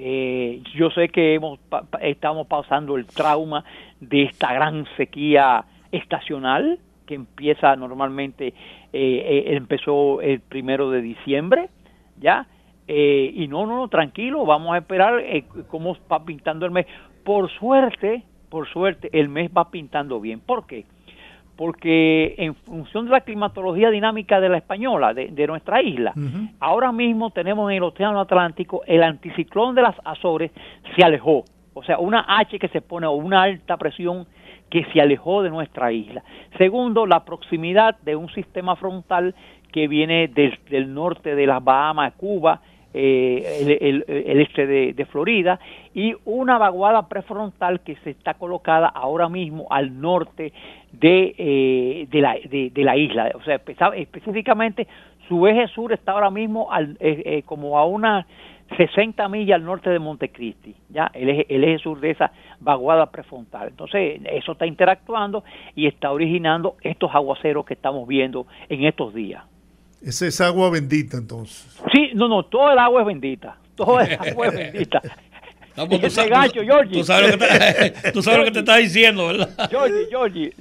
eh, 0.01 0.63
yo 0.75 0.91
sé 0.91 1.09
que 1.09 1.35
hemos, 1.35 1.59
estamos 2.01 2.47
pasando 2.47 2.97
el 2.97 3.07
trauma 3.07 3.65
de 4.01 4.23
esta 4.23 4.53
gran 4.53 4.87
sequía 4.97 5.65
estacional 5.91 6.79
que 7.05 7.15
empieza 7.15 7.75
normalmente, 7.75 8.49
eh, 8.49 8.55
eh, 8.93 9.45
empezó 9.57 10.21
el 10.21 10.41
primero 10.41 10.91
de 10.91 11.03
diciembre, 11.03 11.69
¿ya? 12.21 12.47
y 12.91 13.47
no, 13.49 13.67
no, 13.67 13.77
no, 13.77 13.89
tranquilo, 13.89 14.47
vamos 14.47 14.73
a 14.73 14.79
esperar 14.79 15.23
cómo 15.69 15.95
va 16.11 16.25
pintando 16.25 16.65
el 16.65 16.73
mes. 16.73 16.87
Por 17.23 17.51
suerte, 17.51 18.23
por 18.49 18.67
suerte, 18.67 19.11
el 19.13 19.29
mes 19.29 19.51
va 19.55 19.71
pintando 19.71 20.21
bien. 20.21 20.41
¿Por 20.41 20.67
qué? 20.67 20.87
Porque 21.59 22.37
en 22.39 22.55
función 22.55 23.07
de 23.07 23.11
la 23.11 23.23
climatología 23.23 23.91
dinámica 23.91 24.41
de 24.41 24.49
la 24.49 24.59
española, 24.59 25.13
de, 25.13 25.47
nuestra 25.49 25.83
isla, 25.83 26.15
ahora 26.61 26.93
mismo 26.93 27.31
tenemos 27.31 27.69
en 27.69 27.79
el 27.79 27.83
Océano 27.83 28.21
Atlántico 28.21 28.83
el 28.87 29.03
anticiclón 29.03 29.75
de 29.75 29.83
las 29.83 29.97
Azores 30.05 30.53
se 30.95 31.03
alejó, 31.03 31.45
o 31.75 31.83
sea, 31.83 31.99
una 31.99 32.25
H 32.29 32.61
que 32.61 32.69
se 32.69 32.81
pone 32.81 33.09
o 33.09 33.13
una 33.15 33.43
alta 33.43 33.77
presión 33.77 34.29
que 34.71 34.85
se 34.93 35.01
alejó 35.01 35.43
de 35.43 35.51
nuestra 35.51 35.91
isla. 35.91 36.23
Segundo, 36.59 37.07
la 37.07 37.25
proximidad 37.25 37.99
de 38.03 38.15
un 38.15 38.29
sistema 38.29 38.77
frontal 38.77 39.35
que 39.73 39.89
viene 39.89 40.29
del, 40.29 40.95
norte 40.95 41.35
de 41.35 41.45
las 41.45 41.65
Bahamas, 41.65 42.15
Cuba, 42.15 42.61
eh, 43.01 43.79
el, 43.81 44.41
este 44.41 44.67
de, 44.67 45.07
Florida 45.07 45.61
y 45.95 46.15
una 46.25 46.59
vaguada 46.59 47.09
prefrontal 47.09 47.81
que 47.81 47.95
se 48.03 48.11
está 48.11 48.35
colocada 48.35 48.89
ahora 48.89 49.29
mismo 49.29 49.69
al 49.71 50.01
norte 50.01 50.53
de, 50.91 51.35
eh, 51.39 52.07
de, 52.11 52.21
la, 52.21 52.35
de, 52.35 52.73
la 52.75 52.97
isla. 52.97 53.31
O 53.35 53.43
sea, 53.45 53.61
específicamente 53.95 54.89
su 55.29 55.47
eje 55.47 55.69
sur 55.69 55.93
está 55.93 56.13
ahora 56.13 56.31
mismo 56.31 56.73
al, 56.73 56.97
eh, 56.99 57.23
eh, 57.25 57.43
como 57.45 57.79
a 57.79 57.87
unas 57.87 58.27
60 58.77 59.29
millas 59.29 59.57
al 59.57 59.65
norte 59.65 59.91
de 59.91 59.99
Montecristi, 60.01 60.75
ya 60.89 61.11
el 61.15 61.29
eje, 61.29 61.47
el 61.49 61.63
eje 61.63 61.79
sur 61.79 62.01
de 62.01 62.11
esa 62.11 62.33
vaguada 62.59 63.07
prefrontal. 63.07 63.69
Entonces, 63.69 64.21
eso 64.25 64.53
está 64.53 64.67
interactuando 64.67 65.45
y 65.77 65.87
está 65.87 66.11
originando 66.11 66.75
estos 66.83 67.15
aguaceros 67.15 67.65
que 67.65 67.75
estamos 67.75 68.09
viendo 68.09 68.47
en 68.69 68.85
estos 68.85 69.15
días. 69.15 69.45
Esa 70.03 70.27
es 70.27 70.41
agua 70.41 70.71
bendita 70.71 71.17
entonces. 71.17 71.67
Sí, 71.93 72.11
no, 72.15 72.29
no, 72.29 72.45
todo 72.45 72.71
el 72.71 72.79
agua 72.79 73.01
es 73.03 73.07
bendita. 73.07 73.57
Todo 73.75 74.01
el 74.01 74.13
agua 74.21 74.47
es 74.49 74.55
bendita. 74.55 75.03
Pues 75.87 76.01
tú, 76.01 76.11
sabes, 76.11 76.53
Tú 76.91 77.05
sabes, 77.05 77.31
lo 77.31 77.39
que 77.39 77.47
te, 77.47 78.13
tú 78.13 78.23
sabes 78.23 78.39
lo 78.41 78.45
que 78.47 78.51
te 78.51 78.59
está 78.61 78.77
diciendo, 78.79 79.29
¿verdad? 79.29 79.49
Georgie, 79.71 80.07
Georgie. 80.11 80.55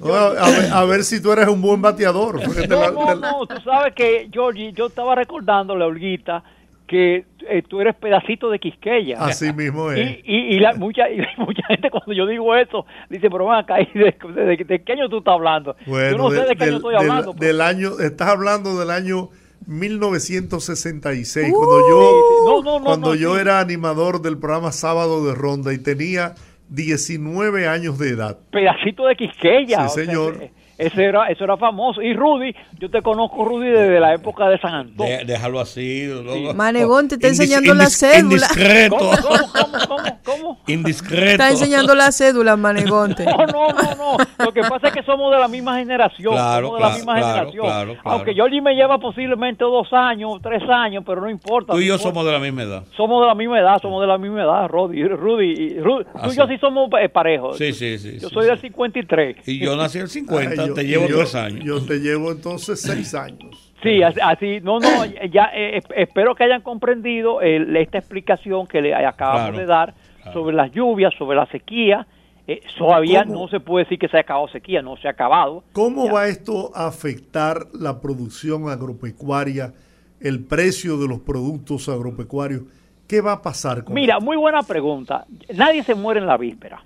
a, 0.72 0.84
ver, 0.84 1.02
si 1.02 1.20
tú 1.20 1.32
eres 1.32 1.48
un 1.48 1.60
buen 1.60 1.82
bateador. 1.82 2.40
No, 2.68 2.90
no, 2.92 3.14
no, 3.16 3.46
tú 3.46 3.60
sabes 3.62 3.94
que, 3.94 4.28
Georgie, 4.32 4.72
yo 4.72 4.86
estaba 4.86 5.16
recordándole 5.16 5.82
a 5.82 5.88
Olguita 5.88 6.44
que 6.88 7.26
eh, 7.48 7.62
tú 7.62 7.80
eres 7.80 7.94
pedacito 7.94 8.50
de 8.50 8.58
Quisqueya. 8.58 9.18
Así 9.20 9.52
mismo 9.52 9.92
es. 9.92 10.18
Y, 10.24 10.56
y, 10.56 10.58
la, 10.58 10.74
mucha, 10.74 11.08
y 11.08 11.18
mucha 11.36 11.62
gente 11.68 11.90
cuando 11.90 12.12
yo 12.12 12.26
digo 12.26 12.56
eso, 12.56 12.86
dice, 13.08 13.30
pero 13.30 13.44
van 13.44 13.60
a 13.60 13.66
caer, 13.66 13.92
¿de, 13.92 14.64
de, 14.64 14.82
qué 14.82 14.92
año 14.92 15.08
tú 15.08 15.18
estás 15.18 15.34
hablando? 15.34 15.76
Bueno, 15.86 16.10
yo 16.10 16.18
no 16.18 16.30
sé 16.30 16.46
de, 16.46 16.56
qué 16.56 16.64
año 16.64 16.76
estoy 16.76 16.94
hablando. 16.96 17.32
Del, 17.34 17.40
del 17.40 17.60
año, 17.60 17.90
estás 18.00 18.28
hablando 18.28 18.78
del 18.78 18.90
año 18.90 19.28
1966, 19.66 21.52
cuando 21.52 21.88
yo, 21.88 22.82
cuando 22.82 23.14
yo 23.14 23.38
era 23.38 23.60
animador 23.60 24.22
del 24.22 24.38
programa 24.38 24.72
Sábado 24.72 25.24
de 25.26 25.34
Ronda 25.34 25.74
y 25.74 25.78
tenía 25.78 26.34
19 26.70 27.68
años 27.68 27.98
de 27.98 28.08
edad. 28.10 28.38
Pedacito 28.50 29.06
de 29.06 29.16
Quisqueya. 29.16 29.88
Sí, 29.88 30.06
señor. 30.06 30.48
Eso 30.78 31.00
era, 31.00 31.26
eso 31.26 31.42
era 31.42 31.56
famoso. 31.56 32.00
Y 32.00 32.14
Rudy, 32.14 32.54
yo 32.78 32.88
te 32.88 33.02
conozco, 33.02 33.44
Rudy, 33.44 33.68
desde 33.68 33.98
la 33.98 34.14
época 34.14 34.48
de 34.48 34.58
San 34.58 34.74
Antonio. 34.74 35.18
déjalo 35.26 35.58
así. 35.58 36.08
Manegón 36.54 37.08
te 37.08 37.16
está 37.16 37.28
enseñando 37.28 37.74
la 37.74 37.86
cédula. 37.86 38.46
Indiscreto. 38.46 38.96
¿Cómo, 38.96 39.36
cómo, 39.52 39.78
cómo, 39.88 40.18
cómo, 40.24 40.60
Indiscreto. 40.68 41.32
Está 41.32 41.50
enseñando 41.50 41.94
la 41.94 42.12
cédula, 42.12 42.56
Manegonte. 42.56 43.24
No, 43.38 43.46
no, 43.46 43.68
no, 43.68 43.94
no. 43.94 44.44
Lo 44.44 44.52
que 44.52 44.60
pasa 44.62 44.88
es 44.88 44.94
que 44.94 45.02
somos 45.02 45.32
de 45.32 45.38
la 45.38 45.48
misma 45.48 45.78
generación. 45.78 46.34
Claro, 46.34 46.66
somos 46.66 46.78
de 46.78 46.80
la 46.80 46.86
claro, 46.86 46.96
misma 46.96 47.14
claro, 47.14 47.32
generación. 47.34 47.66
claro, 47.66 47.92
claro. 47.94 48.10
Aunque 48.16 48.34
Georgie 48.34 48.60
me 48.60 48.74
lleva 48.74 48.98
posiblemente 48.98 49.64
dos 49.64 49.92
años, 49.92 50.32
tres 50.42 50.62
años, 50.68 51.02
pero 51.06 51.20
no 51.20 51.30
importa. 51.30 51.72
Tú 51.72 51.80
y 51.80 51.86
yo 51.86 51.94
importa. 51.94 52.08
somos 52.08 52.26
de 52.26 52.32
la 52.32 52.38
misma 52.38 52.62
edad. 52.62 52.84
Somos 52.96 53.20
de 53.22 53.26
la 53.26 53.34
misma 53.34 53.58
edad, 53.60 53.78
somos 53.80 54.00
de 54.00 54.06
la 54.06 54.18
misma 54.18 54.42
edad, 54.42 54.68
Rudy. 54.68 55.02
Rudy, 55.08 55.52
y 55.52 55.80
Rudy 55.80 56.04
tú 56.04 56.30
y 56.30 56.36
yo 56.36 56.46
sí 56.46 56.58
somos 56.58 56.90
eh, 57.00 57.08
parejos. 57.08 57.56
Sí, 57.56 57.72
sí, 57.72 57.98
sí. 57.98 58.18
Yo 58.20 58.28
sí, 58.28 58.34
soy 58.34 58.44
sí. 58.44 58.50
del 58.50 58.58
53. 58.60 59.48
Y 59.48 59.58
yo 59.58 59.76
nací 59.76 59.98
el 59.98 60.08
50, 60.08 60.62
Ay, 60.62 60.67
yo- 60.68 60.74
te 60.74 60.84
llevo 60.84 61.06
yo- 61.08 61.16
tres 61.18 61.34
años. 61.34 61.64
Yo 61.64 61.80
te 61.84 61.98
llevo 61.98 62.32
entonces 62.32 62.80
seis 62.80 63.14
años. 63.14 63.72
Sí, 63.82 64.02
así, 64.02 64.58
no, 64.60 64.80
no, 64.80 65.04
ya 65.30 65.50
eh, 65.54 65.80
esp- 65.80 65.92
espero 65.96 66.34
que 66.34 66.44
hayan 66.44 66.62
comprendido 66.62 67.40
el- 67.42 67.76
esta 67.76 67.98
explicación 67.98 68.66
que 68.66 68.80
le 68.82 68.94
acabamos 68.94 69.50
Claro, 69.50 69.58
de 69.58 69.66
dar 69.66 69.94
sobre 70.32 70.54
las 70.56 70.72
lluvias, 70.72 71.14
sobre 71.18 71.36
la 71.36 71.46
sequía. 71.46 72.06
Eh, 72.46 72.60
todavía 72.78 73.24
¿Cómo? 73.24 73.42
no 73.42 73.48
se 73.48 73.60
puede 73.60 73.84
decir 73.84 73.98
que 73.98 74.08
se 74.08 74.16
ha 74.16 74.20
acabado 74.20 74.48
sequía, 74.48 74.80
no 74.82 74.96
se 74.96 75.06
ha 75.06 75.10
acabado. 75.12 75.64
¿Cómo 75.72 76.06
Ya. 76.06 76.12
va 76.12 76.28
esto 76.28 76.70
a 76.74 76.86
afectar 76.86 77.66
la 77.74 78.00
producción 78.00 78.68
agropecuaria, 78.68 79.74
el 80.20 80.42
precio 80.44 80.96
de 80.98 81.06
los 81.08 81.20
productos 81.20 81.88
agropecuarios? 81.88 82.62
¿Qué 83.06 83.20
va 83.20 83.32
a 83.32 83.42
pasar 83.42 83.84
con 83.84 83.94
Mira, 83.94 84.18
muy 84.18 84.36
buena 84.36 84.62
pregunta. 84.62 85.24
Nadie 85.54 85.82
se 85.82 85.94
muere 85.94 86.20
en 86.20 86.26
la 86.26 86.36
víspera. 86.36 86.82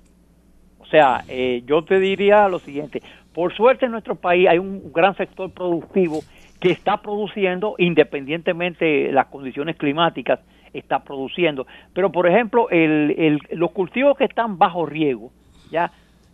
O 0.78 0.86
sea, 0.86 1.24
eh, 1.28 1.62
yo 1.66 1.82
te 1.84 1.98
diría 1.98 2.48
lo 2.48 2.58
siguiente. 2.58 3.00
Por 3.32 3.54
suerte 3.54 3.86
en 3.86 3.92
nuestro 3.92 4.14
país 4.16 4.48
hay 4.48 4.58
un 4.58 4.92
gran 4.92 5.16
sector 5.16 5.50
productivo 5.52 6.24
que 6.60 6.70
está 6.70 6.98
produciendo, 7.02 7.74
independientemente 7.78 8.84
de 8.84 9.12
las 9.12 9.26
condiciones 9.26 9.76
climáticas, 9.76 10.40
está 10.72 11.02
produciendo. 11.02 11.66
Pero, 11.92 12.12
por 12.12 12.26
ejemplo, 12.26 12.68
el, 12.70 13.14
el- 13.18 13.58
los 13.58 13.72
cultivos 13.72 14.16
que 14.16 14.24
están 14.24 14.58
bajo 14.58 14.86
riego, 14.86 15.32
ya 15.70 15.92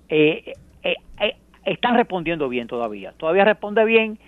eh, 0.08 0.54
eh, 0.82 0.96
eh, 1.20 1.34
están 1.64 1.96
respondiendo 1.96 2.48
bien 2.48 2.66
todavía. 2.66 3.12
Todavía 3.16 3.44
responde 3.44 3.84
bien 3.84 4.18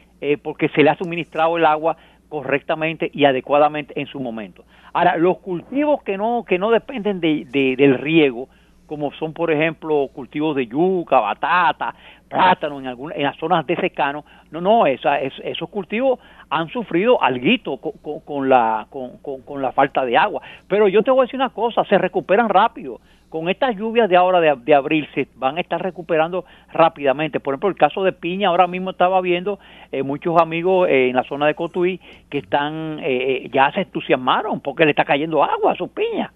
porque 0.43 0.69
se 0.71 0.83
le 0.83 0.91
ha 0.91 0.97
suministrado 0.97 1.57
el 1.57 1.65
agua 1.65 1.97
correctamente 2.29 3.11
y 3.15 3.25
adecuadamente 3.25 3.99
en 3.99 4.07
su 4.07 4.21
momento. 4.21 4.65
Ahora, 4.93 5.17
los 5.17 5.39
cultivos 5.39 6.03
que 6.03 6.17
no 6.19 6.45
que 6.47 6.59
no 6.59 6.71
dependen 6.71 7.21
de, 7.21 7.45
de- 7.47 7.75
del 7.77 7.97
riego, 7.99 8.49
como 8.91 9.13
son 9.13 9.33
por 9.33 9.53
ejemplo 9.53 10.09
cultivos 10.13 10.57
de 10.57 10.67
yuca, 10.67 11.21
batata, 11.21 11.95
plátano 12.29 12.81
en 12.81 12.89
algunas 12.89 13.17
en 13.17 13.23
las 13.23 13.37
zonas 13.37 13.65
de 13.65 13.77
secano, 13.77 14.25
no, 14.51 14.61
no, 14.61 14.85
esa, 14.85 15.21
es- 15.21 15.41
esos 15.45 15.69
cultivos 15.69 16.19
han 16.51 16.69
sufrido 16.71 17.23
alguito 17.23 17.77
con, 17.77 17.93
con- 18.25 18.49
la 18.49 18.89
con 18.91 19.63
la 19.63 19.71
falta 19.71 20.05
de 20.05 20.17
agua. 20.17 20.43
Pero 20.67 20.89
yo 20.89 21.05
te 21.05 21.13
voy 21.13 21.21
a 21.21 21.23
decir 21.27 21.39
una 21.39 21.51
cosa, 21.51 21.85
se 21.85 21.99
recuperan 21.99 22.49
rápido. 22.49 23.01
Con 23.29 23.49
estas 23.49 23.77
lluvias 23.77 24.09
de 24.09 24.17
ahora 24.17 24.41
de, 24.41 24.57
de 24.57 24.75
abril 24.75 25.07
se 25.15 25.29
van 25.37 25.57
a 25.57 25.61
estar 25.61 25.81
recuperando 25.81 26.45
rápidamente. 26.73 27.39
Por 27.39 27.55
ejemplo, 27.55 27.69
el 27.69 27.77
caso 27.77 28.03
de 28.03 28.11
Piña, 28.13 28.49
ahora 28.49 28.67
mismo 28.67 28.91
estaba 28.91 29.21
viendo 29.21 29.61
eh, 29.93 30.03
muchos 30.03 30.37
amigos 30.43 30.89
eh, 30.89 31.11
en 31.11 31.15
la 31.15 31.23
zona 31.23 31.47
de 31.47 31.55
Cotuí 31.55 32.01
que 32.29 32.39
están 32.39 32.99
eh, 32.99 33.45
eh, 33.45 33.51
ya 33.53 33.71
se 33.71 33.83
entusiasmaron 33.83 34.59
porque 34.59 34.85
le 34.85 34.91
está 34.91 35.05
cayendo 35.05 35.45
agua 35.45 35.71
a 35.71 35.77
sus 35.77 35.91
piñas. 35.91 36.33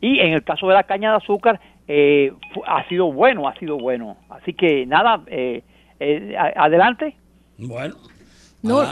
Y 0.00 0.18
en 0.20 0.32
el 0.32 0.44
caso 0.44 0.68
de 0.68 0.74
la 0.74 0.84
caña 0.84 1.10
de 1.10 1.16
azúcar, 1.18 1.60
eh, 1.86 2.32
ha 2.66 2.88
sido 2.88 3.12
bueno, 3.12 3.48
ha 3.48 3.54
sido 3.58 3.76
bueno. 3.78 4.16
Así 4.28 4.54
que 4.54 4.86
nada, 4.86 5.22
eh, 5.26 5.62
eh, 5.98 6.34
adelante. 6.36 7.16
Bueno. 7.58 7.96
No, 8.62 8.82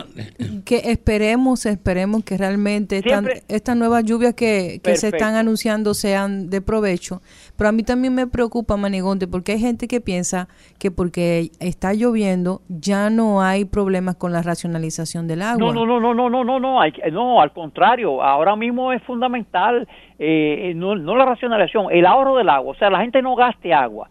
que 0.65 0.77
esperemos, 0.91 1.67
esperemos 1.67 2.25
que 2.25 2.39
realmente 2.39 3.03
estas 3.49 3.77
nuevas 3.77 4.03
lluvias 4.05 4.33
que, 4.35 4.81
que 4.83 4.93
se 4.97 5.09
están 5.09 5.35
anunciando 5.35 5.93
sean 5.93 6.49
de 6.49 6.63
provecho. 6.63 7.21
Pero 7.57 7.69
a 7.69 7.73
mí 7.73 7.83
también 7.83 8.15
me 8.15 8.27
preocupa, 8.27 8.77
Manigonte, 8.79 9.27
porque 9.29 9.53
hay 9.53 9.59
gente 9.61 9.87
que 9.87 10.01
piensa 10.01 10.49
que 10.79 10.91
porque 10.91 11.51
está 11.61 11.93
lloviendo 11.93 12.63
ya 12.69 13.11
no 13.11 13.43
hay 13.43 13.65
problemas 13.67 14.15
con 14.17 14.33
la 14.33 14.41
racionalización 14.43 15.27
del 15.29 15.43
agua. 15.43 15.59
No, 15.59 15.73
no, 15.75 15.85
no, 15.85 16.01
no, 16.01 16.15
no, 16.15 16.31
no, 16.31 16.45
no, 16.45 16.61
no, 16.61 16.81
hay 16.81 16.93
que- 16.93 17.11
no, 17.11 17.43
al 17.43 17.53
contrario, 17.53 18.23
ahora 18.23 18.57
mismo 18.57 18.93
es 18.93 19.03
fundamental, 19.03 19.87
eh, 20.19 20.73
no, 20.77 20.97
no 20.97 21.15
la 21.17 21.27
racionalización, 21.27 21.87
el 21.93 22.07
ahorro 22.07 22.37
del 22.37 22.49
agua, 22.49 22.73
o 22.73 22.75
sea, 22.77 22.89
la 22.91 23.01
gente 23.01 23.21
no 23.23 23.35
gaste 23.37 23.75
agua. 23.75 24.09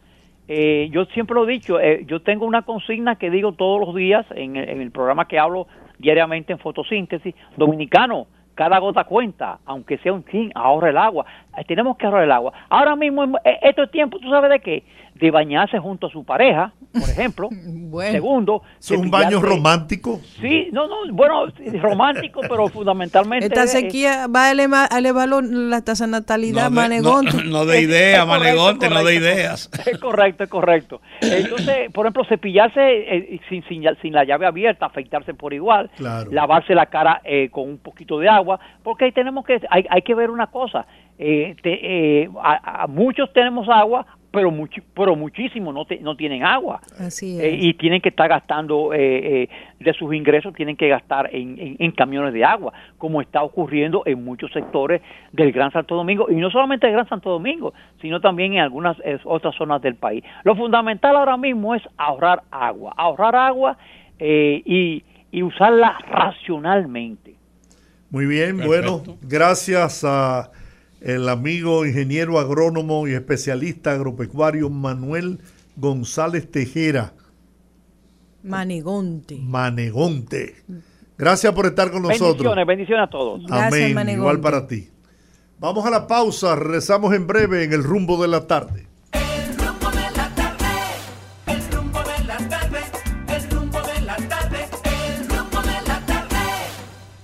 Eh, 0.47 0.89
yo 0.91 1.05
siempre 1.05 1.35
lo 1.35 1.47
he 1.47 1.51
dicho, 1.51 1.79
eh, 1.79 2.05
yo 2.07 2.21
tengo 2.21 2.45
una 2.45 2.61
consigna 2.61 3.17
que 3.17 3.29
digo 3.29 3.51
todos 3.51 3.81
los 3.81 3.93
días 3.93 4.25
en 4.31 4.55
el, 4.55 4.91
programa 4.91 5.27
que 5.27 5.37
hablo 5.37 5.67
diariamente 5.99 6.53
en 6.53 6.59
fotosíntesis, 6.59 7.35
dominicano, 7.57 8.27
cada 8.55 8.79
gota 8.79 9.03
cuenta, 9.03 9.59
aunque 9.65 9.97
sea 9.99 10.13
un 10.13 10.23
chin, 10.25 10.51
ahorra 10.55 10.89
el 10.89 10.97
agua. 10.97 11.25
Tenemos 11.67 11.97
que 11.97 12.05
ahorrar 12.05 12.23
el 12.23 12.31
agua. 12.31 12.53
Ahora 12.69 12.95
mismo, 12.95 13.25
eh, 13.43 13.59
esto 13.61 13.83
es 13.83 13.91
tiempo, 13.91 14.19
¿tú 14.19 14.29
sabes 14.29 14.49
de 14.49 14.59
qué? 14.61 14.83
De 15.19 15.31
bañarse 15.31 15.79
junto 15.79 16.07
a 16.07 16.09
su 16.09 16.23
pareja, 16.23 16.73
por 16.93 17.09
ejemplo. 17.09 17.49
Bueno. 17.87 18.11
Segundo, 18.11 18.61
¿Es 18.79 18.91
un 18.91 19.09
baño 19.09 19.39
romántico? 19.41 20.19
Sí, 20.41 20.67
no, 20.73 20.87
no, 20.87 20.95
bueno, 21.13 21.45
romántico, 21.81 22.41
pero 22.41 22.67
fundamentalmente. 22.69 23.45
Esta 23.47 23.63
eh, 23.63 23.67
sequía 23.67 24.27
va 24.27 24.45
a 24.47 24.51
elevar, 24.51 24.89
a 24.91 24.97
elevar 24.99 25.27
lo- 25.29 25.41
la 25.41 25.81
tasa 25.81 26.05
de 26.05 26.11
natalidad, 26.11 26.63
No 26.69 26.69
de, 26.69 26.75
Manegonte. 26.75 27.37
no, 27.37 27.43
no 27.43 27.65
de 27.65 27.79
es- 27.79 27.87
correcto, 27.87 28.25
Manegonte, 28.27 28.89
no 28.89 29.03
de 29.05 29.15
ideas. 29.15 29.69
Es 29.85 29.97
correcto, 29.99 30.43
es 30.43 30.49
correcto. 30.49 31.01
Entonces, 31.21 31.91
por 31.93 32.05
ejemplo, 32.05 32.25
cepillarse 32.25 32.79
eh, 32.81 33.39
sin, 33.49 33.63
sin, 33.67 33.83
sin 34.01 34.13
la 34.13 34.25
llave 34.25 34.45
abierta, 34.45 34.87
afeitarse 34.87 35.33
por 35.33 35.53
igual, 35.53 35.89
Claro. 35.95 36.29
lavarse 36.31 36.75
la 36.75 36.87
cara 36.87 37.21
eh, 37.23 37.49
con 37.49 37.69
un 37.69 37.77
poquito 37.77 38.19
de 38.19 38.27
agua, 38.29 38.59
porque 38.83 39.05
ahí 39.05 39.11
tenemos 39.13 39.45
que, 39.45 39.61
hay, 39.69 39.85
hay 39.89 40.01
que 40.01 40.13
ver 40.13 40.29
una 40.29 40.47
cosa, 40.47 40.85
eh, 41.17 41.55
te- 41.63 42.23
eh, 42.23 42.29
a, 42.43 42.83
a 42.83 42.87
muchos 42.87 43.31
tenemos 43.33 43.67
agua, 43.69 44.05
pero 44.31 44.51
muchi- 44.51 44.83
pero 44.93 45.15
muchísimos 45.15 45.73
no, 45.73 45.85
te- 45.85 45.99
no 45.99 46.15
tienen 46.15 46.43
agua. 46.43 46.81
Así 46.99 47.37
es. 47.37 47.43
Eh, 47.43 47.57
y 47.59 47.73
tienen 47.75 48.01
que 48.01 48.09
estar 48.09 48.27
gastando 48.29 48.93
eh, 48.93 49.43
eh, 49.43 49.49
de 49.79 49.93
sus 49.93 50.13
ingresos, 50.13 50.53
tienen 50.53 50.75
que 50.75 50.87
gastar 50.89 51.29
en, 51.33 51.57
en- 51.59 51.75
en 51.79 51.91
camiones 51.91 52.33
de 52.33 52.43
agua, 52.43 52.73
como 52.97 53.21
está 53.21 53.41
ocurriendo 53.41 54.03
en 54.05 54.23
muchos 54.23 54.51
sectores 54.51 55.01
del 55.31 55.51
Gran 55.51 55.71
Santo 55.71 55.95
Domingo, 55.95 56.27
y 56.29 56.35
no 56.35 56.49
solamente 56.51 56.87
del 56.87 56.93
Gran 56.95 57.07
Santo 57.09 57.29
Domingo, 57.29 57.73
sino 58.01 58.19
también 58.21 58.53
en 58.53 58.59
algunas 58.59 58.97
eh, 59.03 59.17
otras 59.23 59.55
zonas 59.55 59.81
del 59.81 59.95
país. 59.95 60.23
Lo 60.43 60.55
fundamental 60.55 61.15
ahora 61.15 61.37
mismo 61.37 61.73
es 61.73 61.81
ahorrar 61.97 62.43
agua, 62.51 62.93
ahorrar 62.97 63.35
agua 63.35 63.77
eh, 64.19 64.61
y, 64.65 65.03
y 65.31 65.43
usarla 65.43 65.97
racionalmente. 66.09 67.35
Muy 68.09 68.25
bien, 68.25 68.57
Perfecto. 68.57 69.01
bueno, 69.03 69.17
gracias 69.21 70.03
a 70.03 70.49
el 71.01 71.29
amigo 71.29 71.85
ingeniero 71.85 72.39
agrónomo 72.39 73.07
y 73.07 73.13
especialista 73.13 73.91
agropecuario 73.91 74.69
Manuel 74.69 75.39
González 75.75 76.49
Tejera, 76.51 77.13
Manegonte. 78.43 79.37
Manegonte. 79.41 80.55
Gracias 81.17 81.53
por 81.53 81.65
estar 81.65 81.91
con 81.91 82.03
nosotros. 82.03 82.37
Bendiciones, 82.37 82.67
bendiciones 82.67 83.07
a 83.07 83.09
todos. 83.09 83.45
Gracias, 83.45 83.73
Amén, 83.73 83.93
Manegonte. 83.93 84.21
igual 84.21 84.39
para 84.39 84.67
ti. 84.67 84.89
Vamos 85.59 85.85
a 85.85 85.89
la 85.89 86.07
pausa, 86.07 86.55
regresamos 86.55 87.13
en 87.13 87.25
breve 87.27 87.63
en 87.63 87.73
el 87.73 87.83
rumbo 87.83 88.21
de 88.21 88.27
la 88.27 88.45
tarde. 88.45 88.87
El 89.11 89.57
rumbo 89.57 89.89
de 89.89 90.11
la 90.15 90.35
tarde, 90.35 90.65
el 91.47 91.71
rumbo 91.75 91.99
de 91.99 92.23
la 92.25 92.37
tarde, 92.37 92.79
el 93.27 93.49
rumbo 93.49 93.79
de 93.81 94.01
la 94.01 94.15
tarde, 94.17 94.59
el 94.83 95.29
rumbo 95.29 95.61
de 95.61 95.87
la 95.87 96.05
tarde. 96.05 96.35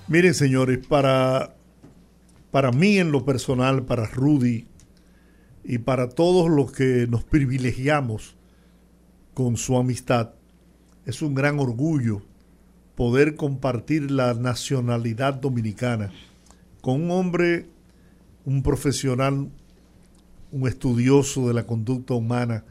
Miren, 0.08 0.34
señores, 0.34 0.84
para, 0.86 1.54
para 2.54 2.70
mí 2.70 2.98
en 2.98 3.10
lo 3.10 3.24
personal, 3.24 3.84
para 3.84 4.06
Rudy 4.06 4.68
y 5.64 5.78
para 5.78 6.08
todos 6.08 6.48
los 6.48 6.70
que 6.70 7.08
nos 7.08 7.24
privilegiamos 7.24 8.36
con 9.34 9.56
su 9.56 9.76
amistad, 9.76 10.34
es 11.04 11.20
un 11.20 11.34
gran 11.34 11.58
orgullo 11.58 12.22
poder 12.94 13.34
compartir 13.34 14.08
la 14.12 14.34
nacionalidad 14.34 15.34
dominicana 15.34 16.12
con 16.80 17.02
un 17.02 17.10
hombre, 17.10 17.66
un 18.44 18.62
profesional, 18.62 19.50
un 20.52 20.68
estudioso 20.68 21.48
de 21.48 21.54
la 21.54 21.66
conducta 21.66 22.14
humana 22.14 22.64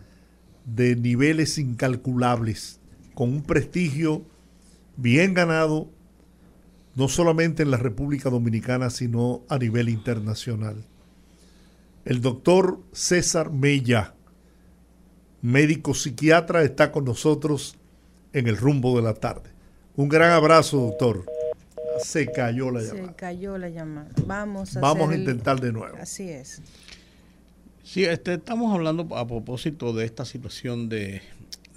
de 0.64 0.96
niveles 0.96 1.58
incalculables, 1.58 2.80
con 3.14 3.34
un 3.34 3.44
prestigio 3.44 4.24
bien 4.96 5.34
ganado 5.34 5.90
no 6.96 7.08
solamente 7.08 7.64
en 7.64 7.72
la 7.72 7.78
República 7.78 8.30
Dominicana, 8.30 8.90
sino 8.90 9.44
a 9.50 9.58
nivel 9.58 9.90
internacional. 9.90 10.84
El 12.06 12.22
doctor 12.22 12.80
César 12.92 13.52
Mella, 13.52 14.14
médico 15.42 15.94
psiquiatra, 15.94 16.64
está 16.64 16.92
con 16.92 17.06
nosotros 17.06 17.76
en 18.34 18.48
el 18.48 18.58
rumbo 18.58 18.96
de 18.96 19.04
la 19.04 19.14
tarde. 19.14 19.50
Un 19.96 20.10
gran 20.10 20.32
abrazo, 20.32 20.78
doctor. 20.78 21.26
Se 22.04 22.26
cayó 22.32 22.72
la 22.72 22.82
Se 22.82 22.96
llamada. 22.96 23.16
cayó 23.16 23.58
la 23.58 23.70
llamada. 23.70 24.10
Vamos 24.26 24.76
a, 24.76 24.80
Vamos 24.80 25.08
hacer 25.08 25.18
a 25.18 25.20
intentar 25.20 25.60
de 25.62 25.72
nuevo. 25.72 25.96
Así 26.00 26.30
es. 26.30 26.62
Sí, 27.84 28.04
este, 28.06 28.34
estamos 28.36 28.74
hablando 28.74 29.16
a 29.16 29.28
propósito 29.28 29.94
de 29.94 30.06
esta 30.06 30.26
situación 30.26 30.90
de 30.90 31.22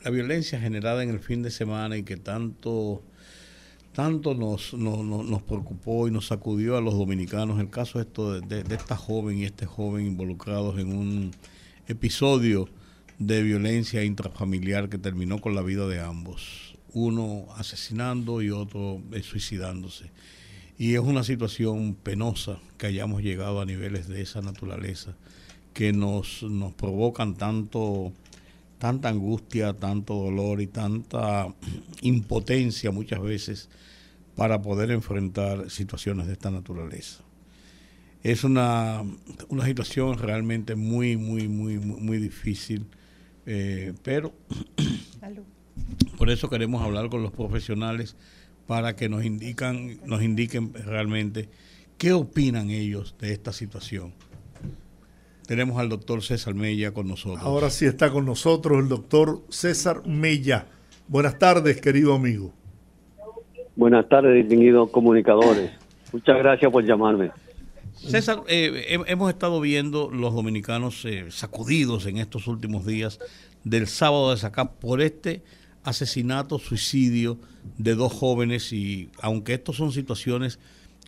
la 0.02 0.10
violencia 0.10 0.58
generada 0.58 1.02
en 1.02 1.10
el 1.10 1.20
fin 1.20 1.42
de 1.42 1.50
semana 1.50 1.96
y 1.96 2.04
que 2.04 2.16
tanto, 2.16 3.02
tanto 3.96 4.34
nos, 4.34 4.74
nos, 4.74 5.02
nos 5.02 5.42
preocupó 5.42 6.06
y 6.06 6.10
nos 6.10 6.26
sacudió 6.26 6.76
a 6.76 6.82
los 6.82 6.92
dominicanos, 6.92 7.58
el 7.60 7.70
caso 7.70 7.98
esto 7.98 8.38
de, 8.38 8.62
de 8.62 8.74
esta 8.74 8.94
joven 8.94 9.38
y 9.38 9.44
este 9.44 9.64
joven 9.64 10.06
involucrados 10.06 10.78
en 10.78 10.94
un 10.94 11.30
episodio 11.88 12.68
de 13.18 13.42
violencia 13.42 14.04
intrafamiliar 14.04 14.90
que 14.90 14.98
terminó 14.98 15.40
con 15.40 15.54
la 15.54 15.62
vida 15.62 15.88
de 15.88 16.00
ambos, 16.00 16.76
uno 16.92 17.46
asesinando 17.56 18.42
y 18.42 18.50
otro 18.50 19.00
suicidándose. 19.22 20.10
Y 20.76 20.92
es 20.92 21.00
una 21.00 21.24
situación 21.24 21.94
penosa 21.94 22.58
que 22.76 22.88
hayamos 22.88 23.22
llegado 23.22 23.62
a 23.62 23.64
niveles 23.64 24.08
de 24.08 24.20
esa 24.20 24.42
naturaleza 24.42 25.16
que 25.72 25.94
nos, 25.94 26.42
nos 26.42 26.74
provocan 26.74 27.34
tanto, 27.34 28.12
tanta 28.78 29.08
angustia, 29.08 29.72
tanto 29.74 30.14
dolor 30.14 30.60
y 30.60 30.66
tanta 30.66 31.46
impotencia 32.02 32.90
muchas 32.90 33.20
veces 33.20 33.68
para 34.34 34.60
poder 34.60 34.90
enfrentar 34.90 35.70
situaciones 35.70 36.26
de 36.26 36.34
esta 36.34 36.50
naturaleza. 36.50 37.22
Es 38.22 38.44
una, 38.44 39.02
una 39.48 39.64
situación 39.64 40.18
realmente 40.18 40.74
muy, 40.74 41.16
muy, 41.16 41.48
muy, 41.48 41.78
muy, 41.78 42.00
muy 42.00 42.18
difícil, 42.18 42.86
eh, 43.46 43.94
pero 44.02 44.34
por 46.18 46.30
eso 46.30 46.50
queremos 46.50 46.82
hablar 46.82 47.08
con 47.08 47.22
los 47.22 47.32
profesionales 47.32 48.16
para 48.66 48.96
que 48.96 49.08
nos 49.08 49.24
indican, 49.24 49.98
nos 50.04 50.22
indiquen 50.22 50.74
realmente 50.74 51.48
qué 51.98 52.12
opinan 52.12 52.70
ellos 52.70 53.14
de 53.20 53.32
esta 53.32 53.52
situación. 53.52 54.12
Tenemos 55.46 55.78
al 55.78 55.88
doctor 55.88 56.22
César 56.22 56.54
Mella 56.54 56.92
con 56.92 57.06
nosotros. 57.06 57.42
Ahora 57.42 57.70
sí 57.70 57.86
está 57.86 58.10
con 58.10 58.26
nosotros 58.26 58.82
el 58.82 58.88
doctor 58.88 59.42
César 59.48 60.02
Mella. 60.04 60.66
Buenas 61.06 61.38
tardes, 61.38 61.80
querido 61.80 62.14
amigo. 62.14 62.52
Buenas 63.76 64.08
tardes, 64.08 64.34
distinguidos 64.34 64.90
comunicadores. 64.90 65.70
Muchas 66.12 66.38
gracias 66.38 66.72
por 66.72 66.84
llamarme. 66.84 67.30
César, 67.94 68.42
eh, 68.48 68.98
hemos 69.06 69.30
estado 69.30 69.60
viendo 69.60 70.10
los 70.10 70.34
dominicanos 70.34 71.04
eh, 71.04 71.26
sacudidos 71.30 72.06
en 72.06 72.18
estos 72.18 72.48
últimos 72.48 72.84
días 72.84 73.20
del 73.62 73.86
sábado 73.86 74.32
de 74.32 74.38
Sacá 74.38 74.72
por 74.72 75.00
este 75.00 75.42
asesinato, 75.84 76.58
suicidio 76.58 77.38
de 77.78 77.94
dos 77.94 78.12
jóvenes 78.12 78.72
y 78.72 79.10
aunque 79.20 79.54
estos 79.54 79.76
son 79.76 79.92
situaciones 79.92 80.58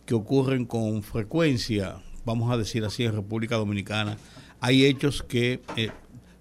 que 0.05 0.15
ocurren 0.15 0.65
con 0.65 1.03
frecuencia, 1.03 1.97
vamos 2.29 2.51
a 2.51 2.57
decir 2.57 2.85
así, 2.85 3.05
en 3.05 3.15
República 3.15 3.55
Dominicana, 3.55 4.17
hay 4.61 4.85
hechos 4.85 5.23
que 5.23 5.61
eh, 5.75 5.89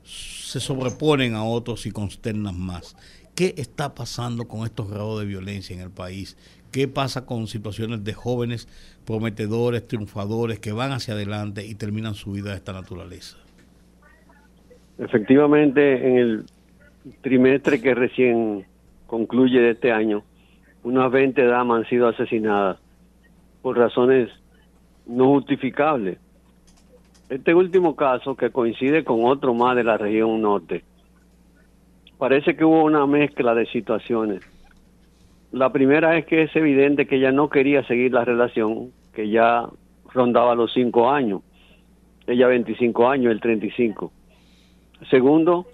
se 0.05 0.60
sobreponen 0.60 1.35
a 1.35 1.44
otros 1.44 1.86
y 1.86 1.93
consternan 1.93 2.60
más. 2.60 2.94
¿Qué 3.35 3.55
está 3.56 3.94
pasando 3.94 4.47
con 4.47 4.66
estos 4.66 4.90
grados 4.90 5.20
de 5.20 5.27
violencia 5.27 5.74
en 5.74 5.81
el 5.81 5.90
país? 5.90 6.36
¿Qué 6.73 6.89
pasa 6.89 7.24
con 7.24 7.47
situaciones 7.47 8.05
de 8.05 8.12
jóvenes 8.12 8.69
prometedores, 9.06 9.89
triunfadores, 9.89 10.59
que 10.59 10.73
van 10.73 10.93
hacia 10.93 11.15
adelante 11.15 11.65
y 11.65 11.74
terminan 11.74 12.15
su 12.15 12.32
vida 12.32 12.51
de 12.51 12.56
esta 12.56 12.74
naturaleza? 12.74 13.39
Efectivamente, 14.98 16.06
en 16.06 16.16
el 16.19 16.44
trimestre 17.23 17.81
que 17.81 17.94
recién 17.94 18.66
concluye 19.06 19.59
de 19.59 19.70
este 19.70 19.90
año, 19.90 20.23
unas 20.82 21.10
20 21.10 21.43
damas 21.47 21.78
han 21.78 21.89
sido 21.89 22.09
asesinadas 22.09 22.77
por 23.62 23.78
razones 23.78 24.28
no 25.09 25.26
justificables. 25.28 26.18
Este 27.28 27.55
último 27.55 27.97
caso, 27.97 28.36
que 28.36 28.51
coincide 28.51 29.05
con 29.05 29.24
otro 29.24 29.55
más 29.55 29.76
de 29.76 29.85
la 29.85 29.98
región 29.98 30.40
norte, 30.40 30.85
parece 32.16 32.56
que 32.56 32.64
hubo 32.64 32.85
una 32.85 33.06
mezcla 33.06 33.55
de 33.55 33.66
situaciones. 33.66 34.43
La 35.51 35.72
primera 35.72 36.16
es 36.16 36.26
que 36.26 36.43
es 36.43 36.55
evidente 36.56 37.06
que 37.06 37.16
ella 37.16 37.32
no 37.32 37.48
quería 37.48 37.82
seguir 37.85 38.12
la 38.12 38.24
relación, 38.24 38.93
que 39.12 39.28
ya 39.28 39.66
rondaba 40.12 40.55
los 40.55 40.72
cinco 40.72 41.10
años, 41.10 41.43
ella 42.26 42.47
25 42.47 43.09
años, 43.09 43.32
el 43.32 43.40
35. 43.40 44.12
Segundo, 45.10 45.66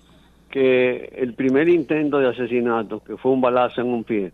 que 0.51 1.13
el 1.17 1.35
primer 1.35 1.69
intento 1.69 2.19
de 2.19 2.29
asesinato, 2.29 3.01
que 3.01 3.17
fue 3.17 3.33
un 3.33 3.41
balazo 3.41 3.81
en 3.81 3.89
un 3.89 4.05
pie, 4.05 4.33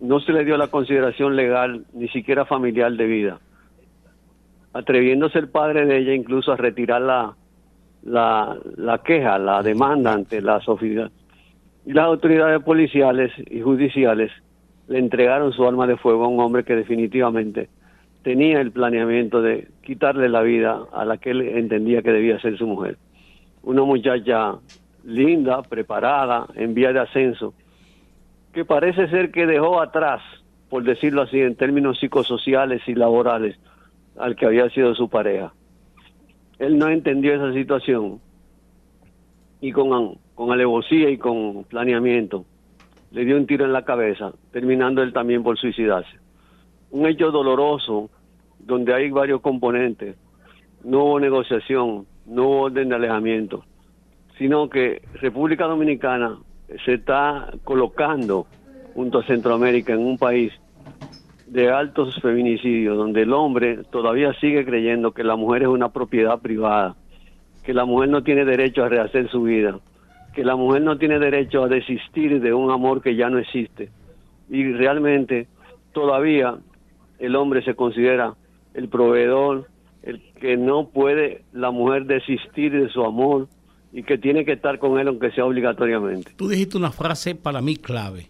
no 0.00 0.18
se 0.20 0.32
le 0.32 0.44
dio 0.44 0.56
la 0.56 0.68
consideración 0.68 1.36
legal, 1.36 1.84
ni 1.92 2.08
siquiera 2.08 2.44
familiar 2.44 2.92
de 2.92 3.06
vida, 3.06 3.40
atreviéndose 4.72 5.38
el 5.38 5.48
padre 5.48 5.86
de 5.86 5.98
ella 5.98 6.14
incluso 6.14 6.52
a 6.52 6.56
retirar 6.56 7.02
la, 7.02 7.34
la, 8.02 8.56
la 8.76 8.98
queja, 8.98 9.38
la 9.38 9.62
demanda 9.62 10.12
ante 10.12 10.40
la 10.40 10.60
sociedad. 10.60 11.10
Y 11.86 11.92
las 11.92 12.04
autoridades 12.04 12.62
policiales 12.62 13.32
y 13.50 13.60
judiciales 13.60 14.30
le 14.88 14.98
entregaron 14.98 15.52
su 15.52 15.66
arma 15.66 15.86
de 15.86 15.96
fuego 15.96 16.24
a 16.24 16.28
un 16.28 16.40
hombre 16.40 16.64
que 16.64 16.76
definitivamente 16.76 17.68
tenía 18.22 18.60
el 18.60 18.70
planeamiento 18.70 19.40
de 19.40 19.68
quitarle 19.82 20.28
la 20.28 20.42
vida 20.42 20.82
a 20.92 21.04
la 21.04 21.16
que 21.16 21.30
él 21.30 21.42
entendía 21.42 22.02
que 22.02 22.12
debía 22.12 22.40
ser 22.40 22.58
su 22.58 22.66
mujer. 22.66 22.98
Una 23.62 23.82
muchacha 23.82 24.56
linda, 25.04 25.62
preparada, 25.62 26.46
en 26.54 26.74
vía 26.74 26.92
de 26.92 27.00
ascenso, 27.00 27.54
que 28.52 28.64
parece 28.64 29.08
ser 29.08 29.30
que 29.30 29.46
dejó 29.46 29.80
atrás, 29.80 30.20
por 30.68 30.84
decirlo 30.84 31.22
así, 31.22 31.40
en 31.40 31.56
términos 31.56 31.98
psicosociales 31.98 32.82
y 32.86 32.94
laborales, 32.94 33.58
al 34.20 34.36
que 34.36 34.46
había 34.46 34.68
sido 34.70 34.94
su 34.94 35.08
pareja. 35.08 35.52
Él 36.58 36.78
no 36.78 36.88
entendió 36.88 37.34
esa 37.34 37.52
situación 37.52 38.20
y 39.60 39.72
con, 39.72 40.18
con 40.34 40.52
alevosía 40.52 41.10
y 41.10 41.18
con 41.18 41.64
planeamiento 41.64 42.44
le 43.12 43.24
dio 43.24 43.36
un 43.36 43.46
tiro 43.46 43.64
en 43.64 43.72
la 43.72 43.84
cabeza, 43.84 44.32
terminando 44.52 45.02
él 45.02 45.12
también 45.12 45.42
por 45.42 45.58
suicidarse. 45.58 46.18
Un 46.90 47.06
hecho 47.06 47.30
doloroso 47.30 48.10
donde 48.58 48.94
hay 48.94 49.10
varios 49.10 49.40
componentes. 49.40 50.16
No 50.84 51.04
hubo 51.04 51.20
negociación, 51.20 52.06
no 52.26 52.44
hubo 52.44 52.60
orden 52.62 52.88
de 52.88 52.94
alejamiento 52.94 53.64
sino 54.40 54.70
que 54.70 55.02
República 55.20 55.66
Dominicana 55.66 56.38
se 56.86 56.94
está 56.94 57.52
colocando 57.62 58.46
junto 58.94 59.18
a 59.18 59.26
Centroamérica 59.26 59.92
en 59.92 59.98
un 59.98 60.16
país 60.16 60.50
de 61.50 61.68
altos 61.68 62.20
feminicidios, 62.22 62.96
donde 62.96 63.22
el 63.22 63.32
hombre 63.32 63.78
todavía 63.90 64.32
sigue 64.34 64.64
creyendo 64.64 65.10
que 65.10 65.24
la 65.24 65.34
mujer 65.34 65.62
es 65.62 65.68
una 65.68 65.88
propiedad 65.88 66.40
privada, 66.40 66.94
que 67.64 67.74
la 67.74 67.84
mujer 67.84 68.08
no 68.08 68.22
tiene 68.22 68.44
derecho 68.44 68.84
a 68.84 68.88
rehacer 68.88 69.28
su 69.30 69.42
vida, 69.42 69.80
que 70.32 70.44
la 70.44 70.54
mujer 70.54 70.82
no 70.82 70.96
tiene 70.96 71.18
derecho 71.18 71.64
a 71.64 71.68
desistir 71.68 72.40
de 72.40 72.54
un 72.54 72.70
amor 72.70 73.02
que 73.02 73.16
ya 73.16 73.28
no 73.28 73.38
existe. 73.38 73.90
Y 74.48 74.72
realmente 74.72 75.48
todavía 75.92 76.56
el 77.18 77.34
hombre 77.34 77.64
se 77.64 77.74
considera 77.74 78.34
el 78.74 78.88
proveedor, 78.88 79.66
el 80.04 80.22
que 80.40 80.56
no 80.56 80.88
puede 80.88 81.42
la 81.52 81.72
mujer 81.72 82.04
desistir 82.06 82.72
de 82.72 82.88
su 82.90 83.04
amor, 83.04 83.48
y 83.92 84.04
que 84.04 84.18
tiene 84.18 84.44
que 84.44 84.52
estar 84.52 84.78
con 84.78 85.00
él 85.00 85.08
aunque 85.08 85.32
sea 85.32 85.44
obligatoriamente. 85.44 86.32
Tú 86.36 86.48
dijiste 86.48 86.76
una 86.76 86.92
frase 86.92 87.34
para 87.34 87.60
mí 87.60 87.74
clave. 87.76 88.28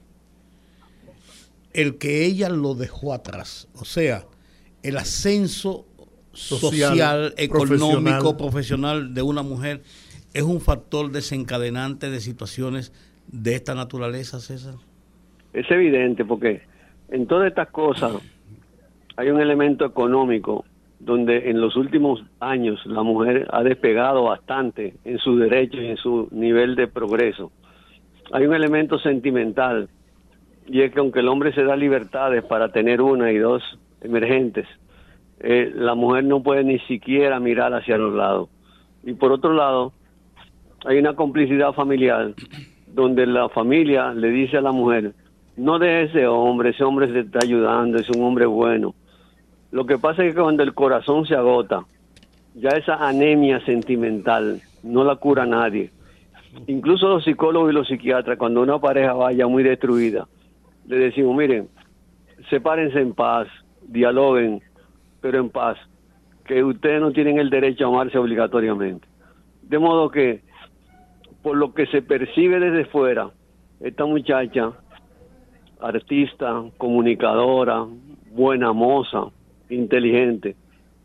El 1.73 1.99
que 1.99 2.25
ella 2.25 2.49
lo 2.49 2.75
dejó 2.75 3.13
atrás. 3.13 3.69
O 3.75 3.85
sea, 3.85 4.25
el 4.83 4.97
ascenso 4.97 5.87
social, 6.33 7.35
económico, 7.37 8.37
profesional. 8.37 9.15
de 9.15 9.23
una 9.23 9.43
mujer 9.43 9.83
es 10.35 10.43
un 10.43 10.61
factor 10.61 11.11
desencadenante 11.11 12.11
de 12.11 12.21
situaciones 12.21 12.93
de 13.27 13.55
esta 13.55 13.75
naturaleza, 13.75 14.41
César. 14.41 14.75
Es 15.53 15.71
evidente 15.71 16.25
porque 16.25 16.63
en 17.11 17.27
todas 17.27 17.49
estas 17.49 17.69
cosas 17.69 18.13
hay 19.17 19.29
un 19.29 19.41
elemento 19.41 19.85
económico 19.85 20.65
donde 21.01 21.51
en 21.51 21.61
los 21.61 21.77
últimos 21.77 22.23
años 22.41 22.79
la 22.85 23.03
mujer 23.03 23.49
ha 23.51 23.63
despegado 23.63 24.25
bastante 24.25 24.95
en 25.05 25.19
su 25.19 25.37
derecho 25.37 25.81
y 25.81 25.87
en 25.87 25.97
su 25.97 26.29
nivel 26.31 26.77
de 26.77 26.87
progreso. 26.87 27.51
Hay 28.33 28.47
un 28.47 28.55
elemento 28.55 28.99
sentimental 28.99 29.89
y 30.71 30.83
es 30.83 30.93
que 30.93 31.01
aunque 31.01 31.21
el 31.21 31.29
hombre 31.29 31.53
se 31.53 31.65
da 31.65 31.77
libertades 31.77 32.45
para 32.45 32.71
tener 32.73 33.03
una 33.03 33.33
y 33.33 33.39
dos 33.39 33.63
emergentes, 34.01 34.67
eh, 35.41 35.73
la 35.75 35.95
mujer 35.95 36.25
no 36.25 36.43
puede 36.43 36.65
ni 36.65 36.79
siquiera 36.81 37.41
mirar 37.41 37.75
hacia 37.75 37.99
los 37.99 38.15
lados. 38.15 38.49
Y 39.03 39.15
por 39.15 39.33
otro 39.33 39.53
lado, 39.53 39.93
hay 40.85 40.99
una 40.99 41.15
complicidad 41.15 41.73
familiar 41.73 42.35
donde 42.87 43.27
la 43.27 43.49
familia 43.49 44.13
le 44.13 44.31
dice 44.31 44.59
a 44.59 44.61
la 44.61 44.73
mujer, 44.73 45.13
no 45.57 45.79
de 45.79 46.05
ese 46.05 46.27
hombre, 46.27 46.71
ese 46.71 46.85
hombre 46.85 47.13
se 47.13 47.21
está 47.21 47.41
ayudando, 47.43 47.99
es 47.99 48.09
un 48.11 48.23
hombre 48.23 48.47
bueno 48.47 48.95
lo 49.71 49.87
que 49.87 49.99
pasa 49.99 50.25
es 50.25 50.35
que 50.35 50.41
cuando 50.41 50.65
el 50.65 50.75
corazón 50.75 51.27
se 51.27 51.35
agota, 51.35 51.85
ya 52.55 52.71
esa 52.71 53.07
anemia 53.07 53.65
sentimental 53.65 54.61
no 54.83 55.05
la 55.05 55.15
cura 55.17 55.47
nadie. 55.47 55.93
Incluso 56.67 57.09
los 57.09 57.25
psicólogos 57.25 57.71
y 57.71 57.75
los 57.75 57.87
psiquiatras, 57.87 58.37
cuando 58.37 58.63
una 58.63 58.81
pareja 58.81 59.13
vaya 59.13 59.47
muy 59.47 59.63
destruida, 59.63 60.27
le 60.87 60.97
decimos, 60.97 61.37
miren, 61.37 61.69
sepárense 62.49 63.01
en 63.01 63.15
paz, 63.15 63.49
dialoguen, 63.83 64.63
pero 65.21 65.39
en 65.39 65.51
paz, 65.51 65.79
que 66.45 66.63
ustedes 66.65 67.01
no 67.01 67.13
tienen 67.13 67.39
el 67.39 67.51
derecho 67.51 67.87
a 67.87 67.89
amarse 67.89 68.19
obligatoriamente. 68.19 69.07
De 69.63 69.79
modo 69.79 70.11
que 70.11 70.43
por 71.43 71.57
lo 71.57 71.73
que 71.73 71.87
se 71.87 72.03
percibe 72.03 72.61
desde 72.61 72.85
fuera, 72.87 73.31
esta 73.81 74.05
muchacha, 74.05 74.73
artista, 75.81 76.63
comunicadora, 76.77 77.87
buena 78.33 78.73
moza, 78.73 79.27
inteligente, 79.71 80.57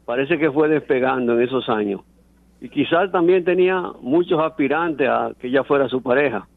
parece 0.06 0.38
que 0.38 0.52
fue 0.52 0.68
despegando 0.68 1.34
en 1.34 1.42
esos 1.42 1.70
años. 1.70 2.02
Y 2.62 2.70
quizás 2.70 3.12
también 3.12 3.44
tenía 3.44 3.82
muchos 4.02 4.42
aspirantes 4.42 5.08
a 5.08 5.32
que 5.40 5.48
ella 5.48 5.64
fuera 5.64 5.88
su 5.88 6.02
pareja. 6.02 6.48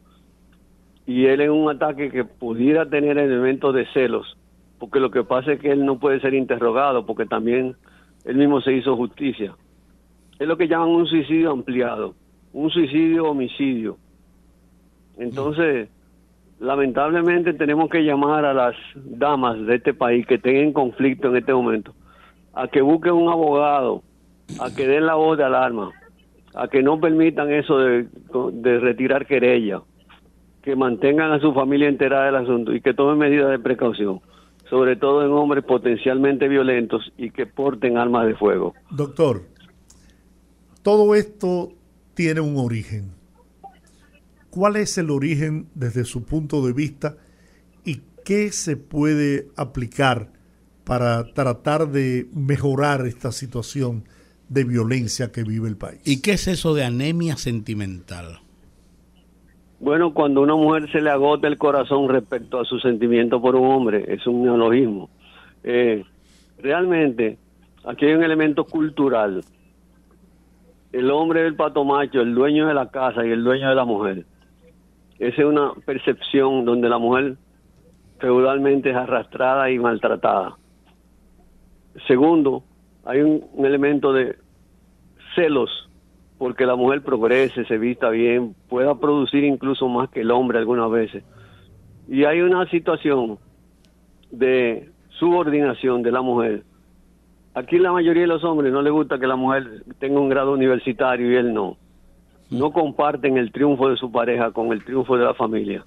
Y 1.09 1.25
él 1.25 1.41
en 1.41 1.49
un 1.49 1.67
ataque 1.71 2.11
que 2.11 2.23
pudiera 2.23 2.87
tener 2.87 3.17
elementos 3.17 3.73
de 3.73 3.87
celos, 3.93 4.37
porque 4.77 4.99
lo 4.99 5.09
que 5.09 5.23
pasa 5.23 5.53
es 5.53 5.59
que 5.59 5.71
él 5.71 5.83
no 5.83 5.97
puede 5.97 6.19
ser 6.19 6.35
interrogado, 6.35 7.03
porque 7.03 7.25
también 7.25 7.75
él 8.25 8.35
mismo 8.35 8.61
se 8.61 8.73
hizo 8.73 8.95
justicia. 8.95 9.55
Es 10.37 10.47
lo 10.47 10.55
que 10.55 10.67
llaman 10.67 10.89
un 10.89 11.07
suicidio 11.07 11.49
ampliado, 11.49 12.13
un 12.53 12.69
suicidio 12.69 13.25
homicidio. 13.25 13.97
Entonces, 15.17 15.89
lamentablemente 16.59 17.53
tenemos 17.55 17.89
que 17.89 18.03
llamar 18.03 18.45
a 18.45 18.53
las 18.53 18.75
damas 18.93 19.65
de 19.65 19.77
este 19.77 19.95
país 19.95 20.27
que 20.27 20.37
tengan 20.37 20.73
conflicto 20.73 21.29
en 21.29 21.37
este 21.37 21.55
momento 21.55 21.91
a 22.53 22.67
que 22.67 22.81
busquen 22.81 23.13
un 23.13 23.29
abogado, 23.29 24.03
a 24.59 24.69
que 24.75 24.85
den 24.85 25.07
la 25.07 25.15
voz 25.15 25.39
de 25.39 25.43
alarma, 25.43 25.89
a 26.53 26.67
que 26.67 26.83
no 26.83 26.99
permitan 26.99 27.51
eso 27.51 27.79
de, 27.79 28.05
de 28.53 28.79
retirar 28.79 29.25
querella, 29.25 29.81
que 30.61 30.75
mantengan 30.75 31.31
a 31.31 31.39
su 31.39 31.53
familia 31.53 31.87
enterada 31.87 32.25
del 32.25 32.35
asunto 32.35 32.73
y 32.73 32.81
que 32.81 32.93
tomen 32.93 33.17
medidas 33.17 33.49
de 33.49 33.59
precaución, 33.59 34.21
sobre 34.69 34.95
todo 34.95 35.25
en 35.25 35.31
hombres 35.31 35.63
potencialmente 35.63 36.47
violentos 36.47 37.11
y 37.17 37.31
que 37.31 37.45
porten 37.45 37.97
armas 37.97 38.27
de 38.27 38.35
fuego. 38.35 38.73
Doctor, 38.91 39.43
todo 40.81 41.15
esto 41.15 41.71
tiene 42.13 42.41
un 42.41 42.57
origen. 42.57 43.11
¿Cuál 44.49 44.75
es 44.75 44.97
el 44.97 45.11
origen 45.11 45.67
desde 45.75 46.03
su 46.05 46.23
punto 46.23 46.65
de 46.65 46.73
vista 46.73 47.17
y 47.85 48.01
qué 48.25 48.51
se 48.51 48.77
puede 48.77 49.47
aplicar 49.55 50.31
para 50.83 51.33
tratar 51.33 51.89
de 51.89 52.27
mejorar 52.33 53.05
esta 53.05 53.31
situación 53.31 54.03
de 54.49 54.63
violencia 54.63 55.31
que 55.31 55.43
vive 55.43 55.69
el 55.69 55.77
país? 55.77 56.01
¿Y 56.03 56.21
qué 56.21 56.33
es 56.33 56.47
eso 56.47 56.73
de 56.73 56.83
anemia 56.83 57.37
sentimental? 57.37 58.39
Bueno, 59.79 60.13
cuando 60.13 60.41
a 60.41 60.43
una 60.43 60.55
mujer 60.55 60.91
se 60.91 60.99
le 60.99 61.09
agota 61.09 61.47
el 61.47 61.57
corazón 61.57 62.09
respecto 62.09 62.59
a 62.59 62.65
su 62.65 62.79
sentimiento 62.79 63.41
por 63.41 63.55
un 63.55 63.71
hombre, 63.71 64.03
es 64.09 64.27
un 64.27 64.43
neologismo. 64.43 65.09
Eh, 65.63 66.03
realmente, 66.57 67.37
aquí 67.85 68.05
hay 68.05 68.13
un 68.13 68.23
elemento 68.23 68.65
cultural. 68.65 69.41
El 70.91 71.09
hombre 71.11 71.41
es 71.41 71.47
el 71.47 71.55
pato 71.55 71.85
macho, 71.85 72.19
el 72.19 72.35
dueño 72.35 72.67
de 72.67 72.73
la 72.73 72.89
casa 72.89 73.25
y 73.25 73.31
el 73.31 73.43
dueño 73.43 73.69
de 73.69 73.75
la 73.75 73.85
mujer. 73.85 74.25
Esa 75.17 75.41
es 75.41 75.47
una 75.47 75.71
percepción 75.85 76.65
donde 76.65 76.89
la 76.89 76.97
mujer 76.97 77.37
feudalmente 78.19 78.89
es 78.89 78.95
arrastrada 78.97 79.71
y 79.71 79.79
maltratada. 79.79 80.57
Segundo, 82.05 82.63
hay 83.05 83.21
un 83.21 83.65
elemento 83.65 84.11
de 84.11 84.35
celos 85.35 85.88
porque 86.39 86.65
la 86.65 86.77
mujer 86.77 87.03
progrese, 87.03 87.65
se 87.65 87.77
vista 87.77 88.09
bien, 88.09 88.55
pueda 88.69 88.95
producir 88.95 89.43
incluso 89.43 89.89
más 89.89 90.09
que 90.09 90.21
el 90.21 90.31
hombre 90.31 90.57
algunas 90.57 90.89
veces. 90.89 91.21
Y 92.07 92.23
hay 92.23 92.39
una 92.39 92.65
situación 92.69 93.37
de 94.31 94.89
subordinación 95.09 96.01
de 96.01 96.11
la 96.13 96.21
mujer. 96.21 96.63
Aquí 97.53 97.77
la 97.77 97.91
mayoría 97.91 98.21
de 98.21 98.27
los 98.27 98.45
hombres 98.45 98.71
no 98.71 98.81
les 98.81 98.93
gusta 98.93 99.19
que 99.19 99.27
la 99.27 99.35
mujer 99.35 99.83
tenga 99.99 100.21
un 100.21 100.29
grado 100.29 100.53
universitario 100.53 101.29
y 101.29 101.35
él 101.35 101.53
no. 101.53 101.75
No 102.49 102.71
comparten 102.71 103.37
el 103.37 103.51
triunfo 103.51 103.89
de 103.89 103.97
su 103.97 104.09
pareja 104.09 104.51
con 104.51 104.71
el 104.71 104.83
triunfo 104.85 105.17
de 105.17 105.25
la 105.25 105.33
familia. 105.33 105.83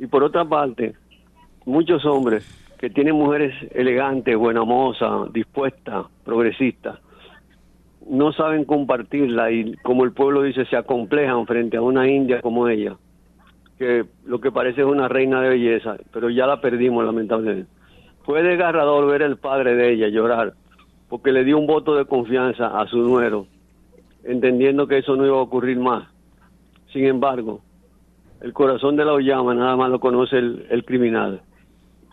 Y 0.00 0.06
por 0.06 0.24
otra 0.24 0.44
parte, 0.44 0.94
muchos 1.64 2.04
hombres 2.04 2.44
que 2.78 2.90
tienen 2.90 3.14
mujeres 3.14 3.54
elegantes, 3.72 4.36
buena 4.36 4.64
moza, 4.64 5.26
dispuestas, 5.32 6.06
progresistas, 6.24 6.98
no 8.08 8.32
saben 8.32 8.64
compartirla 8.64 9.50
y 9.50 9.74
como 9.82 10.04
el 10.04 10.12
pueblo 10.12 10.42
dice 10.42 10.64
se 10.66 10.76
acomplejan 10.76 11.46
frente 11.46 11.76
a 11.76 11.82
una 11.82 12.08
india 12.08 12.40
como 12.40 12.68
ella 12.68 12.96
que 13.78 14.04
lo 14.24 14.40
que 14.40 14.50
parece 14.50 14.80
es 14.80 14.86
una 14.86 15.08
reina 15.08 15.40
de 15.40 15.50
belleza 15.50 15.96
pero 16.12 16.30
ya 16.30 16.46
la 16.46 16.60
perdimos 16.60 17.04
lamentablemente. 17.04 17.70
Fue 18.24 18.42
desgarrador 18.42 19.06
ver 19.06 19.22
el 19.22 19.36
padre 19.36 19.74
de 19.74 19.92
ella 19.92 20.08
llorar 20.08 20.54
porque 21.08 21.32
le 21.32 21.44
dio 21.44 21.58
un 21.58 21.66
voto 21.66 21.94
de 21.94 22.04
confianza 22.04 22.78
a 22.78 22.86
su 22.86 22.98
nuero 22.98 23.46
entendiendo 24.24 24.86
que 24.86 24.98
eso 24.98 25.16
no 25.16 25.26
iba 25.26 25.36
a 25.36 25.42
ocurrir 25.42 25.78
más. 25.78 26.08
Sin 26.92 27.04
embargo 27.04 27.60
el 28.40 28.52
corazón 28.52 28.96
de 28.96 29.04
la 29.04 29.12
Oyama 29.12 29.54
nada 29.54 29.76
más 29.76 29.90
lo 29.90 30.00
conoce 30.00 30.38
el 30.38 30.84
criminal. 30.84 31.42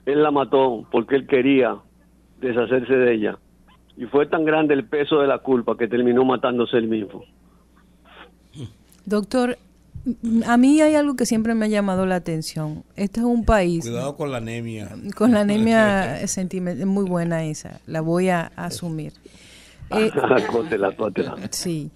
Él 0.05 0.21
la 0.21 0.31
mató 0.31 0.85
porque 0.91 1.15
él 1.15 1.27
quería 1.27 1.77
deshacerse 2.41 2.95
de 2.95 3.13
ella 3.13 3.37
y 3.97 4.05
fue 4.05 4.25
tan 4.25 4.45
grande 4.45 4.73
el 4.73 4.85
peso 4.85 5.19
de 5.19 5.27
la 5.27 5.39
culpa 5.39 5.77
que 5.77 5.87
terminó 5.87 6.25
matándose 6.25 6.77
él 6.77 6.87
mismo. 6.87 7.23
Doctor, 9.05 9.57
a 10.45 10.57
mí 10.57 10.81
hay 10.81 10.95
algo 10.95 11.15
que 11.15 11.25
siempre 11.25 11.53
me 11.53 11.65
ha 11.65 11.69
llamado 11.69 12.05
la 12.05 12.15
atención. 12.15 12.83
Este 12.95 13.19
es 13.19 13.25
un 13.25 13.45
país... 13.45 13.85
Cuidado 13.85 14.15
con 14.15 14.31
la 14.31 14.37
anemia. 14.37 14.89
Con 15.15 15.31
la 15.31 15.41
anemia 15.41 16.27
sentimental, 16.27 16.85
muy 16.87 17.05
buena 17.05 17.43
esa, 17.45 17.79
la 17.85 18.01
voy 18.01 18.29
a 18.29 18.51
asumir. 18.55 19.13
Eh, 19.91 20.09
cótela, 20.51 20.95
cótela. 20.95 21.35
Sí. 21.51 21.91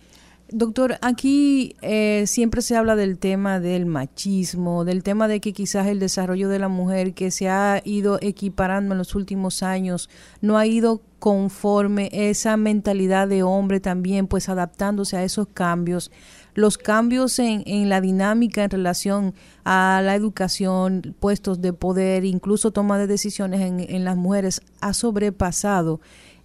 Doctor, 0.52 0.98
aquí 1.02 1.76
eh, 1.84 2.24
siempre 2.26 2.64
se 2.64 2.76
habla 2.76 2.96
del 2.96 3.20
tema 3.20 3.60
del 3.60 3.86
machismo, 3.86 4.84
del 4.84 5.04
tema 5.04 5.28
de 5.28 5.42
que 5.42 5.54
quizás 5.54 5.86
el 5.86 6.00
desarrollo 6.00 6.50
de 6.50 6.58
la 6.58 6.70
mujer 6.70 7.14
que 7.14 7.30
se 7.30 7.50
ha 7.50 7.84
ido 7.86 8.18
equiparando 8.20 8.94
en 8.94 8.98
los 8.98 9.14
últimos 9.14 9.62
años 9.62 10.10
no 10.42 10.58
ha 10.58 10.66
ido 10.66 11.02
conforme 11.20 12.10
esa 12.12 12.58
mentalidad 12.58 13.28
de 13.28 13.44
hombre 13.44 13.80
también, 13.80 14.26
pues 14.26 14.50
adaptándose 14.50 15.18
a 15.18 15.24
esos 15.24 15.48
cambios. 15.54 16.10
Los 16.56 16.80
cambios 16.80 17.38
en, 17.38 17.62
en 17.68 17.88
la 17.88 18.02
dinámica 18.02 18.64
en 18.64 18.72
relación 18.72 19.36
a 19.66 20.02
la 20.04 20.16
educación, 20.16 21.16
puestos 21.20 21.62
de 21.62 21.74
poder, 21.74 22.26
incluso 22.26 22.72
toma 22.72 22.98
de 22.98 23.06
decisiones 23.06 23.62
en, 23.62 23.82
en 23.82 24.04
las 24.04 24.18
mujeres, 24.18 24.62
ha 24.82 24.94
sobrepasado 24.94 26.00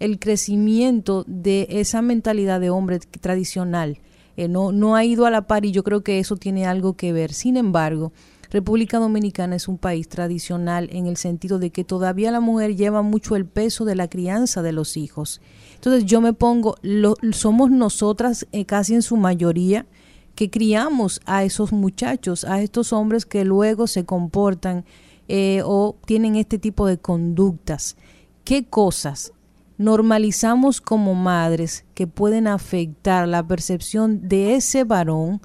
el 0.04 0.18
crecimiento 0.18 1.24
de 1.26 1.66
esa 1.70 2.02
mentalidad 2.02 2.60
de 2.60 2.68
hombre 2.68 2.98
tradicional. 2.98 4.00
Eh, 4.36 4.48
no, 4.48 4.70
no 4.70 4.96
ha 4.96 5.04
ido 5.04 5.24
a 5.24 5.30
la 5.30 5.46
par 5.46 5.64
y 5.64 5.72
yo 5.72 5.82
creo 5.82 6.02
que 6.02 6.18
eso 6.18 6.36
tiene 6.36 6.66
algo 6.66 6.94
que 6.94 7.14
ver. 7.14 7.32
Sin 7.32 7.56
embargo, 7.56 8.12
República 8.50 8.98
Dominicana 8.98 9.56
es 9.56 9.66
un 9.66 9.78
país 9.78 10.06
tradicional 10.08 10.90
en 10.92 11.06
el 11.06 11.16
sentido 11.16 11.58
de 11.58 11.70
que 11.70 11.84
todavía 11.84 12.30
la 12.30 12.40
mujer 12.40 12.76
lleva 12.76 13.00
mucho 13.00 13.34
el 13.34 13.46
peso 13.46 13.86
de 13.86 13.94
la 13.94 14.08
crianza 14.08 14.60
de 14.60 14.72
los 14.72 14.98
hijos. 14.98 15.40
Entonces 15.76 16.04
yo 16.04 16.20
me 16.20 16.34
pongo, 16.34 16.76
lo, 16.82 17.14
somos 17.32 17.70
nosotras 17.70 18.46
eh, 18.52 18.66
casi 18.66 18.94
en 18.94 19.02
su 19.02 19.16
mayoría 19.16 19.86
que 20.34 20.50
criamos 20.50 21.22
a 21.24 21.44
esos 21.44 21.72
muchachos, 21.72 22.44
a 22.44 22.60
estos 22.60 22.92
hombres 22.92 23.24
que 23.24 23.46
luego 23.46 23.86
se 23.86 24.04
comportan 24.04 24.84
eh, 25.28 25.62
o 25.64 25.96
tienen 26.04 26.36
este 26.36 26.58
tipo 26.58 26.86
de 26.86 26.98
conductas. 26.98 27.96
¿Qué 28.44 28.66
cosas 28.66 29.32
normalizamos 29.78 30.80
como 30.80 31.14
madres 31.14 31.86
que 31.94 32.06
pueden 32.06 32.46
afectar 32.46 33.26
la 33.26 33.46
percepción 33.46 34.28
de 34.28 34.54
ese 34.54 34.84
varón 34.84 35.40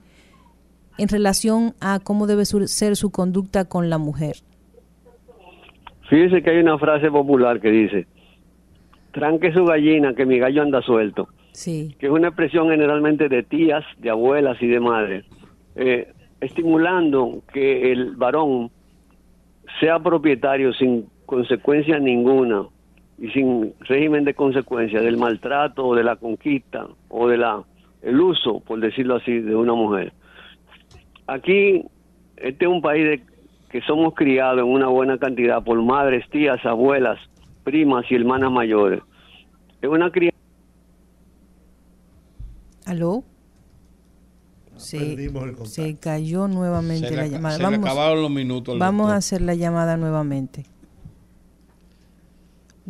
en 0.97 1.07
relación 1.07 1.73
a 1.79 1.99
cómo 1.99 2.27
debe 2.27 2.45
ser 2.45 2.95
su 2.95 3.11
conducta 3.11 3.65
con 3.65 3.89
la 3.89 3.97
mujer. 3.97 4.37
Fíjese 6.09 6.41
que 6.41 6.49
hay 6.49 6.57
una 6.57 6.77
frase 6.77 7.09
popular 7.09 7.61
que 7.61 7.71
dice, 7.71 8.07
tranque 9.11 9.53
su 9.53 9.65
gallina 9.65 10.13
que 10.13 10.25
mi 10.25 10.39
gallo 10.39 10.61
anda 10.61 10.81
suelto. 10.81 11.29
Sí. 11.51 11.95
Que 11.99 12.07
es 12.07 12.11
una 12.11 12.27
expresión 12.27 12.69
generalmente 12.69 13.29
de 13.29 13.43
tías, 13.43 13.83
de 13.97 14.09
abuelas 14.09 14.61
y 14.61 14.67
de 14.67 14.79
madres, 14.79 15.25
eh, 15.75 16.11
estimulando 16.41 17.41
que 17.53 17.91
el 17.91 18.15
varón 18.15 18.71
sea 19.79 19.99
propietario 19.99 20.73
sin 20.73 21.07
consecuencia 21.25 21.99
ninguna 21.99 22.65
y 23.21 23.29
sin 23.31 23.73
régimen 23.81 24.23
de 24.23 24.33
consecuencia 24.33 25.01
del 25.01 25.17
maltrato 25.17 25.85
o 25.85 25.95
de 25.95 26.03
la 26.03 26.15
conquista 26.15 26.87
o 27.09 27.27
de 27.27 27.37
la 27.37 27.63
el 28.01 28.19
uso, 28.19 28.61
por 28.61 28.79
decirlo 28.79 29.17
así, 29.17 29.39
de 29.39 29.55
una 29.55 29.73
mujer. 29.73 30.13
Aquí 31.27 31.83
este 32.37 32.65
es 32.65 32.71
un 32.71 32.81
país 32.81 33.03
de, 33.03 33.23
que 33.69 33.81
somos 33.81 34.13
criados 34.15 34.59
en 34.59 34.67
una 34.67 34.87
buena 34.87 35.17
cantidad 35.17 35.63
por 35.63 35.81
madres, 35.83 36.23
tías, 36.29 36.65
abuelas, 36.65 37.19
primas 37.63 38.05
y 38.09 38.15
hermanas 38.15 38.51
mayores. 38.51 39.01
Es 39.81 39.89
una 39.89 40.11
crianza. 40.11 40.37
¿Aló? 42.85 43.23
Se, 44.77 45.29
se 45.65 45.97
cayó 45.97 46.47
nuevamente 46.47 47.09
Se 47.09 47.15
la 47.15 47.27
llamada. 47.27 47.57
se 47.57 47.61
le 47.61 47.69
Vamos, 47.69 47.85
acabaron 47.85 48.21
los 48.21 48.31
minutos. 48.31 48.79
vamos 48.79 49.11
a 49.11 49.17
hacer 49.17 49.41
la 49.41 49.53
llamada 49.53 49.97
nuevamente. 49.97 50.63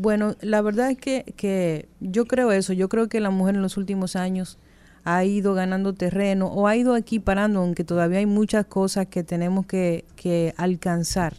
Bueno, 0.02 0.38
la 0.40 0.62
verdad 0.62 0.92
es 0.92 0.98
que, 0.98 1.34
que 1.36 1.90
yo 2.00 2.26
creo 2.26 2.54
eso. 2.54 2.72
Yo 2.72 2.88
creo 2.88 3.10
que 3.10 3.20
la 3.20 3.32
mujer 3.32 3.56
en 3.56 3.62
los 3.62 3.76
últimos 3.76 4.16
años 4.16 4.58
ha 5.04 5.26
ido 5.26 5.54
ganando 5.54 5.94
terreno 5.94 6.48
o 6.48 6.68
ha 6.68 6.78
ido 6.78 6.96
equiparando, 6.96 7.60
aunque 7.60 7.84
todavía 7.84 8.20
hay 8.20 8.26
muchas 8.26 8.66
cosas 8.66 9.08
que 9.08 9.26
tenemos 9.26 9.66
que, 9.66 10.06
que 10.16 10.54
alcanzar. 10.56 11.36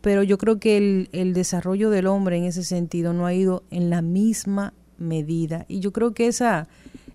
Pero 0.00 0.22
yo 0.22 0.38
creo 0.38 0.58
que 0.58 0.78
el, 0.78 1.10
el 1.12 1.34
desarrollo 1.34 1.90
del 1.90 2.06
hombre 2.06 2.38
en 2.38 2.44
ese 2.44 2.64
sentido 2.64 3.12
no 3.12 3.26
ha 3.26 3.34
ido 3.34 3.62
en 3.70 3.90
la 3.90 4.00
misma 4.00 4.72
medida. 4.96 5.66
Y 5.68 5.80
yo 5.80 5.92
creo 5.92 6.14
que 6.14 6.28
esa, 6.28 6.68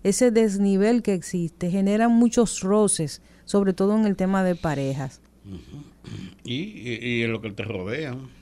ese 0.04 0.30
desnivel 0.30 1.02
que 1.02 1.12
existe 1.12 1.72
genera 1.72 2.08
muchos 2.08 2.60
roces, 2.60 3.20
sobre 3.46 3.72
todo 3.72 3.96
en 3.96 4.06
el 4.06 4.14
tema 4.14 4.44
de 4.44 4.54
parejas. 4.54 5.22
y, 6.44 6.54
y, 6.54 6.98
y 7.02 7.22
en 7.24 7.32
lo 7.32 7.40
que 7.40 7.50
te 7.50 7.64
rodean 7.64 8.37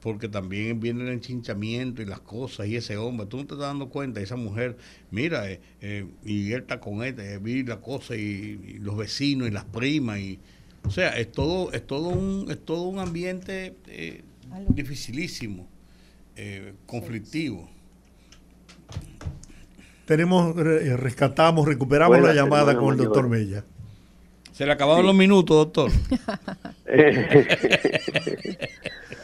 porque 0.00 0.28
también 0.28 0.80
viene 0.80 1.02
el 1.02 1.10
enchinchamiento 1.10 2.02
y 2.02 2.06
las 2.06 2.20
cosas 2.20 2.66
y 2.66 2.76
ese 2.76 2.96
hombre, 2.96 3.26
tú 3.26 3.36
no 3.36 3.44
te 3.44 3.54
estás 3.54 3.68
dando 3.68 3.88
cuenta, 3.88 4.20
esa 4.20 4.36
mujer, 4.36 4.76
mira, 5.10 5.50
eh, 5.50 5.60
eh, 5.80 6.06
y 6.24 6.52
él 6.52 6.62
está 6.62 6.80
con 6.80 7.02
él, 7.02 7.18
eh, 7.18 7.38
vi 7.40 7.62
la 7.62 7.80
cosa 7.80 8.16
y, 8.16 8.20
y, 8.20 8.78
los 8.78 8.96
vecinos 8.96 9.48
y 9.48 9.50
las 9.50 9.64
primas 9.64 10.18
y 10.18 10.38
o 10.84 10.90
sea, 10.90 11.10
es 11.10 11.30
todo 11.30 11.72
es 11.72 11.86
todo 11.86 12.08
un 12.08 12.50
es 12.50 12.64
todo 12.64 12.82
un 12.82 12.98
ambiente 12.98 13.76
eh, 13.86 14.24
dificilísimo, 14.68 15.68
eh, 16.36 16.74
conflictivo. 16.86 17.68
Tenemos 20.06 20.56
rescatamos, 20.56 21.68
recuperamos 21.68 22.20
la 22.20 22.34
llamada 22.34 22.76
con 22.76 22.94
el 22.94 23.04
doctor 23.04 23.28
Mella. 23.28 23.64
Se 24.52 24.66
le 24.66 24.72
acabaron 24.72 25.02
sí. 25.02 25.06
los 25.06 25.14
minutos, 25.14 25.56
doctor. 25.56 25.92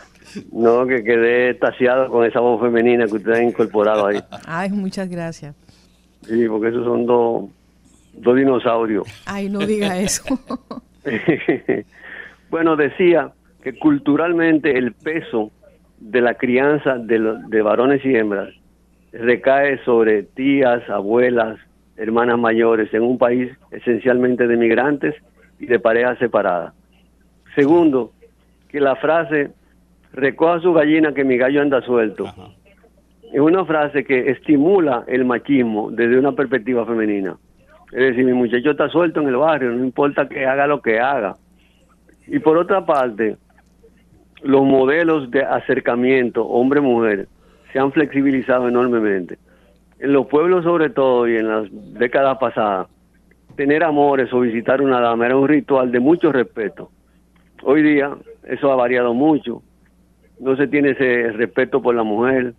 No, 0.52 0.86
que 0.86 1.02
quedé 1.02 1.54
taciado 1.54 2.08
con 2.10 2.24
esa 2.24 2.40
voz 2.40 2.60
femenina 2.60 3.06
que 3.06 3.14
usted 3.14 3.32
ha 3.32 3.42
incorporado 3.42 4.06
ahí. 4.06 4.18
Ay, 4.46 4.70
muchas 4.70 5.08
gracias. 5.08 5.54
Sí, 6.22 6.46
porque 6.48 6.68
esos 6.68 6.84
son 6.84 7.06
dos, 7.06 7.50
dos 8.14 8.36
dinosaurios. 8.36 9.06
Ay, 9.26 9.48
no 9.48 9.60
diga 9.60 9.98
eso. 9.98 10.24
bueno, 12.50 12.76
decía 12.76 13.32
que 13.62 13.78
culturalmente 13.78 14.76
el 14.76 14.92
peso 14.92 15.50
de 15.98 16.20
la 16.20 16.34
crianza 16.34 16.98
de, 16.98 17.18
los, 17.18 17.48
de 17.48 17.62
varones 17.62 18.04
y 18.04 18.14
hembras 18.14 18.52
recae 19.12 19.82
sobre 19.84 20.24
tías, 20.24 20.88
abuelas, 20.90 21.58
hermanas 21.96 22.38
mayores 22.38 22.92
en 22.92 23.02
un 23.02 23.18
país 23.18 23.50
esencialmente 23.70 24.46
de 24.46 24.56
migrantes 24.56 25.14
y 25.58 25.66
de 25.66 25.78
parejas 25.78 26.18
separadas. 26.18 26.74
Segundo, 27.54 28.12
que 28.68 28.80
la 28.80 28.96
frase 28.96 29.50
recoja 30.16 30.60
su 30.60 30.72
gallina 30.72 31.12
que 31.12 31.24
mi 31.24 31.36
gallo 31.36 31.62
anda 31.62 31.80
suelto. 31.82 32.26
Ajá. 32.26 32.48
Es 33.32 33.40
una 33.40 33.64
frase 33.64 34.04
que 34.04 34.30
estimula 34.30 35.04
el 35.06 35.24
machismo 35.24 35.90
desde 35.90 36.18
una 36.18 36.32
perspectiva 36.32 36.86
femenina. 36.86 37.36
Es 37.92 37.98
decir, 37.98 38.24
mi 38.24 38.32
muchacho 38.32 38.70
está 38.70 38.88
suelto 38.88 39.20
en 39.20 39.28
el 39.28 39.36
barrio, 39.36 39.72
no 39.72 39.84
importa 39.84 40.28
que 40.28 40.46
haga 40.46 40.66
lo 40.66 40.80
que 40.80 40.98
haga. 40.98 41.36
Y 42.26 42.38
por 42.38 42.56
otra 42.56 42.84
parte, 42.86 43.36
los 44.42 44.64
modelos 44.64 45.30
de 45.30 45.42
acercamiento 45.42 46.46
hombre-mujer 46.46 47.28
se 47.72 47.78
han 47.78 47.92
flexibilizado 47.92 48.68
enormemente. 48.68 49.38
En 49.98 50.12
los 50.12 50.26
pueblos 50.26 50.64
sobre 50.64 50.90
todo 50.90 51.28
y 51.28 51.36
en 51.36 51.48
las 51.48 51.68
décadas 51.70 52.38
pasadas, 52.38 52.88
tener 53.56 53.82
amores 53.82 54.32
o 54.32 54.40
visitar 54.40 54.82
una 54.82 55.00
dama 55.00 55.26
era 55.26 55.36
un 55.36 55.48
ritual 55.48 55.90
de 55.90 56.00
mucho 56.00 56.32
respeto. 56.32 56.90
Hoy 57.62 57.82
día 57.82 58.16
eso 58.44 58.70
ha 58.70 58.76
variado 58.76 59.14
mucho 59.14 59.62
no 60.40 60.56
se 60.56 60.66
tiene 60.68 60.90
ese 60.90 61.32
respeto 61.32 61.80
por 61.80 61.94
la 61.94 62.02
mujer, 62.02 62.54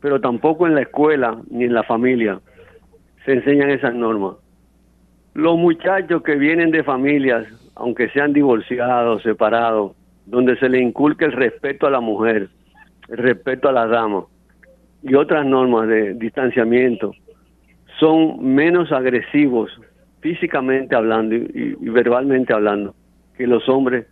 pero 0.00 0.20
tampoco 0.20 0.66
en 0.66 0.74
la 0.74 0.82
escuela 0.82 1.38
ni 1.50 1.64
en 1.64 1.74
la 1.74 1.82
familia 1.82 2.40
se 3.24 3.32
enseñan 3.32 3.70
esas 3.70 3.94
normas. 3.94 4.36
Los 5.34 5.56
muchachos 5.58 6.22
que 6.22 6.36
vienen 6.36 6.70
de 6.70 6.82
familias, 6.82 7.46
aunque 7.74 8.08
sean 8.10 8.32
divorciados, 8.32 9.22
separados, 9.22 9.92
donde 10.26 10.56
se 10.56 10.68
le 10.68 10.80
inculca 10.80 11.26
el 11.26 11.32
respeto 11.32 11.86
a 11.86 11.90
la 11.90 12.00
mujer, 12.00 12.48
el 13.08 13.18
respeto 13.18 13.68
a 13.68 13.72
las 13.72 13.90
damas 13.90 14.24
y 15.02 15.14
otras 15.14 15.46
normas 15.46 15.88
de 15.88 16.14
distanciamiento, 16.14 17.12
son 17.98 18.42
menos 18.42 18.92
agresivos 18.92 19.70
físicamente 20.20 20.94
hablando 20.94 21.34
y, 21.34 21.76
y 21.80 21.88
verbalmente 21.88 22.52
hablando 22.52 22.94
que 23.36 23.46
los 23.46 23.68
hombres 23.68 24.06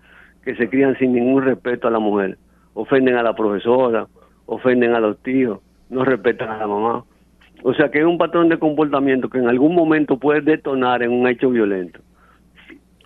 que 0.44 0.54
se 0.56 0.68
crían 0.68 0.96
sin 0.98 1.12
ningún 1.12 1.44
respeto 1.44 1.88
a 1.88 1.90
la 1.90 1.98
mujer 1.98 2.38
ofenden 2.78 3.16
a 3.16 3.24
la 3.24 3.34
profesora, 3.34 4.06
ofenden 4.46 4.94
a 4.94 5.00
los 5.00 5.18
tíos, 5.18 5.58
no 5.90 6.04
respetan 6.04 6.48
a 6.50 6.58
la 6.58 6.66
mamá. 6.68 7.04
O 7.64 7.74
sea 7.74 7.90
que 7.90 7.98
es 7.98 8.04
un 8.04 8.18
patrón 8.18 8.48
de 8.48 8.58
comportamiento 8.58 9.28
que 9.28 9.38
en 9.38 9.48
algún 9.48 9.74
momento 9.74 10.16
puede 10.16 10.42
detonar 10.42 11.02
en 11.02 11.10
un 11.10 11.26
hecho 11.26 11.50
violento. 11.50 11.98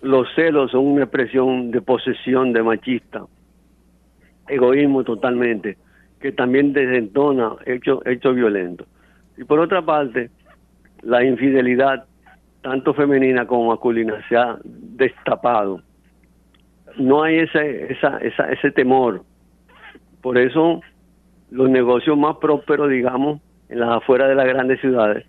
Los 0.01 0.27
celos 0.35 0.71
son 0.71 0.85
una 0.85 1.03
expresión 1.05 1.71
de 1.71 1.81
posesión 1.81 2.53
de 2.53 2.61
machista, 2.61 3.25
egoísmo 4.47 5.03
totalmente, 5.03 5.77
que 6.19 6.31
también 6.31 6.71
desentona 6.73 7.53
hechos 7.65 8.05
hecho 8.05 8.31
violentos. 8.33 8.87
Y 9.37 9.43
por 9.43 9.59
otra 9.59 9.81
parte, 9.81 10.29
la 11.01 11.23
infidelidad, 11.23 12.05
tanto 12.61 12.93
femenina 12.93 13.47
como 13.47 13.69
masculina, 13.69 14.21
se 14.29 14.37
ha 14.37 14.59
destapado. 14.63 15.81
No 16.97 17.23
hay 17.23 17.39
ese, 17.39 17.91
esa, 17.91 18.19
esa, 18.19 18.51
ese 18.51 18.69
temor 18.69 19.23
por 20.23 20.37
eso 20.37 20.81
los 21.51 21.69
negocios 21.69 22.17
más 22.17 22.37
prósperos, 22.37 22.89
digamos, 22.89 23.41
en 23.69 23.81
las 23.81 23.89
afueras 23.89 24.29
de 24.29 24.35
las 24.35 24.47
grandes 24.47 24.79
ciudades, 24.79 25.25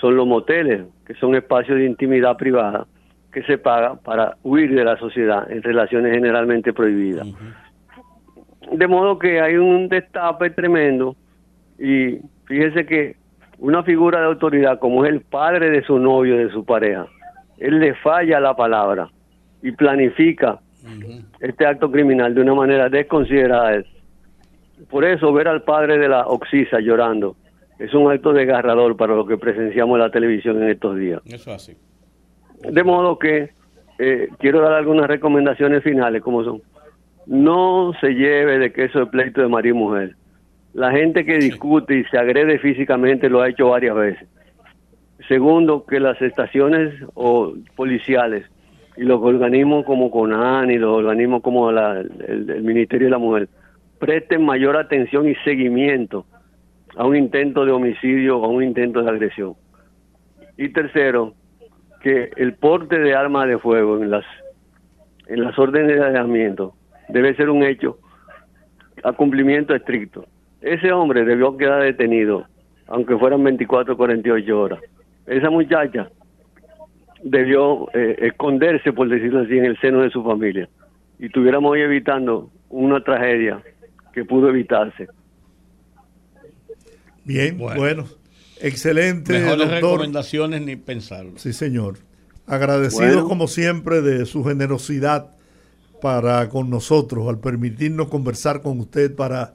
son 0.00 0.16
los 0.16 0.26
moteles, 0.26 0.86
que 1.06 1.14
son 1.14 1.34
espacios 1.36 1.78
de 1.78 1.84
intimidad 1.84 2.36
privada 2.36 2.86
que 3.32 3.42
se 3.42 3.58
paga 3.58 3.94
para 3.96 4.36
huir 4.42 4.74
de 4.74 4.82
la 4.82 4.96
sociedad 4.96 5.48
en 5.52 5.62
relaciones 5.62 6.12
generalmente 6.14 6.72
prohibidas. 6.72 7.26
Uh 7.26 7.34
-huh. 7.36 8.78
De 8.78 8.86
modo 8.88 9.18
que 9.18 9.40
hay 9.40 9.56
un 9.56 9.88
destape 9.88 10.50
tremendo 10.50 11.14
y 11.78 12.18
fíjese 12.46 12.86
que 12.86 13.16
una 13.58 13.82
figura 13.82 14.20
de 14.20 14.26
autoridad 14.26 14.78
como 14.78 15.04
es 15.04 15.12
el 15.12 15.20
padre 15.20 15.70
de 15.70 15.82
su 15.82 15.98
novio, 15.98 16.36
de 16.38 16.50
su 16.50 16.64
pareja, 16.64 17.06
él 17.58 17.78
le 17.78 17.94
falla 17.94 18.40
la 18.40 18.56
palabra 18.56 19.08
y 19.62 19.70
planifica 19.72 20.54
uh 20.82 20.86
-huh. 20.88 21.24
este 21.40 21.66
acto 21.66 21.90
criminal 21.90 22.34
de 22.34 22.40
una 22.40 22.54
manera 22.54 22.88
desconsiderada 22.88 23.82
por 24.88 25.04
eso 25.04 25.32
ver 25.32 25.48
al 25.48 25.62
padre 25.62 25.98
de 25.98 26.08
la 26.08 26.26
Oxisa 26.26 26.80
llorando 26.80 27.36
es 27.80 27.94
un 27.94 28.10
acto 28.12 28.32
desgarrador 28.34 28.94
para 28.96 29.14
lo 29.14 29.26
que 29.26 29.38
presenciamos 29.38 29.96
en 29.96 30.02
la 30.02 30.10
televisión 30.10 30.62
en 30.62 30.68
estos 30.68 30.98
días. 30.98 31.22
Eso 31.24 31.50
así. 31.50 31.74
De 32.62 32.84
modo 32.84 33.18
que 33.18 33.50
eh, 33.98 34.28
quiero 34.38 34.60
dar 34.60 34.74
algunas 34.74 35.08
recomendaciones 35.08 35.82
finales, 35.82 36.22
como 36.22 36.44
son. 36.44 36.62
No 37.26 37.92
se 38.00 38.10
lleve 38.10 38.58
de 38.58 38.72
queso 38.72 39.00
de 39.00 39.06
pleito 39.06 39.40
de 39.40 39.48
marido 39.48 39.76
y 39.76 39.78
mujer. 39.78 40.16
La 40.74 40.90
gente 40.90 41.24
que 41.24 41.38
discute 41.38 41.98
y 41.98 42.04
se 42.04 42.18
agrede 42.18 42.58
físicamente 42.58 43.30
lo 43.30 43.40
ha 43.40 43.48
hecho 43.48 43.70
varias 43.70 43.96
veces. 43.96 44.28
Segundo, 45.26 45.86
que 45.86 46.00
las 46.00 46.20
estaciones 46.20 46.94
o 47.14 47.54
policiales 47.76 48.44
y 48.96 49.04
los 49.04 49.22
organismos 49.22 49.86
como 49.86 50.10
CONAN 50.10 50.70
y 50.70 50.76
los 50.76 50.98
organismos 50.98 51.42
como 51.42 51.72
la, 51.72 52.00
el, 52.00 52.50
el 52.50 52.62
Ministerio 52.62 53.06
de 53.06 53.10
la 53.10 53.18
Mujer 53.18 53.48
presten 54.00 54.44
mayor 54.44 54.76
atención 54.76 55.28
y 55.28 55.34
seguimiento 55.36 56.26
a 56.96 57.06
un 57.06 57.14
intento 57.14 57.64
de 57.64 57.70
homicidio 57.70 58.38
o 58.38 58.44
a 58.44 58.48
un 58.48 58.64
intento 58.64 59.02
de 59.02 59.10
agresión. 59.10 59.54
Y 60.56 60.70
tercero, 60.70 61.34
que 62.02 62.30
el 62.36 62.54
porte 62.54 62.98
de 62.98 63.14
armas 63.14 63.46
de 63.46 63.58
fuego 63.58 64.02
en 64.02 64.10
las 64.10 64.24
en 65.28 65.44
las 65.44 65.56
órdenes 65.58 65.96
de 65.96 66.04
allanamiento 66.04 66.74
debe 67.08 67.36
ser 67.36 67.50
un 67.50 67.62
hecho 67.62 67.98
a 69.04 69.12
cumplimiento 69.12 69.74
estricto. 69.74 70.26
Ese 70.60 70.92
hombre 70.92 71.24
debió 71.24 71.56
quedar 71.56 71.82
detenido, 71.82 72.46
aunque 72.88 73.16
fueran 73.16 73.44
24 73.44 73.94
o 73.94 73.96
48 73.96 74.60
horas. 74.60 74.80
Esa 75.26 75.48
muchacha 75.50 76.10
debió 77.22 77.88
eh, 77.94 78.16
esconderse, 78.18 78.92
por 78.92 79.08
decirlo 79.08 79.40
así, 79.40 79.56
en 79.56 79.66
el 79.66 79.78
seno 79.78 80.00
de 80.00 80.10
su 80.10 80.24
familia. 80.24 80.68
Y 81.18 81.26
estuviéramos 81.26 81.70
hoy 81.70 81.82
evitando 81.82 82.50
una 82.68 83.00
tragedia 83.02 83.62
que 84.20 84.24
pudo 84.26 84.50
evitarse. 84.50 85.08
Bien, 87.24 87.56
bueno, 87.56 87.80
bueno 87.80 88.04
excelente. 88.60 89.32
Mejores 89.32 89.58
doctor. 89.58 89.74
recomendaciones 89.74 90.62
ni 90.62 90.76
pensarlo. 90.76 91.32
Sí, 91.36 91.52
señor. 91.52 91.96
Agradecido 92.46 93.12
bueno. 93.12 93.28
como 93.28 93.48
siempre 93.48 94.02
de 94.02 94.26
su 94.26 94.44
generosidad 94.44 95.30
para 96.02 96.48
con 96.48 96.68
nosotros, 96.68 97.28
al 97.28 97.38
permitirnos 97.38 98.08
conversar 98.08 98.60
con 98.60 98.80
usted 98.80 99.14
para 99.14 99.54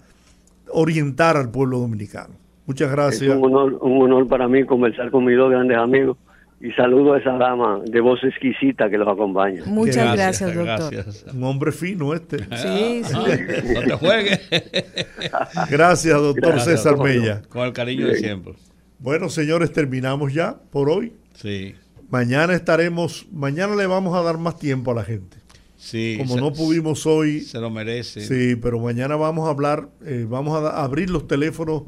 orientar 0.69 1.37
al 1.37 1.51
pueblo 1.51 1.79
dominicano. 1.79 2.35
Muchas 2.65 2.89
gracias. 2.91 3.31
Es 3.31 3.37
un 3.37 3.45
honor, 3.45 3.77
un 3.81 4.01
honor 4.03 4.27
para 4.27 4.47
mí 4.47 4.65
conversar 4.65 5.11
con 5.11 5.25
mis 5.25 5.37
dos 5.37 5.51
grandes 5.51 5.77
amigos 5.77 6.17
y 6.61 6.71
saludo 6.71 7.13
a 7.13 7.19
esa 7.19 7.31
dama 7.37 7.81
de 7.85 7.99
voz 8.01 8.23
exquisita 8.23 8.89
que 8.89 8.97
los 8.97 9.07
acompaña. 9.07 9.63
Muchas 9.65 10.15
gracias, 10.15 10.53
gracias 10.53 10.55
doctor. 10.55 10.93
Gracias. 10.93 11.33
Un 11.33 11.43
hombre 11.43 11.71
fino 11.71 12.13
este. 12.13 12.37
Sí, 12.39 13.03
sí. 13.03 13.13
no 13.13 13.81
te 13.81 13.91
juegues. 13.97 14.39
gracias, 15.69 16.17
doctor 16.21 16.53
gracias, 16.53 16.81
César 16.81 16.97
Mella. 16.97 17.41
Con 17.49 17.63
el 17.65 17.73
cariño 17.73 18.07
de 18.07 18.15
siempre. 18.15 18.53
Bueno, 18.99 19.29
señores, 19.29 19.71
terminamos 19.71 20.33
ya 20.33 20.55
por 20.71 20.89
hoy. 20.89 21.13
Sí. 21.35 21.75
Mañana 22.09 22.53
estaremos, 22.53 23.27
mañana 23.31 23.75
le 23.75 23.85
vamos 23.87 24.15
a 24.15 24.21
dar 24.21 24.37
más 24.37 24.57
tiempo 24.57 24.91
a 24.91 24.95
la 24.95 25.03
gente. 25.03 25.37
Sí. 25.75 26.15
Como 26.19 26.35
se- 26.35 26.39
no 26.41 26.53
pudimos 26.53 27.05
hoy, 27.05 27.41
Se 27.41 27.59
lo 27.59 27.69
merece. 27.69 28.21
sí, 28.21 28.55
pero 28.55 28.79
mañana 28.79 29.15
vamos 29.17 29.47
a 29.47 29.51
hablar, 29.51 29.89
eh, 30.05 30.25
vamos 30.27 30.57
a 30.57 30.61
da- 30.61 30.83
abrir 30.83 31.09
los 31.09 31.27
teléfonos 31.27 31.83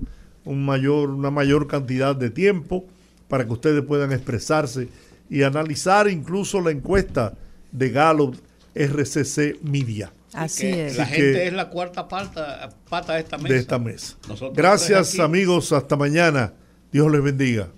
un 0.46 0.66
mayor, 0.66 1.10
una 1.10 1.32
mayor 1.32 1.68
cantidad 1.68 2.16
de 2.16 2.30
tiempo 2.30 2.86
para 3.28 3.46
que 3.46 3.54
ustedes 3.54 3.84
puedan 3.84 4.12
expresarse 4.12 4.90
y 5.30 5.44
analizar 5.44 6.08
incluso 6.10 6.62
la 6.62 6.72
encuesta 6.72 7.34
de 7.72 7.90
Gallup 7.90 8.36
RCC 8.74 9.62
Media 9.64 10.12
Así 10.34 10.64
Que 10.64 10.88
es. 10.88 10.98
La 10.98 11.04
Así 11.04 11.14
gente 11.14 11.48
es 11.48 11.54
la 11.54 11.70
cuarta 11.70 12.08
pata, 12.08 12.70
pata 12.90 13.14
de 13.14 13.22
esta 13.22 13.38
mesa. 13.38 13.54
de 13.54 13.60
esta 13.60 13.80
mesa. 13.80 14.16
Nosotros 14.28 14.56
Gracias 14.56 15.20
amigos, 15.20 15.72
hasta 15.72 15.96
mañana. 15.96 16.54
Dios 16.92 17.12
les 17.12 17.24
bendiga. 17.24 17.70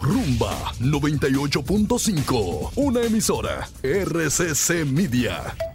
Rumba 0.00 0.72
98.5, 0.80 2.72
una 2.76 3.02
emisora 3.02 3.68
RCC 3.82 4.84
Media. 4.84 5.71